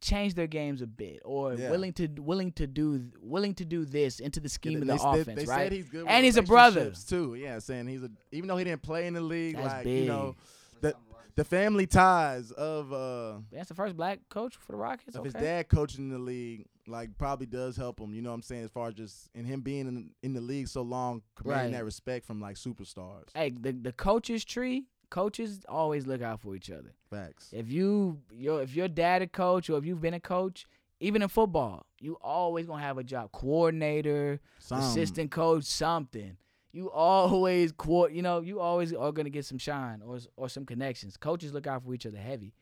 change 0.00 0.34
their 0.34 0.46
games 0.46 0.80
a 0.80 0.86
bit, 0.86 1.20
or 1.24 1.54
Yeah. 1.54 1.70
willing 1.70 1.92
to 1.94 2.06
willing 2.18 2.52
to 2.52 2.66
do 2.66 3.10
willing 3.20 3.54
to 3.54 3.64
do 3.64 3.84
this 3.84 4.20
into 4.20 4.38
the 4.40 4.48
scheme 4.48 4.80
of 4.82 4.86
the 4.86 4.94
they, 4.94 5.20
offense, 5.20 5.40
they 5.40 5.46
right? 5.46 5.72
he's 5.72 5.86
And 6.06 6.24
he's 6.24 6.36
a 6.36 6.42
brother. 6.42 6.92
too. 7.08 7.34
Yeah, 7.34 7.58
saying 7.58 7.88
he's 7.88 8.02
a 8.04 8.10
even 8.30 8.48
though 8.48 8.56
he 8.56 8.64
didn't 8.64 8.82
play 8.82 9.06
in 9.06 9.14
the 9.14 9.20
league, 9.20 9.56
That's 9.56 9.66
like 9.68 9.84
big. 9.84 10.02
you 10.04 10.08
know 10.08 10.36
the 10.80 10.94
the 11.34 11.44
family 11.44 11.86
ties 11.86 12.52
of 12.52 12.92
uh 12.92 13.38
That's 13.50 13.68
the 13.68 13.74
first 13.74 13.96
black 13.96 14.20
coach 14.28 14.54
for 14.56 14.72
the 14.72 14.78
Rockets. 14.78 15.16
of 15.16 15.20
Okay. 15.20 15.26
his 15.28 15.34
dad 15.34 15.68
coaching 15.68 16.04
in 16.04 16.10
the 16.10 16.18
league, 16.18 16.66
like 16.88 17.16
probably 17.18 17.46
does 17.46 17.76
help 17.76 18.00
him. 18.00 18.14
You 18.14 18.22
know 18.22 18.30
what 18.30 18.36
I'm 18.36 18.42
saying? 18.42 18.64
As 18.64 18.70
far 18.70 18.88
as 18.88 18.94
just 18.94 19.28
and 19.34 19.46
him 19.46 19.60
being 19.60 19.86
in, 19.86 20.10
in 20.22 20.32
the 20.32 20.40
league 20.40 20.68
so 20.68 20.82
long, 20.82 21.22
commanding 21.36 21.72
Right. 21.72 21.78
that 21.78 21.84
respect 21.84 22.26
from 22.26 22.40
like 22.40 22.56
superstars. 22.56 23.28
Hey, 23.34 23.50
the 23.50 23.72
the 23.72 23.92
coaches 23.92 24.44
tree. 24.44 24.86
Coaches 25.10 25.60
always 25.68 26.06
look 26.06 26.20
out 26.20 26.40
for 26.40 26.54
each 26.54 26.70
other. 26.70 26.92
Facts. 27.08 27.48
If 27.52 27.70
you 27.70 28.20
your 28.30 28.62
if 28.62 28.74
your 28.74 28.88
dad 28.88 29.22
a 29.22 29.26
coach 29.26 29.70
or 29.70 29.78
if 29.78 29.84
you've 29.86 30.00
been 30.02 30.14
a 30.14 30.20
coach, 30.20 30.66
even 31.00 31.22
in 31.22 31.28
football, 31.28 31.86
you 32.00 32.18
always 32.20 32.66
gonna 32.66 32.82
have 32.82 32.98
a 32.98 33.04
job 33.04 33.32
coordinator, 33.32 34.40
Some- 34.58 34.80
assistant 34.80 35.30
coach, 35.30 35.64
something. 35.64 36.36
You 36.72 36.90
always 36.90 37.72
co- 37.72 38.08
you 38.08 38.20
know 38.20 38.40
you 38.40 38.60
always 38.60 38.92
are 38.92 39.10
gonna 39.12 39.30
get 39.30 39.46
some 39.46 39.56
shine 39.58 40.02
or 40.04 40.18
or 40.36 40.48
some 40.50 40.66
connections. 40.66 41.16
Coaches 41.16 41.52
look 41.54 41.66
out 41.66 41.82
for 41.84 41.94
each 41.94 42.04
other 42.04 42.18
heavy. 42.18 42.52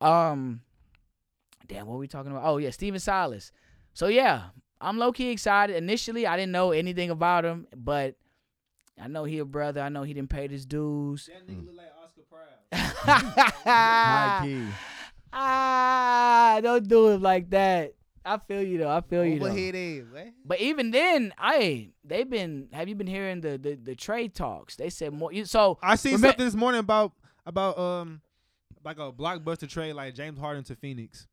Um, 0.00 0.60
damn, 1.66 1.86
what 1.86 1.94
were 1.94 1.98
we 1.98 2.08
talking 2.08 2.30
about? 2.30 2.44
Oh 2.44 2.58
yeah, 2.58 2.70
Stephen 2.70 3.00
Silas. 3.00 3.52
So 3.94 4.06
yeah, 4.06 4.44
I'm 4.80 4.98
low 4.98 5.12
key 5.12 5.30
excited. 5.30 5.76
Initially, 5.76 6.26
I 6.26 6.36
didn't 6.36 6.52
know 6.52 6.70
anything 6.72 7.10
about 7.10 7.44
him, 7.44 7.66
but 7.74 8.16
I 9.00 9.08
know 9.08 9.24
he 9.24 9.38
a 9.38 9.44
brother. 9.44 9.80
I 9.80 9.88
know 9.88 10.02
he 10.02 10.14
didn't 10.14 10.30
pay 10.30 10.48
his 10.48 10.66
dues. 10.66 11.28
That 11.32 11.46
nigga 11.46 11.66
look 11.66 11.76
like 11.76 11.92
Oscar 12.02 12.22
Proud. 12.30 13.52
High 13.64 14.40
key. 14.44 14.66
Ah, 15.32 16.60
don't 16.62 16.86
do 16.88 17.08
it 17.08 17.20
like 17.20 17.50
that. 17.50 17.94
I 18.24 18.38
feel 18.38 18.62
you 18.62 18.78
though. 18.78 18.90
I 18.90 19.00
feel 19.00 19.24
you 19.24 19.38
though. 19.38 19.46
is, 19.46 20.10
what? 20.10 20.28
But 20.44 20.60
even 20.60 20.90
then, 20.90 21.32
I 21.38 21.90
they've 22.04 22.28
been. 22.28 22.68
Have 22.72 22.88
you 22.88 22.94
been 22.94 23.06
hearing 23.06 23.40
the 23.40 23.56
the, 23.56 23.74
the 23.74 23.94
trade 23.94 24.34
talks? 24.34 24.76
They 24.76 24.90
said 24.90 25.12
more. 25.12 25.32
You, 25.32 25.44
so 25.44 25.78
I 25.82 25.96
seen 25.96 26.16
Remem- 26.16 26.20
something 26.20 26.44
this 26.44 26.54
morning 26.54 26.80
about 26.80 27.12
about 27.46 27.78
um 27.78 28.20
like 28.84 28.98
a 28.98 29.12
blockbuster 29.12 29.68
trade 29.68 29.94
like 29.94 30.14
James 30.14 30.38
Harden 30.38 30.64
to 30.64 30.76
Phoenix. 30.76 31.26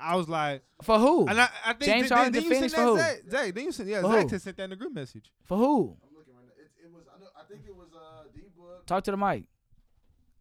I 0.00 0.16
was 0.16 0.28
like, 0.28 0.62
for 0.82 0.98
who? 0.98 1.26
and 1.26 1.40
I, 1.40 1.48
I 1.64 1.72
think 1.72 1.82
James 1.90 2.08
did, 2.08 2.14
Harden 2.14 2.32
did, 2.32 2.42
to 2.44 2.48
you 2.48 2.54
send 2.56 2.72
for 2.72 2.80
who? 2.82 2.98
Zach? 2.98 3.18
Zach, 3.30 3.54
then 3.54 3.64
you 3.64 3.72
sent 3.72 3.88
yeah, 3.88 4.02
For 4.02 4.12
Zach 4.12 4.22
who? 4.24 4.28
just 4.30 4.44
sent 4.44 4.56
that 4.58 4.64
in 4.64 4.70
the 4.70 4.76
group 4.76 4.92
message. 4.94 5.32
for 5.44 5.56
who? 5.56 5.96
I'm 6.02 6.16
looking 6.16 6.34
right 6.34 6.44
now. 6.46 6.52
It, 6.58 6.70
it 6.86 6.92
was. 6.92 7.04
I, 7.14 7.18
know, 7.20 7.26
I 7.38 7.42
think 7.48 7.62
it 7.66 7.74
was 7.74 7.88
uh, 7.94 8.24
D 8.34 8.42
Book. 8.56 8.86
Talk 8.86 9.04
to 9.04 9.10
the 9.10 9.16
mic. 9.16 9.44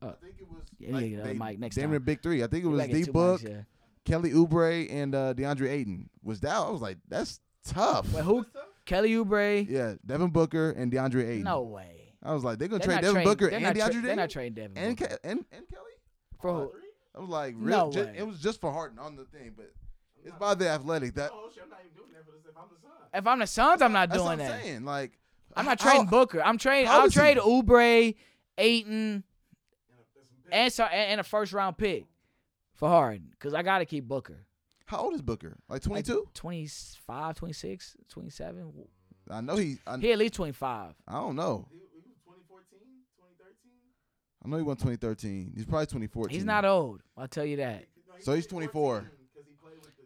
I 0.02 0.08
think 0.22 0.36
it 0.40 0.48
was. 0.48 0.64
Yeah, 0.78 0.98
you 1.00 1.16
get 1.18 1.24
the 1.26 1.34
mic 1.34 1.60
next 1.60 1.76
Damn 1.76 1.86
time. 1.86 1.96
it, 1.96 2.06
big 2.06 2.22
three. 2.22 2.44
I 2.44 2.48
think 2.48 2.66
it 2.66 2.68
was 2.68 2.86
D 2.88 3.04
Book, 3.06 3.42
yeah. 3.44 3.62
Kelly 4.04 4.32
Oubre, 4.32 4.88
and 4.92 5.16
uh, 5.16 5.34
DeAndre 5.34 5.70
Ayton. 5.70 6.10
Was 6.24 6.42
that? 6.42 6.56
I 6.56 6.70
was 6.70 6.82
like, 6.82 6.98
that's 7.08 7.40
tough. 7.66 8.12
Wait, 8.14 8.24
who? 8.24 8.46
Kelly 8.86 9.12
Oubre? 9.14 9.68
Yeah, 9.68 9.96
Devin 10.06 10.30
Booker 10.30 10.72
and 10.72 10.92
DeAndre 10.92 11.28
Ayton. 11.28 11.44
No 11.44 11.62
way. 11.64 12.14
I 12.22 12.34
was 12.34 12.44
like, 12.44 12.60
they're 12.60 12.68
gonna 12.68 12.80
They're 12.80 12.88
trade 12.98 13.02
Devin 13.02 13.14
trading- 13.14 13.32
Booker 13.32 13.48
and 13.48 13.64
not 13.64 13.76
DeAndre 13.76 13.78
tra- 13.78 13.88
Ayton 13.90 14.04
They're 14.04 14.16
not 14.16 14.30
trading 14.30 14.54
Devin. 14.54 14.78
and, 14.78 14.98
Booker. 14.98 15.16
Ke- 15.16 15.20
and 15.24 15.46
and 15.52 15.68
Kelly. 15.70 15.92
For 16.42 16.54
who? 16.54 16.72
I 17.16 17.20
was 17.22 17.30
like, 17.30 17.56
No 17.56 17.66
real, 17.86 17.92
ju- 17.92 18.04
way. 18.06 18.16
it 18.18 18.28
was 18.28 18.40
just 18.40 18.60
for 18.60 18.72
Harden 18.72 19.00
on 19.00 19.16
the 19.16 19.24
thing, 19.26 19.54
but 19.56 19.72
it's 20.24 20.36
by 20.38 20.54
the 20.56 20.68
athletic. 20.70 21.14
That 21.16 21.32
If 23.14 23.26
I'm 23.28 23.40
the 23.40 23.48
Suns, 23.48 23.82
I'm 23.82 23.94
not 23.94 24.10
that's 24.10 24.18
doing 24.18 24.26
what 24.26 24.32
I'm 24.34 24.52
that. 24.52 24.62
saying. 24.64 24.84
Like, 24.86 25.18
I'm 25.56 25.66
not 25.66 25.80
how- 25.80 25.90
trading 25.92 26.08
Booker. 26.08 26.44
I'm 26.44 26.58
trading. 26.58 26.88
how 26.88 27.00
I'll 27.02 27.06
is 27.06 27.14
he? 27.14 27.20
trade 27.20 27.38
Oubre, 27.38 28.16
Ayton, 28.58 29.24
and 30.52 30.74
so 30.74 30.84
and, 30.84 31.12
and 31.12 31.22
a 31.22 31.24
first 31.24 31.54
round 31.54 31.78
pick 31.78 32.06
for 32.74 32.90
Harden 32.90 33.30
because 33.32 33.54
I 33.54 33.64
got 33.64 33.80
to 33.80 33.86
keep 33.86 34.06
Booker. 34.06 34.46
How 34.86 34.98
old 35.00 35.14
is 35.14 35.22
Booker? 35.22 35.58
Like 35.70 35.78
Like 35.88 36.06
22? 36.06 36.28
25, 36.34 37.36
26, 37.36 37.96
27. 38.10 38.74
I 39.32 39.42
know 39.42 39.56
he. 39.56 39.78
I, 39.88 39.98
He 39.98 40.12
at 40.12 40.20
least 40.20 40.34
25. 40.36 40.94
I 41.08 41.14
don't 41.14 41.36
know. 41.36 41.68
I 44.46 44.48
know 44.48 44.58
he 44.58 44.64
won 44.64 44.76
2013. 44.76 45.54
He's 45.56 45.66
probably 45.66 45.88
2014. 45.88 46.36
He's 46.36 46.46
not 46.46 46.66
old. 46.66 47.02
I'll 47.18 47.28
tell 47.28 47.46
you 47.46 47.58
that. 47.58 47.86
So 48.22 48.34
he's 48.34 48.46
24. 48.46 49.12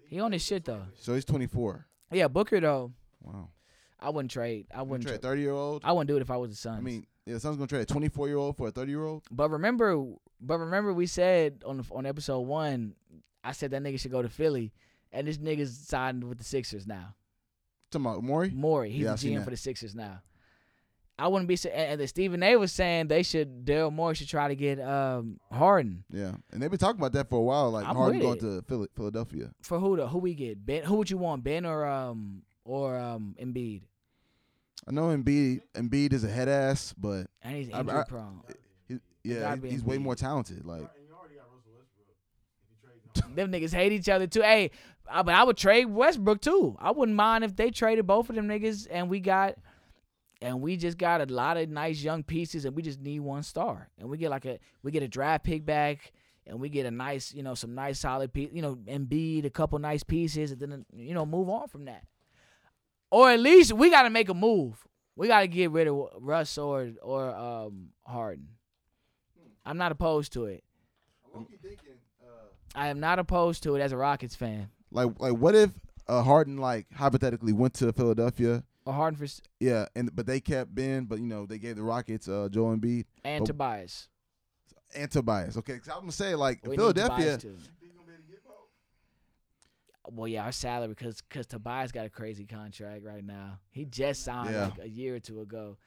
He 0.07 0.19
on 0.19 0.31
his 0.31 0.43
shit 0.43 0.65
though. 0.65 0.83
So 0.95 1.13
he's 1.13 1.25
24. 1.25 1.85
Yeah, 2.11 2.27
Booker 2.27 2.59
though. 2.59 2.93
Wow. 3.21 3.49
I 3.99 4.09
wouldn't 4.09 4.31
trade. 4.31 4.67
I 4.73 4.81
Wouldn't 4.81 5.07
trade 5.07 5.21
30 5.21 5.41
year 5.41 5.51
old. 5.51 5.83
I 5.83 5.91
wouldn't 5.91 6.07
do 6.07 6.15
it 6.15 6.21
if 6.21 6.31
I 6.31 6.37
was 6.37 6.51
the 6.51 6.55
Suns. 6.55 6.77
I 6.77 6.81
mean, 6.81 7.05
yeah, 7.25 7.33
the 7.33 7.39
Suns 7.39 7.57
gonna 7.57 7.67
trade 7.67 7.81
a 7.81 7.85
24 7.85 8.27
year 8.29 8.37
old 8.37 8.55
for 8.55 8.69
a 8.69 8.71
30 8.71 8.91
year 8.91 9.03
old. 9.03 9.23
but 9.29 9.49
remember, 9.49 10.05
but 10.39 10.57
remember, 10.57 10.93
we 10.93 11.05
said 11.05 11.61
on 11.65 11.77
the, 11.77 11.83
on 11.91 12.05
episode 12.05 12.39
one, 12.39 12.95
I 13.43 13.51
said 13.51 13.71
that 13.71 13.83
nigga 13.83 13.99
should 13.99 14.11
go 14.11 14.21
to 14.21 14.29
Philly, 14.29 14.71
and 15.11 15.27
this 15.27 15.37
nigga's 15.37 15.77
signed 15.77 16.23
with 16.23 16.37
the 16.37 16.43
Sixers 16.45 16.87
now. 16.87 17.15
Talking 17.91 18.05
about 18.05 18.23
Morey. 18.23 18.51
Morey, 18.51 18.89
he's 18.89 19.03
Yeah, 19.03 19.15
the 19.15 19.35
GM 19.35 19.43
for 19.43 19.49
the 19.49 19.57
Sixers 19.57 19.95
now. 19.95 20.21
I 21.19 21.27
wouldn't 21.27 21.47
be. 21.47 21.55
sa- 21.55 21.69
And 21.69 21.91
and 21.91 22.01
then 22.01 22.07
Stephen 22.07 22.41
A. 22.43 22.55
was 22.55 22.71
saying 22.71 23.07
they 23.07 23.23
should. 23.23 23.65
Daryl 23.65 23.91
Morey 23.91 24.15
should 24.15 24.29
try 24.29 24.47
to 24.47 24.55
get 24.55 24.79
um 24.79 25.39
Harden 25.51 26.03
Yeah, 26.11 26.33
and 26.51 26.61
they've 26.61 26.69
been 26.69 26.79
talking 26.79 26.99
about 26.99 27.13
that 27.13 27.29
for 27.29 27.37
a 27.37 27.41
while. 27.41 27.71
Like 27.71 27.85
I'm 27.85 27.95
Harden 27.95 28.21
going 28.21 28.37
it. 28.37 28.67
to 28.67 28.87
Philadelphia. 28.95 29.51
for 29.61 29.79
who? 29.79 29.97
The, 29.97 30.07
who 30.07 30.19
we 30.19 30.33
get? 30.33 30.65
Ben? 30.65 30.83
Who 30.83 30.95
would 30.95 31.09
you 31.11 31.17
want? 31.17 31.43
Ben 31.43 31.65
or 31.65 31.85
um 31.85 32.43
or 32.65 32.97
um 32.97 33.35
Embiid? 33.41 33.83
I 34.87 34.91
know 34.91 35.15
Embiid. 35.15 35.61
Embiid 35.75 36.13
is 36.13 36.23
a 36.23 36.29
head 36.29 36.47
ass, 36.47 36.93
but 36.97 37.27
And 37.41 37.55
he's 37.57 37.69
I- 37.71 37.81
injury 37.81 37.97
I- 37.99 38.03
prone. 38.03 38.41
he, 38.87 38.97
Yeah, 39.23 39.39
gotta 39.41 39.55
he- 39.57 39.61
be 39.61 39.69
he's 39.71 39.83
way 39.83 39.97
more 39.97 40.15
talented. 40.15 40.65
Like 40.65 40.83
them 43.35 43.51
niggas 43.51 43.73
hate 43.73 43.91
each 43.91 44.09
other 44.09 44.27
too. 44.27 44.41
Hey, 44.41 44.71
I, 45.09 45.21
but 45.23 45.33
I 45.33 45.43
would 45.43 45.57
trade 45.57 45.85
Westbrook 45.85 46.41
too. 46.41 46.75
I 46.79 46.91
wouldn't 46.91 47.15
mind 47.15 47.43
if 47.43 47.55
they 47.55 47.71
traded 47.71 48.05
both 48.07 48.29
of 48.29 48.35
them 48.35 48.47
niggas 48.47 48.87
and 48.89 49.09
we 49.09 49.19
got 49.19 49.55
and 50.41 50.61
we 50.61 50.77
just 50.77 50.97
got 50.97 51.21
a 51.21 51.31
lot 51.31 51.57
of 51.57 51.69
nice 51.69 52.01
young 52.01 52.23
pieces 52.23 52.65
and 52.65 52.75
we 52.75 52.81
just 52.81 52.99
need 52.99 53.19
one 53.19 53.43
star. 53.43 53.89
And 53.97 54.09
we 54.09 54.17
get 54.17 54.29
like 54.29 54.45
a 54.45 54.59
we 54.83 54.91
get 54.91 55.03
a 55.03 55.07
draft 55.07 55.43
pick 55.43 55.65
back 55.65 56.13
and 56.47 56.59
we 56.59 56.69
get 56.69 56.85
a 56.85 56.91
nice, 56.91 57.33
you 57.33 57.43
know, 57.43 57.53
some 57.55 57.75
nice 57.75 57.99
solid 57.99 58.33
piece, 58.33 58.49
you 58.53 58.61
know, 58.61 58.75
Embiid, 58.75 59.45
a 59.45 59.49
couple 59.49 59.77
nice 59.79 60.03
pieces 60.03 60.51
and 60.51 60.61
then 60.61 60.85
you 60.95 61.13
know, 61.13 61.25
move 61.25 61.49
on 61.49 61.67
from 61.67 61.85
that. 61.85 62.03
Or 63.11 63.29
at 63.29 63.39
least 63.39 63.73
we 63.73 63.89
got 63.89 64.03
to 64.03 64.09
make 64.09 64.29
a 64.29 64.33
move. 64.33 64.85
We 65.15 65.27
got 65.27 65.41
to 65.41 65.47
get 65.47 65.71
rid 65.71 65.87
of 65.87 66.07
Russ 66.19 66.57
or 66.57 66.91
or 67.01 67.35
um 67.35 67.89
Harden. 68.05 68.47
I'm 69.65 69.77
not 69.77 69.91
opposed 69.91 70.33
to 70.33 70.45
it. 70.45 70.63
I 72.75 72.87
am 72.87 72.99
not 72.99 73.19
opposed 73.19 73.63
to 73.63 73.75
it 73.75 73.81
as 73.81 73.91
a 73.91 73.97
Rockets 73.97 74.35
fan. 74.35 74.69
like 74.91 75.09
like 75.19 75.33
what 75.33 75.53
if 75.55 75.71
uh, 76.07 76.23
Harden 76.23 76.57
like 76.57 76.87
hypothetically 76.93 77.51
went 77.51 77.73
to 77.75 77.91
Philadelphia? 77.91 78.63
Or 78.85 78.93
Harden 78.93 79.17
for 79.17 79.27
Yeah, 79.59 79.85
and 79.95 80.15
but 80.15 80.25
they 80.25 80.39
kept 80.39 80.73
Ben, 80.73 81.05
but 81.05 81.19
you 81.19 81.25
know 81.25 81.45
they 81.45 81.59
gave 81.59 81.75
the 81.75 81.83
Rockets 81.83 82.27
uh, 82.27 82.47
Joel 82.49 82.75
Embiid 82.77 83.05
and 83.23 83.41
But- 83.41 83.47
Tobias. 83.47 84.07
and 84.95 85.11
Tobias. 85.11 85.57
Okay, 85.57 85.77
'cause 85.79 85.89
I'm 85.89 85.99
gonna 86.01 86.11
say 86.11 86.33
like 86.35 86.65
We 86.65 86.75
Philadelphia. 86.75 87.37
Well, 90.11 90.27
yeah, 90.27 90.45
our 90.45 90.51
salary 90.51 90.87
because 90.89 91.21
because 91.21 91.45
Tobias 91.45 91.91
got 91.91 92.05
a 92.05 92.09
crazy 92.09 92.45
contract 92.45 93.03
right 93.03 93.23
now. 93.23 93.59
He 93.69 93.85
just 93.85 94.23
signed 94.23 94.51
Yeah. 94.51 94.65
like 94.65 94.79
a 94.79 94.89
year 94.89 95.15
or 95.15 95.19
two 95.19 95.41
ago, 95.41 95.77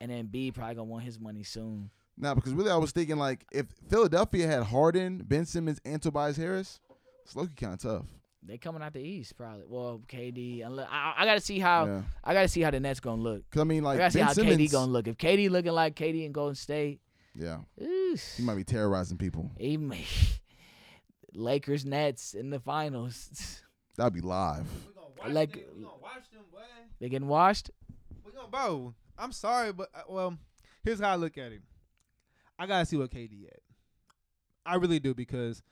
and 0.00 0.10
then 0.10 0.26
B 0.26 0.52
probably 0.52 0.76
gonna 0.76 0.84
want 0.84 1.04
his 1.04 1.18
money 1.18 1.42
soon. 1.42 1.90
Now, 2.16 2.34
because 2.34 2.52
really 2.52 2.70
I 2.70 2.76
was 2.76 2.92
thinking 2.92 3.16
like 3.16 3.44
if 3.50 3.66
Philadelphia 3.88 4.46
had 4.46 4.64
Harden, 4.64 5.24
Ben 5.24 5.44
Simmons, 5.44 5.80
and 5.84 6.00
Tobias 6.00 6.36
Harris, 6.36 6.78
it's 7.24 7.34
looking 7.34 7.56
kind 7.56 7.74
of 7.74 7.80
tough. 7.80 8.06
They 8.48 8.56
coming 8.58 8.80
out 8.82 8.94
the 8.94 9.00
East 9.00 9.36
probably. 9.36 9.64
Well, 9.68 10.00
KD. 10.08 10.64
Unless, 10.66 10.88
I, 10.90 11.14
I 11.18 11.24
gotta 11.26 11.40
see 11.40 11.58
how 11.58 11.84
Yeah, 11.86 12.02
I 12.24 12.32
gotta 12.32 12.48
see 12.48 12.62
how 12.62 12.70
the 12.70 12.80
Nets 12.80 12.98
gonna 12.98 13.20
look. 13.20 13.42
because 13.48 13.60
I 13.60 13.64
mean 13.64 13.84
I 13.84 13.88
like 13.88 13.98
gotta 13.98 14.10
see 14.10 14.20
how 14.20 14.32
Simmons. 14.32 14.56
KD 14.58 14.72
gonna 14.72 14.90
look. 14.90 15.06
If 15.06 15.18
KD 15.18 15.50
looking 15.50 15.72
like 15.72 15.94
KD 15.94 16.24
in 16.24 16.32
Golden 16.32 16.54
State, 16.54 17.00
Yeah, 17.34 17.58
oof, 17.82 18.22
he 18.38 18.42
might 18.42 18.54
be 18.56 18.64
terrorizing 18.64 19.18
people. 19.18 19.50
he 19.58 19.76
may- 19.76 20.06
Lakers 21.34 21.84
Nets 21.84 22.34
in 22.34 22.50
the 22.50 22.58
finals. 22.60 23.60
That'd 23.96 24.14
be 24.14 24.20
live. 24.20 24.66
We 24.86 24.94
gonna 24.94 25.06
watch 25.18 25.30
Like- 25.32 25.52
them, 25.52 25.62
we 25.76 25.82
gonna 25.84 25.96
watch 26.02 26.30
them, 26.32 26.42
boy. 26.50 26.58
they 27.00 27.08
getting 27.08 27.28
washed. 27.28 27.70
We 28.24 28.32
gonna 28.32 28.48
bro. 28.48 28.94
I'm 29.18 29.32
sorry, 29.32 29.72
but 29.72 29.88
uh, 29.94 30.02
well, 30.08 30.38
here's 30.84 31.00
how 31.00 31.10
I 31.10 31.16
look 31.16 31.36
at 31.38 31.52
it. 31.52 31.60
I 32.58 32.66
gotta 32.66 32.86
see 32.86 32.96
what 32.96 33.10
KD 33.10 33.46
at. 33.48 33.60
I 34.64 34.76
really 34.76 35.00
do 35.00 35.14
because, 35.14 35.62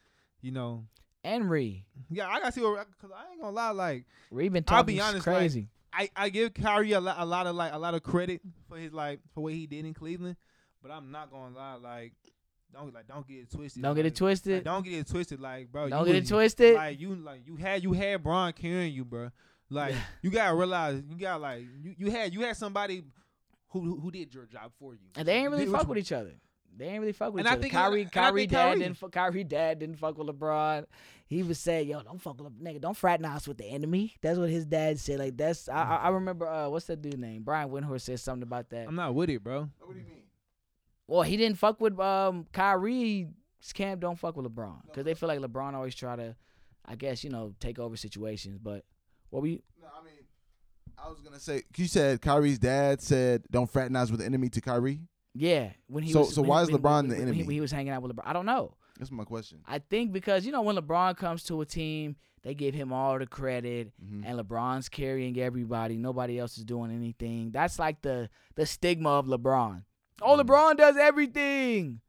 you 0.43 0.51
know, 0.53 0.85
And 1.27 1.51
Ree. 1.51 1.85
yeah, 2.09 2.29
I 2.29 2.39
gotta 2.39 2.53
see 2.53 2.61
what. 2.61 2.87
Cause 3.01 3.11
I 3.12 3.33
ain't 3.33 3.41
gonna 3.41 3.53
lie, 3.53 3.70
like 3.70 4.05
Ree 4.31 4.49
been 4.49 4.62
talking 4.62 4.77
I'll 4.77 4.85
be 4.85 5.01
honest, 5.01 5.27
like, 5.27 5.37
crazy. 5.37 5.68
I, 5.93 6.09
I 6.14 6.29
give 6.29 6.55
Kyrie 6.55 6.93
a 6.93 7.01
lot, 7.01 7.16
a 7.18 7.24
lot 7.24 7.49
of 7.49 7.57
like 7.57 7.72
a 7.72 7.79
lot 7.79 7.95
of 7.95 8.05
credit 8.05 8.41
for 8.68 8.77
his 8.77 8.93
like 8.93 9.18
for 9.35 9.43
what 9.43 9.53
he 9.53 9.66
did 9.66 9.85
in 9.85 9.93
Cleveland, 9.93 10.37
but 10.83 10.93
I'm 10.93 11.11
not 11.11 11.33
gonna 11.33 11.57
lie, 11.57 11.74
like 11.74 12.12
don't 12.72 12.95
like 12.95 13.09
don't 13.09 13.27
get 13.27 13.39
it 13.39 13.51
twisted. 13.51 13.83
Don't 13.83 13.97
get 13.97 14.07
it 14.07 14.14
twisted. 14.14 14.55
like, 14.55 14.64
don't 14.64 14.85
get 14.85 14.93
it 14.95 15.09
twisted, 15.09 15.41
like 15.41 15.72
bro. 15.72 15.89
Don't 15.89 16.07
you 16.07 16.12
get 16.12 16.22
it 16.22 16.29
twisted. 16.29 16.74
Like 16.77 17.01
you, 17.01 17.16
like 17.16 17.41
you 17.45 17.57
had 17.57 17.83
you 17.83 17.93
had 17.93 18.22
Bron 18.22 18.53
carrying 18.53 18.95
you, 18.95 19.05
bro. 19.05 19.31
Like 19.68 19.97
you 20.22 20.31
gotta 20.31 20.55
realize 20.55 21.03
you 21.09 21.18
got 21.18 21.41
like 21.41 21.64
you, 21.83 21.95
you 21.99 22.11
had 22.12 22.33
you 22.33 22.43
had 22.43 22.57
somebody 22.57 23.03
who 23.70 23.81
who, 23.81 23.99
who 23.99 24.11
did 24.12 24.33
your 24.33 24.47
job 24.47 24.70
for 24.79 24.93
you. 24.93 25.01
And 25.16 25.27
they 25.27 25.39
ain't 25.39 25.51
really 25.51 25.66
fuck 25.66 25.89
with 25.89 25.99
each 25.99 26.12
other. 26.12 26.35
They 26.79 26.87
ain't 26.89 27.01
really 27.01 27.12
fuck 27.12 27.33
with 27.33 27.41
And 27.41 27.47
each 27.47 27.51
I 27.51 27.55
other. 27.55 27.62
think- 27.62 27.72
Kyrie, 27.72 28.01
and 28.03 28.09
I 28.09 28.12
Kyrie, 28.14 28.41
think 28.43 28.51
dad 28.53 28.64
Kyrie- 28.68 28.79
didn't. 28.81 28.97
Fu- 28.97 29.09
Kyrie 29.09 29.45
dad 29.45 29.79
didn't 29.79 29.97
fuck 29.97 30.18
with 30.18 30.29
LeBron. 30.29 30.87
He 31.27 31.43
was 31.43 31.59
saying, 31.59 31.89
"Yo, 31.89 32.03
don't 32.03 32.20
fuck 32.20 32.41
with 32.41 32.53
Le- 32.53 32.64
nigga. 32.72 32.81
Don't 32.81 32.97
fraternize 32.97 33.49
with 33.49 33.59
the 33.59 33.64
enemy." 33.66 34.14
That's 34.22 34.39
what 34.39 34.49
his 34.51 34.66
dad 34.66 34.99
said. 35.01 35.18
Like 35.18 35.37
that's. 35.37 35.68
I, 35.68 35.83
I 35.83 35.97
I 35.97 36.09
remember. 36.11 36.47
Uh, 36.47 36.68
what's 36.68 36.87
that 36.87 37.03
dude 37.03 37.18
name? 37.18 37.43
Brian 37.43 37.68
Windhorst 37.70 38.03
said 38.03 38.20
something 38.20 38.43
about 38.45 38.70
that. 38.70 38.87
I'm 38.89 38.95
not 38.95 39.14
with 39.14 39.31
it, 39.31 39.43
bro. 39.43 39.68
What 39.81 39.93
do 39.95 39.99
you 39.99 40.05
mean? 40.07 40.22
Well, 41.09 41.22
he 41.22 41.37
didn't 41.37 41.59
fuck 41.59 41.81
with 41.81 41.99
um 42.01 42.47
Kyrie. 42.53 43.29
Camp 43.74 44.01
don't 44.01 44.16
fuck 44.16 44.37
with 44.37 44.47
LeBron 44.47 44.83
because 44.87 45.05
they 45.05 45.14
feel 45.14 45.29
like 45.29 45.41
LeBron 45.41 45.74
always 45.74 45.95
try 45.95 46.14
to, 46.14 46.37
I 46.85 46.95
guess 46.95 47.24
you 47.24 47.31
know, 47.31 47.53
take 47.59 47.81
over 47.81 47.97
situations. 47.97 48.59
But 48.62 48.85
what 49.31 49.43
we 49.43 49.61
No, 49.81 49.89
I 49.89 50.05
mean, 50.05 50.12
I 50.97 51.09
was 51.09 51.20
gonna 51.20 51.41
say 51.41 51.62
you 51.77 51.87
said 51.89 52.20
Kyrie's 52.22 52.61
dad 52.61 53.01
said 53.01 53.43
don't 53.51 53.68
fraternize 53.68 54.12
with 54.12 54.20
the 54.20 54.27
enemy 54.27 54.51
to 54.51 54.61
Kyrie. 54.61 55.01
Yeah 55.37 55.72
when 55.89 56.03
he 56.03 56.12
So- 56.12 56.20
was 56.20 56.34
so 56.34 56.43
when- 56.43 56.49
why 56.51 56.62
is 56.62 56.70
when- 56.70 56.80
LeBron 56.80 56.97
when- 57.03 57.09
the 57.09 57.16
he- 57.16 57.22
enemy? 57.22 57.43
when 57.45 57.51
he 57.55 57.61
was 57.61 57.72
hanging 57.72 57.93
out 57.93 58.03
with 58.03 58.14
LeBron? 58.16 58.22
I 58.24 58.32
don't 58.32 58.47
know. 58.47 58.74
That's 58.99 59.11
my 59.11 59.24
question. 59.24 59.61
I 59.66 59.78
think 59.78 60.12
because 60.12 60.47
you 60.47 60.53
know 60.53 60.62
when 60.62 60.76
LeBron 60.76 61.16
comes 61.16 61.43
to 61.45 61.61
a 61.61 61.66
team, 61.66 62.16
they 62.43 62.55
give 62.55 62.74
him 62.74 62.93
all 62.93 63.18
the 63.18 63.26
credit, 63.26 63.93
Mhm. 64.03 64.22
and 64.24 64.39
LeBron's 64.39 64.89
carrying 64.89 65.39
everybody. 65.39 65.97
Nobody 65.97 66.39
else 66.39 66.57
is 66.57 66.64
doing 66.64 66.91
anything. 66.91 67.51
That's 67.51 67.78
like 67.78 68.01
the 68.03 68.30
the 68.55 68.64
stigma 68.66 69.11
of 69.11 69.26
LeBron. 69.26 69.84
Oh, 70.22 70.37
Mhm. 70.37 70.47
LeBron 70.47 70.76
does 70.78 70.97
everything. 70.97 72.01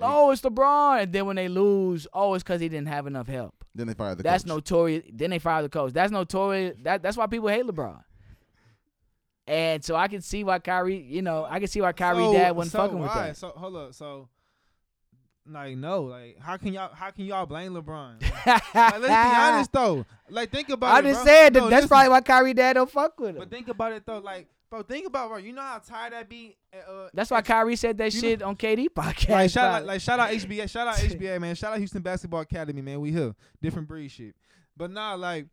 Oh, 0.00 0.30
it's 0.30 0.40
LeBron. 0.42 1.02
And 1.02 1.12
then 1.12 1.26
when 1.26 1.36
they 1.36 1.48
lose, 1.48 2.06
oh, 2.12 2.34
it's 2.34 2.42
because 2.42 2.60
he 2.60 2.68
didn't 2.68 2.88
have 2.88 3.06
enough 3.06 3.28
help. 3.28 3.54
Then 3.74 3.86
they 3.86 3.94
fire 3.94 4.14
the 4.14 4.22
coach. 4.22 4.30
that's 4.30 4.44
coach. 4.44 4.48
notorious. 4.54 5.04
Then 5.12 5.30
they 5.30 5.38
fire 5.38 5.62
the 5.62 5.68
coach. 5.68 5.92
That's 5.92 6.10
notorious. 6.10 6.76
That 6.82 7.02
that's 7.02 7.16
why 7.16 7.26
people 7.26 7.48
hate 7.48 7.64
LeBron. 7.64 8.02
And 9.52 9.84
so 9.84 9.94
I 9.96 10.08
can 10.08 10.22
see 10.22 10.44
why 10.44 10.60
Kyrie, 10.60 10.96
you 10.96 11.20
know, 11.20 11.46
I 11.48 11.58
can 11.58 11.68
see 11.68 11.82
why 11.82 11.92
Kyrie 11.92 12.24
so, 12.24 12.32
dad 12.32 12.56
wasn't 12.56 12.72
so 12.72 12.78
fucking 12.78 12.98
with 12.98 13.08
why? 13.08 13.26
that. 13.26 13.36
So 13.36 13.48
hold 13.48 13.76
up, 13.76 13.92
so 13.94 14.28
like 15.46 15.76
no, 15.76 16.04
like 16.04 16.38
how 16.40 16.56
can 16.56 16.72
y'all 16.72 16.90
how 16.94 17.10
can 17.10 17.26
y'all 17.26 17.44
blame 17.44 17.74
LeBron? 17.74 18.22
like, 18.46 18.74
let's 18.74 19.00
be 19.00 19.12
honest 19.12 19.72
though. 19.72 20.06
Like 20.30 20.50
think 20.50 20.70
about 20.70 20.94
I 20.94 21.00
it. 21.00 21.12
just 21.12 21.24
bro. 21.24 21.32
said 21.32 21.54
No, 21.54 21.60
that's 21.60 21.72
listen. 21.72 21.88
probably 21.88 22.08
why 22.08 22.20
Kyrie 22.22 22.54
dad 22.54 22.72
don't 22.72 22.90
fuck 22.90 23.20
with 23.20 23.30
him. 23.30 23.40
But 23.40 23.50
think 23.50 23.68
about 23.68 23.92
it 23.92 24.06
though, 24.06 24.20
like 24.20 24.48
bro, 24.70 24.82
think 24.82 25.06
about 25.06 25.28
bro. 25.28 25.36
You 25.36 25.52
know 25.52 25.60
how 25.60 25.82
tired 25.86 26.14
that 26.14 26.30
be. 26.30 26.56
Uh, 26.72 27.08
That's 27.12 27.30
why 27.30 27.42
Kyrie 27.42 27.76
said 27.76 27.98
that 27.98 28.10
shit 28.10 28.42
on 28.42 28.56
KD 28.56 28.88
podcast. 28.96 29.28
Like 29.28 29.50
shout 29.50 29.74
out, 29.74 29.84
like 29.84 30.00
shout 30.00 30.18
out 30.18 30.30
HBA, 30.30 30.70
shout 30.70 30.88
out 30.88 30.94
HBA, 30.96 31.38
man. 31.38 31.54
Shout 31.56 31.74
out 31.74 31.78
Houston 31.78 32.00
Basketball 32.00 32.40
Academy, 32.40 32.80
man. 32.80 33.02
We 33.02 33.12
here, 33.12 33.34
different 33.60 33.86
breed 33.86 34.08
shit. 34.08 34.34
But 34.74 34.90
nah, 34.90 35.14
like, 35.14 35.48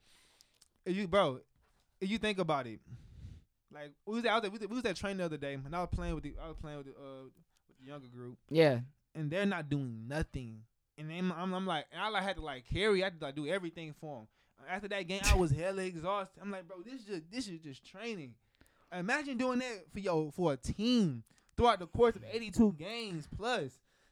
if 0.85 0.95
you 0.95 1.05
bro, 1.05 1.41
if 1.99 2.09
you 2.09 2.17
think 2.17 2.39
about 2.39 2.65
it, 2.65 2.79
like 3.73 3.91
we 4.05 4.15
was 4.15 4.25
out 4.25 4.41
there, 4.41 4.51
we 4.51 4.57
was, 4.57 4.67
we 4.67 4.75
was 4.75 4.85
at 4.85 4.95
train 4.95 5.17
the 5.17 5.25
other 5.25 5.37
day, 5.37 5.53
and 5.53 5.75
I 5.75 5.79
was 5.81 5.89
playing 5.91 6.15
with 6.15 6.23
the, 6.23 6.33
I 6.43 6.47
was 6.47 6.57
playing 6.57 6.77
with 6.77 6.87
the, 6.87 6.91
uh, 6.93 7.23
with 7.67 7.77
the 7.79 7.85
younger 7.85 8.07
group, 8.07 8.37
yeah, 8.49 8.79
and 9.15 9.29
they're 9.31 9.45
not 9.45 9.69
doing 9.69 10.05
nothing. 10.07 10.61
And 10.97 11.09
then 11.09 11.31
I'm, 11.37 11.53
I'm 11.53 11.65
like, 11.65 11.85
and 11.93 12.01
I 12.01 12.09
like 12.09 12.23
had 12.23 12.35
to 12.35 12.41
like 12.41 12.65
carry, 12.73 13.01
I 13.01 13.05
had 13.05 13.19
to 13.19 13.25
like 13.25 13.35
do 13.35 13.47
everything 13.47 13.93
for 14.01 14.17
them. 14.19 14.27
After 14.69 14.87
that 14.89 15.07
game, 15.07 15.21
I 15.25 15.35
was 15.35 15.51
hella 15.57 15.83
exhausted. 15.83 16.39
I'm 16.41 16.51
like, 16.51 16.67
bro, 16.67 16.77
this 16.83 16.95
is 16.95 17.05
just 17.05 17.21
this 17.31 17.47
is 17.47 17.59
just 17.59 17.85
training. 17.89 18.33
Imagine 18.91 19.37
doing 19.37 19.59
that 19.59 19.85
for 19.93 19.99
your 19.99 20.31
for 20.31 20.53
a 20.53 20.57
team 20.57 21.23
throughout 21.55 21.79
the 21.79 21.87
course 21.87 22.15
of 22.15 22.23
82 22.29 22.73
games 22.73 23.27
plus, 23.37 23.71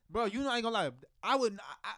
bro. 0.09 0.25
You 0.25 0.41
know 0.41 0.49
I 0.51 0.55
ain't 0.57 0.63
gonna 0.63 0.73
lie. 0.73 0.91
I 1.23 1.35
would. 1.35 1.53
not- 1.53 1.65
I, 1.83 1.93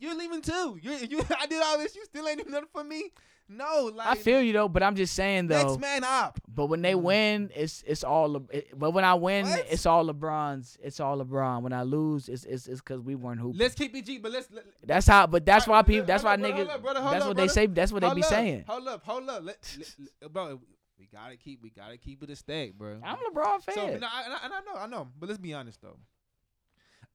you're 0.00 0.16
leaving 0.18 0.42
too. 0.42 0.78
You 0.82 0.92
you. 1.08 1.20
I 1.40 1.46
did 1.46 1.62
all 1.62 1.78
this. 1.78 1.94
You 1.94 2.04
still 2.04 2.26
ain't 2.28 2.40
doing 2.40 2.50
nothing 2.50 2.68
for 2.72 2.84
me. 2.84 3.10
No, 3.48 3.90
like 3.94 4.06
I 4.06 4.14
feel 4.14 4.40
you 4.40 4.54
though, 4.54 4.68
but 4.68 4.82
I'm 4.82 4.96
just 4.96 5.14
saying 5.14 5.48
though. 5.48 5.62
next 5.62 5.78
man 5.78 6.02
up. 6.02 6.40
But 6.48 6.66
when 6.66 6.80
they 6.80 6.94
mm. 6.94 7.02
win, 7.02 7.50
it's 7.54 7.84
it's 7.86 8.02
all. 8.02 8.32
Le- 8.32 8.42
it, 8.50 8.78
but 8.78 8.92
when 8.92 9.04
I 9.04 9.14
win, 9.14 9.46
What? 9.46 9.66
it's 9.68 9.84
all 9.84 10.06
LeBron's. 10.06 10.78
It's 10.82 10.98
all 10.98 11.22
LeBron. 11.22 11.60
When 11.62 11.74
I 11.74 11.82
lose, 11.82 12.30
it's 12.30 12.44
it's 12.44 12.66
it's 12.66 12.80
because 12.80 13.00
we 13.00 13.14
weren't 13.14 13.40
hooping. 13.40 13.58
Let's 13.58 13.74
keep 13.74 13.94
it 13.94 14.06
G, 14.06 14.18
but 14.18 14.32
let's. 14.32 14.48
Let, 14.50 14.64
That's 14.82 15.06
how. 15.06 15.26
But 15.26 15.44
that's 15.44 15.66
why 15.66 15.82
people. 15.82 16.06
That's 16.06 16.24
why 16.24 16.38
hold 16.38 16.44
up, 16.46 16.54
brother, 16.54 16.64
niggas. 16.64 16.74
up, 16.74 16.82
brother, 16.82 17.00
That's 17.00 17.22
up, 17.22 17.28
what 17.28 17.36
they 17.36 17.48
say. 17.48 17.66
That's 17.66 17.92
what 17.92 18.00
they 18.00 18.14
be 18.14 18.22
up, 18.22 18.28
saying. 18.28 18.64
Hold 18.66 18.88
up, 18.88 19.04
hold 19.04 19.28
up, 19.28 19.42
let, 19.44 19.76
let- 20.22 20.32
bro. 20.32 20.60
We 20.98 21.06
gotta 21.12 21.36
keep. 21.36 21.62
We 21.62 21.68
gotta 21.68 21.98
keep 21.98 22.22
it 22.22 22.30
a 22.30 22.36
stack, 22.36 22.72
bro. 22.72 22.98
I'm 23.04 23.16
a 23.16 23.30
LeBron 23.30 23.62
fan. 23.62 23.74
So, 23.74 23.86
no, 23.98 24.06
I, 24.10 24.22
and 24.24 24.32
I, 24.32 24.38
and 24.44 24.54
I 24.54 24.60
know, 24.60 24.80
I 24.80 24.86
know, 24.86 25.08
but 25.18 25.28
let's 25.28 25.38
be 25.38 25.52
honest 25.52 25.82
though. 25.82 25.98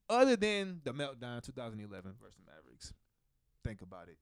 Other 0.10 0.35
than 0.35 0.81
the 0.84 0.91
meltdown 0.91 1.43
2011 1.43 2.14
versus 2.22 2.39
Mavericks, 2.45 2.93
think 3.64 3.81
about 3.81 4.10
it. 4.10 4.18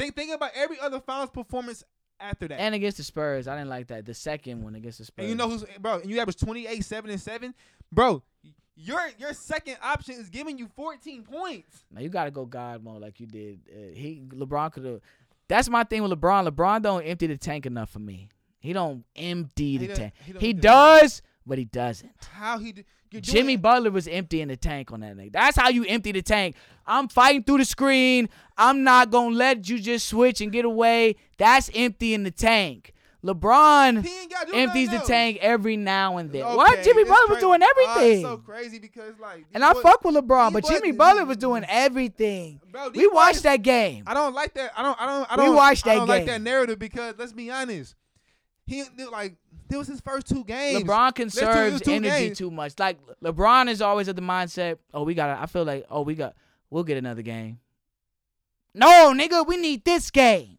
Think 0.00 0.16
think 0.16 0.34
about 0.34 0.50
every 0.54 0.78
other 0.80 1.00
finals 1.00 1.30
performance 1.30 1.84
after 2.18 2.48
that. 2.48 2.60
and 2.60 2.74
against 2.74 2.96
the 2.96 3.02
Spurs, 3.02 3.48
I 3.48 3.56
didn't 3.56 3.70
like 3.70 3.88
that. 3.88 4.04
The 4.06 4.14
second 4.14 4.62
one 4.62 4.74
against 4.74 4.98
the 4.98 5.04
Spurs. 5.04 5.22
And 5.24 5.28
you 5.28 5.34
know 5.34 5.48
who's 5.48 5.64
bro? 5.78 6.00
And 6.00 6.10
you 6.10 6.18
average 6.20 6.36
28, 6.36 6.84
7, 6.84 7.10
and 7.10 7.20
7. 7.20 7.54
Bro, 7.92 8.22
your 8.76 9.00
your 9.18 9.32
second 9.34 9.76
option 9.82 10.14
is 10.14 10.30
giving 10.30 10.58
you 10.58 10.68
14 10.74 11.22
points. 11.22 11.84
Now 11.90 12.00
you 12.00 12.08
gotta 12.08 12.30
go 12.30 12.46
God 12.46 12.82
mode 12.82 13.02
like 13.02 13.20
you 13.20 13.26
did. 13.26 13.60
Uh, 13.70 13.94
he 13.94 14.22
LeBron 14.28 14.72
could 14.72 14.84
have. 14.84 15.00
That's 15.48 15.68
my 15.68 15.84
thing 15.84 16.02
with 16.02 16.12
LeBron. 16.12 16.48
LeBron 16.48 16.82
don't 16.82 17.02
empty 17.02 17.26
the 17.26 17.36
tank 17.36 17.66
enough 17.66 17.90
for 17.90 17.98
me. 17.98 18.28
He 18.58 18.72
don't 18.72 19.04
empty 19.16 19.78
the 19.78 19.88
tank. 19.88 20.14
he 20.24 20.32
He 20.38 20.52
does, 20.52 21.22
but 21.46 21.58
he 21.58 21.64
doesn't. 21.64 22.12
How 22.32 22.58
he 22.58 22.72
do, 22.72 22.84
Jimmy 23.12 23.56
Butler 23.56 23.90
was 23.90 24.06
emptying 24.06 24.48
the 24.48 24.56
tank 24.56 24.92
on 24.92 25.00
that 25.00 25.16
nigga. 25.16 25.32
That's 25.32 25.56
how 25.56 25.68
you 25.68 25.84
empty 25.84 26.12
the 26.12 26.22
tank. 26.22 26.54
I'm 26.86 27.08
fighting 27.08 27.42
through 27.44 27.58
the 27.58 27.64
screen. 27.64 28.28
I'm 28.56 28.84
not 28.84 29.10
gonna 29.10 29.34
let 29.34 29.68
you 29.68 29.78
just 29.80 30.06
switch 30.08 30.40
and 30.40 30.52
get 30.52 30.64
away. 30.64 31.16
That's 31.38 31.70
emptying 31.74 32.22
the 32.22 32.30
tank. 32.30 32.92
LeBron 33.22 34.02
He 34.02 34.18
ain't 34.20 34.30
got 34.30 34.46
to 34.46 34.52
do 34.52 34.58
empties 34.58 34.90
the 34.90 34.98
tank 35.00 35.38
every 35.42 35.76
now 35.76 36.16
and 36.16 36.32
then. 36.32 36.42
Okay, 36.42 36.56
what? 36.56 36.82
Jimmy 36.82 37.04
Butler 37.04 37.34
was 37.34 37.38
doing 37.40 37.60
Ah, 37.62 37.66
everything. 37.70 38.22
so 38.24 38.38
crazy 38.38 38.78
because 38.78 39.12
like, 39.20 39.44
and 39.52 39.62
these 39.62 39.70
I 39.70 39.82
fuck 39.82 40.02
with 40.04 40.14
LeBron, 40.14 40.54
but 40.54 40.62
boys- 40.62 40.70
Jimmy 40.72 40.92
Butler 40.92 41.26
was 41.26 41.36
doing 41.36 41.64
everything. 41.68 42.60
Bro, 42.72 42.90
We 42.90 43.00
these 43.00 43.08
watched 43.12 43.34
boys- 43.34 43.42
that 43.42 43.62
game. 43.62 44.04
I 44.06 44.14
don't 44.14 44.34
like 44.34 44.54
that. 44.54 44.72
I 44.74 44.82
don't. 44.82 44.98
I 45.00 45.06
don't. 45.06 45.32
I 45.32 45.36
don't. 45.36 45.50
We 45.50 45.54
watched 45.54 45.86
I 45.86 45.90
that 45.90 45.98
don't 45.98 46.08
like 46.08 46.24
that 46.26 46.40
narrative 46.40 46.78
because 46.78 47.14
let's 47.18 47.32
be 47.34 47.50
honest. 47.50 47.94
He 48.66 48.84
like 49.12 49.34
this 49.70 49.78
was 49.78 49.88
his 49.88 50.00
first 50.00 50.28
two 50.28 50.44
games. 50.44 50.82
LeBron 50.82 51.14
conserves 51.14 51.80
two 51.80 51.92
energy 51.92 52.26
games. 52.26 52.38
too 52.38 52.50
much. 52.50 52.74
Like 52.78 52.98
LeBron 53.22 53.68
is 53.68 53.80
always 53.80 54.08
at 54.08 54.16
the 54.16 54.22
mindset, 54.22 54.78
oh, 54.92 55.04
we 55.04 55.14
got. 55.14 55.38
I 55.40 55.46
feel 55.46 55.64
like, 55.64 55.86
oh, 55.88 56.02
we 56.02 56.14
got. 56.14 56.34
We'll 56.68 56.84
get 56.84 56.98
another 56.98 57.22
game. 57.22 57.58
No, 58.74 59.12
nigga, 59.16 59.46
we 59.46 59.56
need 59.56 59.84
this 59.84 60.10
game. 60.10 60.58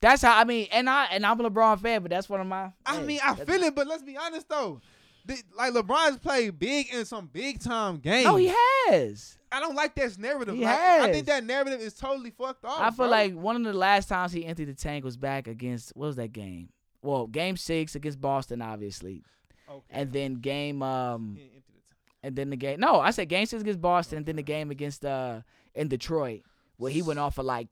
That's 0.00 0.22
how 0.22 0.38
I 0.38 0.44
mean, 0.44 0.68
and 0.70 0.88
I 0.88 1.06
and 1.06 1.26
I'm 1.26 1.40
a 1.40 1.50
LeBron 1.50 1.80
fan, 1.80 2.02
but 2.02 2.10
that's 2.10 2.28
one 2.28 2.40
of 2.40 2.46
my. 2.46 2.72
I 2.86 2.96
hey, 2.96 3.02
mean, 3.02 3.20
I 3.22 3.34
feel 3.34 3.62
it, 3.62 3.74
but 3.74 3.86
let's 3.86 4.02
be 4.02 4.16
honest 4.16 4.48
though. 4.48 4.80
The- 5.26 5.42
like 5.56 5.74
LeBron's 5.74 6.18
played 6.18 6.58
big 6.58 6.92
in 6.92 7.04
some 7.04 7.28
big 7.30 7.60
time 7.60 7.98
games. 7.98 8.26
Oh, 8.26 8.36
he 8.36 8.54
has. 8.88 9.36
I 9.50 9.60
don't 9.60 9.74
like 9.74 9.94
that 9.96 10.16
narrative. 10.18 10.54
He 10.54 10.64
like, 10.64 10.78
I 10.78 11.12
think 11.12 11.26
that 11.26 11.44
narrative 11.44 11.80
is 11.80 11.94
totally 11.94 12.30
fucked 12.30 12.64
off. 12.64 12.80
I 12.80 12.90
feel 12.90 13.06
bro. 13.06 13.08
like 13.08 13.34
one 13.34 13.56
of 13.56 13.64
the 13.64 13.72
last 13.72 14.08
times 14.08 14.32
he 14.32 14.44
emptied 14.46 14.66
the 14.66 14.74
tank 14.74 15.04
was 15.04 15.16
back 15.16 15.48
against 15.48 15.96
what 15.96 16.06
was 16.06 16.16
that 16.16 16.32
game? 16.32 16.68
Well, 17.02 17.26
game 17.26 17.56
six 17.56 17.94
against 17.94 18.20
Boston, 18.20 18.60
obviously, 18.62 19.22
Okay. 19.70 19.84
and 19.90 20.12
then 20.12 20.34
game 20.36 20.82
um 20.82 21.36
He 21.36 21.42
emptied 21.44 21.62
the 21.76 21.82
tank. 21.82 22.16
and 22.22 22.36
then 22.36 22.50
the 22.50 22.56
game. 22.56 22.80
No, 22.80 23.00
I 23.00 23.10
said 23.12 23.28
game 23.28 23.46
six 23.46 23.62
against 23.62 23.80
Boston, 23.80 24.18
and 24.18 24.26
then 24.26 24.36
the 24.36 24.42
game 24.42 24.70
against 24.70 25.04
uh 25.04 25.42
in 25.74 25.88
Detroit 25.88 26.42
where 26.76 26.90
he 26.92 27.02
went 27.02 27.18
off 27.18 27.34
for 27.36 27.42
like 27.42 27.68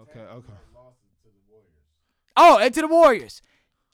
Okay, 0.00 0.20
okay. 0.20 0.52
oh 2.36 2.58
and 2.58 2.72
to 2.74 2.80
the 2.82 2.88
Warriors, 2.88 3.42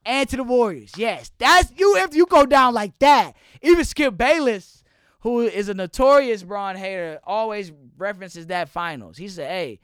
and 0.04 0.28
to 0.28 0.36
the 0.36 0.44
Warriors. 0.44 0.92
Yes, 0.96 1.30
that's 1.38 1.72
you. 1.76 1.96
If 1.98 2.14
you 2.14 2.26
go 2.26 2.44
down 2.46 2.74
like 2.74 2.98
that, 2.98 3.32
even 3.62 3.84
Skip 3.84 4.16
Bayless, 4.16 4.82
who 5.20 5.40
is 5.42 5.68
a 5.68 5.74
notorious 5.74 6.42
Bron 6.42 6.76
hater, 6.76 7.20
always 7.24 7.72
references 7.96 8.46
that 8.48 8.68
finals. 8.68 9.16
He 9.16 9.28
said, 9.28 9.48
"Hey." 9.50 9.80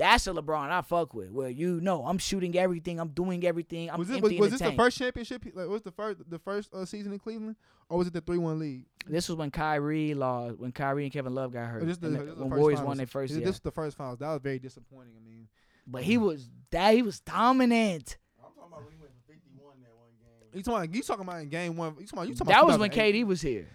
That's 0.00 0.26
a 0.26 0.30
LeBron 0.32 0.70
I 0.70 0.80
fuck 0.82 1.14
with. 1.14 1.30
Where 1.30 1.48
you 1.50 1.80
know 1.80 2.04
I'm 2.06 2.18
shooting 2.18 2.56
everything, 2.56 2.98
I'm 2.98 3.08
doing 3.10 3.44
everything, 3.44 3.90
I'm 3.90 3.98
Was, 3.98 4.08
it, 4.10 4.14
was, 4.14 4.22
emptying 4.22 4.40
was 4.40 4.48
the 4.50 4.54
this 4.54 4.60
tank. 4.60 4.76
the 4.76 4.82
first 4.82 4.98
championship? 4.98 5.44
Like, 5.54 5.68
was 5.68 5.82
the 5.82 5.90
first 5.92 6.20
the 6.28 6.38
first 6.38 6.72
uh, 6.74 6.84
season 6.86 7.12
in 7.12 7.18
Cleveland, 7.18 7.56
or 7.88 7.98
was 7.98 8.06
it 8.06 8.12
the 8.14 8.20
three 8.20 8.38
one 8.38 8.58
league? 8.58 8.86
This 9.06 9.28
was 9.28 9.36
when 9.36 9.50
Kyrie 9.50 10.14
lost, 10.14 10.58
when 10.58 10.72
Kyrie 10.72 11.04
and 11.04 11.12
Kevin 11.12 11.34
Love 11.34 11.52
got 11.52 11.68
hurt, 11.68 11.82
Or 11.82 11.86
this 11.86 11.98
the, 11.98 12.06
and 12.08 12.16
this 12.16 12.24
the- 12.24 12.34
the 12.34 12.44
when 12.46 12.58
Warriors 12.58 12.78
finals? 12.78 12.88
won 12.88 12.96
their 12.96 13.06
first 13.06 13.30
This, 13.32 13.38
year. 13.38 13.46
this 13.46 13.54
was 13.56 13.60
the 13.60 13.70
first 13.72 13.96
finals. 13.96 14.18
That 14.18 14.30
was 14.32 14.40
very 14.42 14.58
disappointing. 14.58 15.12
I 15.16 15.24
mean, 15.28 15.48
But 15.86 16.02
he 16.02 16.16
was 16.18 16.48
that 16.70 16.94
he 16.94 17.02
was 17.02 17.20
dominant. 17.20 18.16
I'm 18.38 18.52
talking 18.54 18.62
about 18.72 18.84
when 18.84 18.92
he 18.94 18.98
went 19.00 19.12
for 19.26 19.32
51 19.32 19.74
that 19.82 19.94
one 19.96 20.08
game. 20.20 20.58
you 20.58 20.62
talking 20.62 20.94
you 20.94 21.02
talking 21.02 21.24
about 21.24 21.40
in 21.42 21.48
game 21.50 21.76
one? 21.76 21.94
You 22.00 22.06
talking 22.06 22.18
about 22.18 22.28
you 22.28 22.34
talking 22.34 22.46
That 22.52 22.58
about 22.60 22.66
was 22.68 22.78
when 22.78 22.90
KD 22.90 23.24
was 23.26 23.42
here. 23.42 23.68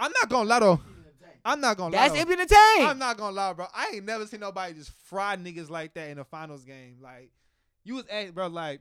I'm 0.00 0.12
not 0.20 0.28
gonna 0.28 0.48
lie 0.48 0.60
though. 0.60 0.80
I'm 1.44 1.60
not 1.60 1.76
gonna 1.76 1.92
That's 1.92 2.10
lie. 2.10 2.24
though. 2.24 2.30
empty 2.32 2.44
the 2.44 2.46
tank. 2.46 2.88
I'm 2.88 2.98
not 2.98 3.16
gonna 3.16 3.34
lie, 3.34 3.52
bro. 3.52 3.66
I 3.74 3.92
ain't 3.94 4.04
never 4.04 4.26
seen 4.26 4.40
nobody 4.40 4.74
just 4.74 4.90
fry 5.04 5.36
niggas 5.36 5.70
like 5.70 5.94
that 5.94 6.10
in 6.10 6.18
a 6.18 6.24
finals 6.24 6.64
game. 6.64 6.96
Like 7.02 7.30
you 7.84 7.94
was 7.94 8.06
at, 8.06 8.34
bro. 8.34 8.48
Like, 8.48 8.80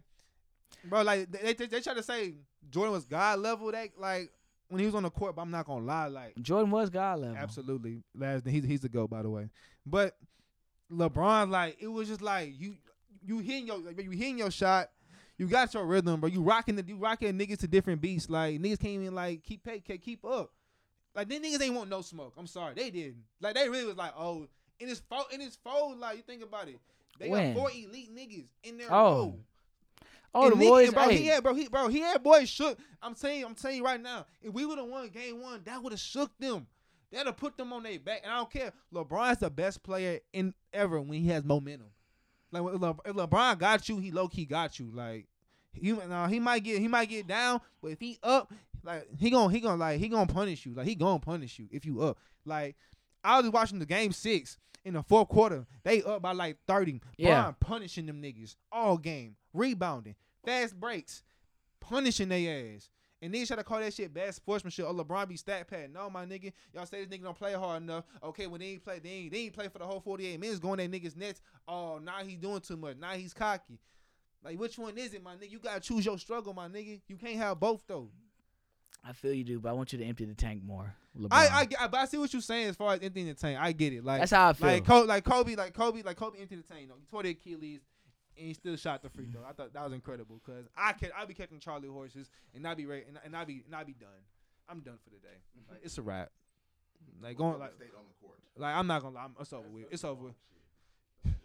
bro. 0.85 1.01
Like 1.03 1.31
they 1.31 1.53
they, 1.53 1.65
they 1.67 1.81
try 1.81 1.93
to 1.93 2.03
say 2.03 2.35
Jordan 2.69 2.93
was 2.93 3.05
god 3.05 3.39
level. 3.39 3.71
That 3.71 3.89
like 3.97 4.31
when 4.69 4.79
he 4.79 4.85
was 4.85 4.95
on 4.95 5.03
the 5.03 5.09
court, 5.09 5.35
but 5.35 5.41
I'm 5.41 5.51
not 5.51 5.65
gonna 5.65 5.85
lie. 5.85 6.07
Like 6.07 6.35
Jordan 6.41 6.71
was 6.71 6.89
God 6.89 7.19
level. 7.19 7.37
absolutely, 7.37 8.03
last 8.15 8.45
he's 8.47 8.65
he's 8.65 8.81
the 8.81 8.89
go 8.89 9.07
by 9.07 9.21
the 9.21 9.29
way. 9.29 9.49
But 9.85 10.17
LeBron, 10.91 11.49
like 11.49 11.77
it 11.79 11.87
was 11.87 12.07
just 12.07 12.21
like 12.21 12.53
you 12.57 12.75
you 13.25 13.39
hitting 13.39 13.67
your 13.67 13.77
like, 13.79 14.01
you 14.01 14.11
hitting 14.11 14.39
your 14.39 14.51
shot. 14.51 14.89
You 15.37 15.47
got 15.47 15.71
your 15.73 15.85
rhythm, 15.85 16.19
bro. 16.19 16.29
You 16.29 16.41
rocking 16.41 16.75
the 16.75 16.83
you 16.83 16.97
rocking 16.97 17.37
niggas 17.37 17.59
to 17.59 17.67
different 17.67 18.01
beats. 18.01 18.29
Like 18.29 18.59
niggas 18.59 18.79
can't 18.79 18.93
even 19.01 19.13
like 19.13 19.43
keep 19.43 19.63
pay, 19.63 19.79
keep 19.79 20.03
keep 20.03 20.25
up. 20.25 20.51
Like 21.17 21.29
then 21.29 21.43
niggas 21.43 21.61
ain't 21.63 21.73
want 21.73 21.89
no 21.89 22.01
smoke. 22.01 22.33
I'm 22.37 22.45
sorry, 22.45 22.75
they 22.75 22.91
didn't. 22.91 23.23
Like 23.41 23.55
they 23.55 23.67
really 23.67 23.85
was 23.85 23.97
like, 23.97 24.13
oh, 24.15 24.47
in 24.79 24.87
his 24.87 24.99
fold, 25.09 25.25
in 25.33 25.41
his 25.41 25.57
fold. 25.63 25.97
Like 25.97 26.17
you 26.17 26.21
think 26.21 26.43
about 26.43 26.67
it, 26.67 26.79
they 27.19 27.27
When? 27.27 27.53
got 27.53 27.59
four 27.59 27.71
elite 27.71 28.15
niggas 28.15 28.45
in 28.63 28.77
there. 28.77 28.93
Oh. 28.93 29.33
oh, 30.35 30.49
the 30.49 30.53
and 30.53 30.61
nigga- 30.61 30.67
boys. 30.69 30.93
bro, 30.93 31.09
hey, 31.09 31.17
he 31.17 31.25
had 31.25 31.41
bro, 31.43 31.55
he 31.55 31.67
bro, 31.67 31.87
he 31.87 32.01
had 32.01 32.21
boys 32.21 32.47
shook. 32.47 32.77
I'm 33.01 33.15
saying, 33.15 33.43
I'm 33.43 33.55
telling 33.55 33.77
you 33.77 33.83
right 33.83 33.99
now, 33.99 34.27
if 34.43 34.53
we 34.53 34.63
would 34.63 34.77
have 34.77 34.87
won 34.87 35.09
game 35.09 35.41
one, 35.41 35.61
that 35.65 35.81
would 35.81 35.91
have 35.91 35.99
shook 35.99 36.37
them. 36.37 36.67
That'd 37.11 37.25
have 37.27 37.37
put 37.37 37.57
them 37.57 37.73
on 37.73 37.81
their 37.83 37.97
back. 37.99 38.21
And 38.23 38.31
I 38.31 38.37
don't 38.37 38.51
care. 38.51 38.71
LeBron's 38.93 39.39
the 39.39 39.49
best 39.49 39.81
player 39.81 40.19
in 40.33 40.53
ever 40.71 40.99
when 41.01 41.19
he 41.19 41.29
has 41.29 41.43
momentum. 41.43 41.87
Like 42.51 42.61
when 42.61 42.75
Le- 42.77 42.97
if 43.05 43.15
LeBron 43.15 43.57
got 43.57 43.89
you, 43.89 43.97
he 43.97 44.11
low 44.11 44.27
key 44.27 44.45
got 44.45 44.77
you. 44.77 44.91
Like 44.93 45.25
he 45.73 45.93
now 45.93 46.27
he 46.27 46.39
might 46.39 46.63
get 46.63 46.79
he 46.79 46.87
might 46.87 47.09
get 47.09 47.25
down, 47.27 47.61
but 47.81 47.89
if 47.91 47.99
he 47.99 48.19
up, 48.23 48.51
like 48.87 49.05
he 49.19 49.29
gonna 49.29 49.53
he 49.53 49.59
gonna 49.59 49.77
like 49.77 49.99
he 49.99 50.07
gonna 50.07 50.31
punish 50.31 50.65
you. 50.65 50.73
Like 50.73 50.87
he 50.87 50.95
gonna 50.95 51.19
punish 51.19 51.59
you 51.59 51.67
if 51.71 51.85
you 51.85 52.01
up. 52.01 52.17
Like 52.45 52.77
I 53.23 53.39
was 53.41 53.51
watching 53.51 53.79
the 53.79 53.85
game 53.85 54.13
six 54.13 54.57
in 54.85 54.93
the 54.93 55.03
fourth 55.03 55.27
quarter. 55.27 55.67
They 55.83 56.01
up 56.01 56.21
by 56.21 56.31
like 56.31 56.57
thirty. 56.65 57.01
Yeah. 57.17 57.41
Bron 57.41 57.55
punishing 57.59 58.05
them 58.05 58.21
niggas 58.21 58.55
all 58.71 58.97
game, 58.97 59.35
rebounding, 59.53 60.15
fast 60.45 60.79
breaks, 60.79 61.21
punishing 61.81 62.29
their 62.29 62.75
ass. 62.75 62.89
And 63.21 63.33
niggas 63.33 63.47
try 63.47 63.55
to 63.57 63.63
call 63.63 63.79
that 63.79 63.93
shit 63.93 64.13
bad 64.13 64.33
sportsmanship. 64.33 64.85
Oh, 64.87 64.93
LeBron 64.93 65.27
be 65.27 65.37
stat 65.37 65.67
pad. 65.67 65.91
No, 65.91 66.09
my 66.09 66.25
nigga. 66.25 66.53
Y'all 66.71 66.85
say 66.85 67.03
this 67.03 67.07
nigga 67.07 67.23
don't 67.23 67.37
play 67.37 67.53
hard 67.53 67.81
enough. 67.81 68.05
Okay, 68.23 68.45
when 68.45 68.61
they 68.61 68.67
ain't 68.67 68.83
play, 68.83 68.99
they 68.99 69.09
ain't, 69.09 69.31
they 69.33 69.39
ain't 69.39 69.53
play 69.53 69.67
for 69.69 69.79
the 69.79 69.85
whole 69.85 69.99
48 69.99 70.39
minutes 70.39 70.59
going 70.59 70.79
at 70.79 70.91
niggas 70.91 71.17
nets. 71.17 71.41
Oh, 71.67 71.97
now 71.97 72.19
he's 72.23 72.37
doing 72.37 72.61
too 72.61 72.77
much. 72.77 72.97
Now 72.97 73.13
he's 73.13 73.33
cocky. 73.33 73.79
Like, 74.43 74.59
which 74.59 74.77
one 74.77 74.95
is 74.99 75.15
it, 75.15 75.23
my 75.23 75.33
nigga? 75.35 75.49
You 75.49 75.57
gotta 75.57 75.79
choose 75.79 76.05
your 76.05 76.19
struggle, 76.19 76.53
my 76.53 76.67
nigga. 76.67 77.01
You 77.07 77.17
can't 77.17 77.37
have 77.37 77.59
both 77.59 77.81
though. 77.87 78.11
I 79.05 79.13
feel 79.13 79.33
you 79.33 79.43
do, 79.43 79.59
but 79.59 79.69
I 79.69 79.71
want 79.73 79.93
you 79.93 79.99
to 79.99 80.05
empty 80.05 80.25
the 80.25 80.33
tank 80.33 80.63
more. 80.63 80.93
LeBron. 81.17 81.27
I, 81.31 81.59
I, 81.59 81.65
get- 81.65 81.79
but 81.91 81.97
I 81.97 82.05
see 82.05 82.17
what 82.17 82.31
you're 82.33 82.41
saying 82.41 82.67
as 82.67 82.75
far 82.75 82.93
as 82.93 83.01
emptying 83.01 83.27
the 83.27 83.33
tank. 83.33 83.57
I 83.59 83.71
get 83.71 83.93
it. 83.93 84.03
Like 84.03 84.19
That's 84.19 84.31
how 84.31 84.49
I 84.49 84.53
feel. 84.53 84.67
Like 84.67 84.85
Kobe, 84.85 85.07
like 85.07 85.23
Kobe, 85.23 85.55
like 85.55 85.73
Kobe, 85.73 86.01
like 86.03 86.17
Kobe 86.17 86.39
emptied 86.39 86.59
the 86.59 86.63
tank. 86.63 86.81
You 86.81 86.87
know, 86.89 86.95
he 86.99 87.05
tore 87.05 87.23
the 87.23 87.29
Achilles, 87.29 87.81
and 88.37 88.47
he 88.47 88.53
still 88.53 88.75
shot 88.75 89.01
the 89.01 89.09
free 89.09 89.25
throw. 89.31 89.41
I 89.47 89.53
thought 89.53 89.73
that 89.73 89.83
was 89.83 89.93
incredible 89.93 90.41
because 90.45 90.65
I 90.75 90.93
can 90.93 91.09
I 91.17 91.25
be 91.25 91.33
catching 91.33 91.59
Charlie 91.59 91.87
horses 91.87 92.29
and 92.53 92.61
not 92.63 92.77
be 92.77 92.85
ready 92.85 93.05
and, 93.07 93.17
and 93.23 93.35
I 93.35 93.45
be 93.45 93.63
and 93.65 93.75
I 93.75 93.83
be 93.83 93.93
done. 93.93 94.09
I'm 94.69 94.81
done 94.81 94.97
for 95.03 95.09
the 95.09 95.17
day. 95.17 95.37
Mm-hmm. 95.57 95.71
Like, 95.73 95.81
it's 95.83 95.97
a 95.97 96.01
wrap. 96.01 96.29
Like 97.21 97.37
going 97.37 97.57
like 97.59 97.73
Stayed 97.75 97.89
on 97.97 98.03
the 98.07 98.25
court. 98.27 98.37
like 98.57 98.75
I'm 98.75 98.87
not 98.87 99.01
gonna 99.01 99.15
lie. 99.15 99.23
I'm, 99.23 99.35
it's 99.39 99.53
over 99.53 99.67
with. 99.69 99.85
It's 99.91 100.03
over 100.03 100.23
with. 100.25 100.33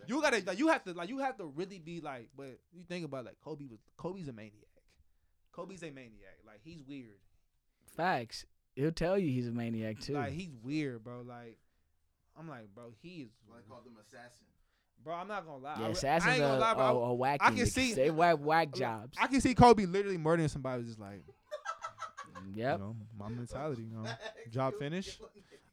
You 0.07 0.21
gotta 0.21 0.43
like 0.45 0.59
you 0.59 0.69
have 0.69 0.83
to 0.85 0.93
like 0.93 1.09
you 1.09 1.19
have 1.19 1.37
to 1.39 1.45
really 1.47 1.79
be 1.79 2.01
like. 2.01 2.29
But 2.37 2.59
you 2.73 2.83
think 2.89 3.05
about 3.05 3.25
like 3.25 3.37
Kobe 3.43 3.67
was 3.67 3.79
Kobe's 3.97 4.29
a 4.29 4.33
maniac. 4.33 4.53
Kobe's 5.53 5.83
a 5.83 5.91
maniac. 5.91 6.39
Like 6.47 6.61
he's 6.65 6.83
weird. 6.87 7.15
Facts. 7.97 8.45
He'll 8.75 8.93
tell 8.93 9.19
you 9.19 9.31
he's 9.31 9.49
a 9.49 9.53
maniac 9.53 10.01
too. 10.01 10.15
Like 10.15 10.33
he's 10.33 10.51
weird, 10.63 11.05
bro. 11.05 11.23
Like 11.27 11.59
I'm 12.39 12.49
like, 12.49 12.75
bro, 12.75 12.93
he 13.03 13.23
is. 13.23 13.31
I 13.51 13.61
called 13.69 13.87
him 13.87 13.93
assassin. 14.01 14.47
Bro, 15.05 15.15
I'm 15.15 15.29
not 15.29 15.45
gonna 15.45 15.59
lie. 15.59 15.75
I 15.75 15.81
yeah, 15.81 15.81
re- 15.81 15.89
I 15.89 15.91
assassins 15.91 16.33
ain't 16.35 16.43
gonna 16.43 16.59
lie, 16.61 16.75
bro. 16.75 16.83
are, 16.83 17.11
are 17.11 17.17
wacky. 17.17 17.39
I 17.41 17.51
can 17.51 17.59
niggas. 17.59 17.73
see- 17.73 17.95
they 17.95 18.11
whack 18.11 18.39
whack 18.41 18.73
jobs. 18.75 19.17
I 19.21 19.27
can 19.27 19.41
see 19.41 19.55
Kobe 19.55 19.85
literally 19.85 20.19
murdering 20.19 20.49
somebody. 20.49 20.85
Just 20.85 21.01
like, 21.01 21.25
yep. 22.55 22.79
you 22.79 22.85
know, 22.85 22.97
my 23.19 23.29
mentality. 23.29 23.83
You 23.83 24.03
know, 24.03 24.11
job 24.51 24.75
finished. 24.79 25.21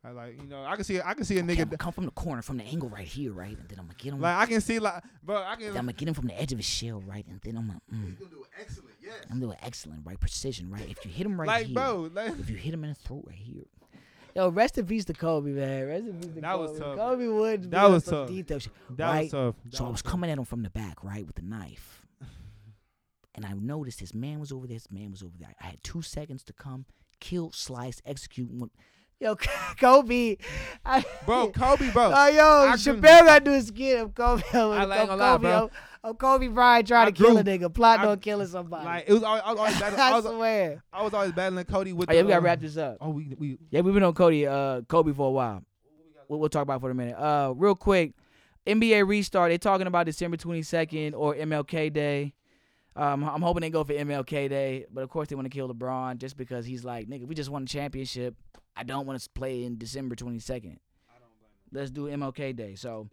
I 0.04 0.12
like, 0.12 0.42
you 0.42 0.48
know, 0.48 0.64
I 0.64 0.76
can 0.76 0.86
see, 0.86 1.02
I 1.02 1.14
can 1.14 1.26
see 1.26 1.40
a 1.40 1.44
nigga. 1.44 1.64
I'm 1.64 1.78
come 1.78 1.92
from 1.92 2.06
the 2.06 2.12
corner, 2.12 2.42
from 2.42 2.58
the 2.58 2.64
angle 2.64 2.88
right 2.88 3.06
here, 3.06 3.34
right, 3.34 3.58
and 3.58 3.68
then 3.68 3.80
I'm 3.80 3.86
gonna 3.86 3.98
get 3.98 4.14
him. 4.14 4.22
Like 4.22 4.38
I 4.38 4.46
can 4.46 4.62
see, 4.62 4.80
like, 4.80 5.04
bro, 5.22 5.38
I 5.38 5.58
then 5.58 5.70
I'm 5.70 5.76
gonna 5.76 5.94
get 5.94 6.08
him 6.08 6.14
from 6.14 6.28
the 6.28 6.40
edge 6.40 6.54
of 6.54 6.58
his 6.58 6.66
shell, 6.66 7.02
right, 7.06 7.26
and 7.28 7.40
then 7.44 7.58
I'm 7.58 7.68
gonna, 7.68 7.82
mm, 7.94 8.06
He's 8.06 8.16
gonna 8.16 8.32
do 8.32 8.44
it 8.44 8.62
excellent. 8.62 8.89
Yes. 9.10 9.26
I'm 9.32 9.40
doing 9.40 9.58
excellent, 9.62 10.06
right, 10.06 10.20
precision, 10.20 10.70
right. 10.70 10.88
If 10.90 11.04
you 11.06 11.12
hit 11.12 11.26
him 11.26 11.40
right 11.40 11.48
Like, 11.48 11.66
here, 11.68 11.76
bro, 11.76 12.10
like, 12.14 12.40
if 12.40 12.50
you 12.50 12.56
hit 12.56 12.74
him 12.74 12.84
in 12.84 12.90
the 12.92 12.96
throat 12.96 13.24
right 13.28 13.36
here, 13.38 13.64
Yo, 14.36 14.50
rest 14.50 14.78
in 14.78 14.86
peace 14.86 15.06
to 15.06 15.14
Kobe, 15.14 15.50
man. 15.50 15.88
Rest 15.88 16.06
in 16.06 16.14
peace 16.20 16.36
to 16.36 16.42
That 16.42 16.52
Kobe. 16.56 16.72
was 16.72 16.80
tough. 16.80 16.96
Kobe 16.98 17.28
Woods. 17.28 17.68
That 17.70 17.90
was 17.90 18.04
tough. 18.06 18.28
detail 18.30 18.60
shit. 18.60 18.72
that 18.98 19.10
right? 19.10 19.22
was 19.24 19.32
tough. 19.32 19.56
That 19.66 19.76
so 19.76 19.86
I 19.86 19.90
was 19.90 20.02
tough. 20.04 20.12
coming 20.12 20.30
at 20.30 20.38
him 20.38 20.46
from 20.46 20.62
the 20.62 20.70
back, 20.70 21.04
right, 21.04 21.26
with 21.26 21.36
the 21.36 21.42
knife, 21.42 22.06
and 23.36 23.46
I 23.46 23.54
noticed 23.54 24.00
his 24.00 24.14
man 24.14 24.40
was 24.40 24.52
over 24.52 24.68
there. 24.68 24.76
His 24.76 24.92
man 24.92 25.12
was 25.12 25.24
over 25.24 25.34
there. 25.40 25.54
I 25.62 25.66
had 25.68 25.84
two 25.84 26.02
seconds 26.04 26.44
to 26.44 26.54
come, 26.54 26.86
kill, 27.20 27.52
slice, 27.52 28.02
execute. 28.06 28.52
One. 28.52 28.70
Yo, 29.20 29.36
Kobe. 29.80 30.38
I, 30.86 31.04
bro, 31.26 31.50
Kobe, 31.50 31.92
bro. 31.92 32.12
Oh, 32.16 32.28
yo, 32.28 32.70
I 32.70 32.76
Chappelle 32.78 33.26
got 33.26 33.40
to 33.40 33.46
do 33.46 33.54
a 33.54 33.62
skit 33.62 34.00
of 34.00 34.16
Kobe. 34.16 34.44
I 34.54 34.58
of 34.60 34.74
ain't 34.92 35.10
gonna 35.10 35.16
lie, 35.18 35.32
Kobe, 35.34 35.42
bro. 35.42 35.72
Of, 36.04 36.12
of 36.12 36.18
Kobe 36.18 36.48
Bryant 36.48 36.88
trying 36.88 37.08
I 37.08 37.12
to 37.12 37.16
kill 37.24 37.38
a 37.38 37.44
grew- 37.44 37.54
nigga, 37.54 37.74
plotting 37.74 38.06
I- 38.08 38.12
on 38.12 38.20
killing 38.20 38.48
somebody. 38.48 38.86
Like 38.86 39.06
it 39.08 39.14
was, 39.14 39.24
always, 39.24 39.42
I 39.46 39.52
was 39.52 39.60
always 39.60 39.80
battling. 39.80 40.00
I 40.00 40.10
I 40.10 40.16
was, 40.16 40.26
swear. 40.26 40.84
I 40.94 41.04
was 41.04 41.14
always 41.14 41.32
battling 41.34 41.66
Cody 41.66 41.94
with. 41.94 42.10
Oh, 42.10 42.14
yeah, 42.14 42.22
the, 42.22 42.26
we 42.26 42.30
gotta 42.32 42.42
uh, 42.42 42.46
wrap 42.46 42.60
this 42.62 42.78
up. 42.78 42.98
Oh, 43.02 43.10
we 43.10 43.36
we 43.38 43.58
Yeah, 43.72 43.82
we've 43.82 43.94
been 43.94 44.04
on 44.04 44.14
Cody, 44.14 44.48
uh, 44.48 44.82
Kobe 44.82 45.14
for 45.14 45.28
a 45.28 45.32
while. 45.32 45.64
We'll, 46.28 46.40
we'll 46.40 46.50
talk 46.50 46.64
about 46.64 46.78
it 46.78 46.82
for 46.82 46.92
a 46.92 46.96
minute. 46.96 47.16
Uh, 47.18 47.54
real 47.56 47.76
quick, 47.76 48.14
NBA 48.68 49.08
restart. 49.08 49.50
They're 49.52 49.58
talking 49.58 49.88
about 49.88 50.06
December 50.06 50.38
twenty 50.38 50.62
second 50.62 51.16
or 51.16 51.36
MLK 51.36 51.92
Day. 51.92 52.34
Um, 52.96 53.24
I'm 53.24 53.42
hoping 53.42 53.62
they 53.62 53.70
go 53.70 53.84
for 53.84 53.94
MLK 53.94 54.50
Day, 54.50 54.86
but 54.92 55.02
of 55.04 55.10
course 55.10 55.30
they 55.30 55.36
want 55.36 55.46
to 55.46 55.50
kill 55.50 55.74
LeBron 55.74 56.18
just 56.18 56.36
because 56.36 56.66
he's 56.66 56.84
like, 56.84 57.08
nigga, 57.08 57.26
we 57.26 57.34
just 57.34 57.50
won 57.50 57.64
a 57.64 57.66
championship. 57.66 58.36
I 58.76 58.84
don't 58.84 59.06
want 59.06 59.20
to 59.22 59.30
play 59.32 59.64
in 59.64 59.78
December 59.78 60.16
twenty 60.16 60.40
second. 60.40 60.80
Let's 61.72 61.92
do 61.92 62.06
MLK 62.08 62.56
Day. 62.56 62.76
So 62.76 63.10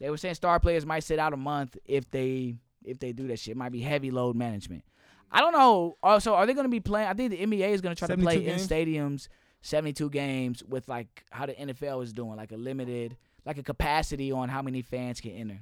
they 0.00 0.10
were 0.10 0.16
saying 0.16 0.34
star 0.34 0.58
players 0.58 0.84
might 0.86 1.04
sit 1.04 1.18
out 1.18 1.32
a 1.32 1.36
month 1.36 1.76
if 1.84 2.10
they 2.10 2.56
if 2.84 2.98
they 2.98 3.12
do 3.12 3.28
that 3.28 3.38
shit. 3.38 3.52
It 3.52 3.56
might 3.56 3.72
be 3.72 3.80
heavy 3.80 4.10
load 4.10 4.34
management. 4.36 4.82
I 5.30 5.40
don't 5.40 5.52
know. 5.52 5.96
Uh, 6.02 6.06
also, 6.06 6.34
are 6.34 6.44
they 6.46 6.54
going 6.54 6.64
to 6.64 6.70
be 6.70 6.80
playing? 6.80 7.06
I 7.08 7.14
think 7.14 7.30
the 7.30 7.38
NBA 7.38 7.68
is 7.70 7.80
going 7.80 7.94
to 7.94 7.98
try 7.98 8.08
to 8.08 8.16
play 8.20 8.44
72 8.44 8.50
in 8.52 8.58
stadiums, 8.58 9.28
seventy-two 9.62 10.10
games 10.10 10.64
with 10.64 10.88
like 10.88 11.24
how 11.30 11.46
the 11.46 11.52
NFL 11.54 12.02
is 12.02 12.12
doing, 12.12 12.36
like 12.36 12.50
a 12.52 12.56
limited, 12.56 13.16
like 13.44 13.58
a 13.58 13.62
capacity 13.62 14.32
on 14.32 14.48
how 14.48 14.62
many 14.62 14.82
fans 14.82 15.20
can 15.20 15.32
enter. 15.32 15.60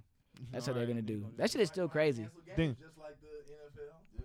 That's 0.52 0.66
what 0.68 0.76
they're 0.76 0.86
going 0.86 0.96
to 0.96 1.02
do. 1.02 1.26
That 1.36 1.50
shit 1.50 1.60
is 1.60 1.68
still 1.68 1.88
crazy, 1.88 2.28
Dang. 2.56 2.76
Just 2.80 2.96
like 2.96 3.16
the 3.20 3.26
NFL. 3.26 4.22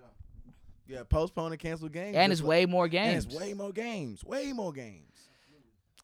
Yeah. 0.87 0.95
Yeah, 0.97 1.03
postpone 1.09 1.51
and 1.51 1.59
cancel 1.59 1.89
games. 1.89 2.15
and 2.15 2.31
it's 2.31 2.41
like- 2.41 2.49
way 2.49 2.65
more 2.67 2.83
And 2.85 2.91
games. 2.91 3.25
it's 3.25 3.35
way 3.35 3.53
more 3.53 3.71
games. 3.71 4.23
Way 4.23 4.53
more 4.53 4.71
games. 4.71 5.09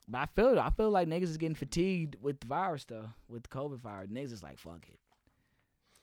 But 0.09 0.17
I 0.21 0.25
feel 0.25 0.59
I 0.59 0.69
feel 0.71 0.89
like 0.89 1.07
niggas 1.07 1.23
is 1.23 1.37
getting 1.37 1.55
fatigued 1.55 2.15
with 2.21 2.39
the 2.39 2.47
virus 2.47 2.81
stuff, 2.81 3.05
with 3.27 3.43
the 3.43 3.49
COVID 3.49 3.79
virus. 3.79 4.09
Niggas 4.09 4.33
is 4.33 4.43
like, 4.43 4.57
fuck 4.57 4.83
it. 4.87 4.99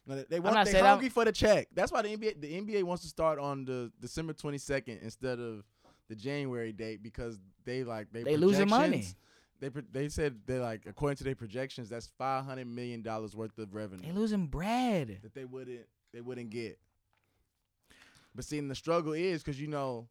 No, 0.06 0.22
they- 0.22 0.38
want 0.38 0.64
they 0.66 0.76
I'm- 0.78 0.84
hungry 0.84 1.08
for 1.08 1.24
the 1.24 1.32
check. 1.32 1.66
That's 1.74 1.90
why 1.90 2.02
the 2.02 2.10
NBA 2.16 2.40
the 2.40 2.54
NBA 2.60 2.84
wants 2.84 3.02
to 3.02 3.08
start 3.08 3.40
on 3.40 3.64
the 3.64 3.90
December 4.00 4.32
22nd 4.32 5.02
instead 5.02 5.40
of 5.40 5.64
the 6.08 6.14
January 6.14 6.72
date 6.72 7.02
because 7.02 7.40
they 7.64 7.82
like 7.82 8.12
they 8.12 8.22
They 8.22 8.36
losing 8.36 8.68
money. 8.68 9.04
They 9.58 9.70
they 9.90 10.08
said 10.08 10.38
they 10.46 10.60
like 10.60 10.86
according 10.86 11.16
to 11.16 11.24
their 11.24 11.34
projections 11.34 11.88
that's 11.88 12.06
500 12.18 12.66
million 12.66 13.02
dollars 13.02 13.34
worth 13.34 13.58
of 13.58 13.74
revenue 13.74 14.02
They 14.06 14.12
losing 14.12 14.46
bread. 14.46 15.18
that 15.22 15.34
they 15.34 15.44
wouldn't 15.44 15.86
they 16.12 16.20
wouldn't 16.20 16.50
get. 16.50 16.78
But 18.34 18.44
seeing 18.44 18.68
the 18.68 18.74
struggle 18.74 19.14
is 19.14 19.42
because 19.42 19.60
you 19.60 19.66
know, 19.66 20.08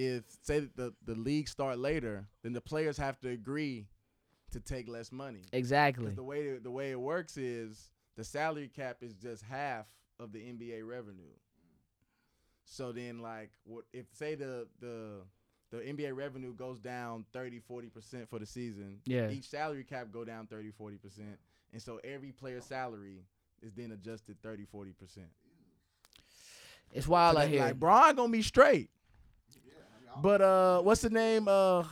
if 0.00 0.22
say 0.42 0.60
the 0.76 0.92
the 1.04 1.14
league 1.16 1.48
start 1.48 1.78
later, 1.78 2.26
then 2.42 2.52
the 2.52 2.60
players 2.60 2.96
have 2.98 3.18
to 3.20 3.28
agree 3.30 3.86
to 4.52 4.60
take 4.60 4.88
less 4.88 5.10
money. 5.10 5.42
Exactly. 5.52 6.12
the 6.12 6.22
way 6.22 6.56
the 6.58 6.70
way 6.70 6.92
it 6.92 7.00
works 7.00 7.36
is 7.36 7.90
the 8.16 8.22
salary 8.24 8.68
cap 8.74 8.98
is 9.02 9.14
just 9.14 9.42
half 9.42 9.86
of 10.20 10.32
the 10.32 10.38
NBA 10.38 10.86
revenue. 10.86 11.34
So 12.64 12.92
then 12.92 13.18
like 13.18 13.50
what 13.64 13.84
if 13.92 14.06
say 14.14 14.34
the 14.36 14.68
the 14.80 15.22
the 15.70 15.78
NBA 15.78 16.14
revenue 16.16 16.54
goes 16.54 16.78
down 16.78 17.24
30 17.32 17.60
40% 17.68 18.26
for 18.28 18.38
the 18.38 18.46
season, 18.46 19.00
Yeah. 19.04 19.28
each 19.30 19.48
salary 19.50 19.84
cap 19.84 20.08
go 20.10 20.24
down 20.24 20.46
30 20.46 20.72
40%. 20.80 21.36
And 21.74 21.82
so 21.82 22.00
every 22.04 22.32
player's 22.32 22.64
salary 22.64 23.24
is 23.60 23.72
then 23.74 23.90
adjusted 23.92 24.40
30 24.42 24.64
40%. 24.64 24.94
It's 26.92 27.06
wild 27.06 27.34
So 27.34 27.40
out 27.40 27.44
that- 27.44 27.50
here. 27.50 27.60
Like 27.60 27.78
Bron 27.78 28.14
going 28.16 28.28
to 28.30 28.32
be 28.32 28.42
straight. 28.42 28.88
But 30.20 30.40
uh 30.40 30.80
what's 30.82 31.02
the 31.02 31.10
name 31.10 31.48
uh 31.48 31.84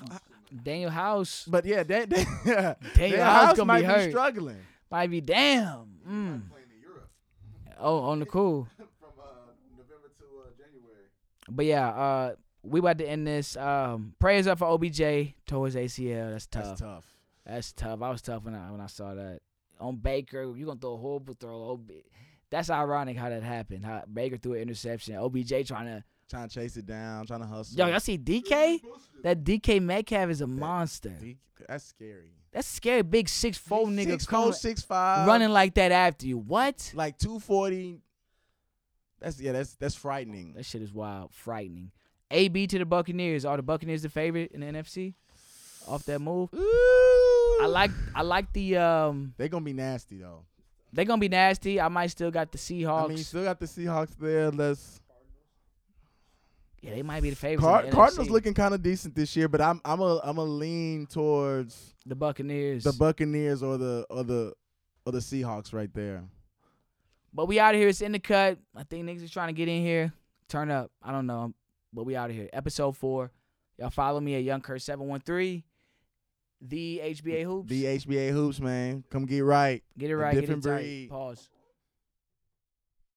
Danuel 0.55 0.91
House 0.91 1.45
but 1.49 1.65
yeah, 1.65 1.83
that, 1.83 2.11
that 2.45 2.79
Daniel 2.95 3.19
Danuel 3.19 3.25
House 3.25 3.59
House 3.59 3.67
might 3.67 3.87
be 3.87 4.05
be 4.05 4.11
struggling. 4.11 4.61
might 4.91 5.11
be 5.11 5.21
damn. 5.21 5.87
Mm. 6.09 6.43
Oh, 7.79 7.99
on 7.99 8.21
the 8.21 8.27
cool. 8.27 8.67
From 8.77 8.87
uh, 9.19 9.25
November 9.77 10.11
to 10.19 10.25
uh, 10.25 10.51
January. 10.57 11.05
But 11.49 11.67
yeah, 11.67 11.89
uh, 11.89 12.35
we 12.63 12.81
about 12.81 12.99
to 12.99 13.09
end 13.09 13.27
this. 13.27 13.57
Um, 13.57 14.15
prayers 14.19 14.47
up 14.47 14.59
for 14.59 14.67
OBJ 14.67 15.35
towards 15.47 15.75
ACL. 15.75 16.33
That's 16.33 16.47
tough. 16.47 16.65
That's 16.65 16.81
tough. 16.81 17.05
That's 17.45 17.73
tough. 17.73 18.03
I 18.03 18.11
was 18.11 18.23
tough 18.23 18.45
when 18.45 18.55
I 18.55 18.71
when 18.71 18.81
I 18.81 18.87
saw 18.87 19.15
that. 19.15 19.41
On 19.79 19.97
Baker, 19.97 20.43
you 20.57 20.67
gonna 20.67 20.81
throw 20.81 20.95
a 20.95 20.97
horrible 20.97 21.35
throw. 21.39 21.73
OB. 21.73 21.91
That's 22.51 22.71
ironic 22.71 23.17
how 23.17 23.29
that 23.29 23.43
happened. 23.43 23.85
How 23.85 24.05
Baker 24.11 24.37
threw 24.37 24.55
an 24.55 24.63
interception. 24.63 25.17
OBJ 25.17 25.67
trying 25.67 25.87
to. 25.87 26.05
Trying 26.29 26.49
to 26.49 26.55
chase 26.55 26.77
it 26.77 26.87
down, 26.87 27.27
trying 27.27 27.41
to 27.41 27.47
hustle. 27.47 27.79
Yo, 27.79 27.87
y'all 27.87 28.01
see 28.01 28.19
DK? 28.19 28.81
That 29.23 29.45
DK 29.45 29.81
Metcalf 29.81 30.29
is 30.31 30.41
a 30.41 30.47
monster. 30.47 31.11
D- 31.21 31.37
That's 31.69 31.85
scary. 31.85 32.33
That's 32.53 32.67
scary. 32.67 33.03
Big 33.03 33.29
six 33.29 33.57
four 33.59 33.87
nigga 33.87 34.07
six 34.13 34.27
coming- 34.27 34.45
four, 34.47 34.53
six 34.55 34.83
five, 34.83 35.27
running 35.29 35.51
like 35.51 35.75
that 35.75 35.93
after 35.93 36.27
you. 36.27 36.39
What? 36.39 36.91
like 36.95 37.19
two 37.19 37.39
forty. 37.39 38.01
That's 39.21 39.41
yeah, 39.41 39.53
that's 39.53 39.75
that's 39.77 39.95
frightening. 39.95 40.55
That 40.55 40.65
shit 40.65 40.83
is 40.83 40.93
wild, 40.93 41.33
frightening. 41.33 41.91
AB 42.31 42.67
to 42.69 42.79
the 42.79 42.85
Buccaneers. 42.87 43.45
Are 43.45 43.57
the 43.57 43.63
Buccaneers 43.63 44.03
the 44.03 44.09
favorite 44.09 44.51
in 44.53 44.61
the 44.61 44.67
NFC? 44.67 45.15
Off 45.87 46.05
that 46.07 46.19
move, 46.19 46.49
Ooh. 46.53 47.59
I 47.63 47.67
like 47.69 47.93
I 48.15 48.23
like 48.23 48.53
the 48.53 48.77
um. 48.79 49.35
They're 49.37 49.49
gonna 49.49 49.65
be 49.65 49.73
nasty 49.73 50.19
though. 50.19 50.45
They're 50.93 51.05
gonna 51.05 51.21
be 51.21 51.29
nasty. 51.29 51.81
I 51.81 51.89
might 51.89 52.09
still 52.09 52.31
got 52.33 52.51
the 52.51 52.59
Seahawks. 52.59 53.05
I 53.05 53.09
mean, 53.09 53.19
you 53.19 53.23
still 53.23 53.45
got 53.45 53.61
the 53.61 53.67
Seahawks 53.67 54.17
there. 54.19 54.51
Let's 54.51 55.01
yeah, 56.87 56.95
they 56.95 57.03
might 57.03 57.21
be 57.23 57.31
the 57.31 57.37
favorites. 57.37 57.63
Car- 57.65 57.83
the 57.83 57.91
Cardinals 57.91 58.31
looking 58.31 58.55
kind 58.55 58.73
of 58.73 58.83
decent 58.83 59.15
this 59.15 59.35
year, 59.35 59.49
but 59.49 59.61
I'm 59.61 59.81
I'm 59.85 60.01
a 60.01 60.21
I'm 60.23 60.39
a 60.39 60.45
lean 60.45 61.07
towards 61.07 61.95
the 62.07 62.15
Buccaneers. 62.15 62.85
the 62.85 62.93
Buccaneers 62.93 63.63
or 63.63 63.77
the 63.77 64.07
or 64.09 64.23
the 64.23 64.55
or 65.05 65.13
the 65.13 65.19
Seahawks 65.19 65.73
right 65.73 65.93
there. 65.93 66.23
but 67.35 67.47
we 67.47 67.59
out 67.59 67.75
of 67.75 67.81
here. 67.81 67.89
It's 67.89 68.01
in 68.03 68.13
the 68.13 68.21
cut. 68.21 68.59
I 68.75 68.85
think 68.85 69.05
niggas 69.05 69.23
is 69.23 69.31
trying 69.33 69.49
to 69.49 69.53
get 69.53 69.69
in 69.69 69.83
here. 69.83 70.13
Turn 70.49 70.71
up. 70.71 70.93
I 71.03 71.11
don't 71.11 71.27
know, 71.27 71.53
but 71.93 72.05
we 72.05 72.15
out 72.15 72.31
of 72.31 72.37
here. 72.37 72.49
Episode 72.53 72.97
four. 72.97 73.33
Y'all 73.79 73.91
follow 73.91 74.21
me 74.21 74.37
at 74.37 74.45
Young 74.45 74.61
Kurt 74.61 74.81
seven 74.81 75.09
one 75.09 75.21
three. 75.21 75.65
The 76.61 77.01
HBA 77.05 77.43
hoops. 77.45 77.69
The 77.69 77.85
HBA 77.85 78.31
hoops, 78.31 78.61
man. 78.61 79.05
Come 79.11 79.27
get 79.27 79.41
right. 79.41 79.83
get 79.99 80.11
it 80.11 80.15
a 80.15 80.17
right. 80.17 80.35
Get 80.35 80.45
it 80.45 80.47
different 80.47 80.63
tight. 80.65 80.77
breed. 80.77 81.11
Pause. 81.11 81.49